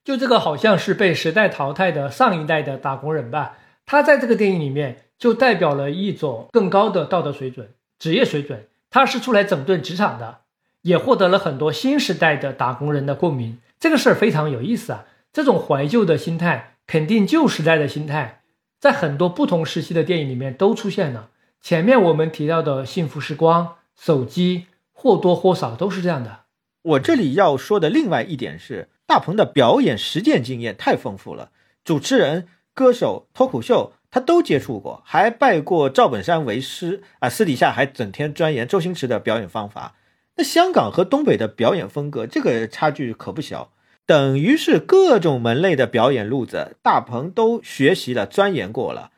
[0.05, 3.57] 就这个好像是被时代淘汰的上一代的打工人吧，
[3.87, 7.71] 他在这个电影里面就代表了一种更高的道德水准、
[8.01, 8.67] 职业水准。
[8.91, 10.41] 他是出来整顿职场的，
[10.83, 13.61] 也获得了很多新时代的打工人的共鸣。
[13.79, 16.75] 这个事儿非常有意思啊，这种怀旧的心态。
[16.87, 18.43] 肯定旧时代的心态，
[18.81, 21.29] 在很多不同时期的电影里面都出现了。
[21.61, 26.41] 前面我们提到的幸福时光、手机，或多或少都是这样的。
[26.83, 31.53] 我这里要说的另外一点是，大鹏的表演实践经验太丰富了，
[31.85, 39.95] 主持人、歌手、脱口秀他都接触过，还拜过赵本山为师啊，私底下还整天钻研周星驰的表演方法。
[40.37, 43.73] 那香港和东北的表演风格，这个差距可不小。
[44.07, 49.13] 等于是各种门类的表演路子，大鹏都学习了、钻研过了。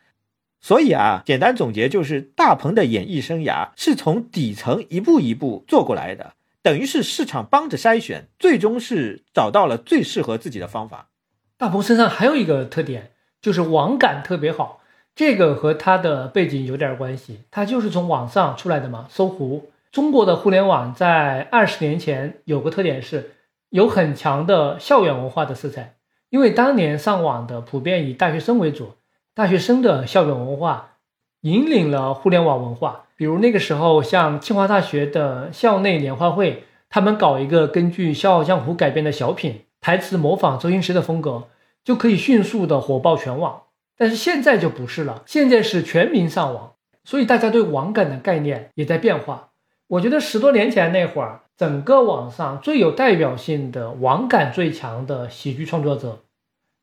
[0.60, 11.08] 所以啊，简单总结就是，大鹏的演艺生涯是从底层一步一步做过来的，等于是市场帮着筛选，最终是找到了最适合自己的方法。
[11.56, 14.81] 大鹏身上还有一个特点，就是网感特别好，
[15.14, 19.06] 这个和他的背景有点关系，他就是从网上出来的嘛。
[19.08, 23.32] 搜狐，中国的互联网在二十年前有个特点是。
[23.72, 25.94] 有很强的校园文化的色彩，
[26.28, 28.96] 因为当年上网的普遍以大学生为主，
[29.34, 30.96] 大学生的校园文化
[31.40, 33.04] 引领了互联网文化。
[33.16, 41.44] 比如那个时候，像清华大学的校内联欢会，他们搞一个根据《笑傲江湖》改编的小品，台词模仿周星驰的风格，
[41.82, 43.61] 就可以迅速的火爆全网。
[43.96, 49.50] 但是现在就不是了，现在是全民上网，所以大家对网感的概念也在变化。
[49.88, 51.40] 我觉得十多年前那会儿。
[51.58, 56.18] 整个网上最有代表性的网感最强的喜剧创作者，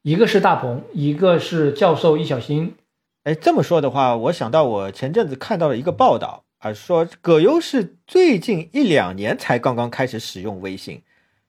[0.04, 2.76] 一个是大鹏，一个是教授易小星。
[3.24, 11.02] 哎，这么说的话，我想到我前阵子看到了一个报道啊，说葛优是最近一两年才刚刚开始使用微信，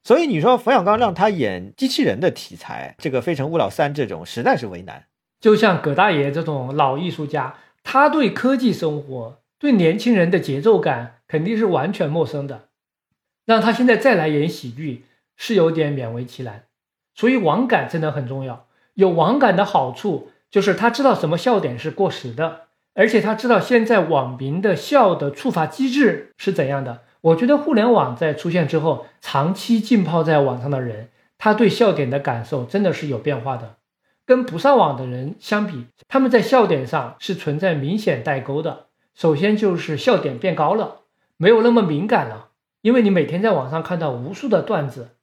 [0.02, 5.04] 所以你说冯小刚让他演机器人的题材，这个《非诚勿扰三》这种实在是为难。
[5.40, 12.68] 就像葛大爷这种老艺术家，他对科技生活、对年轻人的节奏感肯定是完全陌生的。
[13.46, 16.64] 让他现在再来演喜剧是有点勉为其难，
[17.14, 18.66] 所以网感真的很重要。
[18.94, 27.00] 有网感的好处就是他知道什么笑点是过时的，而且他知道现在网民的笑的触发机制是怎样的。
[27.22, 33.76] 我觉得互联网在出现之后，长期浸泡在网上的人，他对笑点的感受真的是有变化的。
[34.30, 38.86] 跟不上网的人相比，他们在笑点上是存在明显代沟的。
[39.12, 41.00] 首先就是笑点变高了，
[41.36, 42.50] 没有那么敏感了。
[42.80, 45.16] 因为你每天在网上看到无数的段子，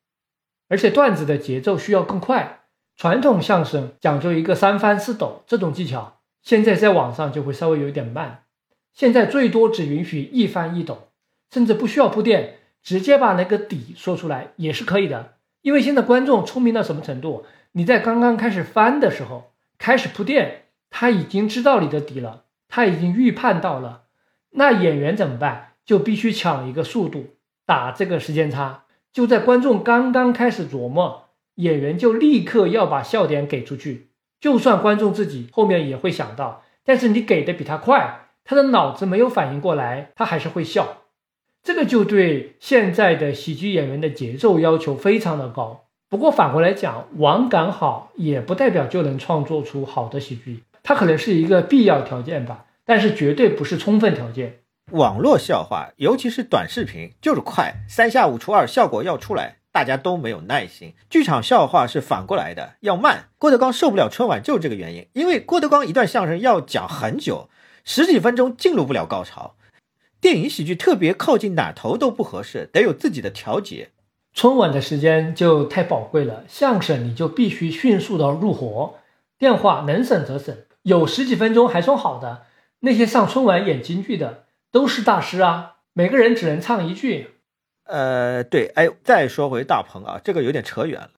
[0.67, 2.63] 而且段子的节奏需要更快。
[2.97, 8.43] 传统相声讲究一个三翻四抖这种技巧，现在在网上就会稍微有点慢。
[8.93, 11.07] 现在最多只允许一翻一抖，
[11.49, 15.35] 甚至不需要铺垫，直接把那个底说出来也是可以的。
[15.61, 17.45] 因为现在观众聪明到什么程度？
[17.77, 24.05] 你在刚刚开始翻的时候开始铺垫，他已经知道你的底了，他已经预判到了。
[24.49, 25.73] 那演员怎么办？
[25.85, 27.35] 就必须抢一个速度。
[27.67, 31.25] 打这个时间差，就在观众刚刚开始琢磨，
[31.55, 34.09] 演员就立刻要把笑点给出去。
[34.39, 41.03] 就算观众自己后面也会想到，但是你给的比他快，他的脑子没有反应过来，他还是会笑。
[41.61, 45.83] 这个就对现在的喜剧演员的节奏要求非常的高。
[46.09, 54.59] 不过反过来讲，网感好也不代表就能创作出好的喜剧，它可能是一个必要条件吧，但是绝对不是充分条件。
[54.93, 60.93] 网络笑话，尤其是短视频，就是快，三下五除二，效果要出来，大家都没有耐心。
[61.09, 63.25] 剧场笑话是反过来的，要慢。
[63.37, 67.49] 郭德纲受不了春晚，就是这个原因，因为郭德纲一段相声要讲很久，
[67.83, 69.55] 十几分钟进入不了高潮。
[70.21, 73.89] 电影喜剧特别靠近哪头都不合适，得有自己的调节。
[74.37, 78.93] 春晚的时间就太宝贵了，相声你就必须迅速的入伙，
[79.39, 82.43] 电话能省则省，有十几分钟还算好的。
[82.81, 84.43] 那些上春晚演京剧的。
[84.69, 87.29] 都是大师啊，每个人只能唱一句。
[87.85, 91.11] 呃，对，哎，再说回大鹏啊，这个有点扯远了。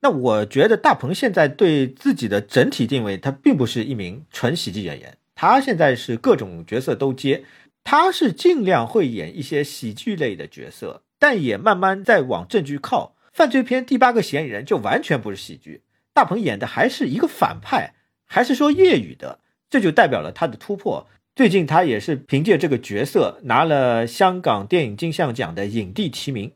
[0.00, 7.44] 那我觉得大鹏现在对自己的整体定位，他并不是一名纯喜剧演员，他现在是各种角色都接，
[7.82, 13.14] 他是尽量会演一些喜剧类的角色，但也慢慢在往正剧靠。
[13.32, 15.82] 犯罪片第八个嫌疑人就完全不是喜剧，
[16.12, 17.94] 大鹏演的还是一个反派，
[18.26, 19.38] 还是说粤语的，
[19.70, 21.06] 这就代表了他的突破。
[21.36, 26.52] 最近他也是凭借这个角色拿了香港电影金像奖的影帝提名。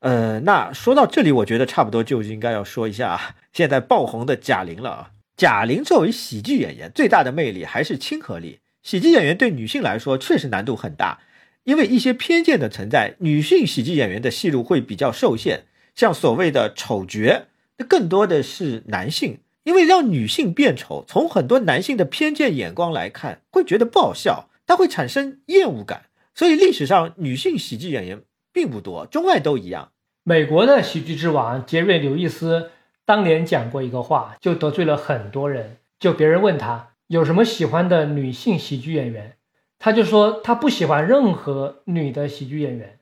[0.00, 5.10] 呃，那说到这里，我觉得差不多就应该要说一下现在爆红的贾玲了啊。
[5.36, 8.60] 贾玲作为喜剧演员，最大的魅力还是亲和力。
[8.82, 11.20] 喜剧演员对女性来说确实难度很大，
[11.64, 15.64] 因为一些偏见的存在，女性喜剧演员的戏路会比较受限。
[15.94, 26.06] 像所谓的丑角，那更多的是男性，因为让女性变丑，从很多男性的偏见眼光来看，会觉得不好笑，他会产生厌恶感。
[26.34, 28.22] 所以历史上女性喜剧演员
[28.52, 29.92] 并不多，中外都一样。
[30.22, 32.70] 美国的喜剧之王杰瑞·刘易斯
[33.04, 35.78] 当年讲过一个话，就得罪了很多人。
[35.98, 39.36] 就别人问他有什么喜欢的女性喜剧演员，
[39.82, 42.98] 他就说他不喜欢任何女的喜剧演员，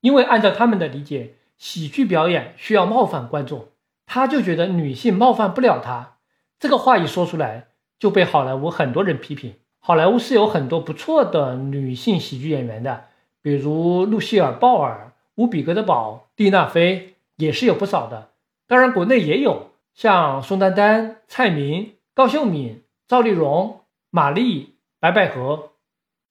[0.00, 3.68] 因为按照他们的理解，喜剧表演需要冒犯观众，
[4.06, 6.14] 他就觉得女性冒犯不了他。
[6.58, 7.66] 这个话一说出来，
[7.98, 9.56] 就被好莱坞很多人批评。
[9.78, 13.04] 好莱坞是有很多不错的女性喜剧演员的，
[13.42, 18.30] 比如露西尔·鲍尔、乌比格德堡、蒂娜·菲，也是有不少的。
[18.66, 25.71] 当然，国内也有像宋丹丹、蔡明、高秀敏、赵丽蓉、马丽、白百合。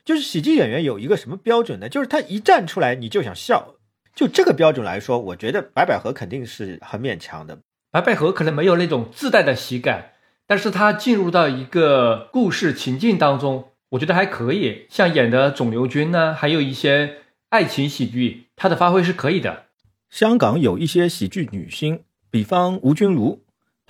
[0.04, 1.88] 就是喜剧演员有一个什么标准呢？
[1.88, 3.76] 就是他一站出来你就想笑。
[4.14, 7.60] 就这个标准来说，我觉得白百合肯定是很勉强的。
[7.92, 10.12] 白百合可能没有那种自带的喜感。
[10.48, 14.86] 但是她进入到一个故事情境当中，我觉得还可以。
[14.90, 19.68] 像演的肿瘤君呢，还有一些爱情喜剧，她的发挥是可以的。
[20.10, 23.44] 香港有一些喜剧女星，比方吴君如，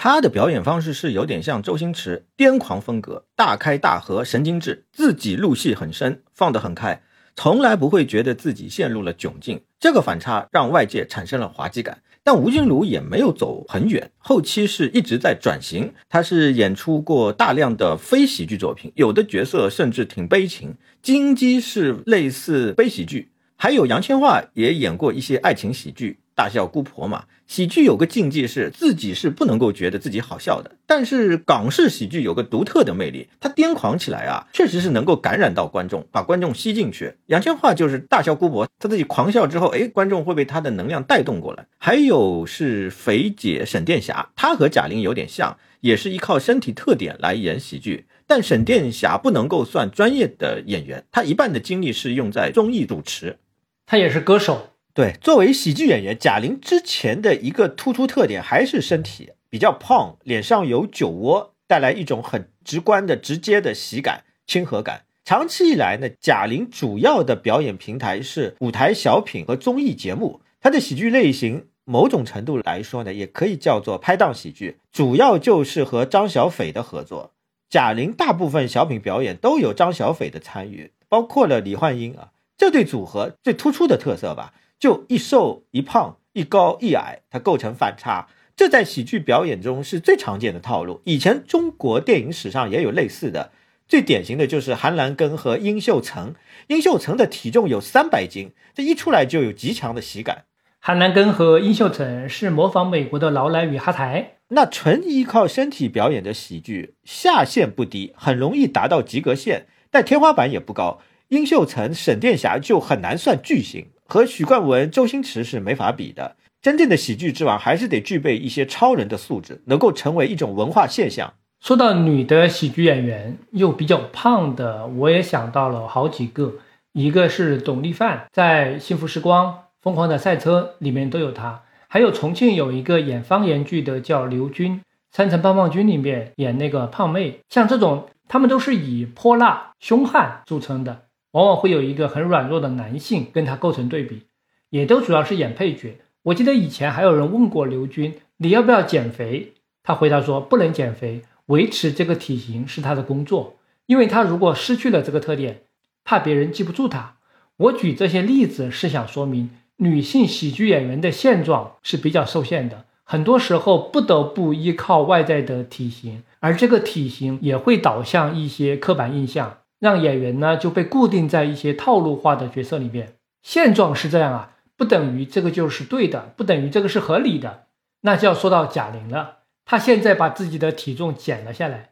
[0.04, 7.04] 他的表演方式是有点像周星驰，癫狂风格，大开大合，神经质，自己入戏很深，放得很开，
[7.36, 9.62] 从来不会觉得自己陷入了窘境。
[9.80, 12.02] 这个反差让外界产生了滑稽感。
[12.24, 15.94] 但吴君如也没有走很远，后期是一直在转型。
[16.10, 20.74] 他是演出过大量的非喜剧作品，有的角色甚至挺悲情。
[21.04, 27.26] 金鸡是类似悲喜剧，还有杨千嬅也演过一些爱情喜剧，《大笑姑婆》嘛。
[27.48, 37.16] 喜剧有个禁忌是自己是不能够觉得自己好笑的，但是港式喜剧有个独特的魅力，它癫狂起来啊，确实是能够感染到观众，把观众吸进去。
[37.26, 41.66] 杨千嬅就是大笑姑婆，她自己狂笑之后，哎，观众会被她的能量带动过来。
[41.78, 53.40] 还有是肥姐沈殿霞，她和贾玲有点像，也是依靠身体特点来演喜剧，但沈殿霞不能够算专业的演员，她一半的精力是用在综艺主持，
[53.86, 54.70] 她也是歌手。
[54.94, 65.04] 对，作为喜剧演员，贾玲之前的一个突出特点还是身体比较胖，脸上有酒窝，带来一种很直观的、直接的喜感、亲和感。
[65.24, 70.42] 长期以来呢，贾玲主要的表演平台是舞台小品和综艺节目。
[70.60, 77.32] 她的喜剧类型，某种程度来说呢，也可以叫做拍档喜剧，主要就是和张小斐的合作。
[77.70, 84.54] 贾玲大部分小品表演都有张小斐的参与，包括了李焕英啊，这对组合最突出的特色吧。
[84.82, 91.02] 就一瘦一胖，一高一矮，它构成反差，这在喜剧表演中是最常见的套路。
[91.06, 93.52] 以前中国电影史上也有类似的，
[93.88, 96.34] 最典型的就是韩兰根和殷秀成。
[96.66, 100.46] 殷秀成的体重有三百斤，这一出来就有极强的喜感。
[100.80, 111.02] 韩兰根和殷秀成是模仿美国的劳莱与哈台，那纯依靠身体表演的喜剧下限不低，很容易达到及格线，但天花板也不高。
[111.28, 113.86] 殷秀成、沈殿霞就很难算巨星。
[114.12, 116.36] 和许冠文、周星驰是没法比的。
[116.62, 121.34] 真正的喜剧之王还是得具备一些超人的素质，能够成为一种文化现象。
[121.62, 126.56] 说到女的喜剧演员又比较胖的，我也想到了好几个，
[126.92, 129.48] 一个是董丽范，在《幸福时光》
[129.82, 137.40] 《疯狂的赛车》里面都有她，还有重庆有一个演方言剧的叫刘军，《三层棒棒军》里面演那个胖妹。
[137.48, 141.04] 像这种，他们都是以泼辣、凶悍著称的。
[141.32, 144.24] 往往会有一个很软弱的男性跟他构成对比，
[144.70, 146.00] 也都主要是演配角。
[146.24, 149.54] 我记得以前还有人问过刘军，你要不要减肥？
[149.84, 155.62] 他回答说不能减肥，维持这个体型是他的工作，因为他如果失去了这个特点，
[156.04, 157.16] 怕别人记不住他。
[157.58, 169.58] 我举这些例子是想说明，女性喜剧演员的现状是比较受限的，很多时候不得不依靠外在的体型，而这个体型也会导向一些刻板印象。
[169.82, 177.64] 让演员呢就被固定在一些套路化的角色里边，现状是这样啊，不等于这个就是对的，不等于这个是合理的。
[178.02, 181.90] 那就要说到贾玲了，她现在把自己的体重减了下来，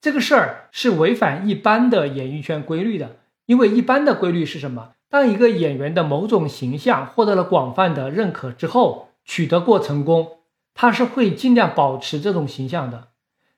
[0.00, 4.92] 这个事儿是违反一般的演艺圈规律的，因为一般的规律是什么？
[5.10, 10.38] 当一个演员的某种形象获得了广泛的认可之后，取得过成功，
[10.74, 13.08] 他是会尽量保持这种形象的。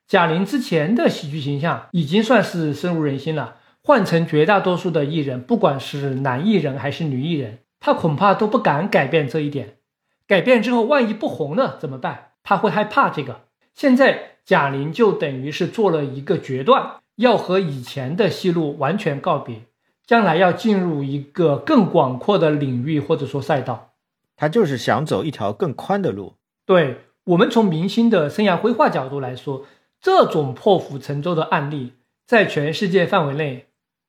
[0.07, 3.57] 贾玲之前的喜剧形象已经算是深入人心了。
[3.85, 9.77] 换成绝大多数的艺人，不管是男艺人还是女艺人，他恐怕都不敢改变这一点。
[10.25, 12.31] 改变之后万一不红了怎么办？
[12.41, 13.41] 他会害怕这个。
[13.75, 19.61] 现在贾玲就等于是做了一个决断，要和以前的戏路完全告别，
[20.03, 23.91] 将来要进入一个更广阔的领域或者说赛道。
[24.35, 26.33] 他就是想走一条更宽的路。
[26.65, 29.67] 对我们从明星的生涯规划角度来说，
[30.01, 31.93] 这种破釜沉舟的案例，
[32.25, 33.67] 在全世界范围内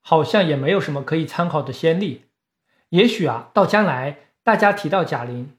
[0.08, 2.26] 好像也没有什么可以参考的先例。
[2.90, 5.50] 也许啊，到将来大家提到贾玲，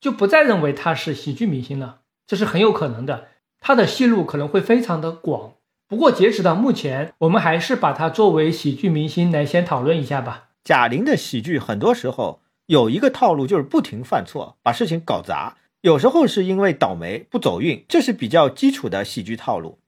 [0.00, 3.28] 就不再认为她是喜剧明星了，这是很有可能的。
[3.60, 5.52] 她的戏路可能会非常的广。
[5.86, 10.48] 不过截止到目前，我们还是把她作为喜剧明星来先讨论一下吧。
[10.64, 15.56] 贾玲的喜剧很多时候有一个套路，就是不停犯错，把事情搞砸。
[15.82, 19.78] 有时候是因为倒霉不走运，这是比较基础的喜剧套路。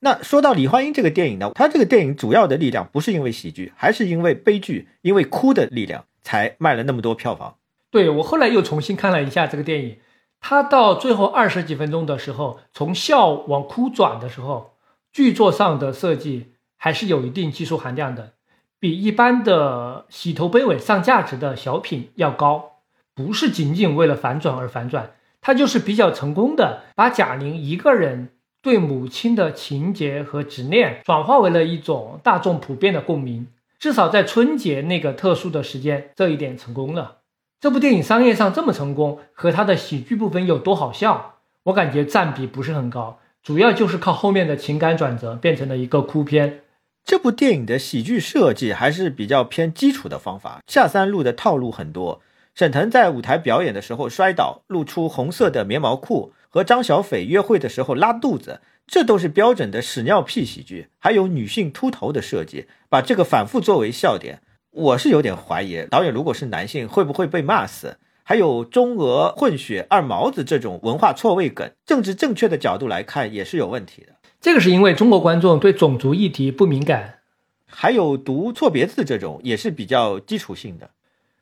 [0.00, 7.56] 那说到李焕英这个电影呢，它这个电影主要的力量不是因为喜剧，还是因为悲剧，因为哭的力量才卖了那么多票房。
[7.90, 9.98] 对我后来又重新看了一下这个电影，
[10.40, 14.72] 它到最后二十几分钟的时候，从笑往哭转的时候，
[15.12, 18.32] 剧作上的设计还是有一定技术含量的，
[18.78, 22.76] 比一般的洗头悲尾上价值的小品要高，
[23.14, 25.12] 不是仅仅为了反转而反转。
[25.42, 28.30] 他就是比较成功的，把贾玲一个人
[28.62, 33.46] 对母亲的情节和执念转化为了一种大众普遍的共鸣。
[33.78, 37.18] 至少在春节那个特殊的时间，这一点成功了。
[37.60, 46.64] 这部电影商业上这么成功，和它的喜剧部分有多好笑，我感觉占比不是很高，主要就是靠后面的情感转折变成了一个哭片。
[47.04, 52.20] 这部电影的喜剧设计还是比较偏基础的方法，下三路的套路很多。
[52.54, 60.88] 沈腾在舞台表演的时候摔倒，露出红色的棉毛裤；和张小斐约会的时候拉肚子，这都是标准的屎尿屁喜剧。
[60.98, 64.42] 还有女性秃头的设计，把这个反复作为笑点。
[64.72, 67.96] 我是有点怀疑，导演如果是男性，会不会被骂死？
[68.22, 74.12] 还有中俄混血二毛子这种文化错位梗，政治正确的角度来看也是有问题的。
[74.40, 77.18] 这个是因为中国观众对种族议题不敏感。
[77.66, 80.90] 还有读错别字这种，也是比较基础性的。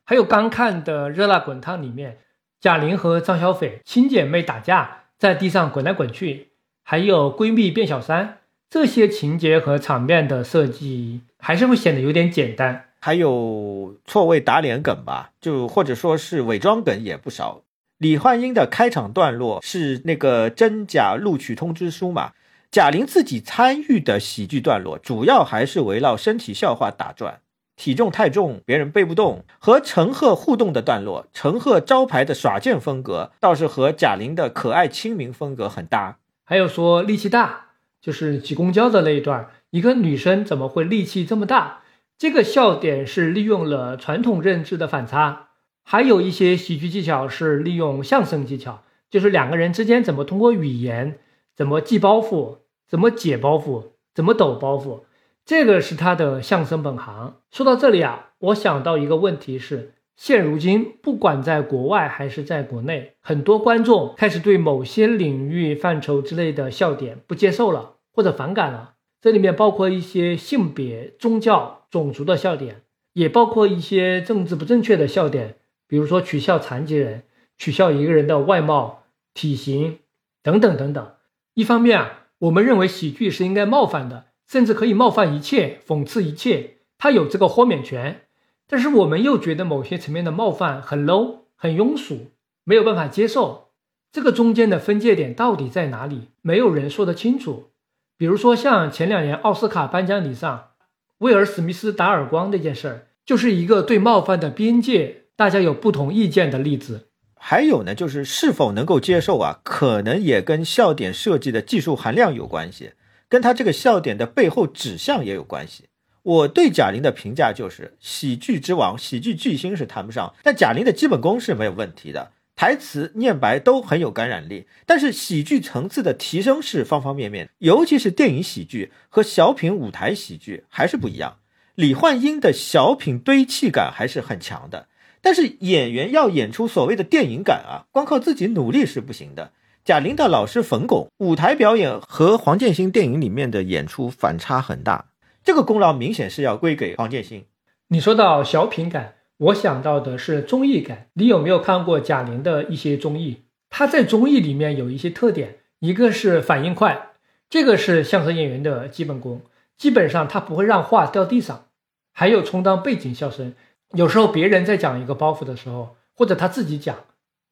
[0.05, 2.19] 还有刚看的《热辣滚烫》里面，
[2.61, 6.49] 贾玲和张小斐亲姐妹打架，在地上滚来滚去，
[6.83, 8.39] 还有闺蜜变小三，
[8.69, 12.87] 这些情节和场面的设计还是会显得有点简单。
[12.99, 17.62] 还有错位打脸梗吧，就或者说是伪装梗也不少。
[17.99, 22.33] 李焕英的开场段落是那个真假录取通知书嘛？
[22.73, 27.41] 贾玲自己参与的喜剧段落，主要还是围绕身体笑话打转。
[27.79, 29.45] 体重太重，别人背不动。
[29.59, 36.19] 和陈赫互动的段落，陈赫招牌的耍贱风格，倒是和贾玲的可爱亲民风格很搭。
[36.45, 37.67] 还有说力气大，
[38.03, 41.83] 就是挤公交的那一段，一个女生怎么会力气这么大？
[42.19, 45.51] 这个笑点是利用了传统认知的反差。
[45.85, 51.21] 还有一些喜剧技巧是利用相声技巧，就是两个人之间怎么通过语言，
[51.55, 52.59] 怎么系包袱，
[52.89, 55.03] 怎么解包袱，怎么抖包袱。
[55.49, 57.36] 这个是他的相声本行。
[57.51, 68.97] 说到这里啊，我想到一个问题是：现如今，不管在国外还是在国内，很多观众开始对某些领域范畴之类的笑点不接受了，或者反感了。
[69.23, 72.83] 这里面包括一些性别、宗教、种族的笑点，
[73.15, 75.55] 也包括一些政治不正确的笑点，
[75.86, 77.23] 比如说取笑残疾人、
[77.57, 80.01] 取笑一个人的外貌、体型
[80.43, 81.10] 等等等等。
[81.55, 84.27] 一方面啊，我们认为喜剧是应该冒犯的。
[84.49, 88.23] 甚至可以冒犯一切，讽刺一切，他有这个豁免权。
[88.67, 92.33] 但是我们又觉得某些层面的冒犯很 low，很庸俗，
[92.65, 93.68] 没有办法接受。
[94.10, 96.28] 这个中间的分界点到底在哪里？
[96.41, 97.70] 没有人说得清楚。
[98.17, 100.70] 比如说像前两年奥斯卡颁奖礼上，
[101.18, 107.09] 威尔史密斯打耳光这件事儿，就是一个对冒犯的边界大家有不同意见的例子。
[107.36, 112.93] 还有呢，就是是否能够接受啊，可能也跟笑点设计的技术含量有关系。
[113.29, 115.85] 跟他这个笑点的背后指向也有关系。
[116.23, 124.67] 我对贾玲的评价就是，喜剧之王、喜剧巨星是谈不上，但贾玲的基本功是没有问题的，台词、念白都很有感染力。
[124.85, 131.39] 但是喜剧层次的提升是方方面面，尤其是电影喜剧和小品舞台喜剧还是不一样。
[131.75, 134.89] 李焕英的小品堆砌感还是很强的，
[135.23, 139.53] 但是演员要演出所谓的电影感啊，光靠自己努力是不行的。
[139.89, 145.07] 贾玲的老师冯巩舞台表演和黄建新电影里面的演出反差很大，
[145.42, 147.47] 这个功劳明显是要归给黄建新。
[147.86, 151.07] 你说到小品感，我想到的是综艺感。
[151.15, 153.44] 你有没有看过贾玲的一些综艺？
[153.70, 157.12] 她在综艺里面有一些特点，一个是反应快，
[157.49, 159.41] 这个是相声演员的基本功，
[159.78, 161.65] 基本上他不会让话掉地上。
[162.12, 163.55] 还有充当背景笑声，
[163.94, 166.94] 有时候别人在讲一个包袱的时候，或者他自己讲。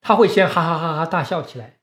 [0.03, 1.76] 他会先哈哈哈哈大笑起来。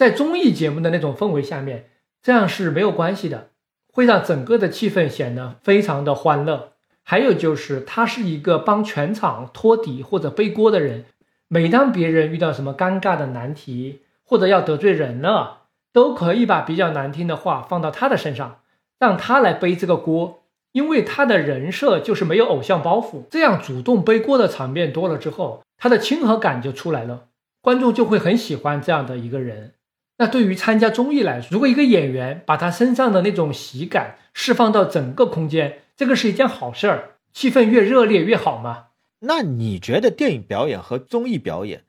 [0.00, 1.90] 在综艺节目的那种氛围下面，
[2.22, 3.50] 这样是没有关系的，
[3.92, 6.72] 会让整个的气氛显得非常的欢乐。
[7.02, 11.04] 还有就是，他是一个帮全场托底或者背锅的人。
[11.48, 18.60] 每当别人遇到什么尴尬的难题，或者要得罪人了，都可以把比较难听的话放到他的身上，
[18.98, 20.44] 让他来背这个锅。
[20.72, 27.26] 因为他的人设就是没有偶像包袱，这样主动背锅的场面多了之后，他的亲和感就出来了，
[27.60, 29.74] 观众就会很喜欢这样的一个人。
[30.20, 38.88] 那对于参加综艺来说，如果一个演员把他身上的那种喜感释放到整个空间，这个是一件好事儿，气氛越热烈越好嘛。
[39.20, 41.84] 那你觉得电影表演和综艺表演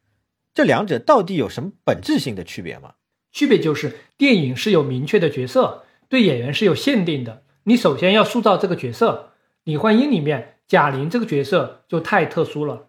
[0.53, 2.93] 这两者到底有什么本质性的区别吗？
[3.34, 7.43] 区别就是电影是有明确的角色，对演员是有限定的。
[7.66, 9.34] 你首先要塑造这个角色，
[9.66, 12.88] 《李焕英》里面贾玲这个角色就太特殊了，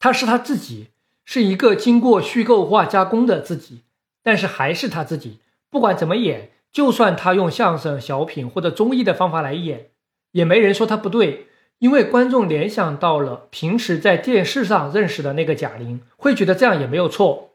[0.00, 0.88] 她是她自己，
[1.24, 3.82] 是一个经过虚构化加工的自己，
[4.22, 5.40] 但是还是他自己。
[5.70, 9.88] 不管怎么演，就算他用相声、小品或者综艺的方法来演，
[10.32, 11.46] 也没人说他不对。
[11.78, 17.54] 因为观众联想到了平时在电视上认识的那个贾玲，会觉得这样也没有错。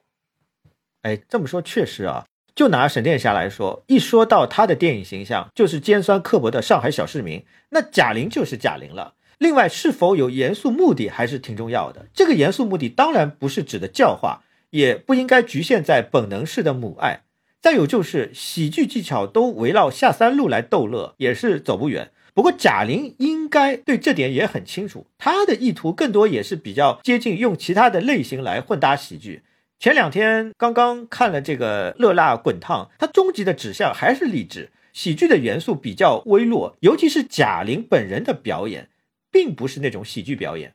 [1.03, 2.25] 哎，这么说确实啊。
[2.55, 9.13] 就拿沈殿霞来说，一说到她的电影形象，就是尖酸刻薄的上海小市民，那贾玲就是贾玲了。
[9.37, 12.05] 另外，是否有严肃目的还是挺重要的。
[12.13, 14.44] 这个严肃目的当然不是指的教化，
[14.75, 17.21] 也不应该局限在本能式的母爱。
[17.61, 22.11] 再有就是喜剧技巧都围绕下三路来逗乐，也是走不远。
[22.33, 29.43] 不过贾玲应该对这点也很清楚，她的意图更多也是比较接近用其他的类型来混搭喜剧。
[29.79, 38.89] 前两天刚刚看了这个《热辣滚烫》，它终极的指向还是励志，喜剧的元素比较微弱，尤其是贾玲本人的表演，
[39.31, 40.71] 并不是那种喜剧表演。《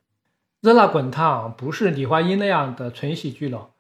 [0.60, 3.70] 热辣滚烫》不是李焕英那样的纯喜剧了，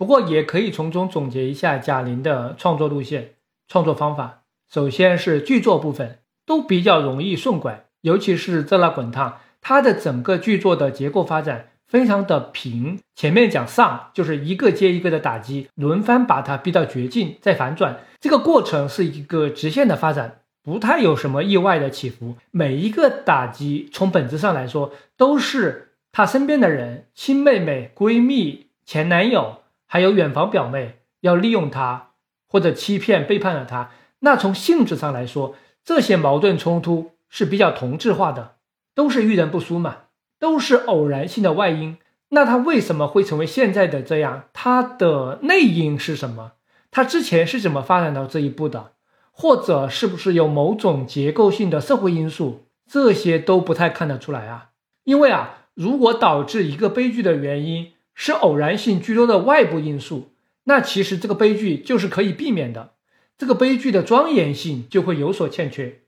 [0.00, 3.34] 不过也可以从中总结一下贾玲的创作路线、
[3.68, 4.44] 创作方法。
[4.72, 6.20] 首先是剧作部分。
[6.46, 9.30] 都比较容易顺拐，尤其是《热辣滚烫》，
[9.60, 12.98] 它的整个剧作的结构发展非常的平。
[13.14, 22.34] 前面讲上就是一个接一个的打击，轮番把它逼到绝境，再反转，这个过程是一个直线的发展，不太有什么意外的起伏。
[22.50, 29.58] 每一个打击从本质上来说，都是他身边的人，亲妹妹、闺蜜、前男友，
[29.92, 32.10] 还有远房表妹要利用他，
[32.46, 33.90] 或者欺骗、背叛了他。
[34.20, 38.54] 那从性质上来说，这些矛盾冲突是比较同质化的，
[38.94, 40.02] 都是遇人不淑嘛，
[40.38, 41.98] 都是偶然性的外因。
[42.28, 44.44] 那他为什么会成为现在的这样？
[44.52, 46.52] 他的内因是什么？
[46.92, 48.92] 他之前是怎么发展到这一步的？
[49.32, 52.66] 或者是不是有某种结构性的社会因素？
[52.86, 54.70] 这些都不太看得出来啊。
[55.02, 60.34] 因为啊，如果导致一个悲剧的原因是偶然性居多的外部因素，
[60.64, 62.92] 那其实这个悲剧就是可以避免的。
[63.38, 66.02] 这个悲剧的庄严性就会有所欠缺。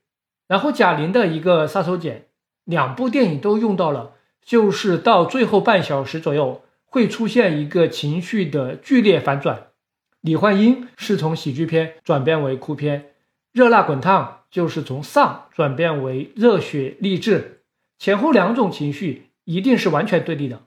[0.47, 2.25] 然后贾玲的一个杀手锏，
[2.65, 4.11] 两部电影都用到了，
[4.45, 9.69] 就是到最后半小时左右会出现一个情绪的剧烈反转。
[10.21, 13.01] 李焕英是从喜剧片转变为哭片，
[13.51, 17.63] 《热辣滚烫》就是从丧转变为热血励志，
[17.97, 20.61] 前后两种情绪一定是完全对立的。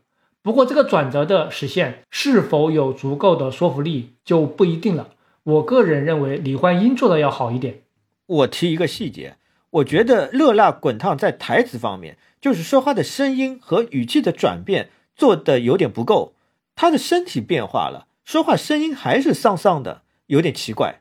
[0.46, 5.08] 不过这个转折的实现是否有足够的说服力就不一定了。
[5.42, 7.82] 我个人认为李焕英做的要好一点。
[8.26, 9.38] 我提一个细节，
[9.70, 16.34] 我觉得《热辣滚烫》在台词方面，就是说话的声音和语气的转变做的有点不够。
[16.76, 21.00] 他的身体变化了，说话声音还是丧丧的，有点奇怪。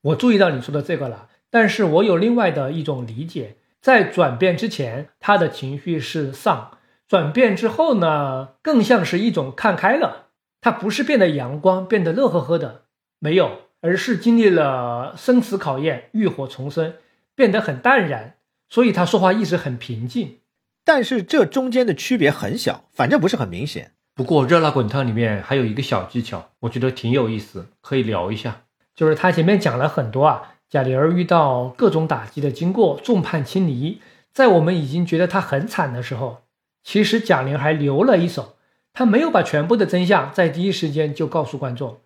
[0.00, 6.75] 我注意到你说的这个了，但是我有另外的一种理解，在转变之前，他的情绪是丧；
[7.08, 10.28] 转变之后呢，更像是一种看开了。
[10.60, 12.82] 他不是变得阳光，变得乐呵呵的，
[13.18, 13.66] 没有。
[13.82, 16.94] 而是经历了生死考验，浴火重生，
[17.36, 18.34] 变得很淡然，
[18.68, 20.38] 所以他说话一直很平静。
[20.84, 23.92] 但是这中间的区别很小，反正不是很明显。
[24.14, 28.62] 不过《热辣滚烫》里面还有一个小技巧，我觉得挺有意思，可以聊一下。
[28.96, 34.00] 就是他前面讲了很多啊，贾玲儿遇到各种打击的经过，众叛亲离，
[34.32, 36.45] 在我们已经觉得她很惨的时候，
[36.86, 38.54] 其实贾玲还留了一手，
[38.92, 41.98] 她没有把全部的真相在第一时间就告诉观众。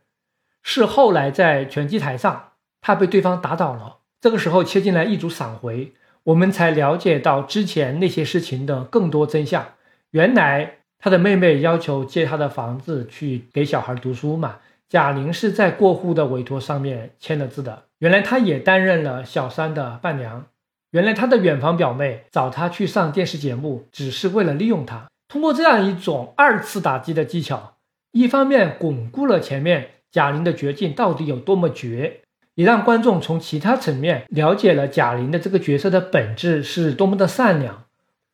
[0.62, 3.98] 是后来在拳击台上，她被对方打倒了。
[4.22, 5.92] 这个时候切进来一组闪回，
[6.24, 9.74] 我们才了解到之前那些事情的更多真相。
[10.12, 17.82] 原来他的妹妹要求借他的房子去给小孩读书嘛，贾玲是在过户的委托上面签了字的。
[17.98, 20.46] 原来她也担任了小三的伴娘。
[20.90, 25.08] 原来他的远房表妹找他去上电视节目，只是为了利用他。
[25.28, 27.76] 通过这样一种二次打击的技巧。
[28.12, 32.22] 一方面巩固了前面贾玲的绝境到底有多么绝，
[32.56, 37.84] 也让观众从其他层面了解了贾玲的这个角色的本质是多么的善良，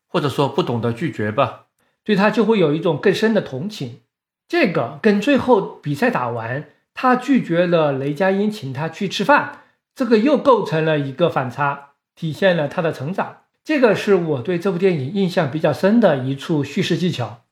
[0.08, 1.66] 或者说不懂得拒绝吧，
[2.02, 4.00] 对她就会有一种更深的同情。
[4.48, 9.60] 这个跟最后比赛打完，他拒绝了雷佳音请他去吃饭，
[9.94, 11.85] 这个又构成了一个反差，
[12.16, 13.42] 体现了他的成长。
[13.62, 17.44] 这个是我对这部电影印象比较深的一处叙事技巧。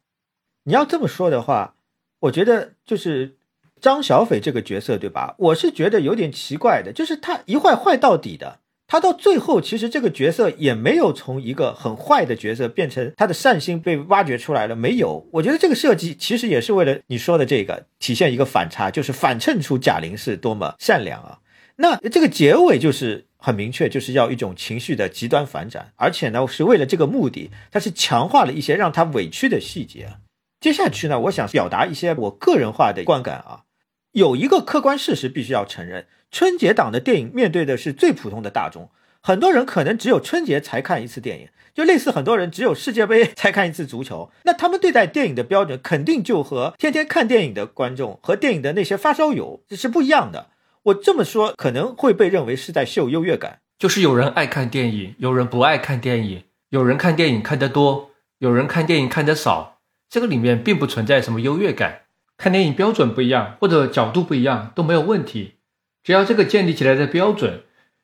[0.64, 1.74] 你要这么说的话，
[2.20, 3.36] 我觉得就是
[3.80, 5.34] 张小斐这个角色，对吧？
[5.38, 8.60] 我是觉得有点奇怪的，就是他一坏坏到底的。
[8.86, 15.26] 他到最后，其实这个角色也没有从一个很坏的角色变成他的善心被挖掘出来了，没有。
[15.32, 21.40] 我觉得这个设计其实也是为了你说的这个体现一个反差，就是反衬出贾玲是多么善良啊。
[21.76, 30.14] 那这个结尾就是很明确，就是要一种情绪的极端反转，而且呢是为了这个目的，他是强化了一些让他委屈的细节。
[30.60, 33.64] 接下去呢，我想表达一些我个人化的观感啊。
[34.12, 36.06] 有一个客观事实必须要承认。
[36.30, 38.88] 春节档的电影面对的是最普通的大众，
[39.20, 44.30] 很多人可能只有春节才看一次电影，就类似很多人只有世界杯才看一次足球。
[44.44, 50.48] 那他们对待电影的标准肯定就和天天看电影的观众和电影的那些发烧友是不一样的。
[50.84, 59.80] 我这么说可能会被认为是在秀优越感，就是有人爱看电影，有人不爱看电影，有人看电影看得多，有人看电影看得少，
[60.10, 62.02] 这个里面并不存在什么优越感。
[62.36, 65.54] 看电影标准不一样或者角度不一样都没有问题。
[66.02, 67.62] 只要这个建立起来的标准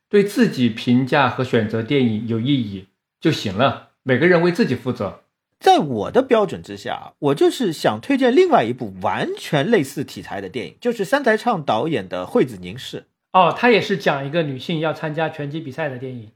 [0.08, 2.86] 对自己评价和选择电影有意义
[3.20, 3.90] 就行了。
[4.02, 5.24] 每个人为自己负责。
[5.60, 13.00] 在我的标准之下，我就是想推荐另外一部完全类似题材的电影，就是三台唱导演的《惠子凝视》。
[13.32, 16.30] 哦，他也是讲一个女性要参加拳击比赛的电影。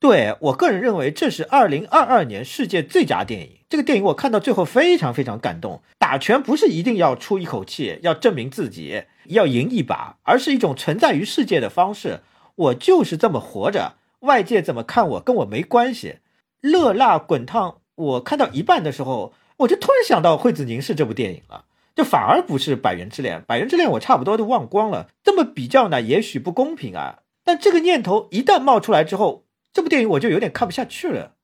[0.00, 3.58] 对我个人认为，这是二零二二年世界最佳电影。
[3.68, 5.82] 这个电影我看到最后非常非常感动。
[5.98, 9.04] 打拳不是一定要出一口气，要证明自己。
[9.26, 12.20] 要赢一把，而是一种存在于世界的方式。
[12.56, 16.16] 我就是这么活着，外界怎么看我跟我没关系。
[16.60, 23.38] 热辣滚烫，我看到一半的时候，我就突然想到《惠子凝视》这部电影了，就反而不是《百元之恋》。
[23.44, 25.08] 《百元之恋》我差不多都忘光了。
[25.22, 27.20] 这么比较呢，也许不公平啊。
[27.44, 31.34] 但这个念头一旦冒出来之后，这部电影我就有点看不下去了。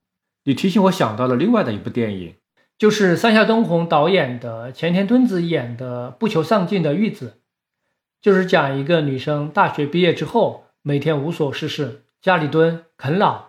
[0.45, 2.35] 你提醒我想到了另外的一部电影，
[2.79, 7.27] 就是三下东宏导演的、前田敦子演的《不求上进的玉子》。
[8.23, 13.48] 就是讲一个女生大学毕业之后，每天无所事事，家里蹲啃老。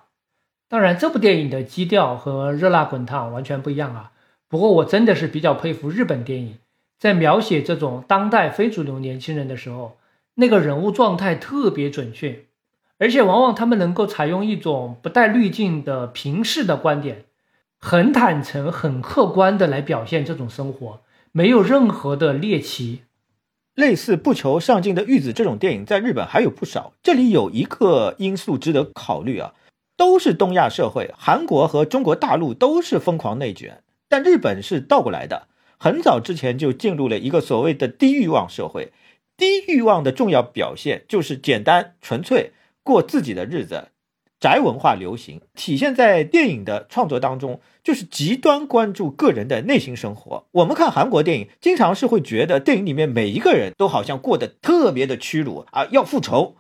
[0.70, 4.12] 当然，这部电影的基调和《热辣滚烫》完全不一样啊。
[4.48, 6.60] 不过，我真的是比较佩服日本电影，
[7.00, 9.98] 在描写这种当代非主流年轻人的时候，
[10.36, 12.46] 那个人物状态特别准确，
[13.00, 17.26] 而且往往他们能够采用一种不带滤镜的平视的观点，
[17.80, 23.02] 很坦诚、很客观的来表现这种生活，没有任何的猎奇。
[23.74, 26.94] 类似不求上进的玉子这种电影，在日本还有不少。
[27.02, 29.54] 这里有一个因素值得考虑啊，
[30.00, 38.94] 都是东亚社会，韩国和中国大陆都是疯狂内卷，但日本是倒过来的，很早之前就进入了一个所谓的低欲望社会。
[39.36, 43.90] 低欲望的重要表现就是简单纯粹过自己的日子。
[44.40, 50.46] 宅文化流行体现在电影的创作当中，就是极端关注个人的内心生活。
[50.52, 56.56] 我们看韩国电影，经常是会觉得电影里面每一个人都好像过得特别的屈辱啊，要复仇。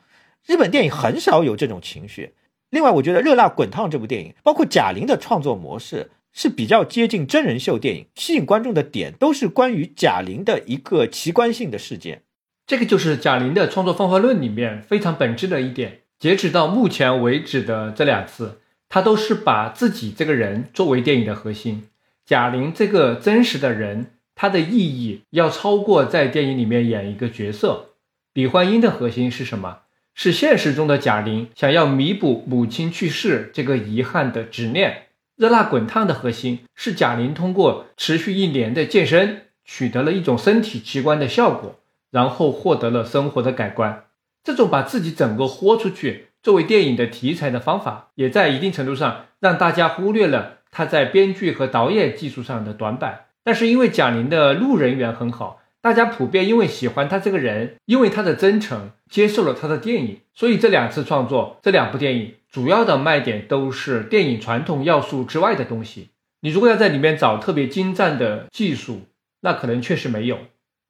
[0.45, 2.34] 日本电影很少有这种情绪。
[2.69, 12.22] 另外，我觉得《热辣滚烫》这部电影，包括贾玲的创作模式是比较接近真人秀电影，吸引观众的点都是关于贾玲的一个奇观性的事件。
[12.67, 16.01] 这个就是贾玲的创作方法论里面非常本质的一点。
[16.19, 21.85] 截止到目前为止的这两次，他都是把自己这个人作为电影的核心。
[22.25, 27.95] 贾玲这个真实的人，她的意义要超过在电影里面演一个角色。
[28.33, 29.80] 李焕英的核心是什么？
[30.22, 35.03] 是现实中的贾玲想要弥补母亲去世这个遗憾的执念。
[35.38, 41.80] 热辣滚烫的核心是贾玲通过持续一年的健身，取得了一种身体奇观的效果，
[42.11, 44.07] 然后获得了生活的改观。
[44.43, 53.27] 这种把自己整个豁出去作为电影的题材的方法，也在一定程度上让大家忽略了他在编剧和导演技术上的短板。
[53.45, 60.19] 但是因为贾玲的路人缘很好，大家普遍因为喜欢他这个人，因为他的真诚，接受了他的电影。
[60.33, 66.09] 所以这两次创作，这两部电影主要的卖点都是电影传统要素之外的东西。
[66.41, 69.03] 你如果要在里面找特别精湛的技术，
[69.41, 70.40] 那可能确实没有。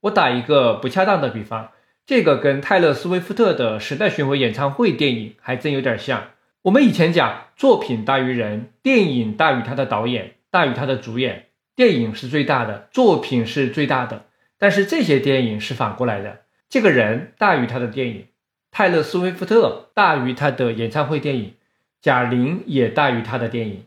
[0.01, 1.69] 我打一个不恰当的比方。
[2.06, 6.30] 这个跟泰勒·斯威夫特的时代巡回演唱会电影还真有点像。
[6.64, 11.45] 我们以前讲作品大于人，电影大于他的导演，大于他的主演。
[11.76, 14.26] 电影是最大的，作品是最大的。
[14.60, 18.28] 但是这些电影是反过来的，这个人大于他的电影，
[18.70, 21.56] 泰勒·斯威夫特大于他的演唱会电影，
[22.02, 23.86] 贾玲也大于他的电影。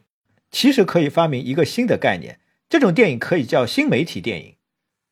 [0.50, 4.54] 其实可以发明一个新的概念，这种电影可以叫新媒体电影。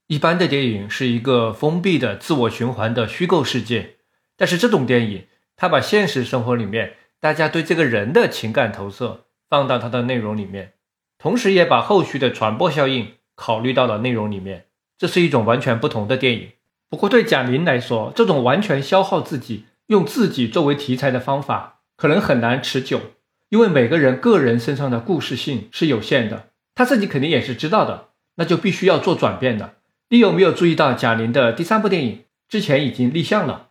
[0.06, 3.96] 一般的电影是一个封闭的自我循环的虚构世界，
[4.36, 10.72] 但是这种电影，它把现实生活里面大家对这个人的情感投射放到它的内容里面，
[11.18, 14.64] 同时也把后续的传播效应考虑到了内容里面。
[15.00, 16.50] 这是一种完全不同的电影。
[16.90, 23.00] 不过对贾玲来说，这种完全消耗自己、用自己作为题材的方法，可能很难持久，
[23.48, 29.76] 因为每个人个人身上的故事性是有限的，她自己肯定也是知道的，那就必须要做转变的。
[30.10, 33.68] 你有没有注意到贾玲的第三部电影之前已经立项了？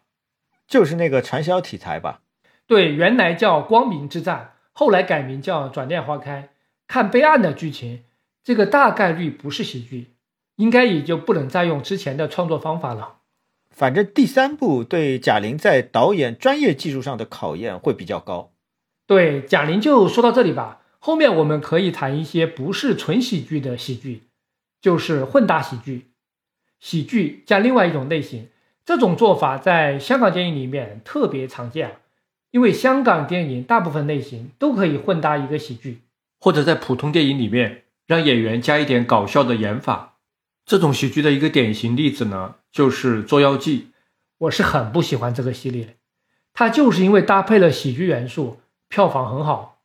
[0.67, 2.21] 就是那个传销题材吧？
[2.65, 6.41] 对，原来叫《光明之战》，后来改名叫《转念花开》。
[6.87, 8.03] 看备案的剧情，
[8.43, 10.13] 这个大概率不是喜剧，
[10.59, 13.19] 应该也就不能再用之前的创作方法了。
[13.71, 18.51] 反正第三部对贾玲在导演专业技术上的考验会比较高。
[19.07, 24.23] 对，贾玲就说到这里吧，后面我们可以谈一些不是纯喜剧的喜剧，
[24.81, 26.11] 就是混搭喜剧。
[26.81, 28.49] 喜剧加另外一种类型，
[28.85, 31.99] 这种做法在香港电影里面特别常见，
[32.51, 36.01] 因为香港电影大部分类型都可以混搭一个喜剧，
[36.41, 40.08] 或者在普通电影里面让演员加一点搞笑的演法。
[40.69, 43.79] 这种喜剧的一个典型例子呢，就是《捉妖记》。
[44.37, 45.95] 我是很不喜欢这个系列，
[46.53, 49.79] 它就是因为搭配了喜剧元素，票房很好。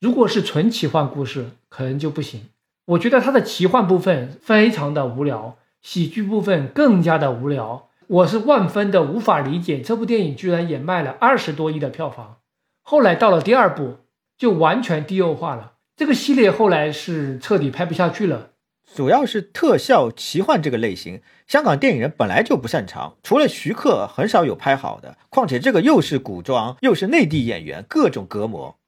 [0.00, 2.46] 如果是纯奇幻故事，可能就不行。
[2.86, 5.58] 我觉得它的奇幻部分非常的无聊。
[5.82, 12.38] 喜剧部分更加的无聊，我是万分的无法理解，这部电影居然也卖了二十多亿的票房。
[12.80, 13.98] 后来到了第二部，
[14.38, 15.74] 就完全低幼化了。
[15.94, 18.51] 这个系列后来是彻底拍不下去了。
[18.94, 25.16] 主要是特效奇幻这个类型，香港电影人本来就不擅长，除了徐克，很少有拍好的。
[25.28, 28.78] 况且这个又是古装，又是内地演员，各种隔膜。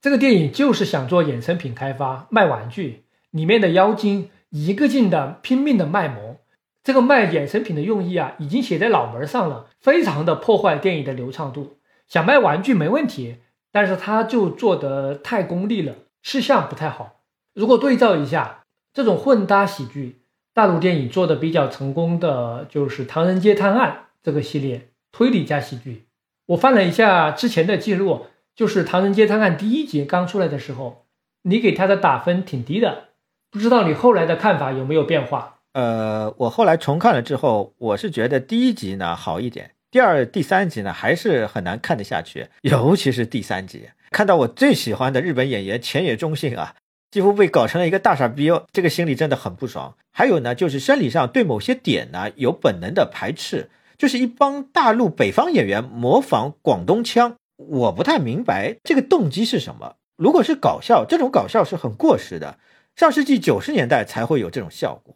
[0.00, 4.30] 这个电影就是想做衍生品开发，卖玩具，里面的妖精。
[4.50, 6.38] 一个劲的拼命的卖萌，
[6.82, 11.76] 这个卖衍生品的用意啊，已经写在脑门上了，非常的破坏电影的流畅度。
[12.06, 13.36] 想卖玩具没问题，
[13.70, 17.20] 但是他就做得太功利了，吃相不太好。
[17.52, 18.57] 如果对照一下
[18.98, 23.90] 这种混搭喜剧，大陆电影做的比较成功的就是《唐人街探案》
[24.24, 26.06] 这个系列推理加喜剧。
[26.46, 31.04] 我翻了一下之前的记录，就是《唐人街探案》第一集刚出来的时候，
[31.42, 33.10] 你给他的打分挺低的。
[33.52, 35.60] 不知道你后来的看法有没有变化？
[35.74, 46.74] 呃，我后来重看了之后，我是觉得第一集呢好一点，第二、第三集呢还是很难看得下去，尤其是第三集，看到我最喜欢的日本演员浅野忠信啊，
[47.10, 49.96] 几乎被搞成了一个大傻逼，这个心里真的很不爽。
[50.12, 59.94] 还有呢，就是生理上对某些点呢有本能的排斥，就是一帮大陆北方演员模仿广东腔，我不太明白这个动机是什么。
[60.16, 62.58] 如果是搞笑，这种搞笑是很过时的。
[62.96, 65.14] 上世纪九十年代才会有这种效果。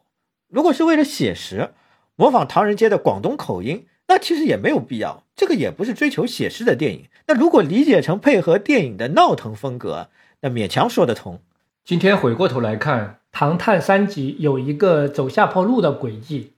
[0.48, 1.70] 如果是为了写实，
[2.14, 5.24] 模仿唐人街的广东口音，那其实也没有必要。
[5.34, 7.08] 这个也不是追求写实的电影。
[7.26, 10.10] 那如果理解成配合电影的闹腾风格，
[10.42, 11.40] 那勉强说得通。
[11.84, 16.52] 今天回过头来看，《唐探三集》有一个走下坡路的轨迹。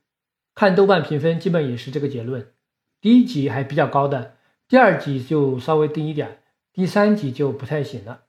[0.54, 2.48] 看豆瓣评分，基本也是这个结论。
[3.00, 4.34] 第一集还比较高的，
[4.68, 6.40] 第二集就稍微低一点，
[6.74, 8.24] 第三集就不太行了。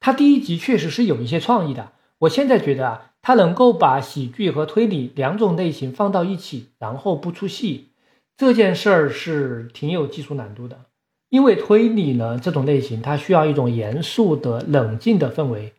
[0.00, 1.92] 他第一集确实是有一些创意的。
[2.20, 7.90] 我现在觉得啊，他能够把喜剧和推理两种类型放到一起，然后不出戏，
[8.38, 10.86] 这件事儿是挺有技术难度的。
[11.28, 15.74] 因为推理呢这种类型，它需要一种严肃的、冷静的氛围；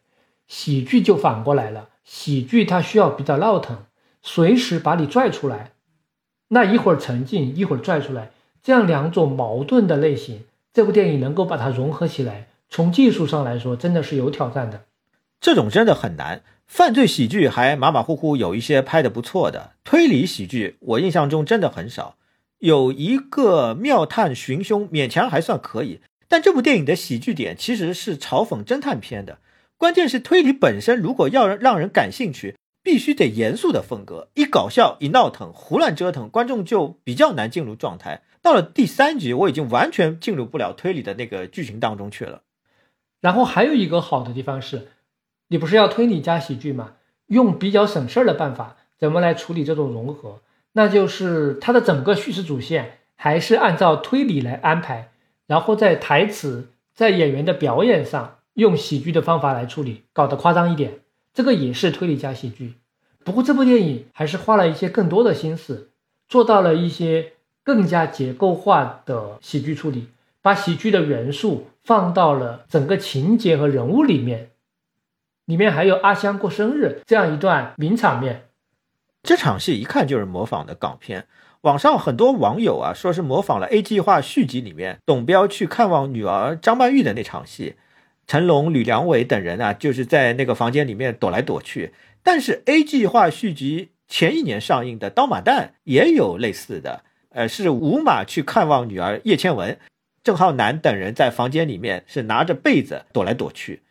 [0.50, 3.86] 喜剧就反过来了，喜剧它需要比较闹腾，
[4.22, 5.72] 随时把你拽出来。
[6.50, 8.32] 那一会儿沉静，一会儿拽出来，
[8.64, 14.86] 这样两种矛盾的类型，这部电影能够把它融合起来，从技术上来说，真的是有挑战的。
[15.40, 16.42] 这种真的很难。
[16.66, 19.74] 犯罪喜剧还马马虎虎，有一些拍的不错的。
[19.84, 22.16] 推理喜剧我印象中真的很少。
[22.58, 26.02] 有一个妙探寻凶，勉强还算可以。
[26.28, 29.38] 但这部电影的喜剧点其实是嘲讽侦探片的。
[29.80, 34.28] 关键是推理本身，如果要让人感兴趣，必须得严肃的风格。
[34.34, 38.24] 一搞笑，一闹腾，胡乱折腾，观众就比较难进入状态。
[38.42, 42.42] 到了第三集，我已经完全进入不了推理的那个剧情当中去了。
[43.22, 44.90] 然后还有一个好的地方是。
[45.48, 46.96] 你不是要推理加喜剧吗？
[47.28, 50.42] 用比较省事儿的办法，怎么来处理这种融合？
[50.74, 55.12] 那就是它的整个叙事主线还是按照推理来安排，
[55.48, 61.00] 然后在台词、在演员的表演上用喜剧的方法来处理，搞得夸张一点，
[61.34, 62.76] 这个也是推理加喜剧。
[63.24, 65.90] 不过这部电影还是花了一些更多的心思，
[66.28, 70.10] 做到了一些更加结构化的喜剧处理，
[70.42, 74.52] 把喜剧的元素放到了整个情节和人物里面。
[75.46, 78.50] 里面还有阿香过生日这样一段名场面。
[79.24, 81.28] 这场戏一看就是模仿的港片。
[81.62, 87.76] 网上很多网友啊，说是模仿了《A 计划》续集里面董彪去看望女儿张曼玉的那场戏，
[88.30, 91.94] 成龙、吕良伟等人啊，就是在那个房间里面躲来躲去。
[92.22, 99.80] 但是《A 计划》续集前一年上映的《刀马旦》也有类似的，呃，是吴马去看望女儿叶倩文，
[100.24, 103.82] 郑浩南等人在房间里面是拿着被子躲来躲去。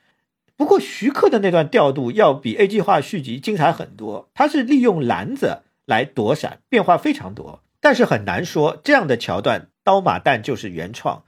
[0.56, 5.62] 不过徐克的那段调度要比《A 计划》续集精彩很多，他是利用篮子。
[5.88, 11.22] 来躲闪，变化非常多，但是很难说这样的桥段刀马旦就是原创，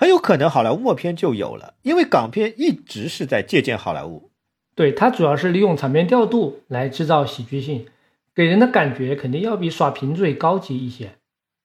[0.00, 4.30] 很有可能好莱坞默片就有了，因为港片一直是在借鉴好莱坞。
[4.74, 7.84] 对，它主要是利用场面调度来制造喜剧性，
[8.34, 11.16] 给人的感觉肯定要比耍贫嘴高级一些。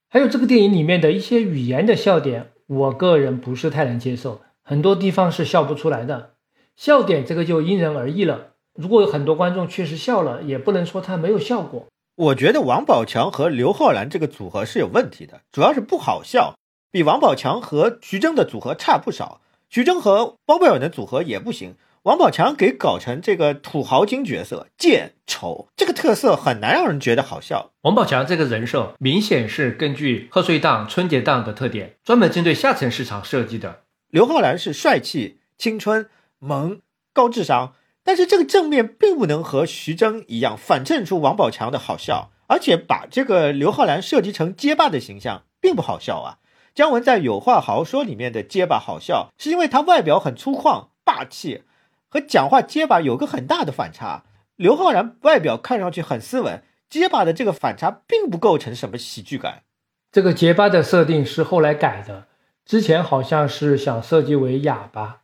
[0.09, 6.31] 还有这个电影里面的一些语言的笑点，我个人不是太能接受，很多地方是笑不出来的。
[6.75, 11.85] 笑点这个就因人而异了，如果有很多观众确实笑了，也不能说它没有效果。
[12.17, 16.55] 我觉得王宝强和刘昊然这个组合是有问题的，主要是不好笑，
[16.95, 19.41] 比王宝强和徐峥的组合差不少。
[19.67, 27.71] 徐峥和包贝尔的组合也不行，王宝强给搞成这个土豪金角色，贱丑，这个特色很难让人觉得好笑。
[27.81, 33.81] 王宝强这个人设明显是根据贺岁档、春节档的特点，专门针对下层市场设计的。
[34.09, 36.09] 刘昊然是帅气、青春、
[36.39, 36.79] 萌、
[37.11, 37.73] 高智商。
[38.05, 46.37] 但是这个正面并不能和徐峥一样反衬出王宝强的好笑，而且把这个刘昊然设计成街霸的形象并不好笑啊。
[46.75, 51.63] 姜文在《有话好好说》里面的结巴好笑，是因为他外表很粗犷霸气，
[52.09, 54.25] 和讲话结巴有个很大的反差。
[54.57, 59.63] 刘昊然外表看上去很斯文，结巴的这个反差并不构成什么喜剧感。
[60.11, 62.25] 这个结巴的设定是后来改的，
[62.65, 65.07] 之前好像是想设计为哑巴。《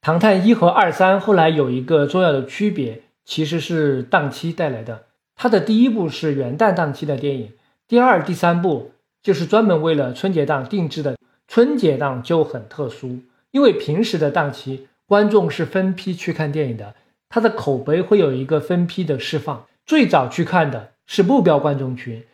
[0.00, 5.04] 唐探一》和二三后来有一个重要的区别，其实是档期带来的。
[5.36, 7.52] 它的第一部是元旦档期的电影，
[7.86, 8.92] 第二、第三部
[9.24, 11.16] 就是专门为了春节档定制的。
[11.48, 13.20] 春节档就很特殊，
[13.50, 16.94] 因为平时的档期观众是分批去看电影的，
[17.28, 19.66] 它的口碑会有一个分批的释放。
[19.86, 22.24] 最早去看的是目标观众群，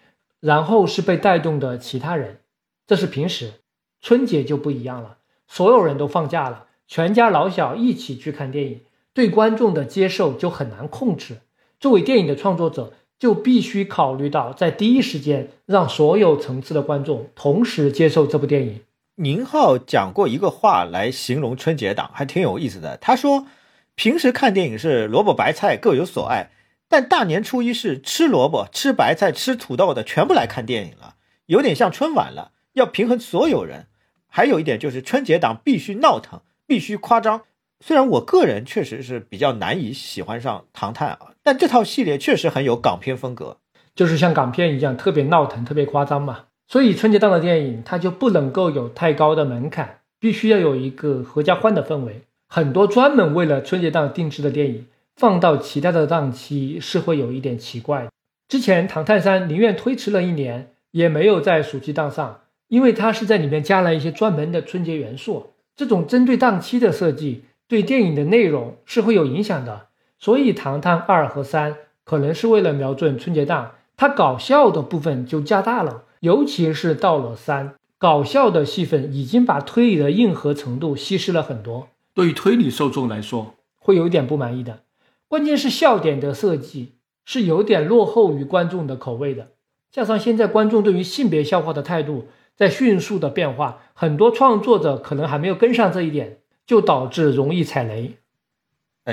[0.41, 2.39] 然后是被带动的其他人。
[2.87, 3.53] 这是平时，
[4.01, 6.67] 春节就不一样了，所有人都放假了。
[6.89, 8.81] 全家老小一起去看电影，
[9.13, 11.39] 对观众的接受就很难控制。
[11.79, 18.81] 作为电影的创作者，就必须考虑到在第一时间让所有层次的观众同时接受这部电影。
[19.15, 22.97] 宁浩讲过一个话来形容春节档，还挺有意思的。
[22.97, 23.47] 他说
[23.95, 26.51] ：“平时看电影是萝卜白菜各有所爱，
[26.89, 31.15] 但大年初一是吃萝卜、吃白菜、吃土豆的全部来看电影了，
[31.47, 33.87] 有点像春晚了，要平衡所有人。
[34.27, 36.41] 还有一点就是春节档必须闹腾。”
[36.71, 37.43] 必须夸张，
[37.81, 43.59] 虽然我个人确实是比较难以喜欢上《唐探》啊，但这套系列确实很有港片风格，
[43.95, 46.45] 就是像港片一样特别闹腾、特别夸张嘛。
[46.69, 52.23] 所以春节档的电影它就不能够有太高的门槛，必须要有一个合家欢的氛围。
[52.49, 54.87] 很多专门为了春节档定制的电影
[55.17, 58.09] 放到其他的档期是会有一点奇怪。
[58.49, 65.53] 之前《唐探三》宁愿推迟了一年，也没有在暑期档上，因为它是在里面加了一些专门的春节元素。
[65.77, 69.87] 这种针对档期的设计对电影的内容是会有影响的，
[70.21, 71.75] 所以《唐探二》和三
[72.05, 81.89] 可能是为了瞄准春节档，它搞笑的部分就加大了，尤其是到了三，搞笑的戏份已经把推理的硬核程度稀释了很多。
[82.13, 84.81] 对于推理受众来说，会有点不满意的。
[85.27, 86.93] 关键是笑点的设计
[87.25, 89.49] 是有点落后于观众的口味的，
[89.91, 92.27] 加上现在观众对于性别笑话的态度。
[92.57, 98.17] 在迅速的变化，很多创作者可能还没有跟上这一点，就导致容易踩雷。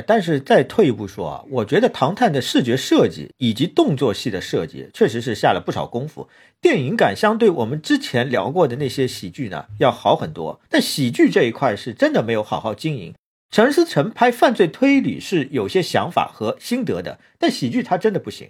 [0.02, 6.28] 但是再退一步说啊，我觉得《唐探》的视觉设计以及动作戏的设计确实是下了不少功夫，
[6.62, 10.60] 电影感相对我们之前聊过的那些喜剧呢要好很多。
[10.70, 13.14] 但喜剧这一块是真的没有好好经营。
[13.50, 18.48] 陈思诚拍犯罪推理是有些想法和心得的，但喜剧他真的不行。《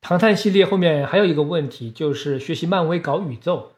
[0.00, 3.72] 唐探》系列后面还有一个问题，就是学习漫威搞宇宙。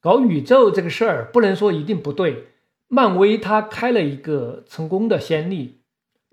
[0.00, 2.48] 搞宇宙这个事儿不能说一定不对，
[2.88, 5.80] 漫威它开了一个成功的先例。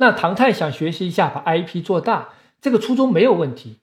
[0.02, 3.82] 那唐探想学习一下把 IP 做大，这个初衷没有问题。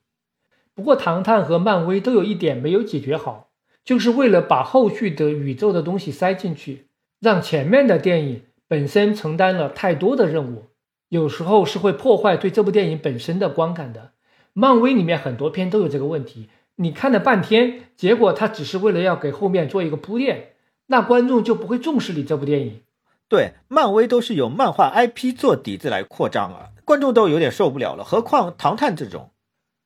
[0.75, 3.51] 不过唐探和漫威都有一点没有解决好，
[3.85, 6.87] 就是为了把后续的宇宙的东西塞进去，
[7.21, 10.65] 让前面的电影本身承担了太多的任务，
[11.07, 14.11] 有时候是会破坏对这部电影本身的观感的。
[14.51, 20.55] 漫威里面很多片都有这个问题，你看了半天，结果他只是为了要给后面做一个铺垫，
[20.87, 22.81] 那观众就不会重视你这部电影。
[23.29, 29.29] 对，漫威都是有漫画 IP 做底子来扩张啊，观众都有点受不了了，何况唐探这种。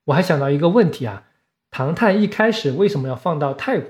[0.05, 1.23] 我还想到一个问题啊，
[1.69, 3.89] 唐探一开始为什么要放到泰国？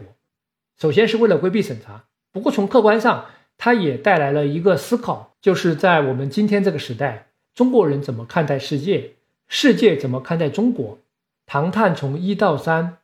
[0.76, 3.26] 首先是为了规避审查，不过从客观上，
[3.60, 9.14] 它也带来了一个思考，就是在我们今天这个时代，中国人怎么看待世界，
[9.48, 10.98] 世界怎么看待中国？
[11.46, 12.98] 唐探从一到三，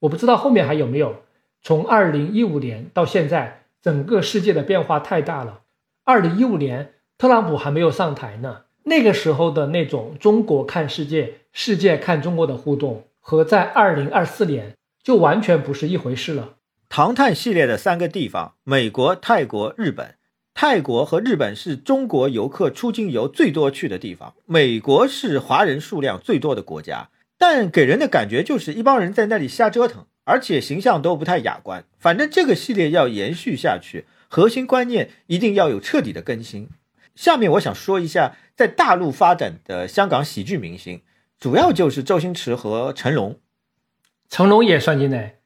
[0.00, 1.22] 我不知道后面还有没有。
[1.62, 5.62] 从二零一五年到现在，整个世界的变化太大了。
[6.06, 8.64] 二零一五年，特朗普还没有上台呢。
[8.82, 16.56] 那个时候的那种中国看世界、世界看中国的互动，和在二零二四年就完全不是一回事了。
[16.90, 20.16] 唐探系列的三个地方：美国、泰国、日本。
[20.52, 27.08] 泰国和日本是中国游客出境游最多去的地方，美国是华人数量最多的国家，
[27.38, 31.82] 但给人的感觉就是一帮人在那里瞎折腾，而且形象都不太雅观。
[31.98, 34.04] 反正这个系列要延续下去。
[34.34, 36.68] 核心观念一定要有彻底的更新。
[37.14, 41.02] 下面我想说一下在大陆发展的香港喜剧明星，
[41.38, 43.38] 主要就是周星驰和成龙。
[44.28, 45.36] 成龙也算进来，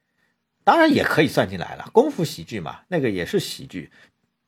[0.64, 1.90] 当然也可以算进来了。
[1.92, 3.90] 功夫喜剧嘛，那个也是喜剧。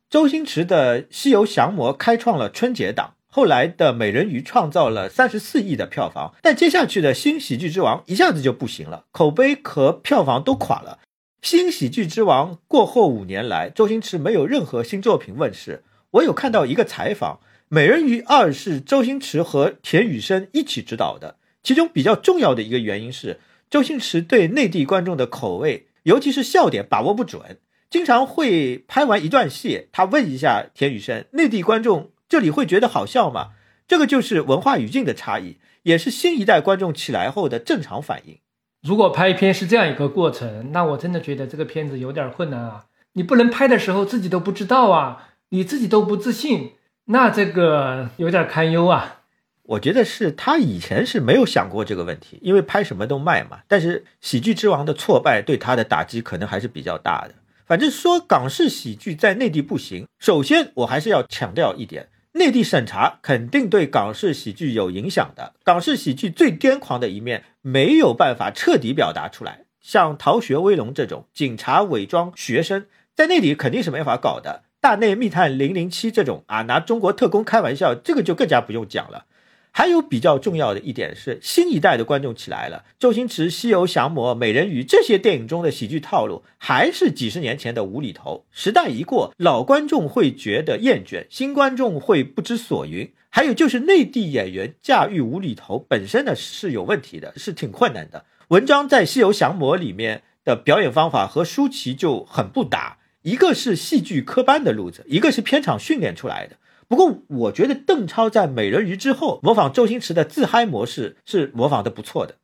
[0.08, 10.98] 周星驰的《西游降魔》开创了春节档，后来的《美人鱼》创造了三十四亿的票房，但接下去的新喜剧之王一下子就不行了，口碑和票房都垮了。
[11.42, 15.82] 新喜剧之王过后五年来，周星驰没有任何新作品问世。
[16.10, 17.36] 我有看到一个采访，
[17.68, 21.36] 《美人鱼二》是周星驰和田雨生一起执导的。
[21.62, 33.52] 其中比较重要的一个原因是，周星驰对内地观众的口味，尤其是笑点把握不准，经常会拍完一段戏，他问一下田雨生：“内地观众这里会觉得好笑吗？”
[33.88, 38.38] 这个就是文化语境的差异，也是新一代观众起来后的正常反应。
[38.82, 42.86] 如果拍一片是这样一个过程，那我真的觉得这个片子有点困难啊！
[43.12, 46.72] 你不能拍的时候自己都不知道啊，你自己都不自信，
[47.06, 49.18] 那这个有点堪忧啊。
[49.64, 53.60] 我觉得是他以前是没有想过这个问题，因为拍什么都卖嘛。
[53.68, 57.34] 但是《喜剧之王》的挫败对他的打击可能还是比较大的。
[57.66, 62.08] 反正说港式喜剧在内地不行，首先我还是要强调一点。
[62.32, 72.86] 内地审查肯定对港式喜剧有影响的，港式喜剧最癫狂的一面没有办法彻底表达出来，像《逃学威龙》这种警察伪装学生，
[73.16, 74.62] 在内地肯定是没法搞的。
[74.80, 79.26] 《大内密探零零七》这种啊，拿中国特工开玩笑，这个就更加不用讲了。
[79.72, 82.84] 还有比较重要的一点是，新一代的观众起来了。
[82.98, 88.44] 周星驰《西游降魔》《美人鱼》这些电影中的喜剧套路，还是几十年前的无厘头。
[88.50, 93.12] 时代一过，老观众会觉得厌倦，新观众会不知所云。
[93.30, 98.24] 还有就是内地演员驾驭无厘头本身呢是有问题的，是挺困难的。
[98.48, 106.56] 文章在《西游降魔》里面的表演方法和舒淇就很不搭，一个是戏剧科班的路子，一个是片场训练出来的。
[106.90, 112.34] 不过，我觉得邓超在《美人鱼》之后模仿周星驰的自嗨模式是模仿的不错的。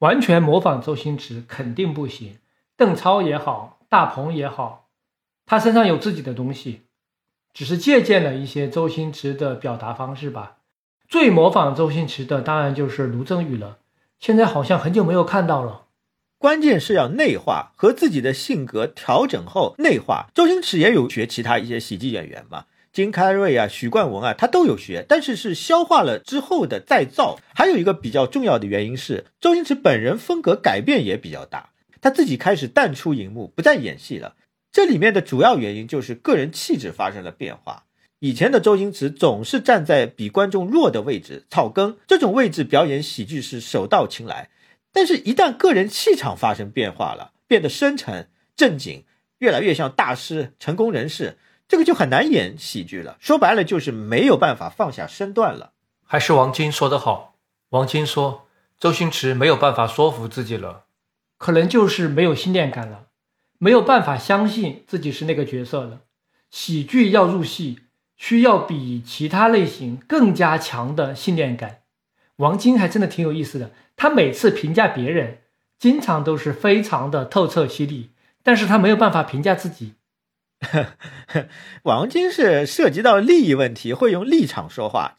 [0.00, 2.36] 完全模仿周星驰肯定不行。
[2.76, 4.90] 邓超也好，大鹏也好，
[5.46, 6.82] 他身上有自己的东西，
[7.54, 10.58] 只是借鉴了一些周星驰的表达方式吧。
[11.08, 13.78] 最模仿周星驰的当然就是卢正雨了。
[14.20, 15.86] 现在好像很久没有看到了。
[16.36, 20.26] 关键是要内化，和自己的性格调整后内化。
[20.34, 22.66] 周星驰也有学其他一些喜剧演员嘛。
[22.94, 27.40] 金凯瑞啊，许冠文啊，他都有学，但是是消化了之后的再造。
[27.52, 34.36] 还有一个比较重要的原因是，周星驰本人风格改变也比较大，他自己开始淡出荧幕，不再演戏了。
[34.70, 37.82] 这里面的主要原因就是个人气质发生了变化。
[38.20, 44.50] 以前的周星驰总是站在比观众弱的位置，草根这种位置表演喜剧是手到擒来。
[44.92, 49.02] 但是，一旦个人气场发生变化了，变得深沉正经，
[49.38, 51.36] 越来越像大师、成功人士。
[51.66, 55.72] 这个就很难演喜剧了，说白了就是没有办法放下身段了。
[56.04, 57.34] 还是王晶说得好，
[57.70, 58.46] 王晶说
[58.78, 60.84] 周星驰没有办法说服自己了，
[61.38, 63.06] 可能就是没有信念感了，
[63.58, 66.00] 没有办法相信自己是那个角色了。
[66.50, 67.80] 喜剧要入戏，
[68.16, 71.80] 需要比其他类型更加强的信念感。
[72.36, 75.38] 王晶还真的挺有意思的，他每次评价别人，
[75.78, 78.10] 经常都是非常的透彻犀利，
[78.42, 79.94] 但是他没有办法评价自己。
[81.84, 85.16] 王晶是涉及到利益问题会用立场说话，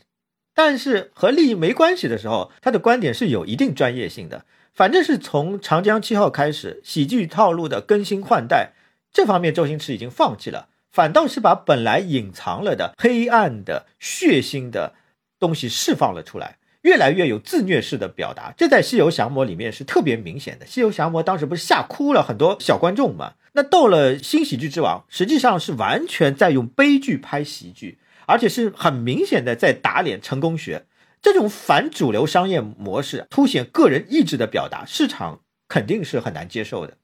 [0.54, 4.46] 但是和利益没关系的时候，他的观点是有一定专业性的。
[4.74, 8.74] 反正是从《长江七号》开始，喜剧套路的更新换代
[9.14, 14.96] 这方面，周星驰已经放弃了，反倒是把本来隐藏了的黑暗的、血腥的
[15.40, 20.66] 东西释放了出来，越来越有自虐式的表达，这在《西游降魔》里面是特别明显的。
[20.70, 23.34] 《西游降魔》当时不是吓哭了很多小观众吗？
[23.54, 27.98] 那到了《新喜剧之王》，实际上是完全在用悲剧拍喜剧，
[28.28, 30.86] 而且是很明显的在打脸成功学。
[31.24, 36.98] 这种反主流商业模式，凸显个人意志的表达，市场肯定是很难接受的。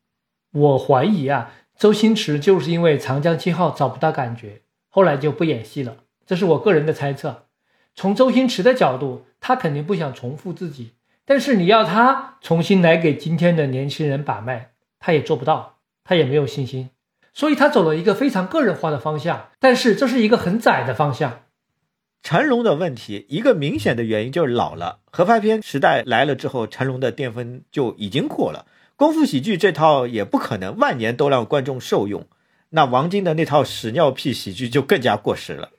[0.54, 5.98] 我怀疑啊，周星驰就是因为《长江七号》找不到感觉，后来就不演戏了。
[6.28, 7.48] 这是我个人的猜测。
[7.96, 10.92] 从周星驰的角度，他肯定不想重复自己，
[11.26, 16.90] 但是你要他重新来给今天的年轻人把脉，他也做不到，他也没有信心，
[17.34, 21.42] 所以他走了一个非常个人化的方向，但是这是一个很窄的方向。
[22.24, 32.26] 成龙的问题，一个明显的原因就是老了，合拍片时代来了之后，成龙的巅峰就已经过了，功夫喜剧这套也不可能万年都让观众受用，
[32.70, 35.70] 那王晶的那套屎尿屁喜剧就更加过时了。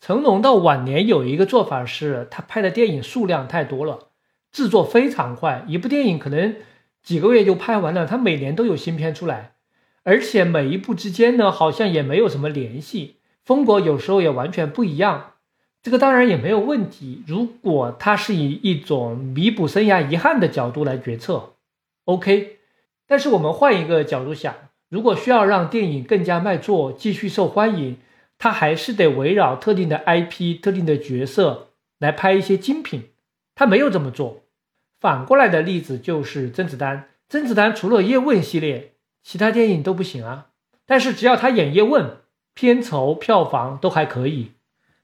[0.00, 4.08] 成龙到晚年有一个做法是，他拍的电影数量太多了，
[4.52, 6.56] 制作非常快，一部电影可能
[7.02, 8.06] 几个月就拍完了。
[8.06, 9.54] 他每年都有新片出来，
[10.04, 15.32] 而且每一部之间呢，好像也没有什么联系，风格有时候也完全不一样。
[15.82, 21.54] 这个当然也没有问题，如果他是以一种弥补生涯遗憾的角度来决策
[22.04, 22.58] ，OK。
[23.06, 24.54] 但是我们换一个角度想，
[24.88, 27.96] 如果需要让电影更加卖座，继续受欢迎。
[28.38, 33.10] 他还是得围绕特定的 IP、特定的角色来拍一些精品，
[33.54, 34.44] 他没有这么做。
[35.00, 40.48] 反过来的例子就是甄子丹，甄子丹除了叶问系列，其他电影都不行啊。
[40.84, 42.18] 但是只要他演叶问，
[42.54, 44.52] 片酬、票房都还可以。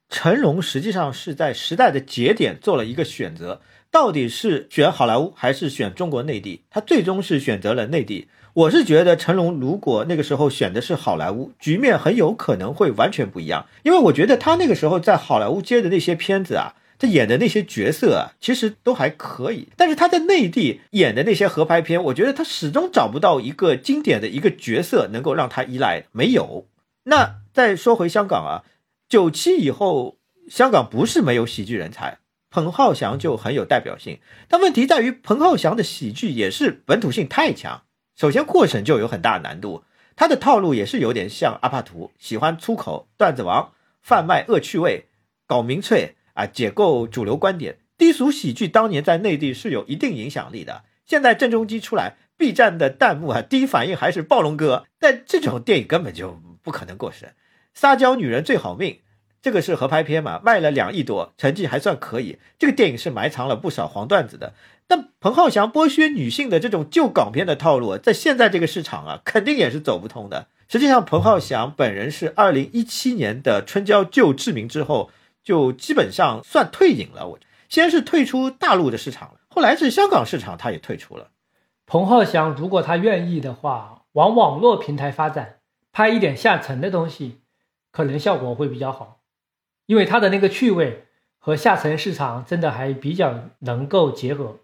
[0.09, 3.63] 成龙实际上是在时代的节点做了一个选择，
[3.93, 6.63] 到底是选好莱坞还是选中国内地？
[6.71, 8.27] 他最终是选择了内地。
[8.55, 13.67] 我是觉得成龙如果那个时候选的是好莱坞，局面很有可能会完全不一样。
[13.83, 19.69] 因为我觉得他那个时候在好莱坞接的那些片子啊，他演的那些角色啊，其实都还可以。
[19.77, 26.67] 但是他在内地演的那些合拍片，我觉得他始终找不到一个经典的一个角色能够让他依赖，没有。
[27.05, 28.65] 那再说回香港啊，
[29.07, 30.17] 九七以后，
[30.49, 32.19] 香港不是没有喜剧人才，
[32.53, 34.21] 彭浩翔就很有代表性。
[34.47, 37.83] 但问题在于，彭浩翔的喜剧也是本土性太强。
[38.15, 39.85] 首先，过审就有很大难度。
[40.15, 43.73] 他的套路也是有点像阿帕图，喜欢粗口、段子王，
[44.03, 45.07] 贩卖恶趣味，
[45.47, 47.79] 搞民粹啊，解构主流观点。
[47.97, 50.85] 低俗喜剧当年在内地是有一定影响力的。
[51.07, 54.87] 现在郑中基出来，B 站的弹幕啊，第一反应还是暴龙哥。
[55.01, 57.35] 但这种电影根本就不可能过审。
[57.73, 59.01] 撒娇女人最好命，
[59.43, 62.39] 这个是合拍片嘛，卖了两亿多，成绩还算可以。
[62.59, 64.55] 这个电影是埋藏了不少黄段子的。
[64.87, 70.47] 但彭浩翔剥削女性的这种旧港片的套路，在现在这个市场啊，肯定也是走不通的。
[70.69, 75.11] 实际上，彭浩翔本人是二零一七年的《春娇救志明》之后，
[75.43, 77.29] 就基本上算退隐了。
[77.29, 77.39] 我
[77.69, 81.31] 先是退出大陆的市场，后来是香港市场，他也退出了。
[81.85, 85.57] 彭浩翔如果他愿意的话，往网络平台发展，
[85.91, 87.41] 拍一点下沉的东西，
[87.91, 89.21] 可能效果会比较好，
[89.87, 91.05] 因为他的那个趣味
[91.39, 94.59] 和下沉市场真的还比较能够结合。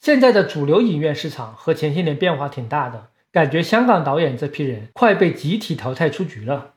[0.00, 6.74] 现在的主流影院市场和前些年变化挺大的，感觉香港导演这批人快被集体淘汰出局了，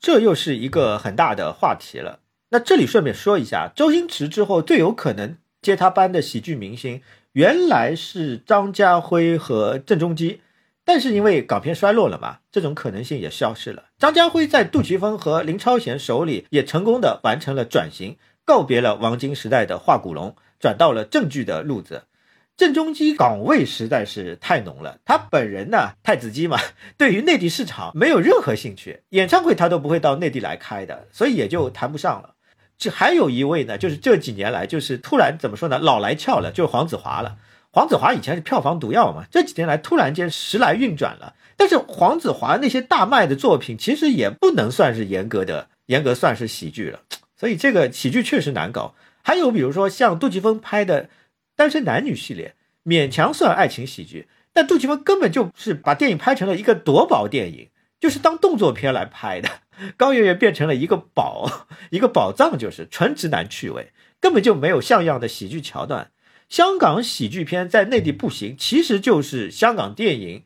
[0.00, 2.20] 这又是一个很大的话题了。
[2.50, 7.00] 那这里顺便说一下，周星驰之后最有可能接他班的喜剧明星，
[7.32, 10.40] 原来是张家辉和郑中基，
[10.84, 13.84] 但是因为港片衰落了嘛，这种可能性也消失了。
[14.04, 22.02] 张家辉在杜琪峰和林超贤手里也成功的完成了转型，告别了王晶时代的画骨龙，转到了正剧的路子。
[22.54, 26.60] 郑中基港味实在是太浓了，他本人呢，太子鸡嘛，
[26.98, 32.34] 对于内地市场没有任何兴趣，演唱会他都不会到内地来开的，所以也就谈不上了。
[32.76, 37.38] 这还有一位呢，就是这几年来就是突然怎么说呢，老来俏了，就是黄子华了。
[37.70, 41.34] 黄子华以前是票房毒药嘛，这几年来突然间时来运转了。
[41.56, 47.00] 但是黄子华那些大卖的作品，其实也不能算是严格的严格算是喜剧了，
[47.36, 48.94] 所以这个喜剧确实难搞。
[49.22, 51.08] 还有比如说像杜琪峰拍的。
[51.56, 57.68] 单身男女系列勉强算爱情喜剧，但杜琪峰根本就是把电影拍成了一个夺宝电影，
[58.00, 59.48] 就是当动作片来拍的。
[59.96, 66.10] 高圆圆变成了一个宝， 一个宝藏，就是纯直男趣味，根本就没有像样的喜剧桥段。
[66.48, 70.42] 香港喜剧片在内地不行，其实就是香港电影，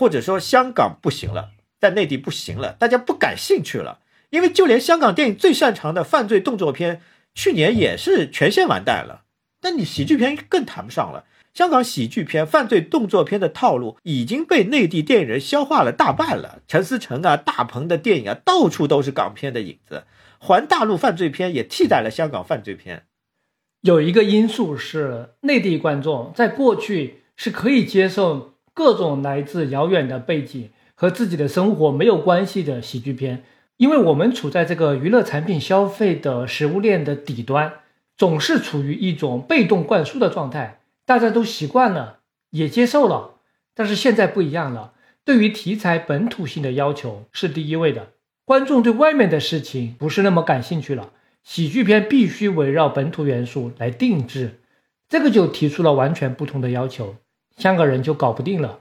[0.00, 3.98] 或者说香港不行了，在内地不行了，大家不感兴趣了。
[4.30, 7.02] 因为就连香港电影最擅长的犯罪动作片，
[7.34, 9.24] 去年也是全线完蛋了。
[9.60, 11.26] 但你喜剧片更谈不上了。
[11.52, 16.62] 香港喜剧片、犯罪动作片的套路已经被内地电影人消化了大半了。
[16.66, 20.04] 陈思诚啊、大鹏的电影啊，到处都是港片的影子。
[20.38, 23.04] 环大陆犯罪片也替代了香港犯罪片。
[23.82, 33.44] 有一个因素是内地观众在过去是可以接受各种来自遥远的背景和自己的生活没有关系的喜剧片，
[33.76, 37.72] 因为我们处在这个娱乐产品消费的食物链的底端，
[38.16, 42.18] 总是处于一种被动灌输的状态，大家都习惯了，
[42.50, 43.36] 也接受了。
[43.74, 44.92] 但是现在不一样了，
[45.24, 48.08] 对于题材本土性的要求是第一位的，
[48.44, 51.12] 观众对外面的事情不是那么感兴趣了。
[51.42, 54.60] 喜剧片必须围绕本土元素来定制，
[55.08, 57.16] 这个就提出了完全不同的要求，
[57.60, 58.80] 香港人就搞不定了。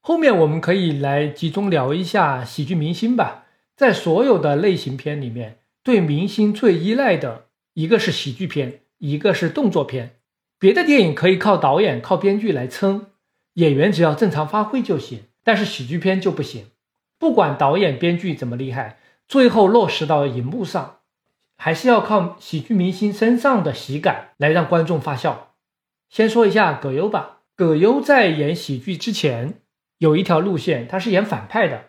[0.00, 3.44] 后面我们可以来集中聊一下喜剧明星吧。
[3.76, 10.16] 在所有的类型片里面，对明星最依赖的一个是喜剧片，一个是动作片。
[10.58, 13.06] 别的电影可以靠导演、靠编剧来撑，
[13.54, 16.66] 演员只要正常发挥就行，但是喜剧片就不行。
[17.18, 20.98] 不管导演、编剧怎么厉害，最后落实到荧幕上。
[21.56, 25.53] 还是要靠喜剧明星身上的喜感来让观众发笑。
[26.14, 27.40] 先说一下葛优吧。
[27.56, 29.54] 葛优在演喜剧之前
[29.98, 31.86] 有一条路线，他是演反派的。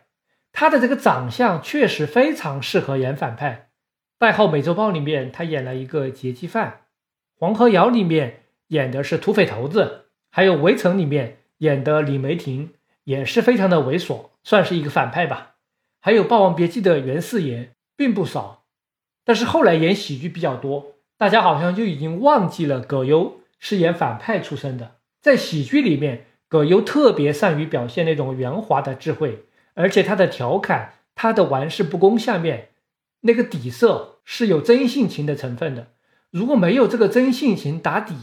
[0.51, 3.69] 他的这个长相确实非常适合演反派。
[4.17, 6.71] 《代号美洲豹》里面他演了一个劫机犯，
[7.39, 12.71] 《黄河谣》里面演的是土匪头子，还有《围城》里面演的李梅婷
[13.03, 15.57] 也是非常的猥琐，算是一个反派吧。
[16.01, 18.63] 还有《霸王别姬》的袁四爷并不少。
[19.23, 24.97] 但是后来演喜剧比较多，大家好像就已经忘记了葛优是演反派出身的。
[25.19, 32.69] 在喜剧里面，葛优特别善于表现那种圆滑的智慧，而且他的调侃、他的玩世不恭下面
[33.21, 35.87] 那个底色是有真性情的成分的。
[36.29, 38.13] 如果没有这个真性情打底，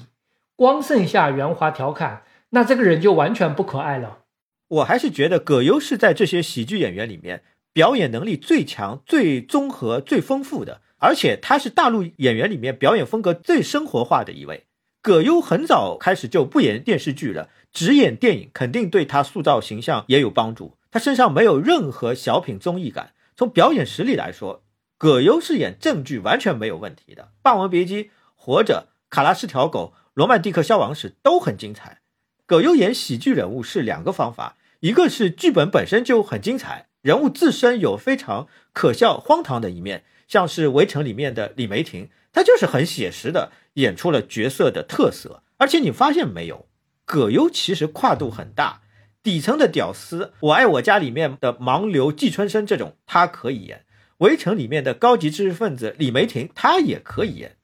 [0.55, 4.19] 光剩下圆滑调侃，那这个人就完全不可爱了。
[4.69, 10.83] 我还是觉得葛优是在这些喜剧演员里面表演能力最强、最综合、最丰富的。
[10.99, 14.67] 而且他是大陆演员里面表演风格最生活化的一位。
[15.03, 20.77] 葛优很早开始就不演电视剧了，只演电影，肯定对他塑造形象也有帮助。
[20.93, 24.63] 他身上没有任何小品综艺感，从表演实力来说，
[24.97, 27.23] 葛优是演正剧完全没有问题的。
[27.43, 28.05] 《霸王别姬》
[28.37, 31.99] 《活着》《卡拉是条狗》《罗曼蒂克消亡史》都很精彩。
[32.47, 40.05] 葛优演喜剧人物是两个方法，一个是剧本本身就很精彩，人物自身有非常可笑荒唐的一面。
[40.29, 45.43] 像是《围城》里面的李梅婷，她就是很写实的演出了角色的特色。
[45.59, 46.67] 而且你发现没有，
[47.05, 48.83] 葛优其实跨度很大，
[49.23, 53.79] 底层的屌丝，《我爱我家》里面的盲流季春生这种他可以演，
[54.19, 57.57] 《围城》里面的高级知识分子李梅婷他也可以演。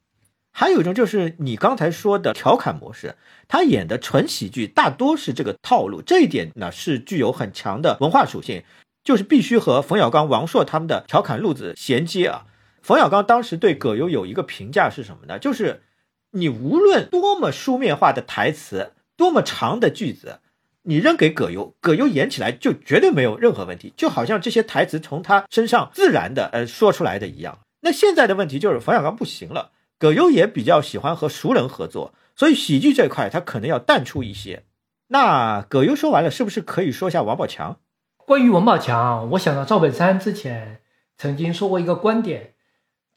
[0.51, 3.15] 还有一种就是你刚才说的调侃模式，
[3.47, 8.63] 他演的纯喜剧大多是这个套路，这一点呢是具有很强的文化属性，
[9.03, 12.45] 就是必须和冯小刚、王朔他们的调侃路子衔接啊。
[12.81, 15.37] 冯小刚当时对葛优有一个评价是什么呢？
[15.37, 15.83] 就是
[16.31, 20.39] 你无论多么书面化的台词，多么长的句子，
[20.83, 27.59] 你扔给葛优，葛优演起来就绝对没有任何问题，就好像这些台词从他身上自然的呃说出来的一样。
[27.81, 34.63] 那现在的问题就是冯小刚不行了，葛优也比较喜欢和熟人合作，所以喜剧这块他可能要淡出一些。
[35.07, 37.77] 那葛优说完了，是不是可以说一下王宝强？
[38.17, 40.81] 关于王宝强，我想到赵本山之前
[41.17, 42.53] 曾经说过一个观点。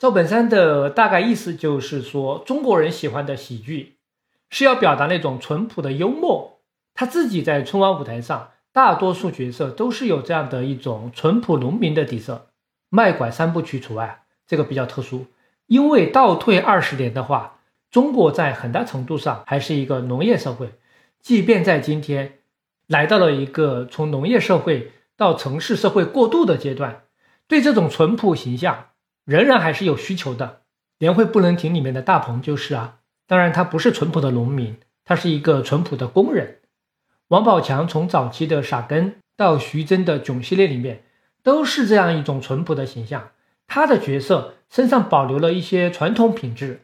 [0.03, 3.99] 赵本山的大概意思就是说，中国人喜欢的喜剧
[4.51, 6.59] 是要表达那种淳朴的幽默。
[6.93, 12.49] 他自己在春晚舞台上，大多数角色都是有这样的一种淳朴农民的底色，
[12.89, 15.27] 卖拐三部曲除外，这个比较特殊。
[15.69, 20.73] 因为倒退二十年的话，中国在很大程度上还是一个农业社会，
[21.21, 22.41] 即便在今天
[22.89, 27.03] 来到了一个从农业社会到城市社会过渡的阶段，
[27.47, 28.87] 对这种淳朴形象。
[29.25, 30.63] 仍然还是有需求的。
[30.99, 36.61] 年会不能停里面的大鹏就是啊，当然他不是淳朴的农民，他是一个淳朴的工人。
[37.29, 41.05] 王宝强从早期的傻根到徐峥的囧系列里面，
[41.43, 43.31] 都是这样一种淳朴的形象。
[43.67, 46.83] 他的角色身上保留了一些传统品质，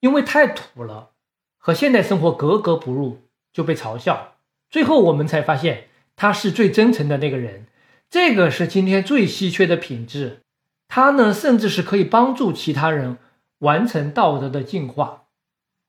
[0.00, 1.10] 因为太土了，
[1.58, 4.36] 和现代生活格格不入，就被嘲笑。
[4.70, 7.66] 最后我们才发现他是最真诚的那个人，
[8.08, 10.42] 这个是今天最稀缺的品质。
[10.88, 13.18] 他呢，甚至是可以帮助其他人
[13.58, 15.24] 完成道德的进化。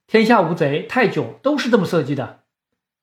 [0.05, 2.41] 天下无贼、泰囧都是这么设计的，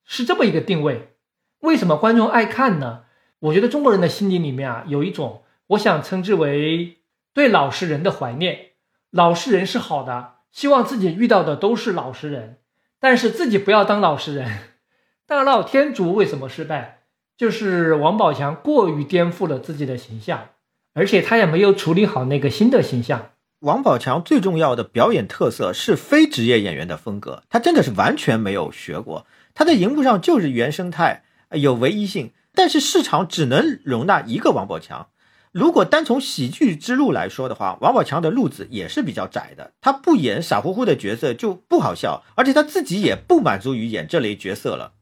[0.04, 1.14] 是这么一个定位。
[1.60, 3.04] 为什么观众爱看呢？
[3.38, 6.98] 我觉得中国人的心理里面啊，有一种我想称之为
[7.32, 8.72] 对老实人的怀念。
[9.10, 12.58] 老实人是好的，希望自己遇到的都是老实人，
[13.00, 14.58] 但是自己不要当老实人。
[15.26, 17.04] 大闹天竺为什么失败？
[17.36, 20.48] 就是王宝强过于颠覆了自己的形象。
[20.96, 29.26] 而且他也没有处理好那个新的形象，王宝强最重要的表演特色是非职业演员的风格，他真的是完全没有学过。
[29.52, 35.08] 他在荧幕上就是原生态，有唯一性，但是市场只能容纳一个王宝强。
[35.52, 39.72] 如果单从喜剧之路来说的话，王宝强的路子也是比较窄的。
[39.82, 44.94] 他不演傻乎乎的角色就不好笑，而且他自己也不满足于演这类角色了。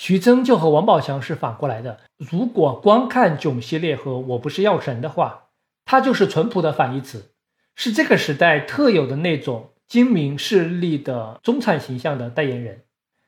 [0.00, 1.98] 徐峥就和王宝强是反过来的。
[2.18, 5.48] 如果光看囧系列和我不是药神的话，
[5.84, 7.32] 他就是淳朴的反义词，
[7.74, 12.82] 是这个时代特有的那种精明势利的中产形象的代言人。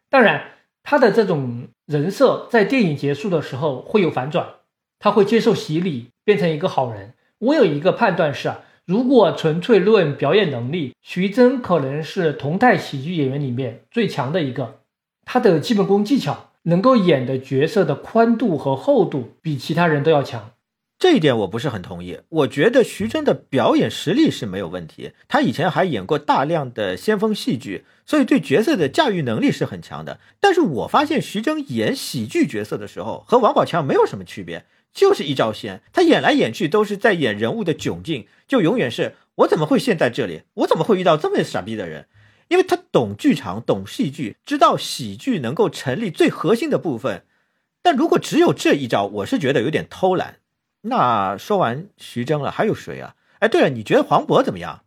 [0.08, 0.44] 当然，
[0.84, 4.46] 他的这种人设在电影结束的时候会有反转，
[5.00, 6.10] 他会接受洗礼。
[6.22, 14.82] 变成一个好人，我有一个判断是啊，如果纯粹论表演能力，徐峥可能是同代喜剧演员里面最强的一个。
[15.24, 20.52] 他的基本功技巧，能够演的角色的宽度和厚度，比其他人都要强。
[20.98, 22.18] 这一点我不是很同意。
[22.28, 30.20] 我觉得徐峥的表演实力是没有问题，他以前还演过大量的先锋戏剧，所以对角色的驾驭能力是很强的。
[30.40, 34.66] 但是我发现徐峥演喜剧角色的时候，和王宝强没有什么区别。
[34.92, 40.42] 就是一招鲜，他演来演去都是在演人物的窘境，就永远是我怎么会陷在这里？
[40.54, 42.06] 我怎么会遇到这么傻逼的人？
[42.50, 47.24] 因为他懂剧场，懂戏剧，知道喜剧能够成立最核心的部分。
[47.80, 50.40] 但如果只有这一招，我是觉得有点偷懒。
[50.82, 53.14] 那说完徐峥了，还有谁啊？
[53.38, 54.80] 哎，对了，你觉得黄渤怎么样？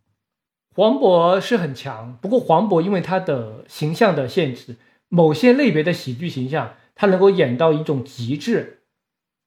[0.75, 4.75] 黄渤是很强，不过黄渤因为他的形象的限制，
[5.08, 8.82] 某些类别的喜剧形象，他能够演到一种极致。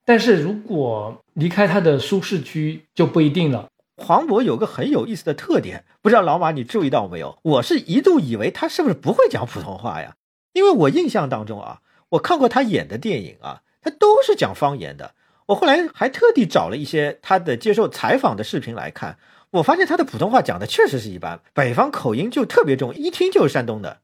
[0.06, 3.68] 但是如果离开他的舒适区就不一定了。
[3.96, 7.38] 黄渤有个很有意思的特点，不知道老马你注意到没有？
[7.42, 10.16] 我是一度以为他是不是不会讲普通话呀？
[10.52, 15.14] 因为我印象当中啊，我看过他演的电影啊，他都是讲方言的。
[15.46, 19.18] 我后来还特地找了一些他的接受采访的视频来看，
[19.50, 23.98] 我发现他的普通话讲的确实是一般，北方口音就特别重，一听就是山东的。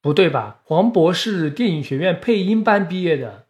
[0.00, 0.60] 不对吧？
[0.64, 3.46] 黄渤是电影学院配音班毕业的。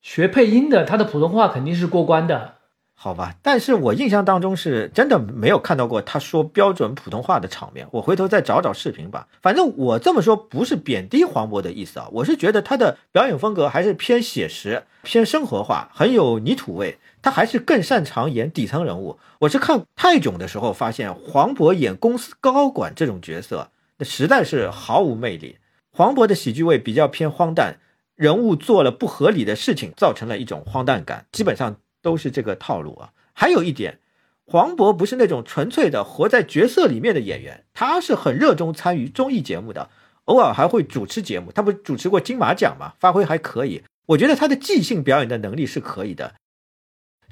[0.00, 2.55] 学配音的，他的普通话肯定是过关的，
[2.98, 3.36] 好吧？
[3.42, 7.86] 但是我印象当中是真的没有看到过他说标准普通话的场面。
[7.92, 9.28] 我回头再找找视频吧。
[9.42, 16.98] 反正我这么说不是贬低黄渤的意思啊，我是觉得他的表演风格还是偏写实、偏生活化，很有泥土味。
[17.20, 19.18] 他还是更擅长演底层人物。
[19.40, 25.58] 我是看泰囧的时候发现，黄渤演公司高管这种角色，那实在是毫无魅力。
[25.92, 27.78] 黄渤的喜剧味比较偏荒诞。
[28.14, 31.76] 人物做了不合理的事情，造成了一种荒诞感，基本上
[32.06, 33.10] 都是这个套路啊。
[33.32, 33.98] 还有一点，
[34.44, 39.90] 黄渤不是那种纯粹的活在角色里面的演员，他是很热衷参与综艺节目的，
[40.26, 41.50] 偶尔还会主持节目。
[41.50, 42.92] 他不主持过金马奖吗？
[43.00, 43.82] 发挥还可以。
[44.10, 46.34] 我觉得他的即兴表演的能力是可以的，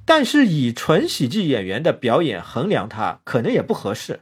[0.04, 4.20] 但是以纯喜剧演员的表演衡量他，可能也不合适。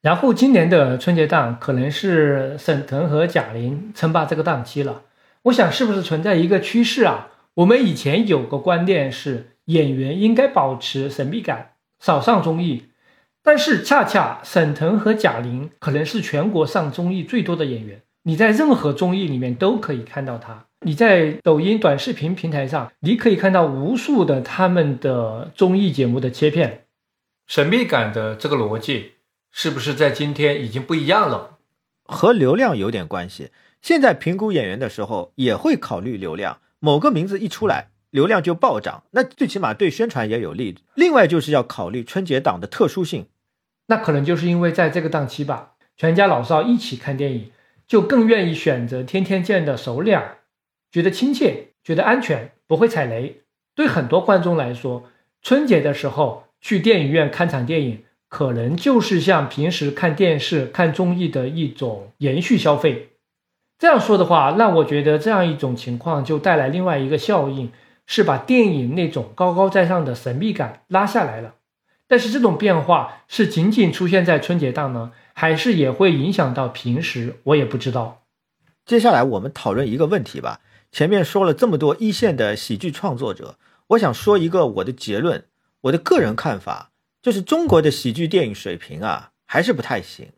[0.00, 5.02] 然后今年的春节档可能是沈腾和贾玲称霸这个档期了。
[5.42, 7.28] 我想是不是存在一个趋势啊？
[7.54, 12.86] 我们以前有个观念是演员应该保持神秘感，少上综艺。
[13.42, 20.66] 但是恰恰沈腾和贾玲可能是全国上综艺最多的演员，你在任何综艺里面都可以看到他。
[20.80, 26.86] 你在抖音短视频平台上，你可以看到无数的他们的综艺节目的切片。
[27.46, 29.12] 神秘感的这个逻辑
[29.52, 31.58] 是不是在今天已经不一样了？
[32.04, 33.50] 和流量有点关系。
[33.80, 40.78] 现在评估演员的时候也会考虑流量，某个名字一出来，流量就暴涨，那最起码对宣传也有利。
[40.94, 43.26] 另外就是要考虑春节档的特殊性，
[43.88, 47.50] 那可能就是因为在这个档期吧，全家老少一起看电影，
[47.86, 50.38] 就更愿意选择天天见的熟脸，
[50.90, 53.42] 觉得亲切，觉得安全，不会踩雷。
[53.74, 55.04] 对很多观众来说，
[55.42, 63.10] 春节的时候去电影院看场电影，可能就是像平时看电视、看综艺的一种延续消费。
[63.78, 67.70] 这样说的话，让我觉得这样一种情况就带来另外一个效应，
[68.06, 71.56] 是把电影那种高高在上的神秘感拉下来了。
[72.08, 77.40] 但是这种变化是仅仅出现在春节档呢，还是也会影响到平时？
[77.42, 78.22] 我也不知道。
[78.84, 80.60] 接下来我们讨论一个问题吧。
[80.92, 85.44] 前面说了这么多一线的喜剧创作者，我想说一个我的结论，
[85.82, 90.28] 我的个人看法，就是中国的喜剧电影水平啊，还是不太行，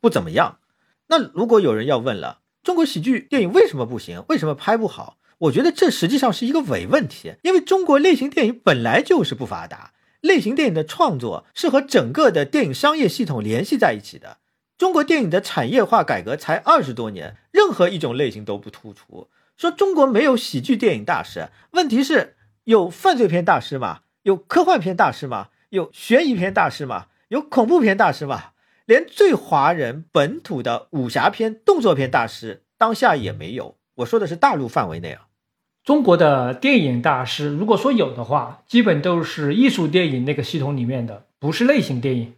[0.00, 0.58] 不怎么样。
[1.08, 4.24] 那如果有人要问了，中国喜剧电影为什么不行？
[4.28, 5.15] 为什么拍不好？
[5.38, 14.38] 我觉得这实际上是一个伪问题，因为中国类型电影本来就是不发达，类型电影的创作是和整个的电影商业系统联系在一起的。
[14.78, 19.28] 中国电影的产业化改革才二十多年，任何一种类型都不突出。
[19.56, 24.00] 说中国没有喜剧电影大师，问题是有犯罪片大师吗？
[24.22, 25.48] 有科幻片大师吗？
[25.70, 27.06] 有悬疑片大师吗？
[27.28, 28.50] 有恐怖片大师吗？
[28.84, 33.75] 连最华人本土的武侠片、动作片大师，当下也没有。
[33.96, 35.26] 我说的是大陆范围内啊。
[35.84, 42.34] 中国的电影大师，如果说有的话，基本都是艺术电影那个系统里面的，不是类型电影。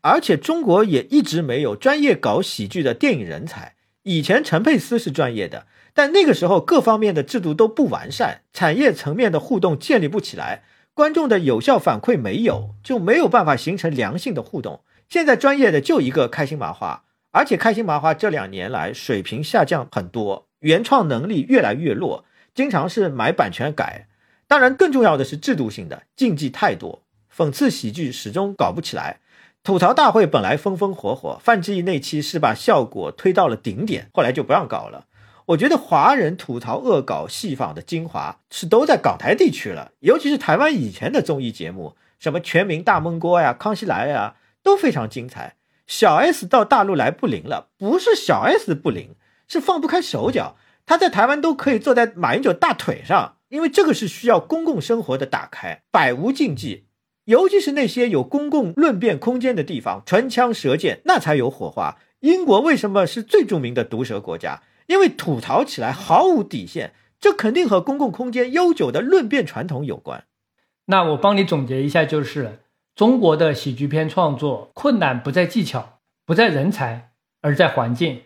[0.00, 3.74] 而且中国也一直没有专业搞喜剧的电影人才。
[4.02, 10.64] 以前陈佩斯是专业的，但那个时候各方面的制度都不完善，产业层面的互动建立不起来，
[10.94, 14.80] 观众的有效反馈没有，就没有办法形成良性的互动。
[15.08, 24.06] 现在专业的就一个开心麻花，而且开心麻花这两年来水平下降很多，原创能力越来越弱，经常是买版权改。
[24.46, 27.02] 当然，更重要的是制度性的禁忌太多，
[27.34, 29.20] 讽刺喜剧始终搞不起来。
[29.62, 35.06] 吐槽大会本来风风火火，范志毅那期是把效果推到了顶点，后来就不让搞了。
[35.46, 44.36] 我觉得华人吐槽恶搞戏仿的精华是都在港台地区了，尤其是台湾以前的综艺节目，什么全民大闷锅呀、康熙来呀。
[44.60, 45.54] 都非常精彩。
[45.86, 49.14] 小 S 到大陆来不灵了，不是小 S 不灵，
[49.48, 50.56] 是放不开手脚。
[50.86, 56.86] 他在台湾都可以坐在马英九大腿上，因为这个是需要公共生活的打开，百无禁忌。
[57.24, 61.98] 尤其是那些有公共论辩空间的地方，唇枪舌剑，那才有火花。
[62.20, 64.62] 英国为什么是最著名的毒舌国家？
[64.86, 70.24] 因为吐槽起来毫无底线，这肯定和公共空间悠久的论辩传统有关。
[70.86, 72.60] 那我帮你总结一下，就是。
[72.94, 77.12] 中国的喜剧片创作困难不在技巧，不在人才，
[77.42, 78.22] 而在环境。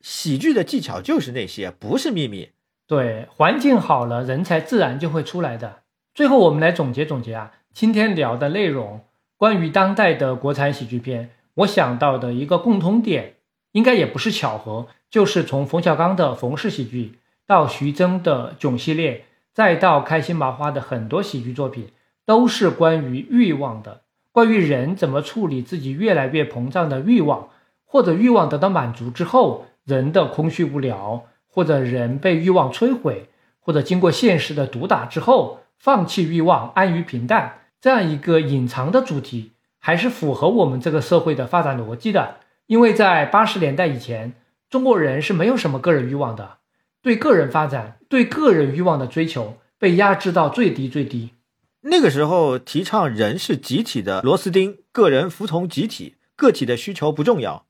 [0.00, 2.50] 喜剧的技巧就是那些，不是秘密。
[2.86, 5.80] 对，环境好了，人才自然就会出来的。
[6.14, 9.00] 最后，我们来总结总结啊，今天聊的内容，
[9.36, 13.34] 关于当代的国产喜剧片，我想到的一个共通点，
[13.72, 21.90] 应该也不是巧合，就是从冯小刚的冯氏喜剧，到徐峥的囧系列，再到开心麻花的很多喜剧作品。
[22.24, 24.02] 都是关于欲望的，
[24.32, 27.48] 关于人怎么处理自己越来越膨胀的欲望，
[27.86, 42.36] 或者欲望得到满足之后人的空虚无聊，或者人被欲望摧毁，或者经过现实的毒打之后放弃欲望，安于平淡，这样一个隐藏的主题，还是符合我们这个社会的发展逻辑的。
[42.66, 44.34] 因为在八十年代以前，
[44.68, 46.58] 中国人是没有什么个人欲望的，
[47.00, 51.30] 对个人发展、对个人欲望的追求被压制到最低最低。
[51.80, 57.64] 那个时候提倡人是集体的螺丝钉，个人服从集体，个体的需求不重要。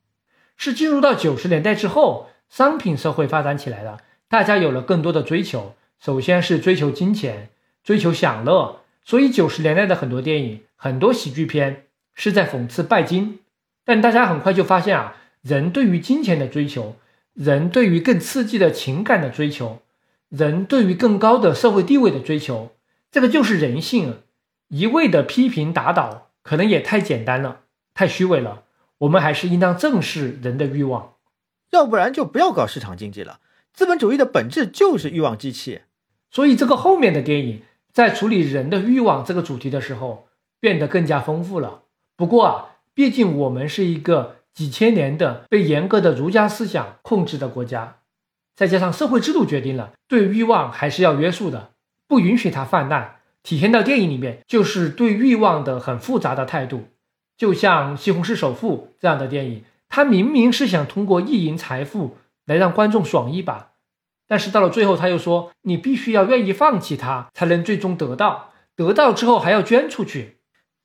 [0.58, 5.74] 是进入到九十年代之后，商品社会发展起来了，大家有了更多的追求。
[5.98, 7.48] 首先是追求金钱，
[7.82, 13.38] 追求享乐，所以九十年代的很多电影、很多喜剧片是在讽刺拜金。
[13.84, 16.96] 但大家很快就发现啊，人对于金钱的追求，
[17.34, 19.80] 人对于更刺激的情感的追求，
[20.28, 22.72] 人对于更高的社会地位的追求。
[23.10, 24.22] 这个就是人性，
[24.68, 27.60] 一味的批评打倒，可能也太简单了，
[27.94, 28.64] 太虚伪了。
[28.98, 31.14] 我们还是应当正视人的欲望，
[31.70, 33.40] 要不然就不要搞市场经济了。
[33.72, 35.82] 资本主义的本质就是欲望机器，
[36.30, 37.62] 所以这个后面的电影
[37.92, 40.26] 在处理人的欲望这个主题的时候，
[40.58, 41.82] 变得更加丰富了。
[42.16, 47.98] 不过啊，毕竟我们是一个几千年的被严格的儒家思想控制的国家，
[48.56, 51.70] 再加上社会制度决定了，对欲望还是要约束的。
[52.08, 56.88] 不允许它泛滥，体现到电影里面就是对欲望的很复杂的态度。
[57.38, 63.70] 就像《西红柿首富》这样的电影，他明明是想通过意淫财富来让观众爽一把，
[64.26, 70.38] 但是到了最后他又说，你必须要愿意放弃它，才能最终得到，得到之后还要捐出去。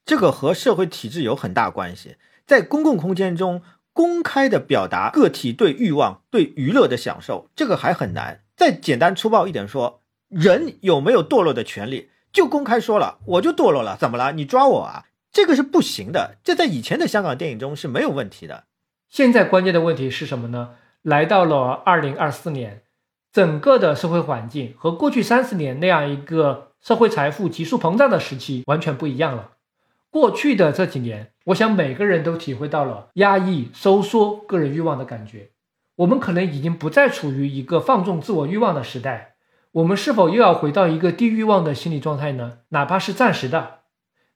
[0.05, 2.17] 这个和社会体制有很大关系。
[2.45, 8.41] 在公共空间中公开的表达个体对欲望、对娱乐的享受，这个还很难。
[8.55, 10.01] 再简单粗暴一点说。
[10.29, 12.09] 人有没有堕落的权利？
[12.31, 14.31] 就公开说了，我就堕落了，怎么了？
[14.31, 15.05] 你抓我啊？
[15.33, 16.37] 这个是不行的。
[16.43, 18.65] 这在以前的香港电影中是没有问题的。
[19.09, 20.75] 现在关键的问题是什么呢？
[21.01, 22.83] 来到了二零二四年，
[23.31, 29.51] 整个的社会环境和过去三十年那样一个社会财富急速膨胀的时期完全不一样了。
[30.09, 35.49] 过去的这几年，我想每个人都体会到了压抑、收缩个人欲望的感觉。
[35.95, 39.35] 我们可能已经不再处于一个放纵自我欲望的时代。
[39.71, 42.59] 我们是否又要回到一个低欲望的心理状态呢？
[42.69, 43.79] 哪怕是暂时的，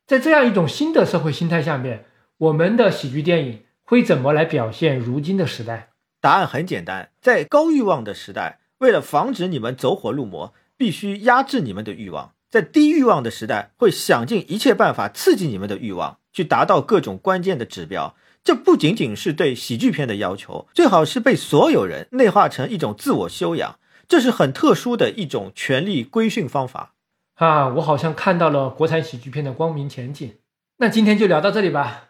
[0.07, 2.05] 在这样一种新的社会心态下面，
[2.37, 5.89] 我们的喜剧电影会怎么来表现如今的时代？
[6.21, 18.15] 答案很简单，在高欲望的时代，为了防止你们走火入魔，必须压制你们的欲望；在低欲望的时代，会想尽一切办法刺激你们的欲望，去达到各种关键的指标。
[18.45, 23.77] 这不仅仅是对喜剧片的要求，最好是被所有人内化成一种自我修养。
[24.07, 26.93] 这是很特殊的一种权力规训方法
[27.37, 27.67] 啊！
[27.69, 30.33] 我好像看到了国产喜剧片的光明前景。
[30.77, 32.09] 那今天就聊到这里吧。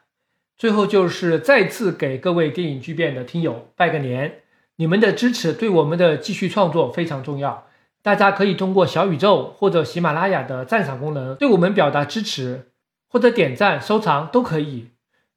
[0.57, 4.39] 最后就是再次给各位电影巨变的听友拜个年，
[4.77, 7.67] 你们的支持对我们的继续创作非常重要。
[8.01, 12.71] 大家可以通过小宇宙或者喜马拉雅的赞赏功能对我们表达支持，
[13.09, 14.89] 或者点赞、收藏都可以，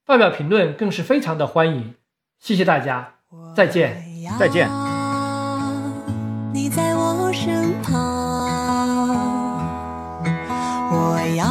[0.07, 1.95] 发表评论更是非常的欢迎。
[2.39, 3.15] 谢谢大家，
[3.57, 4.03] 再见，
[4.39, 4.69] 再见。
[6.55, 8.60] 你在我身旁，我
[11.41, 11.49] 要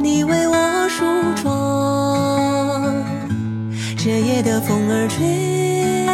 [0.00, 1.04] 你为我梳
[1.42, 1.42] 妆。
[3.96, 6.06] 这夜的风儿吹，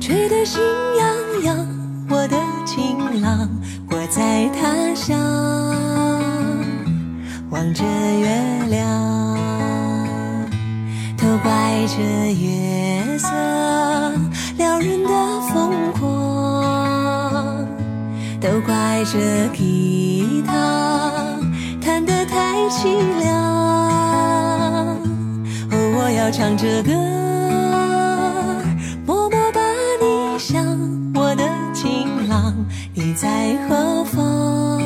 [0.00, 0.62] 吹得心
[0.98, 1.06] 痒
[1.42, 1.66] 痒。
[2.08, 3.48] 我的情郎，
[3.90, 5.18] 我在他乡，
[7.50, 8.26] 望着月
[8.68, 8.86] 亮，
[11.16, 11.50] 都怪
[11.88, 11.96] 这
[12.34, 13.26] 月色
[14.56, 15.10] 撩人的
[15.52, 15.95] 疯狂，
[18.46, 21.36] 都怪这吉他
[21.80, 23.34] 弹得太凄凉。
[25.72, 26.92] 哦，我要唱着歌，
[29.04, 29.60] 默默把
[30.00, 30.64] 你想，
[31.12, 31.42] 我的
[31.74, 32.54] 情郎，
[32.94, 34.85] 你在何方？